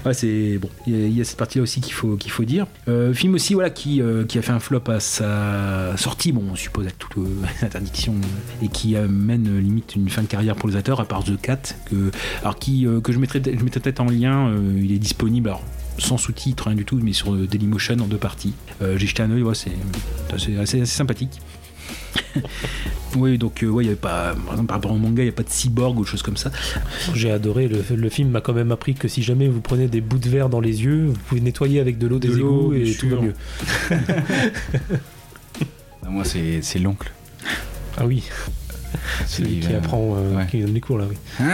[0.04, 0.68] Ouais, c'est bon.
[0.88, 2.66] Il y, a- cette partie-là aussi qu'il faut qu'il faut dire.
[2.88, 6.32] Euh, film aussi, voilà, qui euh, qui a fait un flop à sa sortie.
[6.32, 7.14] Bon, on suppose avec toute
[7.62, 8.14] l'interdiction
[8.62, 11.76] et qui amène limite une fin de carrière pour les acteurs, à part The Cat,
[11.88, 14.52] que alors qui que je mettrais je mettrais peut-être en lien.
[14.76, 15.50] il est disponible.
[15.50, 15.62] Alors,
[15.98, 18.54] sans sous-titres, rien du tout, mais sur Dailymotion en deux parties.
[18.80, 21.40] J'ai jeté un œil, ouais, c'est assez sympathique.
[23.16, 25.26] oui, donc euh, ouais, il y avait pas, par exemple, par rapport au manga, il
[25.26, 26.50] n'y a pas de cyborg ou de choses comme ça.
[27.14, 27.68] J'ai adoré.
[27.68, 30.28] Le, le film m'a quand même appris que si jamais vous prenez des bouts de
[30.28, 32.94] verre dans les yeux, vous pouvez nettoyer avec de l'eau De des l'eau, égouts et
[32.94, 33.34] tout va mieux.
[36.04, 37.12] Ah, Moi, c'est c'est l'oncle.
[37.96, 38.24] Ah oui,
[39.26, 40.46] celui qui apprend, euh, ouais.
[40.46, 41.16] qui donne les cours là, oui.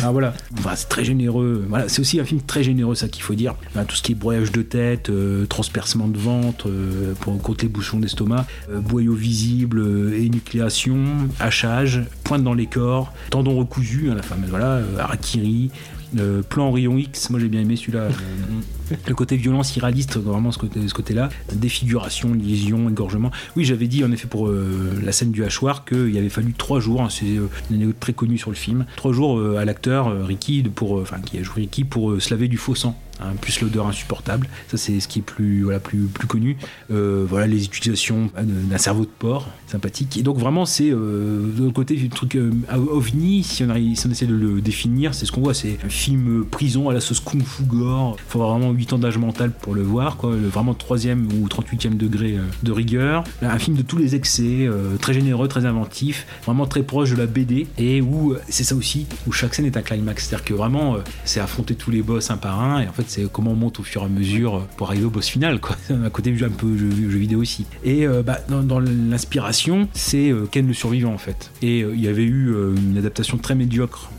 [0.00, 1.64] Ah voilà, enfin, c'est très généreux.
[1.68, 3.54] Voilà, c'est aussi un film très généreux, ça qu'il faut dire.
[3.68, 7.64] Enfin, tout ce qui est broyage de tête, euh, transpercement de ventre, euh, pour contre
[7.64, 10.96] les bouchons d'estomac, boyaux visibles, euh, énucléation,
[11.40, 15.70] hachage, pointe dans les corps, tendons recousus, hein, la fameuse voilà, harakiri.
[16.18, 18.00] Euh, plan rayon X, moi j'ai bien aimé celui-là.
[18.10, 23.30] euh, le côté violence irréaliste, vraiment ce côté- ce côté-là, défiguration, lésion, égorgement.
[23.56, 26.80] Oui, j'avais dit en effet pour euh, la scène du hachoir qu'il avait fallu trois
[26.80, 29.64] jours, hein, c'est euh, une anecdote très connue sur le film, trois jours euh, à
[29.64, 32.58] l'acteur euh, Ricky, pour, euh, enfin qui a joué Ricky, pour euh, se laver du
[32.58, 32.98] faux sang.
[33.20, 36.56] Hein, plus l'odeur insupportable, ça c'est ce qui est plus voilà plus plus connu.
[36.90, 40.16] Euh, voilà les utilisations de- d'un cerveau de porc, sympathique.
[40.16, 42.50] Et donc vraiment c'est euh, de côté le truc euh,
[42.90, 46.44] ovni, si on, essaie de le définir, c'est ce qu'on voit, c'est un film euh,
[46.44, 48.16] prison à la sauce kung fu gore.
[48.28, 50.34] Faut avoir vraiment 8 ans d'âge mental pour le voir, quoi.
[50.34, 53.24] Vraiment troisième ou 38e degré euh, de rigueur.
[53.42, 57.16] Un film de tous les excès, euh, très généreux, très inventif, vraiment très proche de
[57.16, 60.44] la BD et où euh, c'est ça aussi, où chaque scène est un climax, c'est-à-dire
[60.44, 63.30] que vraiment euh, c'est affronter tous les boss un par un et en fait c'est
[63.30, 65.76] comment on monte au fur et à mesure pour arriver au boss final, quoi.
[65.90, 67.66] Un côté un peu jeu, jeu vidéo aussi.
[67.84, 71.50] Et euh, bah, dans, l'inspiration, c'est euh, Ken le survivant en fait.
[71.62, 74.10] Et euh, il y avait eu une adaptation très médiocre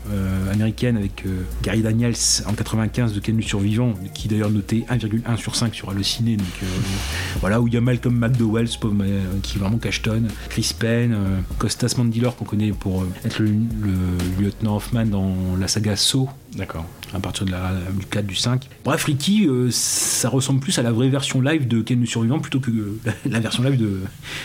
[0.52, 1.24] américaine avec
[1.62, 2.14] Gary Daniels
[2.46, 6.36] en 95 de Ken le survivant, qui d'ailleurs notait 1,1 sur 5 sur Allociné.
[6.36, 6.46] Donc
[7.40, 8.68] voilà, où il y a Malcolm McDowell,
[9.42, 11.16] qui vraiment cachetonne, Chris Penn,
[11.58, 16.28] Costas Mandylor qu'on connaît pour être le, le lieutenant Hoffman dans la saga Saw.
[16.54, 16.86] D'accord.
[17.12, 18.68] À partir de la, du 4, du 5.
[18.84, 22.38] Bref, Ricky, euh, ça ressemble plus à la vraie version live de Ken le Survivant
[22.38, 24.00] plutôt que euh, la version live de,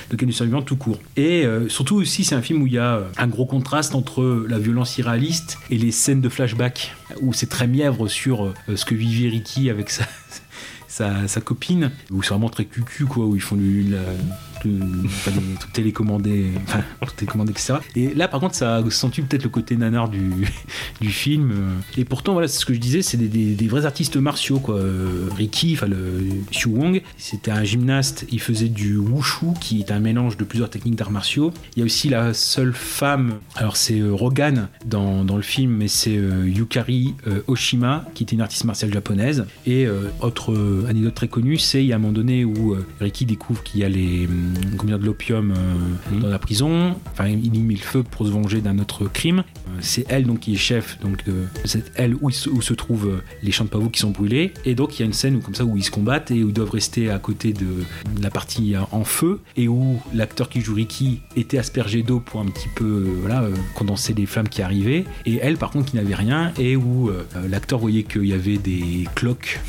[0.10, 1.00] de Ken Survivant tout court.
[1.16, 4.46] Et euh, surtout aussi, c'est un film où il y a un gros contraste entre
[4.48, 8.96] la violence irréaliste et les scènes de flashback, où c'est très mièvre sur ce que
[8.96, 9.90] vivait Ricky avec
[10.88, 14.00] sa, copine, où c'est vraiment très cucu, quoi, où ils font du, la-
[14.62, 17.74] du- enfin, des trucs etc.
[17.96, 20.48] Et là, par contre, ça accentue peut-être le côté nanar du,
[21.02, 21.52] film.
[21.98, 24.76] Et pourtant, voilà, ce que je disais, c'est des, vrais artistes martiaux, quoi.
[24.76, 29.92] Euh, Ricky, enfin, le Xu Wong, c'était un gymnaste, il faisait du wushu, qui est
[29.92, 31.54] un mélange de plusieurs techniques d'arts martiaux.
[31.76, 35.88] Il y a aussi la seule femme, alors c'est euh, Rogan dans, le film, mais
[35.88, 37.16] c'est euh, Yukari
[37.48, 39.46] Oshima, qui était une artiste martiale japonaise.
[39.66, 39.88] Et
[40.20, 40.54] autre
[40.88, 43.84] anecdote très connue, c'est il y a un moment donné où Ricky découvre qu'il y
[43.84, 44.28] a les,
[44.78, 46.96] comment dire, de l'opium euh, dans la prison.
[47.12, 49.40] Enfin, il y met le feu pour se venger d'un autre crime.
[49.40, 52.74] Euh, c'est elle donc qui est chef donc de cette elle où, se- où se
[52.74, 54.54] trouvent euh, les champs de pavots qui sont brûlés.
[54.66, 56.44] Et donc il y a une scène où comme ça où ils se combattent et
[56.44, 57.68] où ils doivent rester à côté de
[58.22, 62.42] la partie euh, en feu et où l'acteur qui joue Ricky était aspergé d'eau pour
[62.42, 65.06] un petit peu euh, voilà euh, condenser les flammes qui arrivaient.
[65.26, 68.58] Et elle par contre qui n'avait rien et où euh, l'acteur voyait qu'il y avait
[68.58, 69.60] des cloques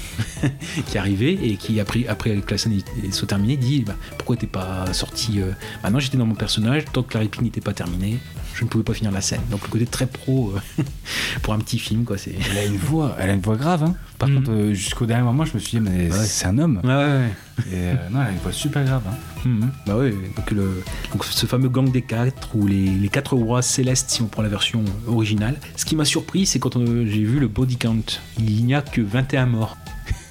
[0.87, 2.79] qui arrivaient et qui après après que la scène
[3.11, 5.53] soit terminée dit bah, pourquoi t'es pas sorti euh
[5.91, 8.19] non j'étais dans mon personnage tant que la réplique n'était pas terminée
[8.55, 10.83] je ne pouvais pas finir la scène donc le côté très pro euh,
[11.43, 13.83] pour un petit film quoi c'est Elle a une voix, elle a une voix grave.
[13.83, 13.95] Hein.
[14.19, 14.35] Par Mhm.
[14.37, 16.25] contre, euh, jusqu'au dernier moment, je me suis dit, mais Ouais.
[16.27, 16.81] c'est un homme.
[16.85, 17.33] ouais ouais, ouais.
[17.73, 19.03] Et non, elle a une voix super grave.
[19.09, 19.15] Hein.
[19.49, 19.71] Mhm.
[19.87, 20.83] Bah ouais, donc, le,
[21.13, 24.43] donc ce fameux gang des quatre ou les, les quatre rois célestes si on prend
[24.43, 25.57] la version originale.
[25.77, 28.03] Ce qui m'a surpris, c'est quand j'ai vu le body count,
[28.39, 29.77] il n'y a que 21 morts.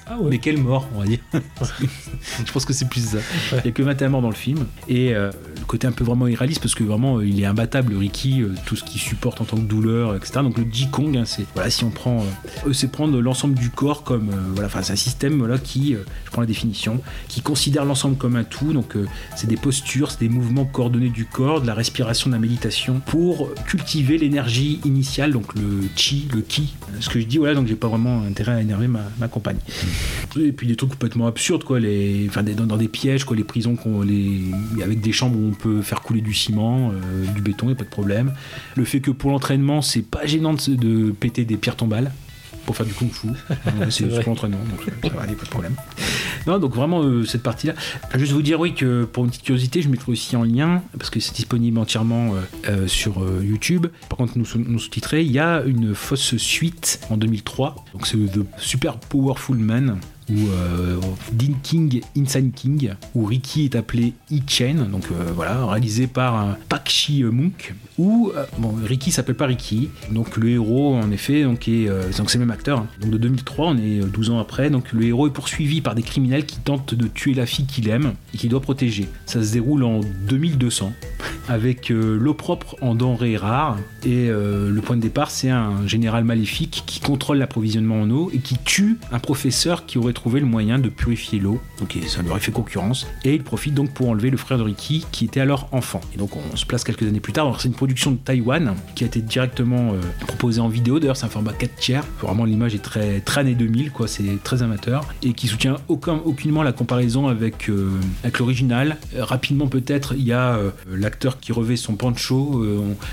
[0.06, 0.30] Ah ouais.
[0.30, 1.18] Mais quelle mort, on va dire.
[1.32, 3.18] je pense que c'est plus ça.
[3.52, 4.66] Il y a que 21 morts dans le film.
[4.88, 5.30] Et euh,
[5.62, 8.54] le côté un peu vraiment irréaliste, parce que vraiment, euh, il est imbattable, Ricky, euh,
[8.66, 10.40] tout ce qu'il supporte en tant que douleur, etc.
[10.42, 12.24] Donc le Ji-Kong, hein, c'est, voilà, si on prend,
[12.66, 16.30] euh, c'est prendre l'ensemble du corps comme, voilà, enfin, c'est un système, voilà, qui, je
[16.30, 18.72] prends la définition, qui considère l'ensemble comme un tout.
[18.72, 18.96] Donc
[19.36, 23.00] c'est des postures, c'est des mouvements coordonnés du corps, de la respiration, de la méditation,
[23.06, 26.74] pour cultiver l'énergie initiale, donc le chi, le ki.
[27.00, 29.58] Ce que je dis, voilà, donc j'ai pas vraiment intérêt à énerver ma, ma compagne.
[30.38, 33.76] Et puis des trucs complètement absurdes, quoi, les, enfin, dans, des pièges, quoi, les prisons
[33.76, 34.40] qu'on, les,
[34.82, 37.84] avec des chambres où on peut faire couler du ciment, euh, du béton, a pas
[37.84, 38.32] de problème.
[38.76, 42.12] Le fait que pour l'entraînement, c'est pas gênant de péter des pierres tombales
[42.66, 43.28] pour faire du kung fu.
[43.28, 43.36] Ouais,
[43.90, 45.74] c'est pour l'entraînement, donc euh, ça va aller, pas de problème.
[46.46, 47.74] Non, donc vraiment euh, cette partie-là.
[48.16, 51.10] Juste vous dire, oui, que pour une petite curiosité, je mettrai aussi en lien, parce
[51.10, 52.34] que c'est disponible entièrement
[52.68, 53.86] euh, sur euh, YouTube.
[54.08, 57.84] Par contre, nous, nous sous-titré, il y a une fausse suite en 2003.
[57.92, 59.98] Donc c'est The Super Powerful Man.
[60.30, 60.98] Ou euh,
[61.32, 66.56] Dean King, Insane King, où Ricky est appelé E-Chain, donc euh, voilà, réalisé par un
[66.68, 71.42] Pak Chi Munk, où euh, bon, Ricky s'appelle pas Ricky, donc le héros en effet,
[71.42, 72.86] donc, est, euh, donc c'est le même acteur, hein.
[73.00, 75.94] donc de 2003, on est euh, 12 ans après, donc le héros est poursuivi par
[75.94, 79.08] des criminels qui tentent de tuer la fille qu'il aime et qu'il doit protéger.
[79.26, 80.92] Ça se déroule en 2200,
[81.48, 85.86] avec euh, l'eau propre en denrées rares, et euh, le point de départ c'est un
[85.86, 90.40] général maléfique qui contrôle l'approvisionnement en eau et qui tue un professeur qui aurait trouvé
[90.40, 93.90] le moyen de purifier l'eau, donc ça lui aurait fait concurrence, et il profite donc
[93.92, 96.00] pour enlever le frère de Ricky qui était alors enfant.
[96.14, 98.74] Et donc on se place quelques années plus tard, alors c'est une production de Taïwan
[98.94, 102.44] qui a été directement euh, proposée en vidéo, d'ailleurs c'est un format 4 tiers, vraiment
[102.44, 106.62] l'image est très, très année 2000, quoi, c'est très amateur, et qui soutient aucun, aucunement
[106.62, 107.90] la comparaison avec, euh,
[108.22, 108.98] avec l'original.
[109.14, 110.58] Euh, rapidement peut-être, il y a
[110.90, 112.64] l'acteur qui revêt son pancho,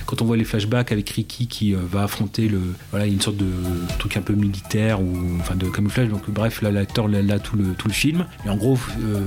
[0.06, 2.60] quand on voit les flashbacks avec Ricky qui va affronter le,
[2.92, 3.48] voilà, une sorte de
[3.98, 7.74] truc un peu militaire ou enfin de camouflage, donc bref, là l'acteur là, tout, le,
[7.78, 9.20] tout le film, et en gros euh,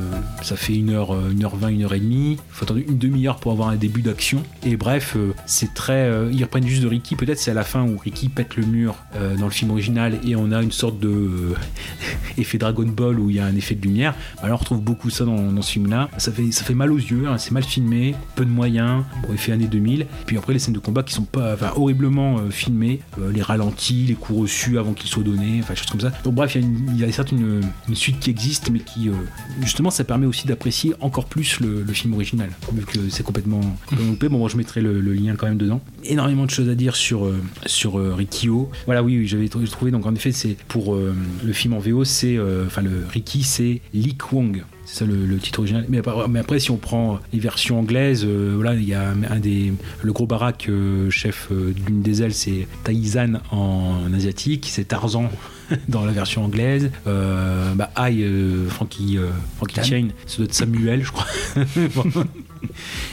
[0.42, 4.42] ça fait 1h, 1h20, 1h30, il faut attendre une demi-heure pour avoir un début d'action,
[4.64, 6.08] et bref, euh, c'est très...
[6.08, 8.64] euh, ils reprennent juste de Ricky, peut-être c'est à la fin où Ricky pète le
[8.64, 11.54] mur euh, dans le film original et on a une sorte de euh,
[12.38, 14.14] effet Dragon Ball où il y a un effet de lumière.
[14.40, 16.08] Bah là, on retrouve beaucoup ça dans, dans ce film-là.
[16.18, 19.34] Ça fait, ça fait mal aux yeux, hein, c'est mal filmé, peu de moyens, bon,
[19.34, 20.06] effet années 2000.
[20.26, 24.04] Puis après, les scènes de combat qui sont pas horriblement euh, filmées, euh, les ralentis,
[24.08, 26.12] les coups reçus avant qu'ils soient donnés, enfin, choses comme ça.
[26.24, 29.12] Donc, bref, il y y a certes une, une suite qui existe, mais qui, euh,
[29.60, 33.60] justement, ça permet aussi d'apprécier encore plus le, film original, vu que c'est complètement,
[33.98, 34.28] loupé.
[34.28, 35.80] Bon, moi, je mettrai le, lien quand même dedans.
[36.04, 38.70] Énormément de choses à dire sur, euh, sur euh, Rikio.
[38.86, 41.14] Voilà, oui, oui, j'avais trou- trouvé, donc en effet, c'est pour euh,
[41.44, 44.64] le film en VO, c'est, euh, enfin, le Ricky, c'est Lee Kwong.
[44.84, 45.86] C'est ça le, titre original.
[45.88, 46.00] Mais
[46.38, 49.72] après, si on prend les versions anglaises, euh, voilà, il y a un des,
[50.02, 55.30] le gros baraque euh, chef euh, d'une des ailes, c'est Taizan en, asiatique, c'est Tarzan
[55.88, 56.90] dans la version anglaise.
[57.06, 61.26] Euh, bah, Ai, euh, Frankie, euh, Frankie Chain, ça doit être Samuel, je crois.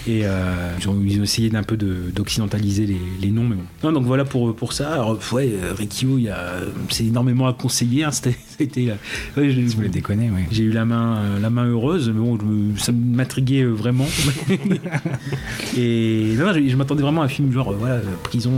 [0.07, 3.63] Et euh, ils, ont, essayé d'un peu de- d'occidentaliser les, les noms, mais bon.
[3.83, 4.93] Non, donc voilà pour, pour ça.
[4.93, 5.51] Alors, ouais,
[6.29, 6.59] a-
[6.89, 8.03] c'est énormément à conseiller.
[8.03, 8.11] hein.
[8.11, 8.95] C'était, ça a été, euh,
[9.81, 10.41] ouais, déconner, oui.
[10.51, 12.37] j'ai eu la main, euh, la main heureuse, mais bon,
[12.75, 14.05] je ça m'intriguait euh, vraiment.
[15.77, 18.51] et non, je, je m'attendais vraiment à un film genre, voilà, prison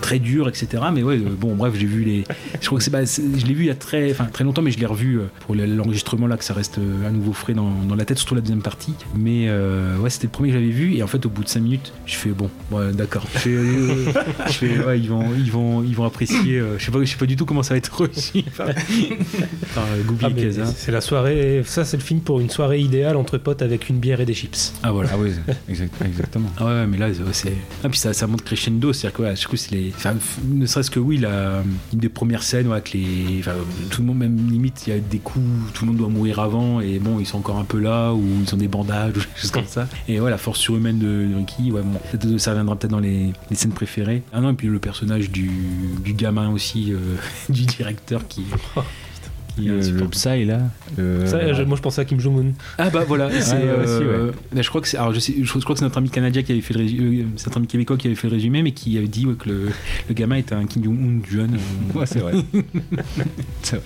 [0.00, 0.82] très dur, etc.
[0.92, 2.24] Mais ouais, bon, bref, j'ai vu les.
[2.60, 2.90] Je crois que c'est
[3.38, 5.54] Je l'ai vu il y a très, enfin, très longtemps, mais je l'ai revu pour
[5.54, 8.40] le- l'enregistrement là, que ça reste à nouveau frais dans, dans la tête, surtout la
[8.40, 8.94] deuxième partie.
[9.14, 11.48] Mais euh, ouais, c'était le premier que j'avais vu, et en fait, au bout de
[11.48, 13.24] 5 minutes, je fais bon, ouais, d'accord.
[13.34, 14.12] Je fais, euh,
[14.46, 16.58] je fais, ouais, ils vont, ils vont, ils vont apprécier.
[16.58, 18.42] euh, je sais pas, je sais pas du tout comment ça va être reçu
[19.74, 21.62] par, par euh, Goubi Ah, mais c'est la soirée.
[21.66, 24.34] Ça, c'est le film pour une soirée idéale entre potes avec une bière et des
[24.34, 24.72] chips.
[24.82, 25.10] Ah voilà.
[25.12, 25.30] Ah oui,
[25.68, 26.50] exact- exactement.
[26.58, 27.52] Ah ouais, mais là, c'est-.
[27.84, 29.92] Ah, puis ça, ça monte crescendo, c'est-à-dire que, ouais, du coup, c'est les.
[29.96, 30.14] Enfin,
[30.44, 33.36] ne serait-ce que, oui, la, une des premières scènes, ouais, avec les.
[33.40, 33.52] Enfin,
[33.90, 35.44] tout le monde, même limite, il y a des coups,
[35.74, 38.22] tout le monde doit mourir avant, et bon, ils sont encore un peu là, ou
[38.46, 39.88] ils ont des bandages, ou des choses comme ça.
[40.08, 43.32] Et ouais, la force surhumaine de, de Ricky, ouais, bon, ça reviendra peut-être dans les,
[43.50, 44.22] les scènes préférées.
[44.32, 45.50] Ah non, et puis le personnage du,
[46.04, 46.96] du gamin aussi, euh,
[47.48, 48.42] du directeur qui.
[49.62, 50.06] Qui Le.
[50.08, 50.60] Psy, là.
[50.96, 52.52] le- Ça, je- moi, je pensais à Kim Jong-un.
[52.78, 55.58] Ah bah voilà, c'est ouais, aussi, euh, je crois que c'est alors je, sais, je
[55.60, 57.96] crois que c'est notre ami canadien qui avait fait le résumé, c'est notre ami québécois
[57.96, 59.68] qui avait fait le résumé mais qui avait dit ouais, que le,
[60.08, 61.54] le gamin était un Kim Jong-un jeune.
[61.94, 61.98] euh.
[61.98, 62.34] Ouais, c'est vrai.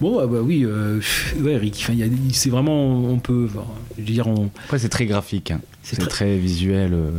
[0.00, 1.00] Bon bah, bah oui euh,
[1.40, 1.86] ouais Rick,
[2.32, 3.64] c'est vraiment on peut enfin,
[3.96, 5.50] je veux dire on Après, c'est très graphique.
[5.50, 5.60] hein.
[5.82, 6.92] C'est très- très visuel.
[6.94, 7.10] euh.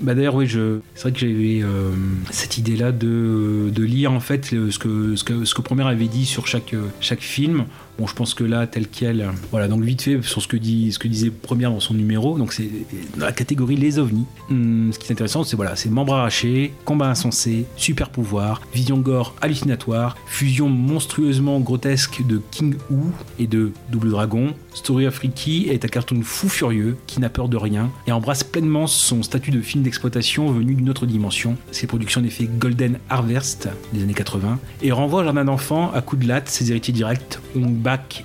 [0.00, 1.90] Bah d'ailleurs oui, je c'est vrai que j'avais euh,
[2.30, 5.88] cette idée là de, de lire en fait ce que ce que ce que Première
[5.88, 7.64] avait dit sur chaque euh, chaque film.
[8.00, 10.56] Bon, je pense que là, tel quel, euh, voilà, donc vite fait sur ce que,
[10.56, 12.70] disait Première dans son numéro, donc c'est
[13.18, 14.24] dans la catégorie les ovnis.
[14.50, 18.96] Hum, ce qui est intéressant, c'est voilà, c'est membres arrachés, combat insensé, super pouvoir, vision
[18.96, 22.96] gore hallucinatoire, fusion monstrueusement grotesque de King Hu
[23.38, 24.54] et de Double Dragon.
[24.72, 28.44] Story of Ricky est un cartoon fou furieux qui n'a peur de rien et embrasse
[28.44, 31.58] pleinement son statut de film d'exploitation venu d'une autre dimension.
[31.70, 36.16] Ses productions d'effets Golden Harvest des années 80 et renvoie au jardin d'enfants à coup
[36.16, 37.72] de latte ses héritiers directs Hong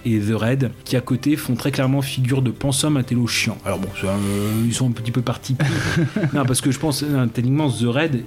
[0.06, 3.58] Et The Red qui à côté font très clairement figure de pensum intello chiant.
[3.66, 5.56] Alors bon, ça, euh, ils sont un petit peu partis.
[6.34, 8.24] non, parce que je pense euh, techniquement The Red,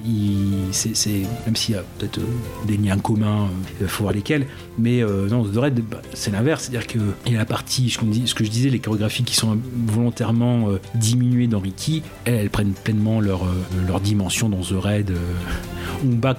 [0.72, 4.46] c'est même s'il y a peut-être euh, des liens communs, euh, il faut voir lesquels,
[4.78, 7.98] mais euh, non, The Red, bah, c'est l'inverse, c'est-à-dire qu'il y a la partie, ce,
[7.98, 12.02] qu'on dit- ce que je disais, les chorégraphies qui sont volontairement euh, diminuées dans Ricky,
[12.24, 13.48] elles, elles prennent pleinement leur, euh,
[13.86, 15.10] leur dimension dans The Red.
[15.10, 15.16] Euh,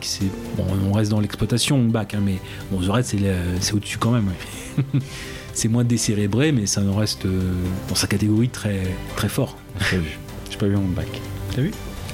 [0.01, 0.25] c'est
[0.57, 2.39] bon, on reste dans l'exploitation Bak, hein, mais
[2.71, 4.27] bon, The Red, c'est au-dessus quand même.
[4.27, 4.99] ouais.
[5.53, 7.41] c'est moins décérébré, mais ça en reste euh,
[7.89, 8.79] dans sa catégorie très,
[9.17, 9.57] très fort.
[9.79, 10.17] J'ai pas vu.
[10.49, 11.07] J'ai pas vu mon bac.
[11.53, 11.71] T'as vu?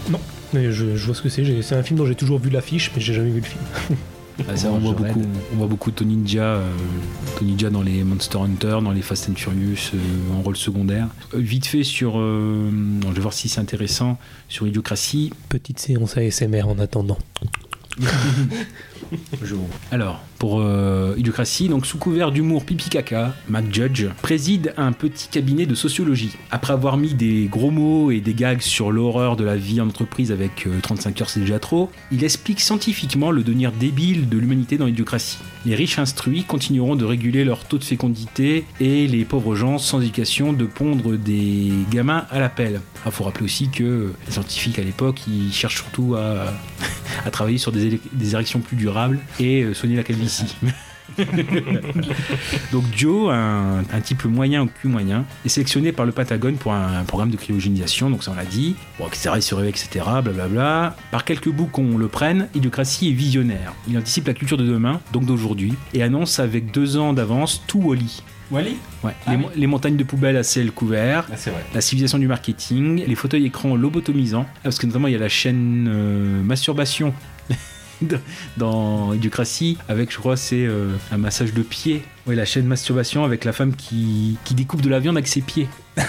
[0.10, 0.19] Non,
[0.53, 1.61] mais je, je vois ce que c'est.
[1.61, 3.61] C'est un film dont j'ai toujours vu l'affiche, mais j'ai jamais vu le film.
[4.48, 5.22] Ah, ça, on, voit beaucoup,
[5.53, 6.70] on voit beaucoup Tony Ninja, euh,
[7.38, 11.07] Tony Ninja dans les Monster Hunter, dans les Fast and Furious, euh, en rôle secondaire.
[11.34, 14.18] Euh, vite fait sur, euh, non, je vais voir si c'est intéressant,
[14.49, 15.32] sur Idiocratie.
[15.48, 17.18] Petite séance ASMR en attendant.
[19.91, 25.27] Alors, pour euh, Idiocratie, donc sous couvert d'humour pipi caca, Mac Judge préside un petit
[25.30, 26.35] cabinet de sociologie.
[26.51, 29.88] Après avoir mis des gros mots et des gags sur l'horreur de la vie en
[29.88, 34.38] entreprise avec euh, 35 heures c'est déjà trop, il explique scientifiquement le devenir débile de
[34.38, 35.38] l'humanité dans l'idiocratie.
[35.65, 40.01] Les riches instruits continueront de réguler leur taux de fécondité et les pauvres gens sans
[40.01, 42.81] éducation de pondre des gamins à la pelle.
[43.05, 46.53] Il faut rappeler aussi que les scientifiques à l'époque, ils cherchent surtout à,
[47.31, 48.76] travailler sur des, des érections plus
[49.40, 50.56] et euh, soigner la calvitie.
[52.72, 56.74] Donc Joe, un, un type moyen au cul moyen, est sélectionné par le Patagone pour
[56.74, 60.03] un, programme de cryogénisation, donc ça on l'a dit, bon, etc., il se réveille, etc.,
[60.24, 60.95] blablabla.
[61.12, 63.74] Par quelques bouts qu'on le prenne, Idiocratie est visionnaire.
[63.88, 67.80] Il anticipe la culture de demain, donc d'aujourd'hui, et annonce avec deux ans d'avance tout
[67.82, 68.24] Wally.
[68.52, 71.64] Wally Ouais, les, mo- les montagnes de poubelles à ciel couvert, Ah, c'est vrai.
[71.74, 75.30] la civilisation du marketing, les fauteuils écrans lobotomisants, parce que notamment il y a la
[75.30, 77.14] chaîne euh, Masturbation
[78.57, 82.01] dans- Idiocratie, avec je crois c'est euh, un massage de pied.
[82.27, 85.41] Oui, la chaîne Masturbation avec la femme qui, qui découpe de la viande avec ses
[85.41, 85.67] pieds.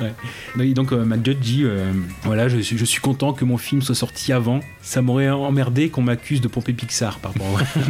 [0.00, 0.72] Ouais.
[0.74, 1.92] Donc euh, Matt Judge dit euh,
[2.24, 5.88] voilà je suis, je suis content que mon film soit sorti avant ça m'aurait emmerdé
[5.90, 7.46] qu'on m'accuse de pomper Pixar par rapport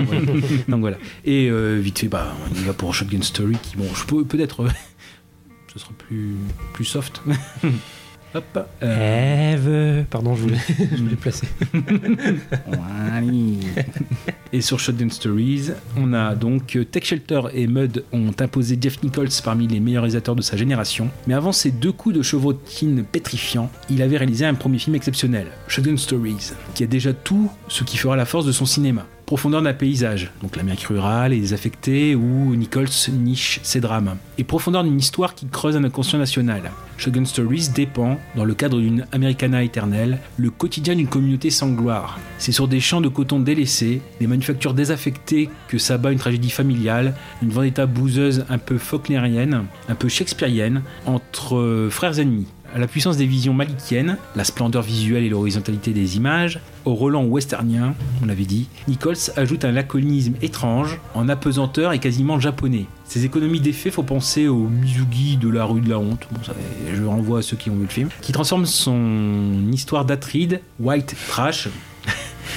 [0.07, 0.23] Voilà.
[0.69, 3.87] donc voilà et euh, vite fait bah on y va pour Shotgun Story qui bon
[3.95, 4.67] je peux peut-être
[5.73, 6.35] ce sera plus
[6.73, 7.23] plus soft
[8.35, 10.05] hop euh, Eve.
[10.11, 11.47] Pardon, je voulais, je voulais placer.
[14.53, 19.03] Et sur Shotgun Stories, on a donc euh, Tech Shelter et Mud ont imposé Jeff
[19.03, 21.09] Nichols parmi les meilleurs réalisateurs de sa génération.
[21.27, 25.47] Mais avant ces deux coups de chevrotine pétrifiants, il avait réalisé un premier film exceptionnel,
[25.69, 29.07] Shotgun Stories, qui a déjà tout ce qui fera la force de son cinéma.
[29.31, 34.17] Profondeur d'un paysage, donc l'Amérique rurale et les affectés, où Nichols niche ses drames.
[34.39, 36.73] Et profondeur d'une histoire qui creuse un inconscient national.
[36.99, 42.19] Shogun Stories dépend, dans le cadre d'une Americana éternelle, le quotidien d'une communauté sans gloire.
[42.39, 47.15] C'est sur des champs de coton délaissés, des manufactures désaffectées que s'abat une tragédie familiale,
[47.41, 52.49] une vendetta bouseuse un peu faulknerienne, un peu shakespearienne, entre frères ennemis.
[52.73, 57.25] À la puissance des visions malikiennes, la splendeur visuelle et l'horizontalité des images, au Roland
[57.25, 62.87] westernien, on l'avait dit, Nichols ajoute un laconisme étrange, en apesanteur et quasiment japonais.
[63.05, 66.29] Ces économies d'effets font penser au Mizugi de la rue de la honte,
[66.95, 71.17] je renvoie à ceux qui ont vu le film, qui transforme son histoire d'Atride, White
[71.29, 71.69] Trash,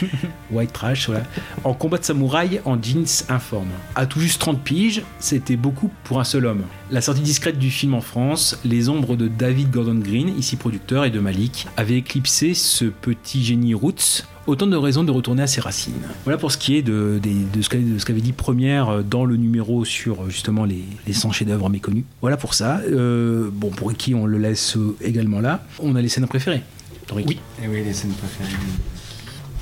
[0.51, 1.23] White Trash, voilà,
[1.63, 3.69] en combat de samouraï en jeans informe.
[3.95, 6.63] À tout juste 30 piges, c'était beaucoup pour un seul homme.
[6.91, 11.05] La sortie discrète du film en France, les ombres de David Gordon Green, ici producteur,
[11.05, 14.25] et de Malik, avaient éclicé ce petit génie roots.
[14.45, 15.93] Autant de raisons de retourner à ses racines.
[16.25, 17.21] Voilà pour ce qui est de,
[17.61, 21.69] ce qu'avait dit Première euh, dans le numéro sur euh, justement les, les 100 chefs-d'œuvre
[21.69, 22.03] méconnus.
[22.19, 22.81] Voilà pour ça.
[22.91, 25.63] Euh, bon, pour qui on le laisse également là.
[25.80, 26.61] On a les scènes préférées.
[27.09, 27.39] Ricky.
[27.59, 27.65] Oui.
[27.65, 28.51] Et oui, les scènes préférées.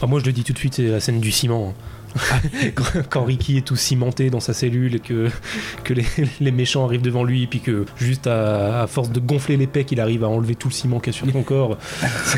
[0.02, 1.74] Ah, moi, je le dis tout de suite, c'est la scène du ciment.
[2.76, 5.30] quand, quand Ricky est tout cimenté dans sa cellule et que,
[5.84, 6.06] que les,
[6.40, 9.68] les méchants arrivent devant lui, et puis que juste à, à force de gonfler les
[9.68, 11.78] pecs, il arrive à enlever tout le ciment qu'il y a sur son corps.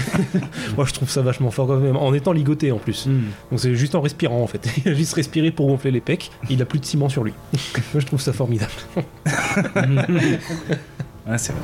[0.76, 3.08] moi, je trouve ça vachement fort quand même, en étant ligoté en plus.
[3.08, 3.24] Hmm.
[3.50, 4.68] Donc, c'est juste en respirant en fait.
[4.86, 7.34] Il a juste respiré pour gonfler les pecs, il a plus de ciment sur lui.
[7.94, 8.72] moi, je trouve ça formidable.
[11.26, 11.62] Ouais, c'est vrai.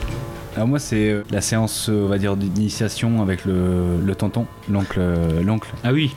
[0.56, 4.46] Alors moi, c'est euh, la séance, euh, on va dire, d'initiation avec le, le tonton,
[4.70, 5.70] l'oncle, euh, l'oncle.
[5.84, 6.14] Ah oui.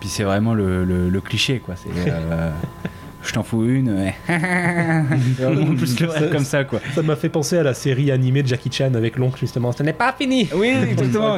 [0.00, 1.74] Puis c'est vraiment le, le- le cliché, quoi.
[1.76, 1.90] C'est,
[3.24, 3.90] je t'en fous une.
[3.90, 4.14] ouais.
[4.28, 6.80] Le comme ça, quoi.
[6.94, 9.72] Ça m'a fait penser à la série animée de Jackie Chan avec l'oncle, justement.
[9.72, 11.36] Ce n'est pas fini Oui, exactement.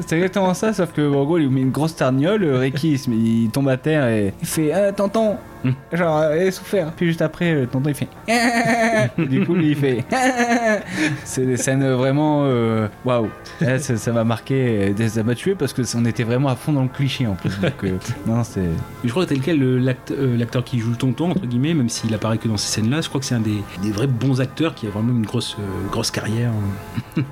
[0.06, 2.98] C'est exactement ça, sauf que en gros, il met une grosse tarniole, euh, Ricky il,
[2.98, 5.36] se met- il tombe à terre et il fait ah, tonton
[5.94, 6.92] Genre, euh, souffert.
[6.94, 8.08] Puis juste après, euh, tonton il fait
[9.18, 10.04] Du coup, lui il fait
[11.24, 13.28] C'est des scènes vraiment euh, waouh.
[13.62, 16.56] Là, Ça ça m'a marqué, euh, ça m'a tué parce que on était vraiment à
[16.56, 17.48] fond dans le cliché en plus.
[17.62, 17.92] Donc, euh,
[18.26, 18.60] non, c'est.
[19.04, 21.74] Je crois que tel quel le- l'act- euh, l'acteur qui joue le tonton entre guillemets,
[21.74, 24.06] même s'il apparaît que dans ces scènes-là, je crois que c'est un des, des vrais
[24.06, 26.52] bons acteurs qui a vraiment une grosse euh, grosse carrière.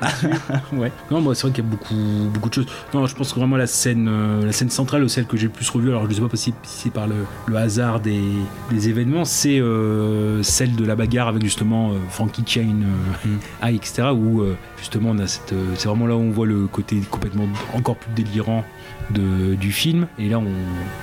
[0.72, 0.92] ouais.
[1.10, 1.94] Non, moi c'est vrai qu'il y a beaucoup
[2.32, 2.66] beaucoup de choses.
[2.92, 5.52] Non, je pense que vraiment la scène euh, la scène centrale, celle que j'ai le
[5.52, 8.22] plus revue, alors je ne sais pas si c'est par le, le hasard des,
[8.70, 13.28] des événements, c'est euh, celle de la bagarre avec justement euh, Frankie Chain, euh,
[13.62, 14.08] ah, etc.
[14.12, 14.42] Où
[14.78, 18.12] justement on a cette, c'est vraiment là où on voit le côté complètement encore plus
[18.12, 18.64] délirant
[19.10, 20.06] de- du film.
[20.18, 20.46] Et là on,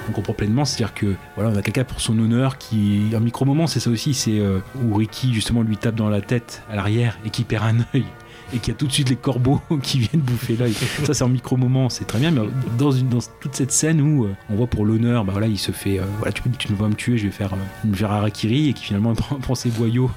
[0.10, 3.04] on comprend pleinement c'est à dire que voilà on a quelqu'un pour son honneur qui
[3.16, 6.22] un micro moment c'est ça aussi c'est euh, où Ricky justement lui tape dans la
[6.22, 8.06] tête à l'arrière et qui perd un œil
[8.54, 10.74] et qu'il y a tout de suite les corbeaux qui viennent bouffer l'œil.
[11.04, 12.42] Ça c'est un micro moment c'est très bien mais
[12.78, 15.58] dans, une, dans toute cette scène où euh, on voit pour l'honneur bah voilà il
[15.58, 17.96] se fait euh, voilà tu, tu ne vas me tuer je vais faire euh, une
[17.96, 20.12] faire harakiri et qui finalement prend, prend ses boyaux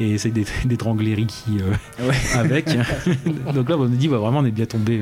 [0.00, 2.66] et essaie d'ét- d'étrangler Ricky euh, avec.
[3.54, 5.00] Donc là on dit bah, vraiment on est bien tombé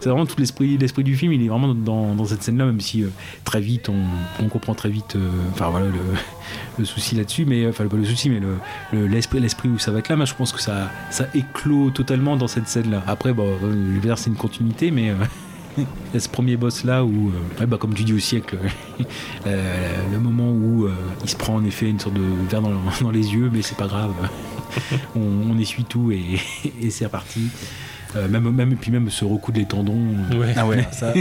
[0.00, 2.64] c'est vraiment tout l'esprit l'esprit du film il est vraiment dans, dans cette scène là
[2.64, 3.08] même si euh,
[3.44, 3.96] très vite on,
[4.40, 5.92] on comprend très vite euh, voilà le,
[6.78, 8.54] le souci là-dessus mais enfin pas le souci mais le
[8.92, 10.16] le- l'esprit l'esprit où ça va être là.
[10.16, 13.58] Mais je pense que ça ça éclot totalement dans cette scène là après bon euh,
[13.62, 15.10] je veux dire c'est une continuité mais
[15.78, 15.84] il
[16.14, 18.58] y a ce premier boss là où, euh, ouais, bah, comme tu dis au siècle,
[19.46, 22.70] euh, le moment où euh, il se prend en effet une sorte de verre dans,
[23.00, 24.12] dans les yeux, mais c'est pas grave,
[25.16, 25.20] on,
[25.50, 26.22] on essuie tout et,
[26.80, 27.48] et c'est reparti.
[28.16, 29.98] Euh, même, même, et puis même se recoudre les tendons.
[30.38, 30.54] Ouais.
[30.56, 31.12] Ah ouais, ça.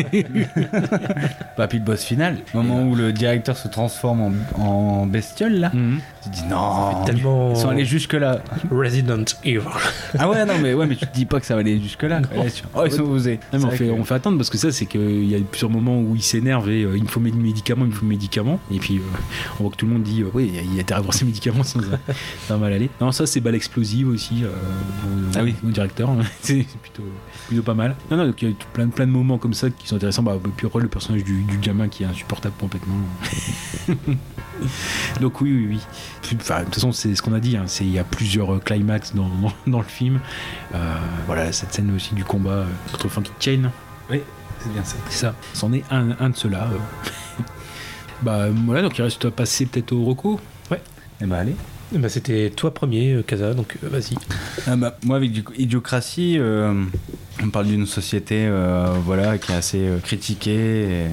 [1.58, 4.22] bah, puis le boss final, le moment où le directeur se transforme
[4.56, 6.00] en, en bestiole là, Mhm.
[6.24, 8.42] Tu te dis non, Tellement ils sont allés jusque là.
[8.72, 9.62] Resident Evil.
[10.20, 12.04] Ah ouais, non, mais ouais, mais tu te dis pas que ça va aller jusque
[12.04, 12.22] là.
[12.76, 13.40] Oh, ils sont osés.
[13.52, 15.36] Non, mais on, fait, vrai que- on fait attendre parce que ça, c'est qu'il y
[15.36, 17.94] a plusieurs moments où il s'énerve et euh, il me faut mes médicaments, il me
[17.96, 18.60] faut mes médicaments.
[18.72, 19.02] Et puis euh,
[19.60, 21.80] on voit que tout le monde dit euh, oui, il a à ses médicaments, ça
[22.50, 22.90] va mal aller.
[23.02, 24.44] Non, ça, c'est balle explosive aussi.
[24.46, 25.56] au, Ah oui.
[25.66, 26.10] au directeur,
[26.42, 27.04] c'est c'est plutôt,
[27.48, 27.96] plutôt pas mal.
[28.12, 30.24] Non, non, donc il y a plein, plein de moments comme ça qui sont intéressants.
[30.24, 32.96] Bah, puis après, le personnage du, du gamin qui est insupportable complètement.
[35.20, 35.80] donc oui, oui, oui.
[36.32, 37.58] De toute façon, c'est ce qu'on a dit.
[37.58, 40.20] hein, c'est- Il y a plusieurs euh, climax dans, dans, dans le film.
[40.74, 40.96] Euh,
[41.28, 43.72] voilà, cette scène aussi du combat euh, contre Frankie Chain.
[44.10, 44.22] Oui,
[44.60, 44.96] c'est bien ça.
[45.10, 45.36] C'est ça.
[45.54, 46.68] C'en est un, un de ceux-là.
[46.72, 47.44] euh.
[48.22, 50.40] bah voilà, donc il reste à passer peut-être au Rocco.
[51.22, 51.56] Eh bah allez.
[51.96, 54.16] Bah, C'était toi premier, euh, Kaza, donc euh, vas-y.
[54.68, 56.74] Ah bah, moi, avec du Idiocratie, euh,
[57.44, 61.04] on parle d'une société euh, voilà, qui est assez critiquée.
[61.04, 61.08] et-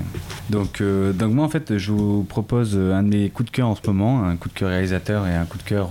[0.48, 3.76] Donc, donc, moi, en fait, je vous propose un de mes coups de cœur en
[3.76, 5.90] ce moment, un coup de cœur réalisateur et un coup de cœur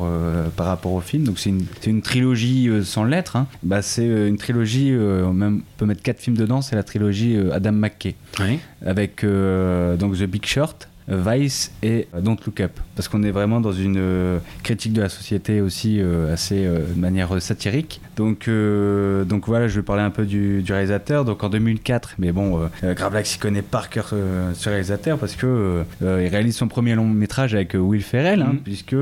[0.57, 1.23] par rapport au film.
[1.23, 3.35] Donc, c'est une, une trilogie sans lettres.
[3.37, 3.47] hein.
[3.63, 7.37] Bah, c'est une trilogie, on même- on peut mettre quatre films dedans, c'est la trilogie
[7.53, 8.15] Adam McKay.
[8.41, 8.59] Oui.
[8.85, 12.72] avec donc The Big Short, Vice et euh, Don't Look Up.
[12.95, 16.99] Parce qu'on est vraiment dans une euh, critique de la société aussi euh, assez de
[16.99, 18.02] manière satirique.
[18.18, 21.23] Donc, donc voilà, je vais parler un peu du, du réalisateur.
[21.26, 24.14] Donc en 2004, mais bon, Gravelax il connaît par cœur
[24.53, 28.60] ce réalisateur parce que il réalise son premier long métrage avec Will Ferrell, hein, Mhm.
[28.60, 28.95] puisque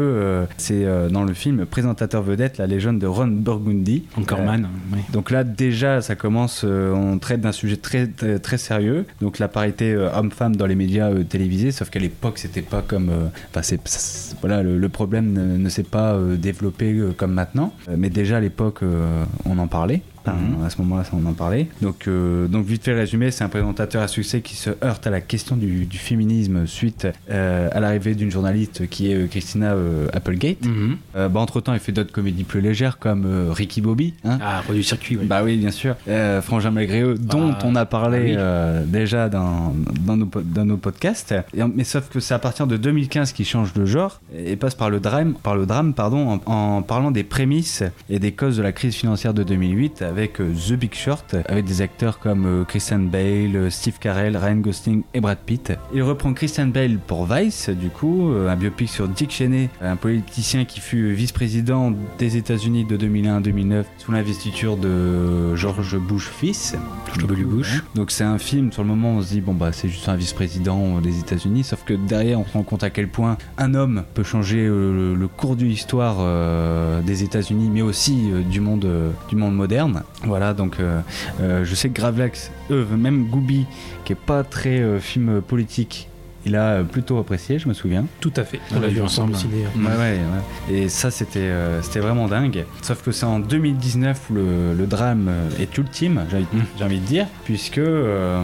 [0.57, 4.03] c'est dans le film présentateur vedette la légende de Ron Burgundy.
[4.17, 4.67] Encore man.
[4.93, 4.99] oui.
[5.11, 9.05] donc là déjà ça commence, on traite d'un sujet très, très sérieux.
[9.21, 13.27] Donc la parité homme-femme dans les médias télévisés, sauf qu'à l'époque c'était pas comme, euh,
[13.49, 13.79] enfin c'est
[14.41, 17.73] voilà le, problème ne, s'est pas euh, développé euh, comme maintenant.
[17.95, 18.81] Mais déjà à l'époque
[19.45, 20.01] on en parlait.
[20.33, 20.65] Mhm.
[20.65, 21.67] À ce moment-là, on en parlait.
[21.81, 25.09] Donc, euh, donc vite fait résumé, c'est un présentateur à succès qui se heurte à
[25.09, 29.73] la question du, du féminisme suite euh, à l'arrivée d'une journaliste qui est euh, Christina
[29.73, 30.65] euh, Applegate.
[30.65, 30.97] Mhm.
[31.15, 34.13] Bah, entre temps, il fait d'autres comédies plus légères comme Ricky Bobby.
[34.23, 35.25] Hein Ah, roi du circuit, oui.
[35.25, 35.95] bah oui, bien sûr.
[36.41, 38.87] Frangin malgré eux, dont Ah, on a parlé ah oui.
[38.89, 39.73] déjà dans,
[40.05, 41.33] dans, nos, po- dans nos podcasts.
[41.55, 44.75] Et mais sauf que c'est à partir de 2015 qu'il change de genre et passe
[44.75, 48.57] par le drame, par le drame pardon, en, en parlant des prémices et des causes
[48.57, 52.45] de la crise financière de 2008 avec euh, The Big Short, avec des acteurs comme
[52.45, 55.73] euh, Christian Bale, euh, Steve Carell, Ryan Gosling et Brad Pitt.
[55.93, 60.65] Il reprend Christian Bale pour Vice, du coup, un biopic sur Dick Cheney, un politicien
[60.65, 66.75] qui fut vice-président des États-Unis de 2001 à 2009 sous l'investiture de George Bush fils.
[67.07, 67.43] George W.
[67.43, 67.83] Bush.
[67.95, 70.15] Donc c'est un film, sur le moment on se dit bon bah c'est juste un
[70.15, 74.03] vice-président des États-Unis, sauf que derrière on se rend compte à quel point un homme
[74.13, 78.85] peut changer le, le cours de l'histoire euh, des États-Unis, mais aussi euh, du monde
[78.85, 79.96] euh, du monde moderne.
[80.23, 81.01] Voilà donc euh,
[81.41, 83.65] euh, je sais que Gravelax, eux, même Gooby,
[84.05, 86.09] qui est pas très euh, film politique
[86.47, 88.05] il a plutôt apprécié, je me souviens.
[88.19, 88.59] Tout à fait.
[88.75, 89.33] On l'a vu ensemble.
[89.33, 89.65] au ciné.
[89.75, 90.19] Ouais, ouais,
[90.69, 90.75] ouais.
[90.75, 92.65] Et ça, c'était euh, c'était vraiment dingue.
[92.81, 96.45] Sauf que c'est en 2019 où le, le drame euh, est ultime, j'ai envie,
[96.77, 98.41] j'ai envie de dire, puisque euh,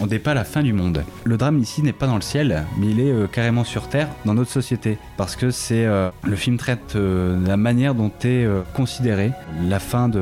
[0.00, 1.02] on n'est pas à la fin du monde.
[1.24, 4.08] Le drame ici n'est pas dans le ciel, mais il est euh, carrément sur Terre,
[4.24, 4.98] dans notre société.
[5.16, 9.30] Parce que c'est euh, le film traite euh, la manière dont est euh, considéré
[9.68, 10.20] la fin de,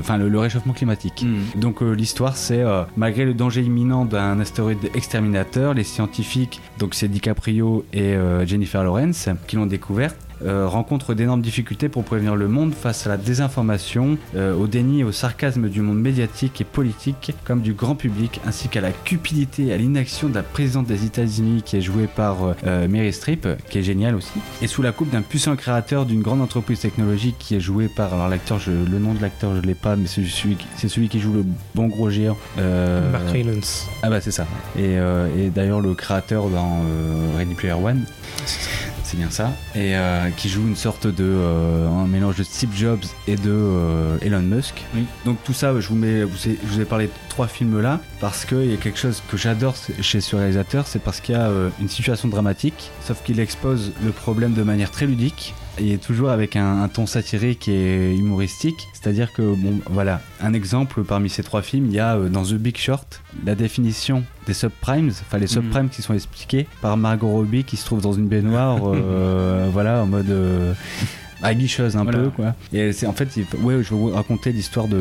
[0.00, 1.24] enfin le, le réchauffement climatique.
[1.26, 1.60] Mm.
[1.60, 6.94] Donc euh, l'histoire c'est euh, malgré le danger imminent d'un astéroïde exterminateur, les scientifiques, donc
[6.94, 10.12] c'est DiCaprio et euh, Jennifer Lawrence qui l'ont découvert.
[10.44, 15.00] Euh, rencontrent d'énormes difficultés pour prévenir le monde face à la désinformation, euh, au déni
[15.00, 18.90] et au sarcasme du monde médiatique et politique, comme du grand public, ainsi qu'à la
[18.92, 22.36] cupidité et à l'inaction de la présidente des États-Unis qui est jouée par
[22.66, 24.32] euh, Mary Streep, qui est géniale aussi,
[24.62, 28.14] et sous la coupe d'un puissant créateur d'une grande entreprise technologique qui est joué par,
[28.14, 31.08] alors l'acteur, le nom de l'acteur je l'ai pas, mais c'est celui, qui- c'est celui
[31.08, 31.44] qui joue le
[31.74, 32.36] bon gros géant.
[32.58, 33.86] euh, Mark Rylance.
[34.02, 34.46] ah bah c'est ça.
[34.76, 38.04] Et, euh, et d'ailleurs le créateur dans euh, Ready Player One,
[39.08, 42.74] c'est bien ça, et euh, qui joue une sorte de euh, un mélange de Steve
[42.76, 44.84] Jobs et de euh, Elon Musk.
[44.94, 45.04] Oui.
[45.24, 47.80] Donc tout ça, je vous mets, vous ai- je vous ai parlé de trois films
[47.80, 51.34] là parce qu'il y a quelque chose que j'adore chez ce réalisateur, c'est parce qu'il
[51.34, 55.54] y a une situation dramatique, sauf qu'il expose le problème de manière très ludique.
[55.80, 60.52] Il est toujours avec un, un ton satirique et humoristique, c'est-à-dire que bon, voilà, un
[60.52, 64.24] exemple parmi ces trois films, il y a euh, dans The Big Short la définition
[64.46, 68.12] des subprimes, enfin les subprimes qui sont expliqués par Margot Robbie qui se trouve dans
[68.12, 70.72] une baignoire, euh, voilà, en mode euh,
[71.42, 72.18] aguicheuse un Voilà.
[72.18, 72.54] peu quoi.
[72.72, 74.98] Et c'est en fait, il- ouais, je vais vous raconter l'histoire de,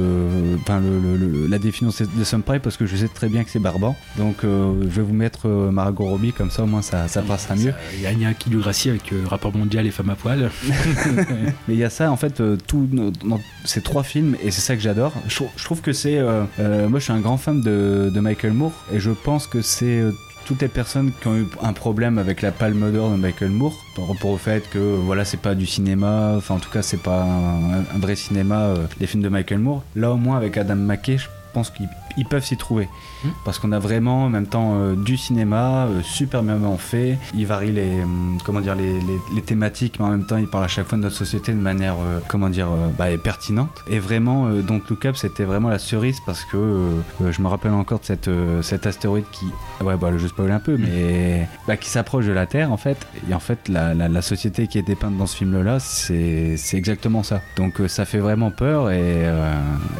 [0.61, 3.49] enfin le, le- le- la définition des subprimes parce que je sais très bien que
[3.49, 3.95] c'est barbant.
[4.17, 7.21] Donc euh, je vais vous mettre euh, Margot Robbie comme ça au moins ça, ça
[7.21, 7.73] passera mieux.
[7.95, 10.49] Il y a Anya Kilo Gracie avec euh, rapport mondial et femmes à poil.
[11.67, 14.61] Mais il y a ça, en fait, euh, tout dans ces trois films, et c'est
[14.61, 15.13] ça que j'adore.
[15.27, 16.19] Je, je trouve que c'est.
[16.19, 20.03] moi, je suis un grand fan de, de Michael Moore, et je pense que c'est.
[20.47, 23.75] Toutes les personnes qui ont eu un problème avec la palme d'or de Michael Moore,
[23.97, 27.23] rapport au fait que voilà, c'est pas du cinéma, enfin en tout cas, c'est pas
[27.23, 29.83] un, vrai cinéma, euh, les films de Michael Moore.
[29.95, 32.87] Là, au moins, avec Adam McKay, je pense qu'ils ils peuvent s'y trouver.
[33.23, 33.31] Mhm.
[33.45, 37.17] Parce qu'on a vraiment en même temps euh, du cinéma euh, super bien fait.
[37.35, 40.47] Il varie les, hum, comment dire, les, les- les thématiques, mais en même temps il
[40.47, 43.69] parle à chaque fois de notre société de manière euh, comment dire, euh, bah, pertinente.
[43.89, 46.89] Et vraiment, euh, Don't Look Up c'était vraiment la cerise parce que euh,
[47.23, 49.45] euh, je me rappelle encore de cette, euh, cet astéroïde qui,
[49.83, 52.97] ouais bah je spoil un peu, mais bah, qui s'approche de la Terre en fait.
[53.29, 56.55] Et en fait la, la- la société qui est dépeinte dans ce film là, c'est
[56.57, 57.41] c'est exactement ça.
[57.55, 59.53] Donc euh, ça fait vraiment peur et, euh,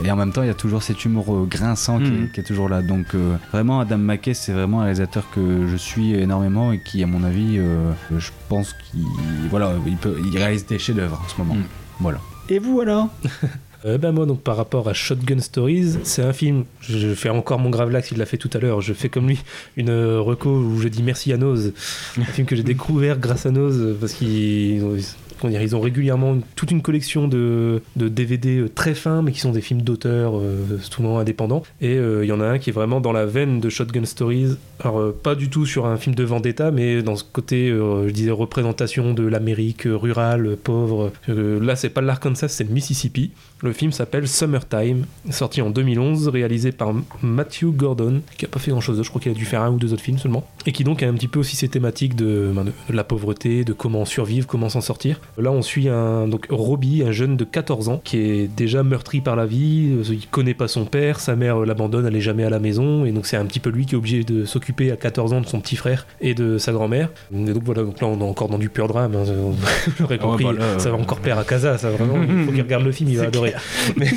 [0.03, 2.29] et en même temps il y a toujours cet humour euh, grinçant est, Mhm.
[2.31, 2.81] qui est toujours là.
[2.81, 7.03] Donc euh, vraiment Adam McKay c'est vraiment un réalisateur que je suis énormément et qui
[7.03, 9.03] à mon avis euh, je pense qu'il
[9.49, 11.55] voilà il, peut, il réalise des chefs-d'œuvre en ce moment.
[11.55, 11.63] Mhm.
[11.99, 12.19] Voilà.
[12.49, 13.09] Et vous alors?
[13.85, 16.65] Euh, ben moi, donc par rapport à Shotgun Stories, c'est un film.
[16.81, 18.81] Je, je fais encore mon Gravelax, il l'a fait tout à l'heure.
[18.81, 19.39] Je fais comme lui
[19.77, 21.73] une euh, reco où je dis merci à Nose.
[22.17, 24.95] Un film que j'ai découvert grâce à Nose euh, parce qu'ils ont,
[25.39, 29.31] comment dire, ils ont régulièrement toute une collection de, de DVD euh, très fins, mais
[29.31, 31.63] qui sont des films d'auteur, euh, souvent indépendants.
[31.81, 34.05] Et euh, il y en a un qui est vraiment dans la veine de Shotgun
[34.05, 34.57] Stories.
[34.79, 38.31] Alors, pas du tout sur un film de vendetta, mais dans ce côté, je disais,
[38.31, 41.11] représentation de l'Amérique rurale, pauvre.
[41.27, 43.31] Là, c'est pas l'Arkansas, c'est le Mississippi.
[43.63, 48.69] Le film s'appelle Summertime, sorti en 2011, réalisé par Matthew Gordon, qui a pas fait
[48.69, 50.71] grand chose, je crois qu'il a dû faire un ou deux autres films seulement, et
[50.71, 53.73] qui donc a un petit peu aussi ces thématiques de, ben, de- la pauvreté, de
[53.73, 55.19] comment survivre, comment s'en sortir.
[55.39, 59.21] Là, on suit un, donc Robbie, un jeune de 14 ans, qui est déjà meurtri
[59.21, 62.21] par la vie, euh, il connaît pas son père, sa mère euh, l'abandonne, elle est
[62.21, 64.45] jamais à la maison, et donc c'est un petit peu lui qui est obligé de
[64.45, 67.09] s'occuper à 14 ans de son petit frère et de sa grand-mère.
[67.33, 69.55] Et donc voilà, donc là on est encore dans du pur drame, hein, vous
[69.99, 72.61] l'aurez compris, bah là, ça va encore plaire à Casa, ça vraiment, il faut qu'il
[72.61, 73.46] regarde le film, il va adorer.
[73.97, 74.07] Mais,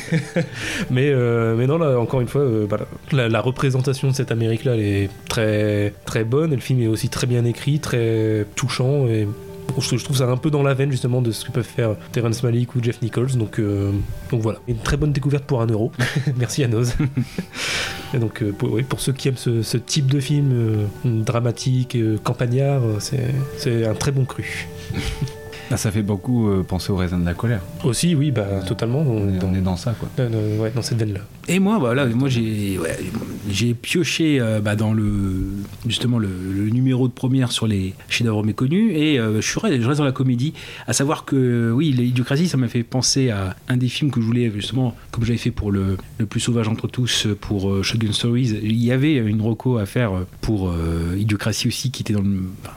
[0.91, 2.67] mais, euh, mais non, là, encore une fois, euh,
[3.13, 6.53] la, la représentation de cette Amérique-là, elle est très, très bonne.
[6.53, 9.07] Et le film est aussi très bien écrit, très touchant.
[9.07, 9.27] Et
[9.79, 12.43] je, trouve- ça un peu dans la veine justement de ce que peuvent faire Terrence
[12.43, 13.37] Malick ou Jeff Nichols.
[13.37, 13.93] Donc, euh,
[14.31, 15.93] donc voilà, une très bonne découverte pour un euro.
[16.37, 16.95] Merci à Noz.
[18.13, 20.85] Et donc euh, pour, oui, pour ceux qui aiment ce, ce type de film euh,
[21.23, 24.69] dramatique, campagnard, c'est un très bon cru.
[25.71, 27.61] Ah, Ça fait beaucoup euh, penser au raisin de la colère.
[27.85, 29.01] Aussi, oui, bah, totalement.
[29.01, 30.09] On On est dans, on est dans ça quoi.
[30.19, 31.21] euh, ouais, dans cette veine-là.
[31.49, 32.99] Et moi, voilà, moi j'ai ouais,
[33.49, 35.47] j'ai pioché euh, bah, dans le
[35.87, 39.87] justement le, le numéro de première sur les chefs-d'œuvre méconnus et euh, je, suis, je
[39.87, 40.53] reste dans la comédie.
[40.87, 44.27] À savoir que oui, l'idiocratie, ça m'a fait penser à un des films que je
[44.27, 48.13] voulais justement, comme j'avais fait pour le, le plus sauvage entre tous pour euh, Shotgun
[48.13, 48.59] Stories.
[48.63, 52.43] Il y avait une reco à faire pour euh, Idiocratie aussi qui était dans le
[52.65, 52.75] enfin,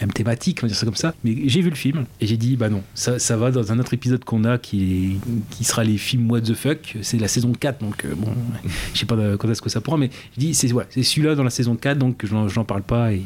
[0.00, 1.14] même thématique, on va dire ça comme ça.
[1.24, 3.78] Mais j'ai vu le film et j'ai dit, bah non, ça, ça va dans un
[3.78, 5.16] autre épisode qu'on a qui,
[5.50, 6.96] qui sera les films What the fuck.
[7.02, 8.28] C'est la saison 4, donc euh, bon,
[8.94, 11.34] je sais pas quand est-ce que ça prend, mais je dis, c'est voilà, c'est celui-là
[11.34, 13.22] dans la saison 4, donc je n'en- parle pas et,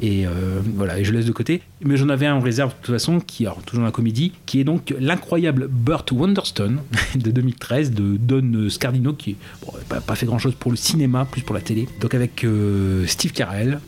[0.00, 1.62] et euh, voilà, et je laisse de côté.
[1.84, 4.32] Mais j'en avais un en réserve de toute façon, qui, alors, toujours dans la comédie,
[4.46, 6.80] qui est donc l'incroyable Burt Wonderstone
[7.16, 9.36] de 2013 de Don Scardino, qui
[9.66, 11.88] n'a pas, pas fait grand chose pour le cinéma, plus pour la télé.
[12.00, 13.80] Donc avec euh, Steve Carell,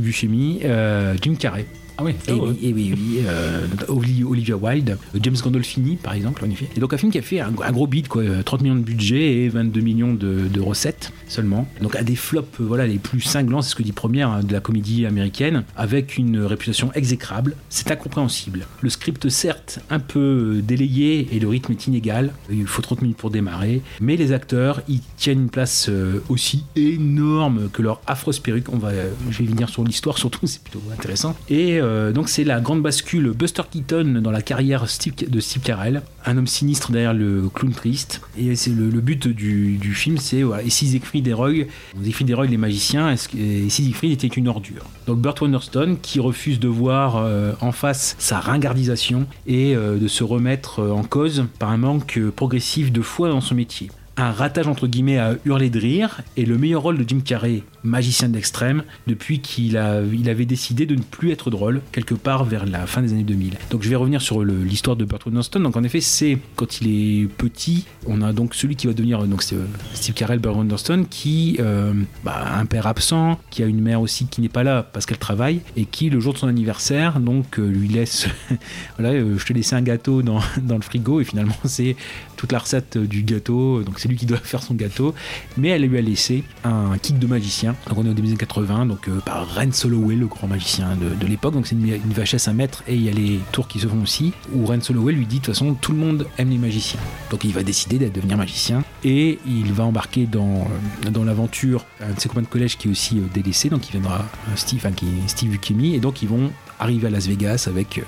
[0.00, 1.66] Buscemi, euh, Jim Carrey.
[1.98, 2.12] Ah oui.
[2.28, 6.50] Et oui, et oui, oui, euh, Oli- Olivia Wilde, euh, James Gandolfini par exemple, en
[6.50, 6.68] effet.
[6.76, 8.74] Et donc un film qui a fait un, un gros beat, quoi, euh, 30 millions
[8.76, 11.66] de budget et 22 millions de, de recettes seulement.
[11.80, 14.42] Donc à des flops, euh, voilà, les plus cinglants, c'est ce que dit Première hein,
[14.42, 17.54] de la comédie américaine, avec une réputation exécrable.
[17.70, 18.66] C'est incompréhensible.
[18.82, 22.32] Le script certes un peu euh, délayé et le rythme est inégal.
[22.50, 26.64] Il faut 30 minutes pour démarrer, mais les acteurs ils tiennent une place euh, aussi
[26.76, 28.66] énorme que leur affreuse perruque.
[28.72, 31.34] On va, euh, je vais venir sur l'histoire surtout, c'est plutôt intéressant.
[31.48, 36.02] Et euh, donc c'est la grande bascule Buster Keaton dans la carrière de Steve Carell,
[36.24, 38.20] un homme sinistre derrière le clown triste.
[38.38, 41.66] Et c'est le, but du, film, c'est voilà, et si Siegfried Roy,
[42.02, 44.84] Siegfried Roy les magiciens, et si Siegfried était une ordure.
[45.06, 50.08] Donc Burt Wonderstone qui refuse de voir euh, en face sa ringardisation et euh, de
[50.08, 53.90] se remettre en cause par un manque progressif de foi dans son métier.
[54.16, 57.62] Un ratage entre guillemets à hurler de rire et le meilleur rôle de Jim Carrey,
[57.82, 62.44] magicien d'extrême, depuis qu'il a, il avait décidé de ne plus être drôle, quelque part
[62.44, 63.58] vers la fin des années 2000.
[63.70, 65.62] Donc je vais revenir sur l'histoire de Burt Wonderstone.
[65.62, 69.22] Donc en effet, c'est quand il est petit, on a donc celui qui va devenir
[69.24, 69.64] donc euh,
[69.94, 71.92] Steve Carell, Burt Wonderstone, qui euh,
[72.24, 75.06] bah, a un père absent, qui a une mère aussi qui n'est pas là parce
[75.06, 78.26] qu'elle travaille et qui le jour de son anniversaire donc euh, lui laisse
[78.98, 81.96] voilà je te laissais un gâteau dans, dans le frigo et finalement c'est
[82.36, 85.14] toute la recette du gâteau donc c'est lui qui doit faire son gâteau
[85.56, 87.76] mais elle lui a laissé un kit de magicien.
[87.88, 90.48] Donc on est au début des années 80 donc euh, par Ren Soloway le grand
[90.48, 91.54] magicien de, de l'époque.
[91.54, 93.86] Donc c'est une, une VHS à mettre et il y a les tours qui se
[93.86, 96.58] font aussi où Ren Soloway lui dit de toute façon tout le monde aime les
[96.58, 97.00] magiciens.
[97.30, 100.66] Donc il va décider d'être devenir magicien et il va embarquer dans,
[101.06, 103.68] euh, dans l'aventure un de ses copains de collège qui est aussi euh, délaissé.
[103.68, 107.06] Donc il viendra euh, Steve enfin, qui est Steve Buscemi et donc ils vont arriver
[107.06, 108.02] à Las Vegas avec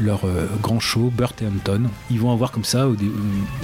[0.00, 1.82] leur euh, grand show, Burt et Anton.
[2.10, 3.10] Ils vont avoir comme ça, au, dé-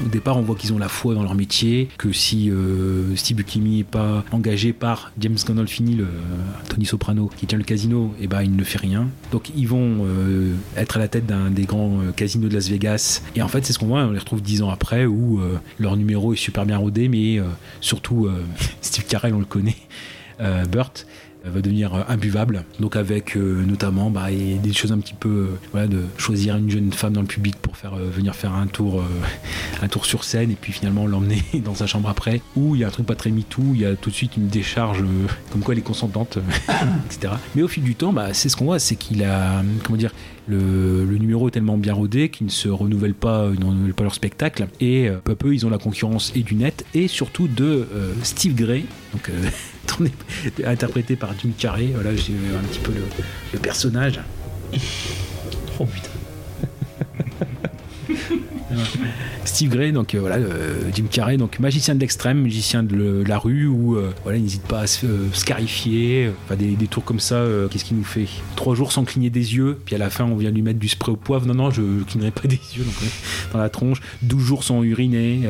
[0.05, 3.37] au départ, on voit qu'ils ont la foi dans leur métier, que si euh, Steve
[3.39, 6.07] Buscemi n'est pas engagé par James Gandolfini, le
[6.69, 9.09] Tony Soprano, qui tient le casino, et ben il ne fait rien.
[9.33, 12.69] Donc ils vont euh, être à la tête d'un des grands euh, casinos de Las
[12.69, 13.23] Vegas.
[13.37, 15.59] Et en fait, c'est ce qu'on voit, on les retrouve dix ans après, où euh,
[15.79, 17.45] leur numéro est super bien rodé, mais euh,
[17.81, 18.43] surtout euh,
[18.81, 19.77] Steve Carell, on le connaît,
[20.41, 21.11] euh, Burt euh,
[21.51, 22.65] va devenir euh, imbuvable.
[22.81, 26.93] Donc avec euh, notamment bah, des choses un petit peu euh, de choisir une jeune
[26.93, 29.05] femme dans le public pour faire euh, venir faire un tour, euh,
[29.83, 32.41] un tour sur scène et puis finalement l'emmener dans sa chambre après.
[32.57, 34.37] Ou il y a un truc pas très MeToo, il y a tout de suite
[34.37, 36.73] une décharge euh, comme quoi elle est consentante, euh,
[37.07, 37.35] etc.
[37.55, 40.13] Mais au fil du temps, bah, c'est ce qu'on voit, c'est qu'il a comment dire
[40.47, 43.95] le, le numéro est tellement bien rodé qu'ils ne se renouvellent pas, ils ne renouvellent
[43.95, 44.67] pas leur spectacle.
[44.81, 47.87] Et euh, peu à peu, ils ont la concurrence et du net et surtout de
[47.95, 50.07] euh, Steve Gray, donc euh,
[50.67, 51.91] interprété par Jim Carrey.
[51.95, 53.03] Voilà, j'ai un petit peu le,
[53.53, 54.21] le personnage.
[55.81, 56.11] Oh putain.
[59.45, 63.23] Steve Gray, donc euh, voilà, euh, Jim Carrey, donc magicien de l'extrême, magicien de le-
[63.25, 67.05] la rue, où euh, voilà, il n'hésite pas à se scarifier, enfin des, des tours
[67.05, 67.45] comme ça.
[67.71, 68.27] Qu'est-ce qu'il nous fait?
[68.57, 70.89] Trois jours sans cligner des yeux, puis à la fin on vient lui mettre du
[70.89, 71.47] spray au poivre.
[71.47, 72.95] Non, non, je ne clignerai pas des yeux donc,
[73.53, 74.01] dans la tronche.
[74.23, 75.43] 12 jours sans uriner,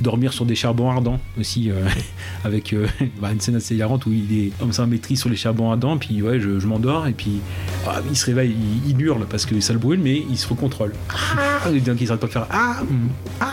[0.00, 1.70] dormir sur des charbons ardents aussi,
[2.44, 2.74] avec
[3.20, 5.96] bah, une scène assez hilarante où il est comme ça maîtrise sur les charbons ardents,
[5.98, 7.40] puis ouais, je, je m'endors, et puis
[7.86, 8.54] ah, il se réveille,
[8.86, 10.92] il, il hurle parce que ça le brûle, mais il se recontrôle.
[11.10, 13.08] Ah, donc il s'arrête pas de faire ah, hum,
[13.40, 13.52] ah,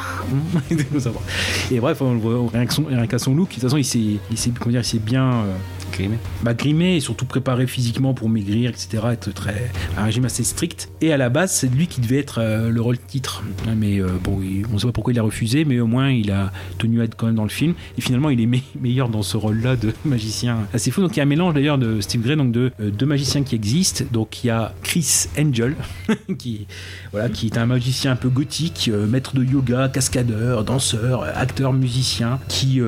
[0.99, 1.19] ça, bon.
[1.71, 3.49] et bref, on le voit rien que son- qu'à son look.
[3.49, 5.55] De toute façon, il s'est bien euh,
[5.99, 6.17] Grimé.
[6.43, 6.53] bah,
[7.01, 9.03] surtout préparé physiquement pour maigrir, etc.
[9.11, 10.89] Être très, un régime assez strict.
[11.01, 13.43] Et à la base, c'est lui qui devait être euh, le rôle titre.
[13.67, 14.39] Hein, Mais euh, bon,
[14.71, 17.03] on ne sait pas pourquoi il a refusé, mais au moins il a tenu à
[17.03, 17.73] être quand même dans le film.
[17.97, 21.01] Et finalement, il est me- meilleur dans ce rôle-là de magicien assez fou.
[21.01, 23.43] Donc il y a un mélange d'ailleurs de Steve Gray, donc de euh, deux magiciens
[23.43, 24.05] qui existent.
[24.11, 25.75] Donc il y a Chris Angel,
[26.37, 26.65] qui,
[27.11, 32.39] voilà, qui est un magicien un peu gothique, maître de yoga, cascadeur, danseur, acteur, musicien,
[32.47, 32.79] qui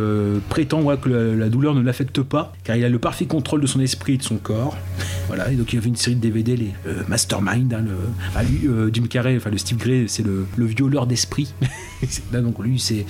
[0.50, 3.62] prétend ouais, que la, la douleur ne l'affecte pas, car il a le parfait contrôle
[3.62, 4.78] de son esprit et de son corps.
[5.28, 7.86] Voilà, et donc il y avait une série de DVD, les euh, Mastermind, hein,
[8.36, 11.54] ah, lui, euh, Jim Carrey, enfin le Steve Gray, c'est le, le violeur d'esprit.
[12.32, 13.06] Là, donc lui, c'est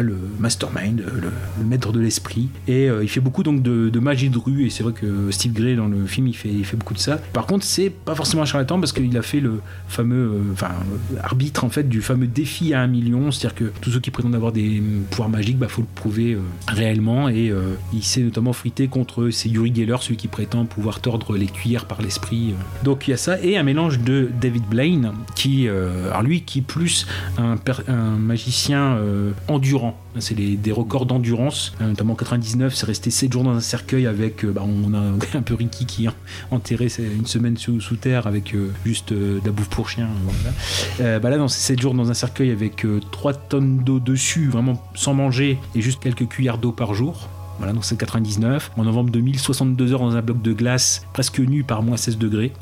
[0.00, 2.48] le mastermind, le, le maître de l'esprit.
[2.66, 4.66] Et euh, il fait beaucoup donc de, magie de rue.
[4.66, 6.98] Et c'est vrai que Steve Gray, dans le film, il fait, il fait beaucoup de
[6.98, 7.18] ça.
[7.32, 11.16] Par contre, c'est pas forcément un charlatan parce qu'il a fait le fameux euh, euh,
[11.22, 13.30] arbitre en fait du fameux défi à un million.
[13.30, 16.40] C'est-à-dire que tous ceux qui prétendent avoir des pouvoirs magiques, bah, faut le prouver euh,
[16.68, 17.28] réellement.
[17.28, 21.36] Et euh, il s'est notamment frité contre c'est Yuri Geller, celui qui prétend pouvoir tordre
[21.36, 22.50] les cuillères par l'esprit.
[22.50, 22.84] euh.
[22.84, 26.42] Donc il y a ça et un mélange de David Blaine qui, euh, alors lui,
[26.42, 27.06] qui est plus
[27.38, 27.56] un,
[27.88, 29.94] un magicien euh, endurant.
[30.18, 34.06] C'est des records d'endurance, Euh, notamment en 99, c'est resté 7 jours dans un cercueil
[34.06, 34.98] avec, euh, bah, on a
[35.38, 36.10] un peu Ricky qui est
[36.50, 38.54] enterré c'est une semaine sous, sous terre avec
[38.86, 40.08] juste de la bouffe pour chien.
[40.24, 41.18] voilà.
[41.18, 44.82] Bah là, dans ces 7 jours dans un cercueil avec 3 tonnes d'eau dessus, vraiment
[44.94, 47.28] sans manger, et juste quelques cuillères d'eau par jour.
[47.58, 48.72] Voilà, donc c'est 99.
[48.76, 52.18] En novembre 2000, 62 heures dans un bloc de glace, presque nu par moins 16
[52.18, 52.52] degrés.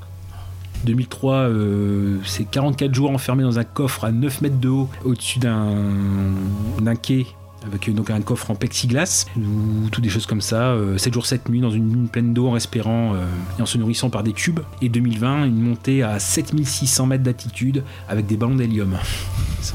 [0.84, 5.39] 2003, euh, c'est 44 jours enfermé dans un coffre à 9 mètres de haut au-dessus
[5.39, 7.26] d'un quai
[7.67, 10.70] avec euh, donc un coffre en plexiglas ou toutes des choses comme ça.
[10.70, 13.25] euh, 7 jours 7 nuits dans une mine pleine d'eau en respirant euh,
[13.59, 14.60] et en se nourrissant par des tubes.
[14.83, 18.97] Et 2020, une montée à 7600 mètres d'altitude avec des ballons d'hélium.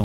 [0.00, 0.04] Euh,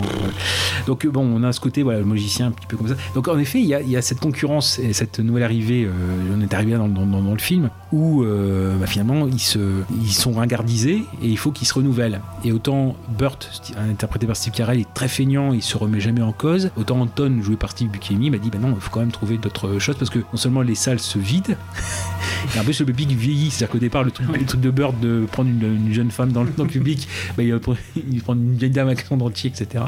[0.86, 2.94] Donc euh, bon, on a ce côté, voilà, le magicien un petit peu comme ça.
[3.14, 5.90] Donc en effet, il y a, cette concurrence et cette nouvelle arrivée, euh,
[6.36, 9.58] on est arrivé dans le film, où euh, bah, finalement ils, se,
[10.02, 12.20] ils sont ringardisés et il faut qu'ils se renouvellent.
[12.44, 13.38] Et autant Burt,
[13.76, 17.40] interprété par Steve Carell, est très feignant, il se remet jamais en cause, autant Anton,
[17.42, 19.96] joué par Steve Buscemi, m'a dit bah non, il faut quand même trouver d'autres choses
[19.96, 21.54] parce que non seulement les salles se vident,
[22.56, 24.98] et en plus le public vieillit, c'est-à-dire qu'au départ, le truc, le truc de Burt
[25.00, 27.06] de prendre une, une jeune femme dans le, dans le public,
[27.36, 29.84] bah, il, va prendre, il va prendre une vieille dame avec son dentier, etc.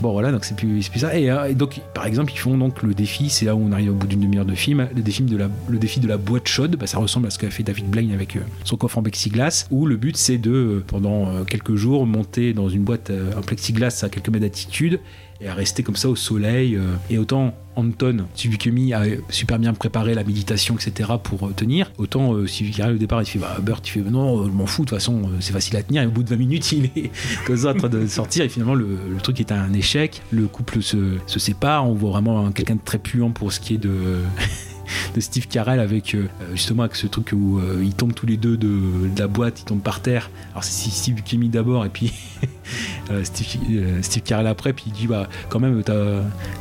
[0.00, 1.16] Bon voilà, donc c'est plus, ça.
[1.16, 3.72] Et, euh, et donc, par exemple, ils font donc le défi, c'est là où on
[3.72, 6.16] arrive au bout d'une demi-heure de film, le défi de la, le défi de la
[6.16, 8.98] boîte chaude, bah, ça ressemble à ce qu'a fait David Blaine avec euh, son coffre
[8.98, 12.82] en plexiglas, où le but c'est de, euh, pendant euh, quelques jours, monter dans une
[12.82, 15.00] boîte en plexiglas à quelques mètres d'altitude
[15.40, 16.78] et à rester comme ça au soleil.
[17.10, 21.10] et autant Anton Subikemi a super bien préparé la méditation, etc.
[21.22, 24.44] pour tenir, autant euh, Steve Carell au départ il fait bah, Burt, il fait non,
[24.46, 26.02] je m'en fous, de toute façon c'est facile à tenir.
[26.02, 27.10] Et au bout de 20 minutes, il est
[27.46, 30.22] comme ça en train de sortir et finalement le, truc est un échec.
[30.30, 33.60] Le couple se, se sépare, on voit vraiment un- quelqu'un de très puant pour ce
[33.60, 33.92] qui est de.
[35.14, 38.36] de Steve Carell avec euh, justement avec ce truc où euh, ils tombent tous les
[38.36, 38.68] deux de,
[39.18, 40.30] la boîte, ils tombent par terre.
[40.52, 42.12] Alors c'est Steve Buscemi d'abord et puis
[43.10, 45.94] euh, Steve, Steve Carell après, puis il dit bah quand même t'as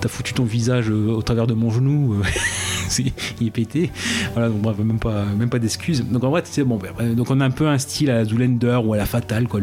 [0.04, 2.22] as foutu ton visage au travers de mon genou,
[3.42, 3.92] il est pété.
[4.34, 6.04] Voilà donc bref même pas même pas d'excuses.
[6.06, 6.78] Donc en vrai c'est bon.
[6.78, 9.06] bah, après, donc on a un peu un style à la Zoolander ou à la
[9.06, 9.60] Fatale quoi,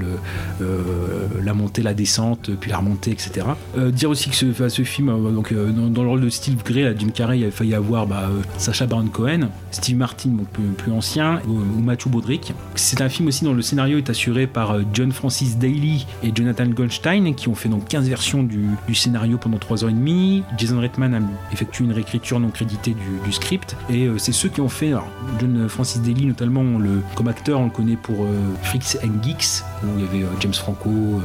[1.43, 3.47] la montée, la descente, puis la remontée, etc.
[3.93, 7.41] Dire aussi que ce, film, donc dans, le rôle de Steve Gray, là, Jim Carrey,
[7.41, 11.53] il a failli avoir bah, Sacha Baron Cohen, Steve Martin, donc plus, plus ancien, ou,
[11.53, 12.53] ou Matthew Broderick.
[12.75, 16.33] C'est un film aussi dont le scénario est assuré par euh, John Francis Daly et
[16.35, 19.93] Jonathan Goldstein, qui ont fait donc 15 versions du, du scénario pendant 3 ans et
[19.93, 20.43] demi.
[20.59, 24.61] Jason Reitman a effectué une réécriture non créditée du, script, et euh, c'est ceux qui
[24.61, 24.93] ont fait,
[25.39, 29.63] John Francis Daly notamment, le, comme acteur, on le connaît pour euh, Freaks and Geeks,
[29.83, 31.21] où il y avait euh, James Franco, euh,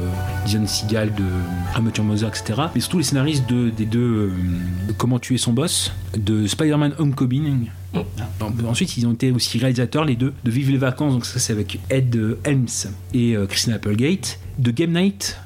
[0.46, 1.24] Diane Seagal de
[1.74, 2.62] Amateur Mother, etc.
[2.74, 4.30] Mais surtout les scénaristes de, des deux euh,
[4.88, 6.94] de Comment tuer son boss, de Spider-Man
[8.40, 11.38] En- Ensuite, ils ont été aussi réalisateurs, les deux, de Vive les vacances, donc ça
[11.38, 12.66] c'est avec Ed euh, Helms
[13.14, 15.38] et euh, Christina Applegate, de Game Night.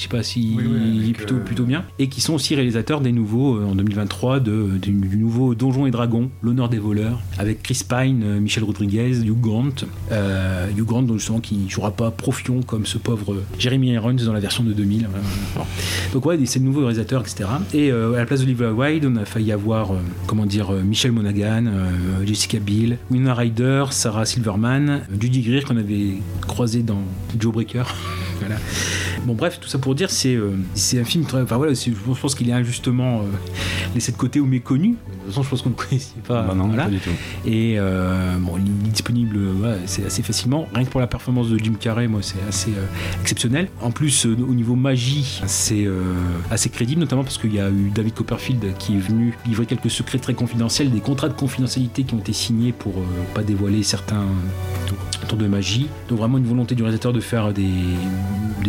[0.00, 1.84] Je sais pas si Oui, oui, il est plutôt, euh, plutôt bien.
[1.98, 5.84] Et qui sont aussi réalisateurs des nouveaux, euh, en 2023, de, du, du nouveau Donjons
[5.84, 9.84] et Dragons, L'honneur des voleurs, avec Chris Pine, euh, Michel Rodriguez, Hugh Grant.
[10.10, 14.32] Euh, Hugh Grant, donc justement, qui jouera pas profion comme ce pauvre Jeremy Irons dans
[14.32, 15.06] la version de 2000.
[15.10, 15.26] Voilà.
[15.54, 15.64] Bon.
[16.14, 17.50] Donc ouais, c'est de nouveaux réalisateurs, etc.
[17.74, 19.90] Et euh, à la place d'Olivia Wilde, on a failli avoir,
[20.26, 21.64] comment dire, Michel Monaghan,
[22.24, 26.14] Jessica Biel, Winona Ryder, Sarah Silverman, Judy Greer qu'on avait
[26.46, 27.02] croisé dans
[27.38, 27.84] Joe Breaker.
[28.40, 28.56] voilà.
[29.26, 31.42] Bon bref, tout ça pour dire, c'est euh, c'est un film très...
[31.42, 33.24] Enfin voilà, je pense qu'il est injustement euh,
[33.94, 34.90] laissé de côté ou méconnu.
[34.90, 36.42] De toute façon, je pense qu'on ne connaissait pas.
[36.42, 36.84] Bah non, voilà.
[36.84, 37.10] pas du tout.
[37.46, 40.68] Et euh, bon, il est disponible voilà, c'est assez facilement.
[40.74, 42.72] Rien que pour la performance de Jim Carrey, moi, c'est assez
[43.20, 43.68] exceptionnel.
[43.80, 45.86] En plus, au niveau magie, c'est
[46.50, 49.90] assez crédible, notamment parce qu'il y a eu David Copperfield qui est venu livrer quelques
[49.90, 53.04] secrets très confidentiels, des contrats de confidentialité qui ont été signés pour euh,
[53.34, 54.24] pas dévoiler certains
[55.36, 55.88] de magie.
[56.08, 57.64] Donc vraiment une volonté du réalisateur de faire des,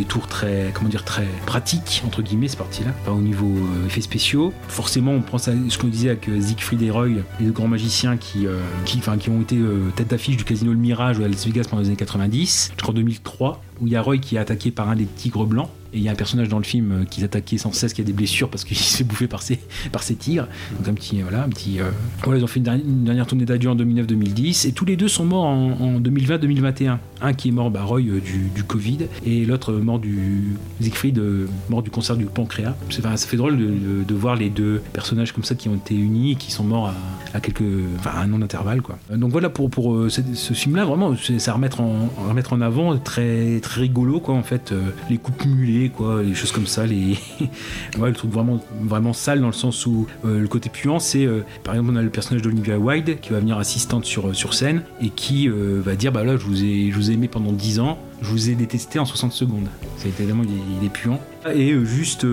[0.08, 4.54] tours très, comment dire, très pratiques entre guillemets, cette partie-là, au niveau euh, effets spéciaux.
[4.68, 7.08] Forcément, on pense à ce qu'on disait avec euh, Siegfried et Roy,
[7.40, 9.58] les deux grands magiciens qui, euh, qui, qui ont été
[9.96, 13.62] tête d'affiche du Casino Le Mirage à Las Vegas pendant les années 90, jusqu'en 2003,
[13.80, 15.70] où il y a Roy qui est attaqué par un des tigres blancs.
[15.94, 18.00] Et il y a un personnage dans le film euh, qui s'attaquait sans cesse, qui
[18.00, 19.60] a des blessures parce qu'il se fait bouffer par ses,
[19.92, 20.48] par ses tigres.
[20.78, 21.82] Donc un petit, voilà, un petit.
[21.82, 21.90] euh,
[22.24, 24.96] Voilà, ils ont fait une dernière, une dernière tournée d'adieu en 2009-2010 et tous les
[24.96, 26.98] deux sont morts en, en 2020-2021.
[27.24, 30.56] Un qui est mort, bah, Roy, euh, du, du Covid et l'autre euh, mort du
[30.80, 32.74] Siegfried, euh, mort du cancer du pancréas.
[32.88, 35.94] Enfin, ça fait drôle de, de- voir les deux personnages comme ça qui ont été
[35.96, 36.94] unis et qui sont morts
[37.34, 37.64] à, quelques,
[38.00, 38.98] enfin, à un an d'intervalle, quoi.
[39.12, 42.62] Euh, Donc voilà pour, pour euh, ce, film-là, vraiment, c'est à remettre en, remettre en
[42.62, 44.72] avant, très, très rigolo, quoi, en fait.
[44.72, 47.18] euh, les coups cumulés, quoi, les choses comme ça, les.
[48.00, 51.26] ouais, le truc vraiment, vraiment sale dans le sens où euh, le côté puant, c'est
[51.26, 54.54] euh, par exemple, on a le personnage d'Olivia Wilde qui va venir assistante sur, sur
[54.54, 57.52] scène et qui va dire Bah là, je vous, ai, je vous ai aimé pendant
[57.52, 59.68] 10 ans, je vous ai détesté en 60 secondes.
[60.06, 61.20] Été vraiment, il est, il est puant.
[61.54, 62.26] Et juste.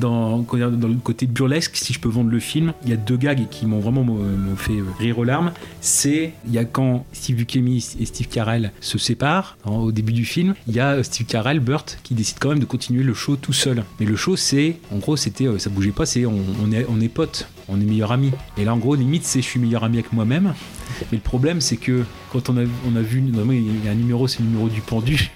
[0.00, 3.48] Dans, le côté burlesque, si je peux vendre le film, il y a deux gags
[3.50, 4.18] qui m'ont vraiment
[4.56, 5.52] fait rire aux larmes.
[5.80, 10.24] C'est il y a quand Steve Buscemi et Steve Carell se séparent au début du
[10.24, 13.14] film, il y a euh, Steve Carell, Burt, qui décide quand même de continuer le
[13.14, 13.84] show tout seul.
[14.00, 16.36] Mais le show, c'est en gros, c'était euh, ça bougeait pas, c'est on,
[16.72, 18.32] est on est potes, on est meilleurs amis.
[18.56, 20.54] Et là, en gros, limite, c'est je suis meilleur ami avec moi-même.
[21.10, 23.94] Mais le problème, c'est que quand on a, on a vu, il y a un
[23.94, 25.30] numéro, c'est le numéro du pendu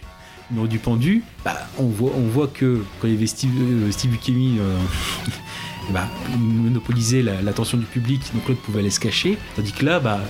[0.50, 4.78] du pendu, bah, on, voit, que quand il y avait Steve, euh, Steve Buscemi, euh,
[5.91, 6.08] bah,
[6.39, 10.20] monopolisait la- l'attention du public, donc l'autre pouvait aller se cacher, tandis que là, bah,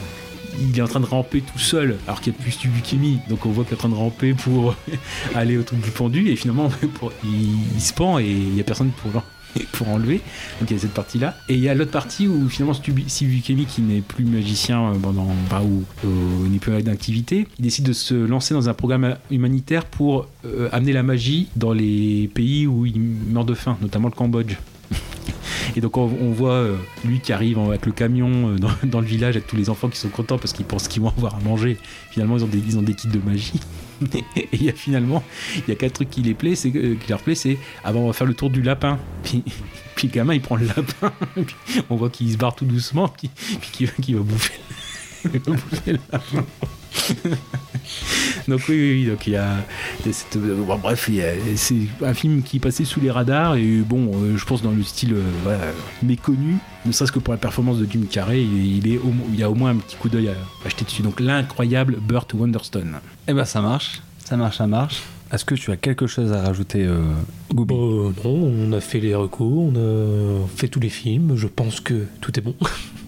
[0.58, 3.18] il est en train de ramper tout seul, alors qu'il n'y a plus Steve Buscemi,
[3.28, 4.74] donc on voit qu'il est en train de ramper pour
[5.34, 6.70] aller au truc du pendu, et finalement,
[7.24, 9.22] il, se pend et il n'y a personne pour
[9.72, 10.20] pour enlever.
[10.60, 11.34] Donc il y a cette partie-là.
[11.48, 14.94] Et il y a l'autre partie où finalement Steve Buscemi, qui n'est plus magicien euh,
[15.00, 19.16] pendant, enfin, ou euh, n'est plus d'activité, il décide de se lancer dans un programme
[19.30, 24.08] humanitaire pour euh, amener la magie dans les pays où il meurt de faim, notamment
[24.08, 24.56] le Cambodge.
[25.76, 26.64] Et donc on, voit
[27.04, 29.98] lui qui arrive avec le camion dans, dans le village avec tous les enfants qui
[29.98, 31.76] sont contents parce qu'ils pensent qu'ils vont avoir à manger.
[32.10, 33.60] Finalement ils ont des, ils ont des kits de magie.
[34.36, 35.22] Et il y a finalement,
[35.56, 36.34] il y a quatre trucs qui les
[36.70, 38.98] que- qui leur plaît, c'est ah on va faire le tour du lapin.
[39.22, 39.42] Puis,
[39.94, 41.12] puis le gamin il prend le lapin,
[41.90, 46.44] on voit qu'il se barre tout doucement, puis, puis qu'il va bouffer le lapin.
[48.48, 49.56] donc oui, oui, oui, donc il y a,
[50.00, 51.10] il y a cette- euh, bon, bref,
[51.56, 51.74] c'est
[52.04, 55.14] un film qui passait sous les radars et bon, euh, je pense dans le style
[55.14, 55.60] euh, voilà,
[56.02, 59.38] méconnu, ne serait-ce que pour la performance de Jim Carrey, il, il est au, il
[59.38, 60.34] y a au moins un petit coup d'œil à
[60.66, 61.02] acheter dessus.
[61.02, 62.96] Donc l'incroyable Burt Wonderstone.
[63.28, 65.02] Eh ben ça marche, ça marche, ça marche.
[65.32, 67.00] Est-ce que tu as quelque chose à rajouter, euh,
[67.52, 67.74] Goubi?
[67.74, 71.80] Euh, non, on a fait les recours, on a fait tous les films, je pense
[71.80, 72.54] que tout est bon.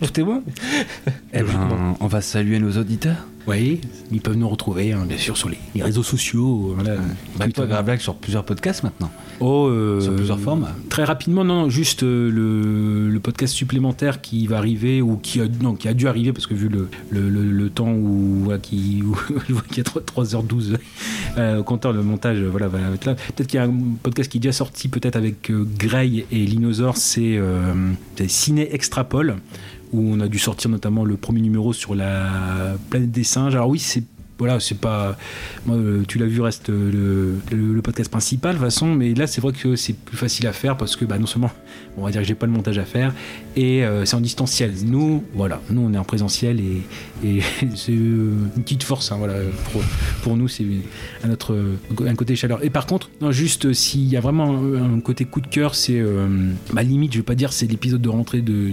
[0.03, 0.43] Tout est bon?
[1.33, 3.17] Eh ben, on va saluer nos auditeurs.
[3.49, 3.81] Oui,
[4.13, 6.75] ils peuvent nous retrouver, hein, bien sûr, sur les, les réseaux sociaux.
[6.75, 6.97] Voilà,
[7.39, 9.11] Bah, toi, Gravelax sur plusieurs podcasts maintenant.
[9.41, 10.75] Oh, euh, Sur plusieurs formats.
[10.91, 15.41] Très rapidement, non, non, juste euh, le, le podcast supplémentaire qui va arriver ou qui
[15.41, 18.59] a, non, qui a dû arriver parce que vu le, le, le- temps où, voilà,
[18.59, 19.15] qui, où
[19.49, 20.77] je vois qu'il y a 3, h 12
[21.39, 23.15] euh, au compteur, le montage voilà, va être là.
[23.15, 26.47] Peut-être qu'il y a un podcast qui est déjà sorti peut-être avec euh, Grey et
[27.19, 29.37] euh, c'est Ciné Extrapole
[29.93, 33.55] où on a dû sortir notamment le premier numéro sur la planète des singes.
[33.55, 34.05] Alors oui, c'est
[34.39, 35.17] voilà, c'est pas.
[35.67, 39.13] Moi, euh, tu l'as vu, reste euh, le, le- podcast principal, de toute façon, mais
[39.15, 41.51] là, c'est vrai que c'est plus facile à faire parce que, bah, non seulement,
[41.99, 43.13] on va dire que j'ai pas le montage à faire,
[43.57, 44.73] et euh, c'est en distanciel.
[44.85, 46.83] Nous, voilà, nous, on est en présentiel et,
[47.75, 49.35] c'est euh, une petite force, hein, voilà,
[50.23, 50.65] pour, nous, c'est
[51.25, 51.59] un, autre,
[52.07, 52.65] un côté chaleur.
[52.65, 55.99] Et par contre, juste euh, s'il y a vraiment un, côté coup de cœur, c'est.
[55.99, 56.29] euh,
[56.77, 58.73] limite, je vais pas dire c'est l'épisode de rentrée de,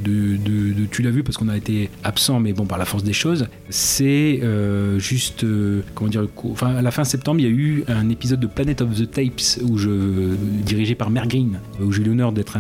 [0.92, 3.48] Tu l'as vu parce qu'on a été absent, mais bon, par la force des choses,
[3.70, 4.42] c'est
[4.98, 5.46] juste.
[5.94, 8.82] comment dire Enfin, à la fin septembre, il y a eu un épisode de Planet
[8.82, 10.36] of the Tapes où je.
[10.64, 12.58] dirigé par Mer Green, où j'ai eu l'honneur d'être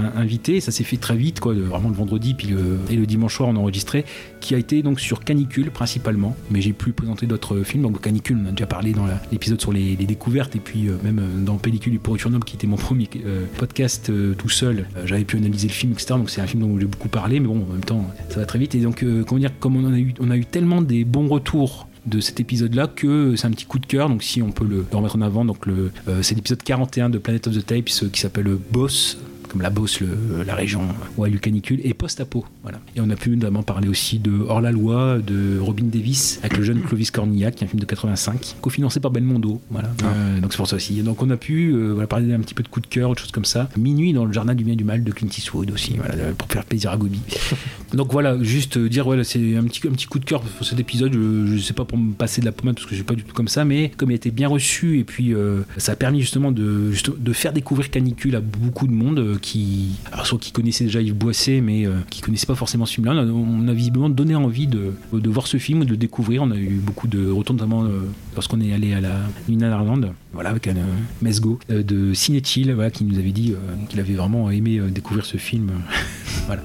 [0.59, 2.53] Ça s'est fait très vite, vraiment le vendredi, puis
[2.89, 4.05] et le dimanche soir, on a enregistré,
[4.39, 7.83] qui a été donc sur Canicule principalement, mais j'ai pu présenter d'autres films.
[7.83, 11.19] Donc, Canicule, on a déjà parlé dans l'épisode sur les, découvertes, et puis euh, même
[11.19, 15.03] euh, dans Pellicule du Pourriture qui était mon premier euh, podcast euh, tout seul, euh,
[15.05, 16.15] j'avais pu analyser le film, etc.
[16.15, 18.45] Donc, c'est un film dont j'ai beaucoup parlé, mais bon, en même temps, ça va
[18.45, 18.75] très vite.
[18.75, 22.39] Et donc, euh, comment dire, comme on a eu, tellement des bons retours de cet
[22.39, 24.09] épisode-là que c'est un petit coup de cœur.
[24.09, 27.17] Donc si on peut le, remettre en avant, donc le, euh, c'est l'épisode 41 de
[27.17, 29.17] Planet of the Tapes euh, qui s'appelle Boss
[29.55, 30.81] comme la Beauce, le- la région
[31.15, 32.43] où a eu le canicule, et Post-Apo.
[32.61, 32.81] Voilà.
[32.97, 36.81] Et on a pu notamment parler aussi de Hors-la-Loi, de Robin Davis, avec le jeune
[36.81, 39.61] Clovis Cornillac, qui est un film de 85, cofinancé par Belmondo.
[39.71, 39.89] Voilà.
[40.03, 41.01] Euh, donc c'est pour ça aussi.
[41.03, 43.21] Donc on a pu euh, voilà, parler un petit peu de coup de cœur, autre
[43.21, 43.69] chose comme ça.
[43.77, 46.49] Minuit dans le jardin du bien et du mal de Clint Eastwood aussi, voilà, pour
[46.51, 47.21] faire plaisir à Gobi.
[47.93, 50.67] Donc voilà, juste euh, dire, voilà, c'est un petit, un petit coup de cœur pour
[50.67, 51.13] cet épisode.
[51.13, 53.15] Je, je sais pas pour me passer de la pommade parce que je suis pas
[53.15, 55.93] du tout comme ça, mais comme il a été bien reçu et puis euh, ça
[55.93, 60.51] a permis justement de, de faire découvrir Canicule à beaucoup de monde qui, alors, qui
[60.51, 63.13] connaissaient déjà Yves Boisset, mais euh, qui connaissaient pas forcément ce film-là.
[63.13, 66.41] On a, visiblement donné envie de, voir ce film, de le découvrir.
[66.41, 70.01] On a eu beaucoup de retours, notamment euh, lorsqu'on est allé à la Luna Ireland,
[70.35, 70.83] voilà, avec un euh,
[71.21, 73.57] Mesgo euh, de Cinechill, voilà, qui nous avait dit euh,
[73.89, 75.71] qu'il avait vraiment aimé découvrir ce film.
[76.45, 76.61] voilà.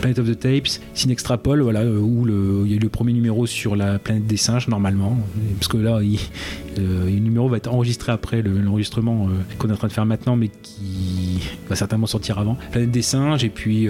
[0.00, 3.46] Planet of the Tapes, Cinextrapol, voilà, où le- il y a eu le premier numéro
[3.46, 5.18] sur la planète des singes, normalement.
[5.58, 9.88] Parce que là, le numéro va être enregistré après le- l'enregistrement qu'on est en train
[9.88, 12.56] de faire maintenant, mais qui va certainement sortir avant.
[12.70, 13.88] Planète des singes, et puis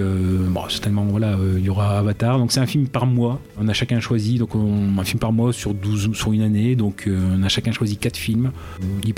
[0.69, 2.37] certainement voilà, il y aura Avatar.
[2.39, 3.39] Donc c'est un film par mois.
[3.59, 6.75] On a chacun choisi donc on- un film par mois sur 12 sur une année.
[6.75, 8.51] Donc on a chacun choisi quatre films.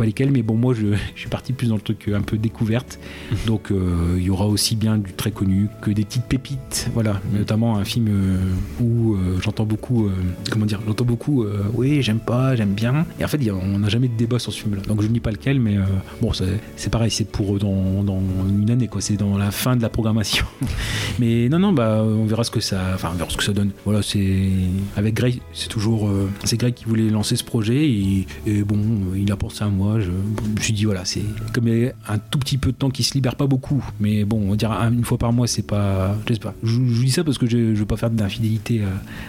[0.01, 2.21] Pas lesquels, mais bon moi je, je suis parti plus dans le truc euh, un
[2.21, 2.99] peu découverte.
[3.45, 6.89] Donc euh, il y aura aussi bien du très connu que des petites pépites.
[6.95, 8.37] Voilà, notamment un film euh,
[8.83, 10.09] où j'entends beaucoup,
[10.49, 13.05] comment dire, j'entends beaucoup, oui j'aime pas, j'aime bien.
[13.19, 14.81] Et en fait a- on n'a jamais de débat sur ce film-là.
[14.87, 15.77] Donc je ne dis pas lequel, mais
[16.21, 19.81] bon c'est pareil, c'est pour dans, dans une année quoi, c'est dans la fin de
[19.83, 20.45] la programmation.
[21.19, 23.53] mais non non bah on verra ce que ça, enfin on verra ce que ça
[23.53, 23.71] donne.
[23.85, 24.49] Voilà c'est
[24.95, 26.09] avec Greg, c'est toujours,
[26.43, 28.79] c'est Greg qui voulait lancer ce projet et, et bon
[29.15, 29.90] il a pensé à moi.
[29.99, 32.71] Je, je me suis dit voilà c'est comme il y a un tout petit peu
[32.71, 35.17] de temps qui se libère pas beaucoup, mais bon on va dire un- une fois
[35.17, 36.53] par mois c'est pas, je sais pas.
[36.63, 38.81] Je, dis ça parce que je, je veux pas faire d'infidélité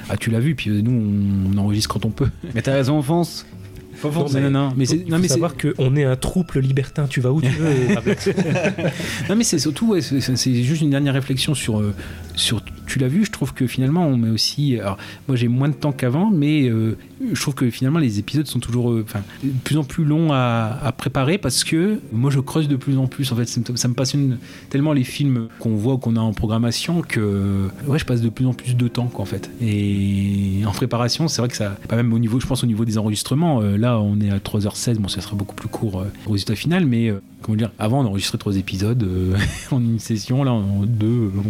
[0.09, 2.29] à, à tu l'as vu puis euh, nous on, on enregistre quand on peut.
[2.55, 3.01] Mais t'as raison.
[3.03, 7.07] Faut Non, non, non, mais c'est, mais savoir qu'on est un trouble libertin.
[7.09, 7.95] Tu vas où tu veux.
[9.29, 11.95] Non mais c'est surtout, ouais, c'est, c'est- c'est juste une dernière réflexion sur, euh,
[12.35, 15.71] sur tu l'as vu, je trouve que finalement on met aussi, alors moi j'ai moins
[15.71, 16.99] de temps qu'avant, mais euh,
[17.33, 20.31] je trouve que finalement les épisodes sont toujours, euh, enfin, de plus en plus longs
[20.31, 23.95] à, préparer parce que moi je creuse de plus en plus, en fait ça me,
[23.95, 24.37] passionne
[24.69, 28.45] tellement les films qu'on voit, qu'on a en programmation que ouais je passe de plus
[28.45, 29.51] en plus de temps quoi en fait.
[29.63, 32.85] Et en préparation c'est vrai que ça, pas même au niveau, je pense au niveau
[32.85, 36.33] des enregistrements, euh, là on est à 3h16, bon ça sera beaucoup plus court au
[36.33, 37.11] résultat final, mais
[37.43, 39.37] comment dire, avant on enregistrait trois épisodes euh,
[39.71, 41.45] en une session, là en deux, euh, bon,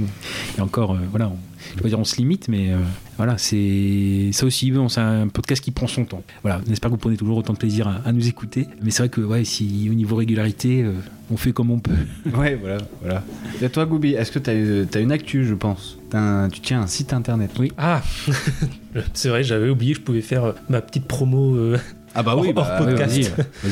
[0.59, 1.37] et encore, euh, voilà, on,
[1.83, 2.79] je dire on se limite, mais euh,
[3.17, 6.23] voilà, c'est ça aussi, bon, c'est un podcast qui prend son temps.
[6.43, 8.91] Voilà, on espère que vous prenez toujours autant de plaisir à, à nous écouter, mais
[8.91, 10.93] c'est vrai que ouais, si au niveau régularité, euh,
[11.31, 11.93] on fait comme on peut.
[12.37, 13.23] Ouais, voilà, voilà.
[13.63, 15.99] Et toi, Goubi, est-ce que t'as as une actu, je pense?
[16.13, 17.51] Un- Tu tiens un site internet?
[17.59, 17.73] Oui.
[17.79, 18.03] Ah,
[19.15, 21.55] c'est vrai, j'avais oublié, je pouvais faire ma petite promo.
[21.57, 21.79] euh,
[22.15, 23.33] Ah bah hors- oui, hors bah, podcast.
[23.39, 23.69] Euh,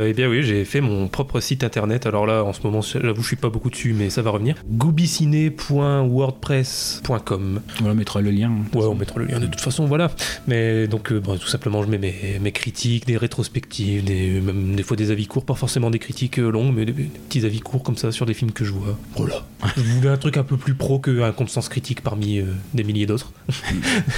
[0.00, 2.06] Eh bien oui, j'ai fait mon propre site internet.
[2.06, 4.56] Alors là, en ce moment, j'avoue, je suis pas beaucoup dessus, mais ça va revenir.
[4.68, 7.60] goubiciné.wordpress.com.
[7.78, 8.50] Voilà, on mettra le lien.
[8.74, 10.10] Ouais, on mettra le lien de toute façon, voilà.
[10.46, 14.76] Mais donc, euh, bon, tout simplement, je mets mes, mes critiques, des rétrospectives, des, même
[14.76, 17.44] des fois des avis courts, pas forcément des critiques euh, longues, mais des, des petits
[17.44, 18.96] avis courts comme ça sur des films que je vois.
[19.16, 19.44] Voilà.
[19.76, 22.44] je voulais un truc un peu plus pro qu'un compte sens critique parmi euh,
[22.74, 23.32] des milliers d'autres.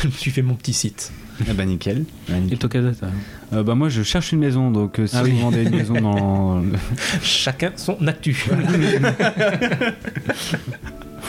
[0.03, 1.13] je me suis fait mon petit site.
[1.49, 2.05] Ah bah nickel.
[2.29, 2.59] Et nickel.
[2.59, 3.07] toi, Kaza, t'as-
[3.53, 5.41] Euh, bah moi, je cherche une maison, donc euh, si Ah vous oui.
[5.41, 6.63] vendez une maison dans...
[7.23, 8.47] Chacun son actu.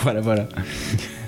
[0.04, 0.48] voilà, voilà.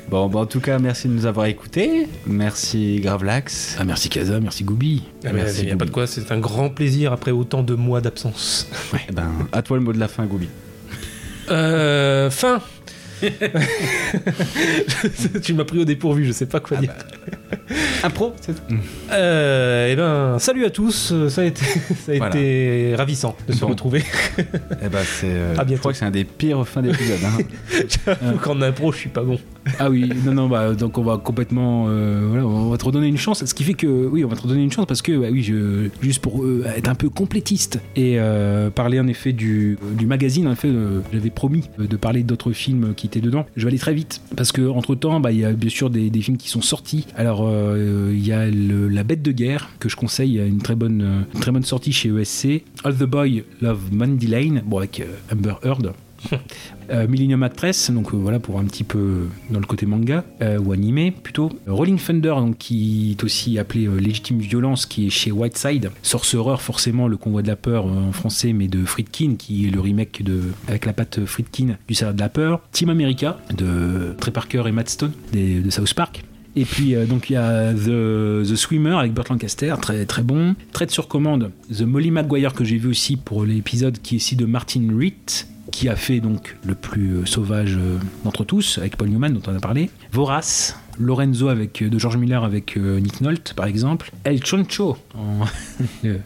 [0.09, 2.07] Bon, bah en tout cas, merci de nous avoir écoutés.
[2.27, 3.77] Merci Gravelax.
[3.79, 5.03] Ah, merci Kaza, merci Goubi.
[5.25, 7.73] Ah, Merci Il n'y a pas de quoi, c'est un grand plaisir après autant de
[7.73, 8.67] mois d'absence.
[9.09, 10.49] Eh ben, à toi le mot de la fin, Goubi.
[11.49, 12.61] Euh, fin
[15.41, 16.93] Tu m'as pris au dépourvu, je sais pas Ah quoi dire.
[16.97, 17.75] bah.
[18.03, 18.33] Impro
[19.11, 21.63] Euh, eh ben, salut à tous, ça a été,
[22.05, 22.35] ça a Voilà.
[22.35, 24.03] été ravissant de se retrouver.
[24.37, 25.27] Eh ben, c'est...
[25.31, 27.19] euh, À je crois que c'est un des pires fins d'épisode.
[27.25, 27.37] Hein.
[28.21, 29.39] J'avoue qu'en impro, je suis pas bon.
[29.79, 31.85] Ah oui, non, non, bah, donc on va complètement.
[31.87, 33.43] euh, voilà, on va te redonner une chance.
[33.45, 35.43] Ce qui fait que, oui, on va te redonner une chance parce que, bah, oui,
[36.01, 40.47] juste pour euh, être un peu complétiste et euh, parler en effet du, du magazine,
[40.47, 43.45] en euh, j'avais promis de parler d'autres films qui étaient dedans.
[43.55, 45.89] Je vais aller très vite parce que, entre temps, bah, il y a bien sûr
[45.89, 47.05] des, des films qui sont sortis.
[47.15, 51.39] Alors, il y a La Bête de Guerre que je conseille, une très bonne, une
[51.39, 52.63] très bonne sortie chez ESC.
[52.83, 55.93] All the Boy Love Mandy Lane, bon, avec Amber Heard.
[56.89, 60.59] Euh, Millennium Actress, donc euh, voilà pour un petit peu dans le côté manga euh,
[60.59, 61.49] ou animé plutôt.
[61.67, 65.91] Euh, Rolling Thunder, donc qui est aussi appelé euh, Légitime Violence, qui est chez Whiteside.
[66.01, 69.71] Sorcerer, forcément le convoi de la peur euh, en français, mais de Friedkin, qui est
[69.71, 72.61] le remake de avec la patte Friedkin du Salaire de la peur.
[72.73, 76.25] Team America de Trey Parker et Matt Stone de South Park.
[76.55, 80.21] Et puis euh, donc il y a The, The Swimmer avec Burt Lancaster, très très
[80.21, 80.55] bon.
[80.71, 84.35] Traite sur commande, The Molly Maguire que j'ai vu aussi pour l'épisode qui est ici
[84.35, 85.13] de Martin Reed,
[85.73, 89.41] qui a fait donc le plus euh, sauvage euh, d'entre tous avec Paul Newman dont
[89.51, 89.89] on a parlé.
[90.11, 94.11] Vorace Lorenzo avec, euh, de George Miller avec euh, Nick Nolte, par exemple.
[94.23, 95.45] El Choncho en,
[96.05, 96.17] euh,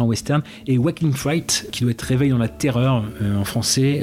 [0.00, 0.42] western.
[0.66, 3.04] Et Waking Fright, qui doit être Réveil dans la terreur
[3.36, 4.02] en français,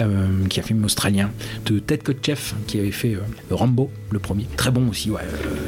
[0.50, 1.30] qui est un film australien
[1.66, 3.18] de Ted Kotcheff, qui avait fait
[3.50, 4.46] Rambo, le premier.
[4.58, 5.22] Très bon aussi, ouais.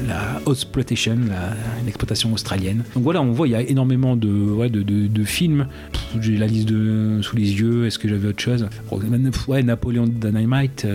[0.07, 1.17] la Exploitation,
[1.85, 2.83] l'exploitation australienne.
[2.93, 5.67] Donc voilà, on voit, il y a énormément de, ouais, de, de- films.
[6.19, 7.85] J'ai la liste de, sous les yeux.
[7.85, 8.67] Est-ce que j'avais autre chose?
[9.47, 10.85] Ouais, Napoléon Dynamite,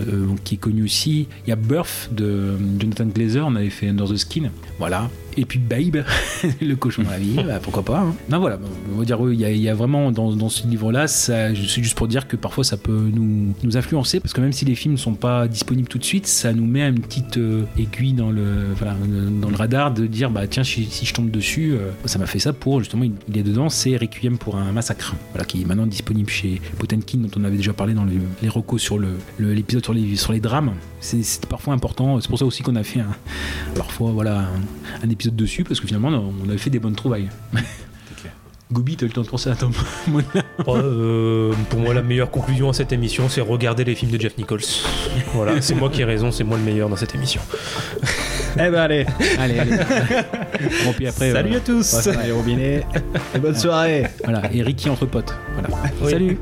[0.45, 1.27] qui est connu aussi.
[1.47, 4.51] Il y a Birth de Jonathan Glazer, on avait fait Under the Skin.
[4.79, 5.11] Voilà.
[5.37, 6.05] Et puis Babe,
[6.61, 8.01] le cochon dans la vie, bah, pourquoi pas.
[8.01, 8.15] hein.
[8.29, 8.59] Non, voilà,
[8.95, 12.37] on va dire, il y, a- vraiment dans, ce livre-là, c'est juste pour dire que
[12.37, 15.99] parfois ça peut nous, influencer, parce que même si les films sont pas disponibles tout
[15.99, 18.95] de suite, ça nous met une petite euh, aiguille dans le, voilà,
[19.41, 22.41] dans le radar de dire, bah tiens, si, je tombe dessus, euh, ça m'a fait
[22.41, 25.65] ça pour, justement, il, il est dedans, c'est Requiem pour un massacre, voilà, qui est
[25.65, 29.17] maintenant disponible chez Potenkin, dont on avait déjà parlé dans le- les recos sur le-
[29.39, 30.73] le- l'épisode sur les, sur les drames.
[31.01, 33.15] C'est parfois important, c'est pour ça aussi qu'on a fait un,
[33.75, 34.49] parfois voilà,
[35.03, 37.29] un épisode dessus, parce que finalement, on avait fait des bonnes trouvailles.
[38.73, 39.73] Gobi, t'as eu le temps de penser à Tom
[40.65, 44.21] Oh, euh, pour moi, la meilleure conclusion à cette émission, c'est regarder les films de
[44.21, 44.61] Jeff Nichols.
[45.35, 47.41] Voilà, c'est moi qui ai raison, c'est moi le meilleur dans cette émission.
[48.55, 49.07] Eh ben allez,
[49.39, 49.71] Allez, allez.
[50.85, 52.09] bon, puis après, salut euh, à tous.
[52.09, 52.51] on va.
[53.35, 54.07] Et bonne soirée.
[54.23, 55.35] Voilà, et Ricky entre potes.
[55.55, 55.69] Voilà.
[56.03, 56.11] Oui.
[56.11, 56.39] Salut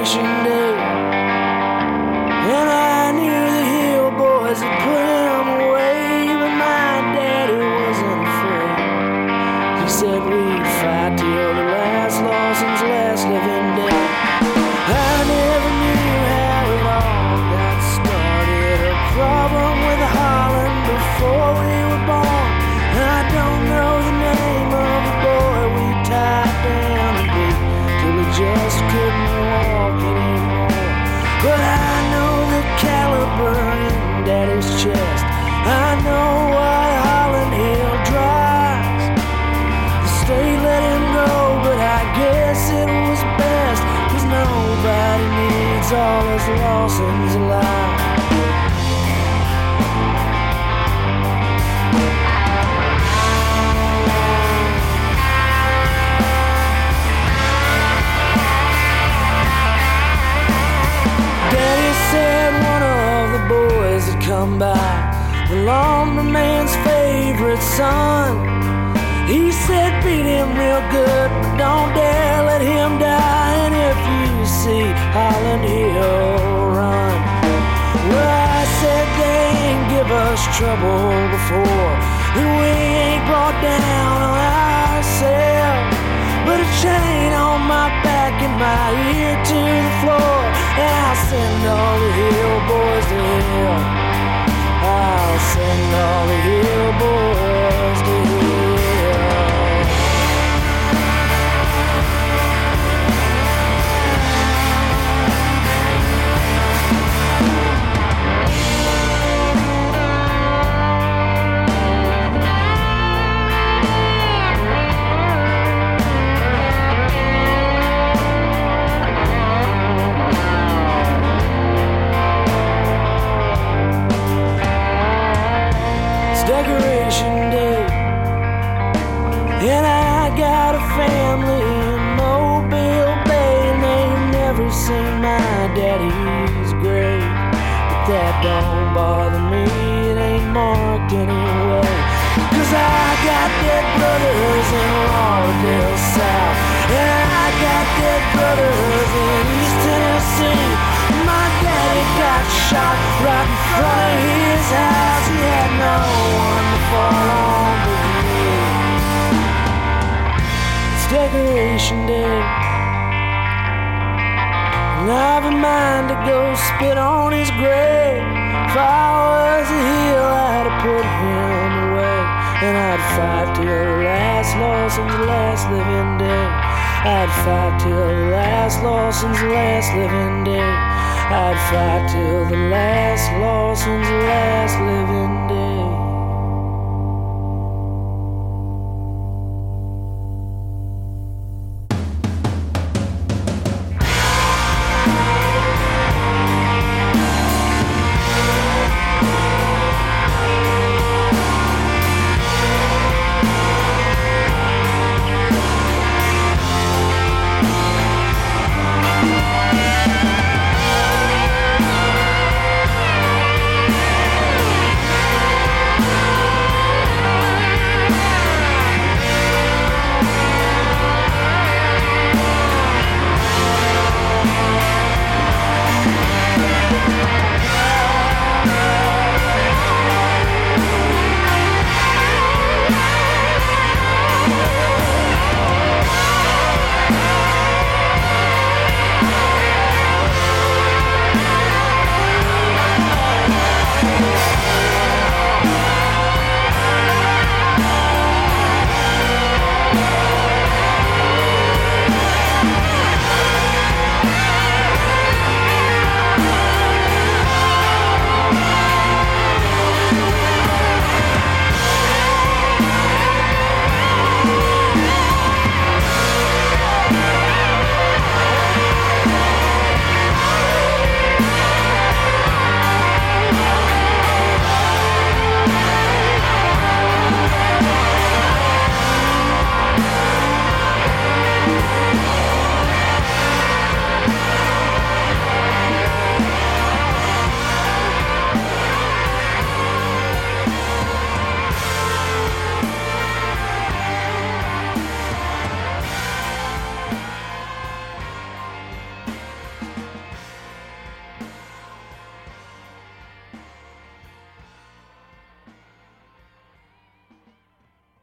[0.00, 0.69] decoration day.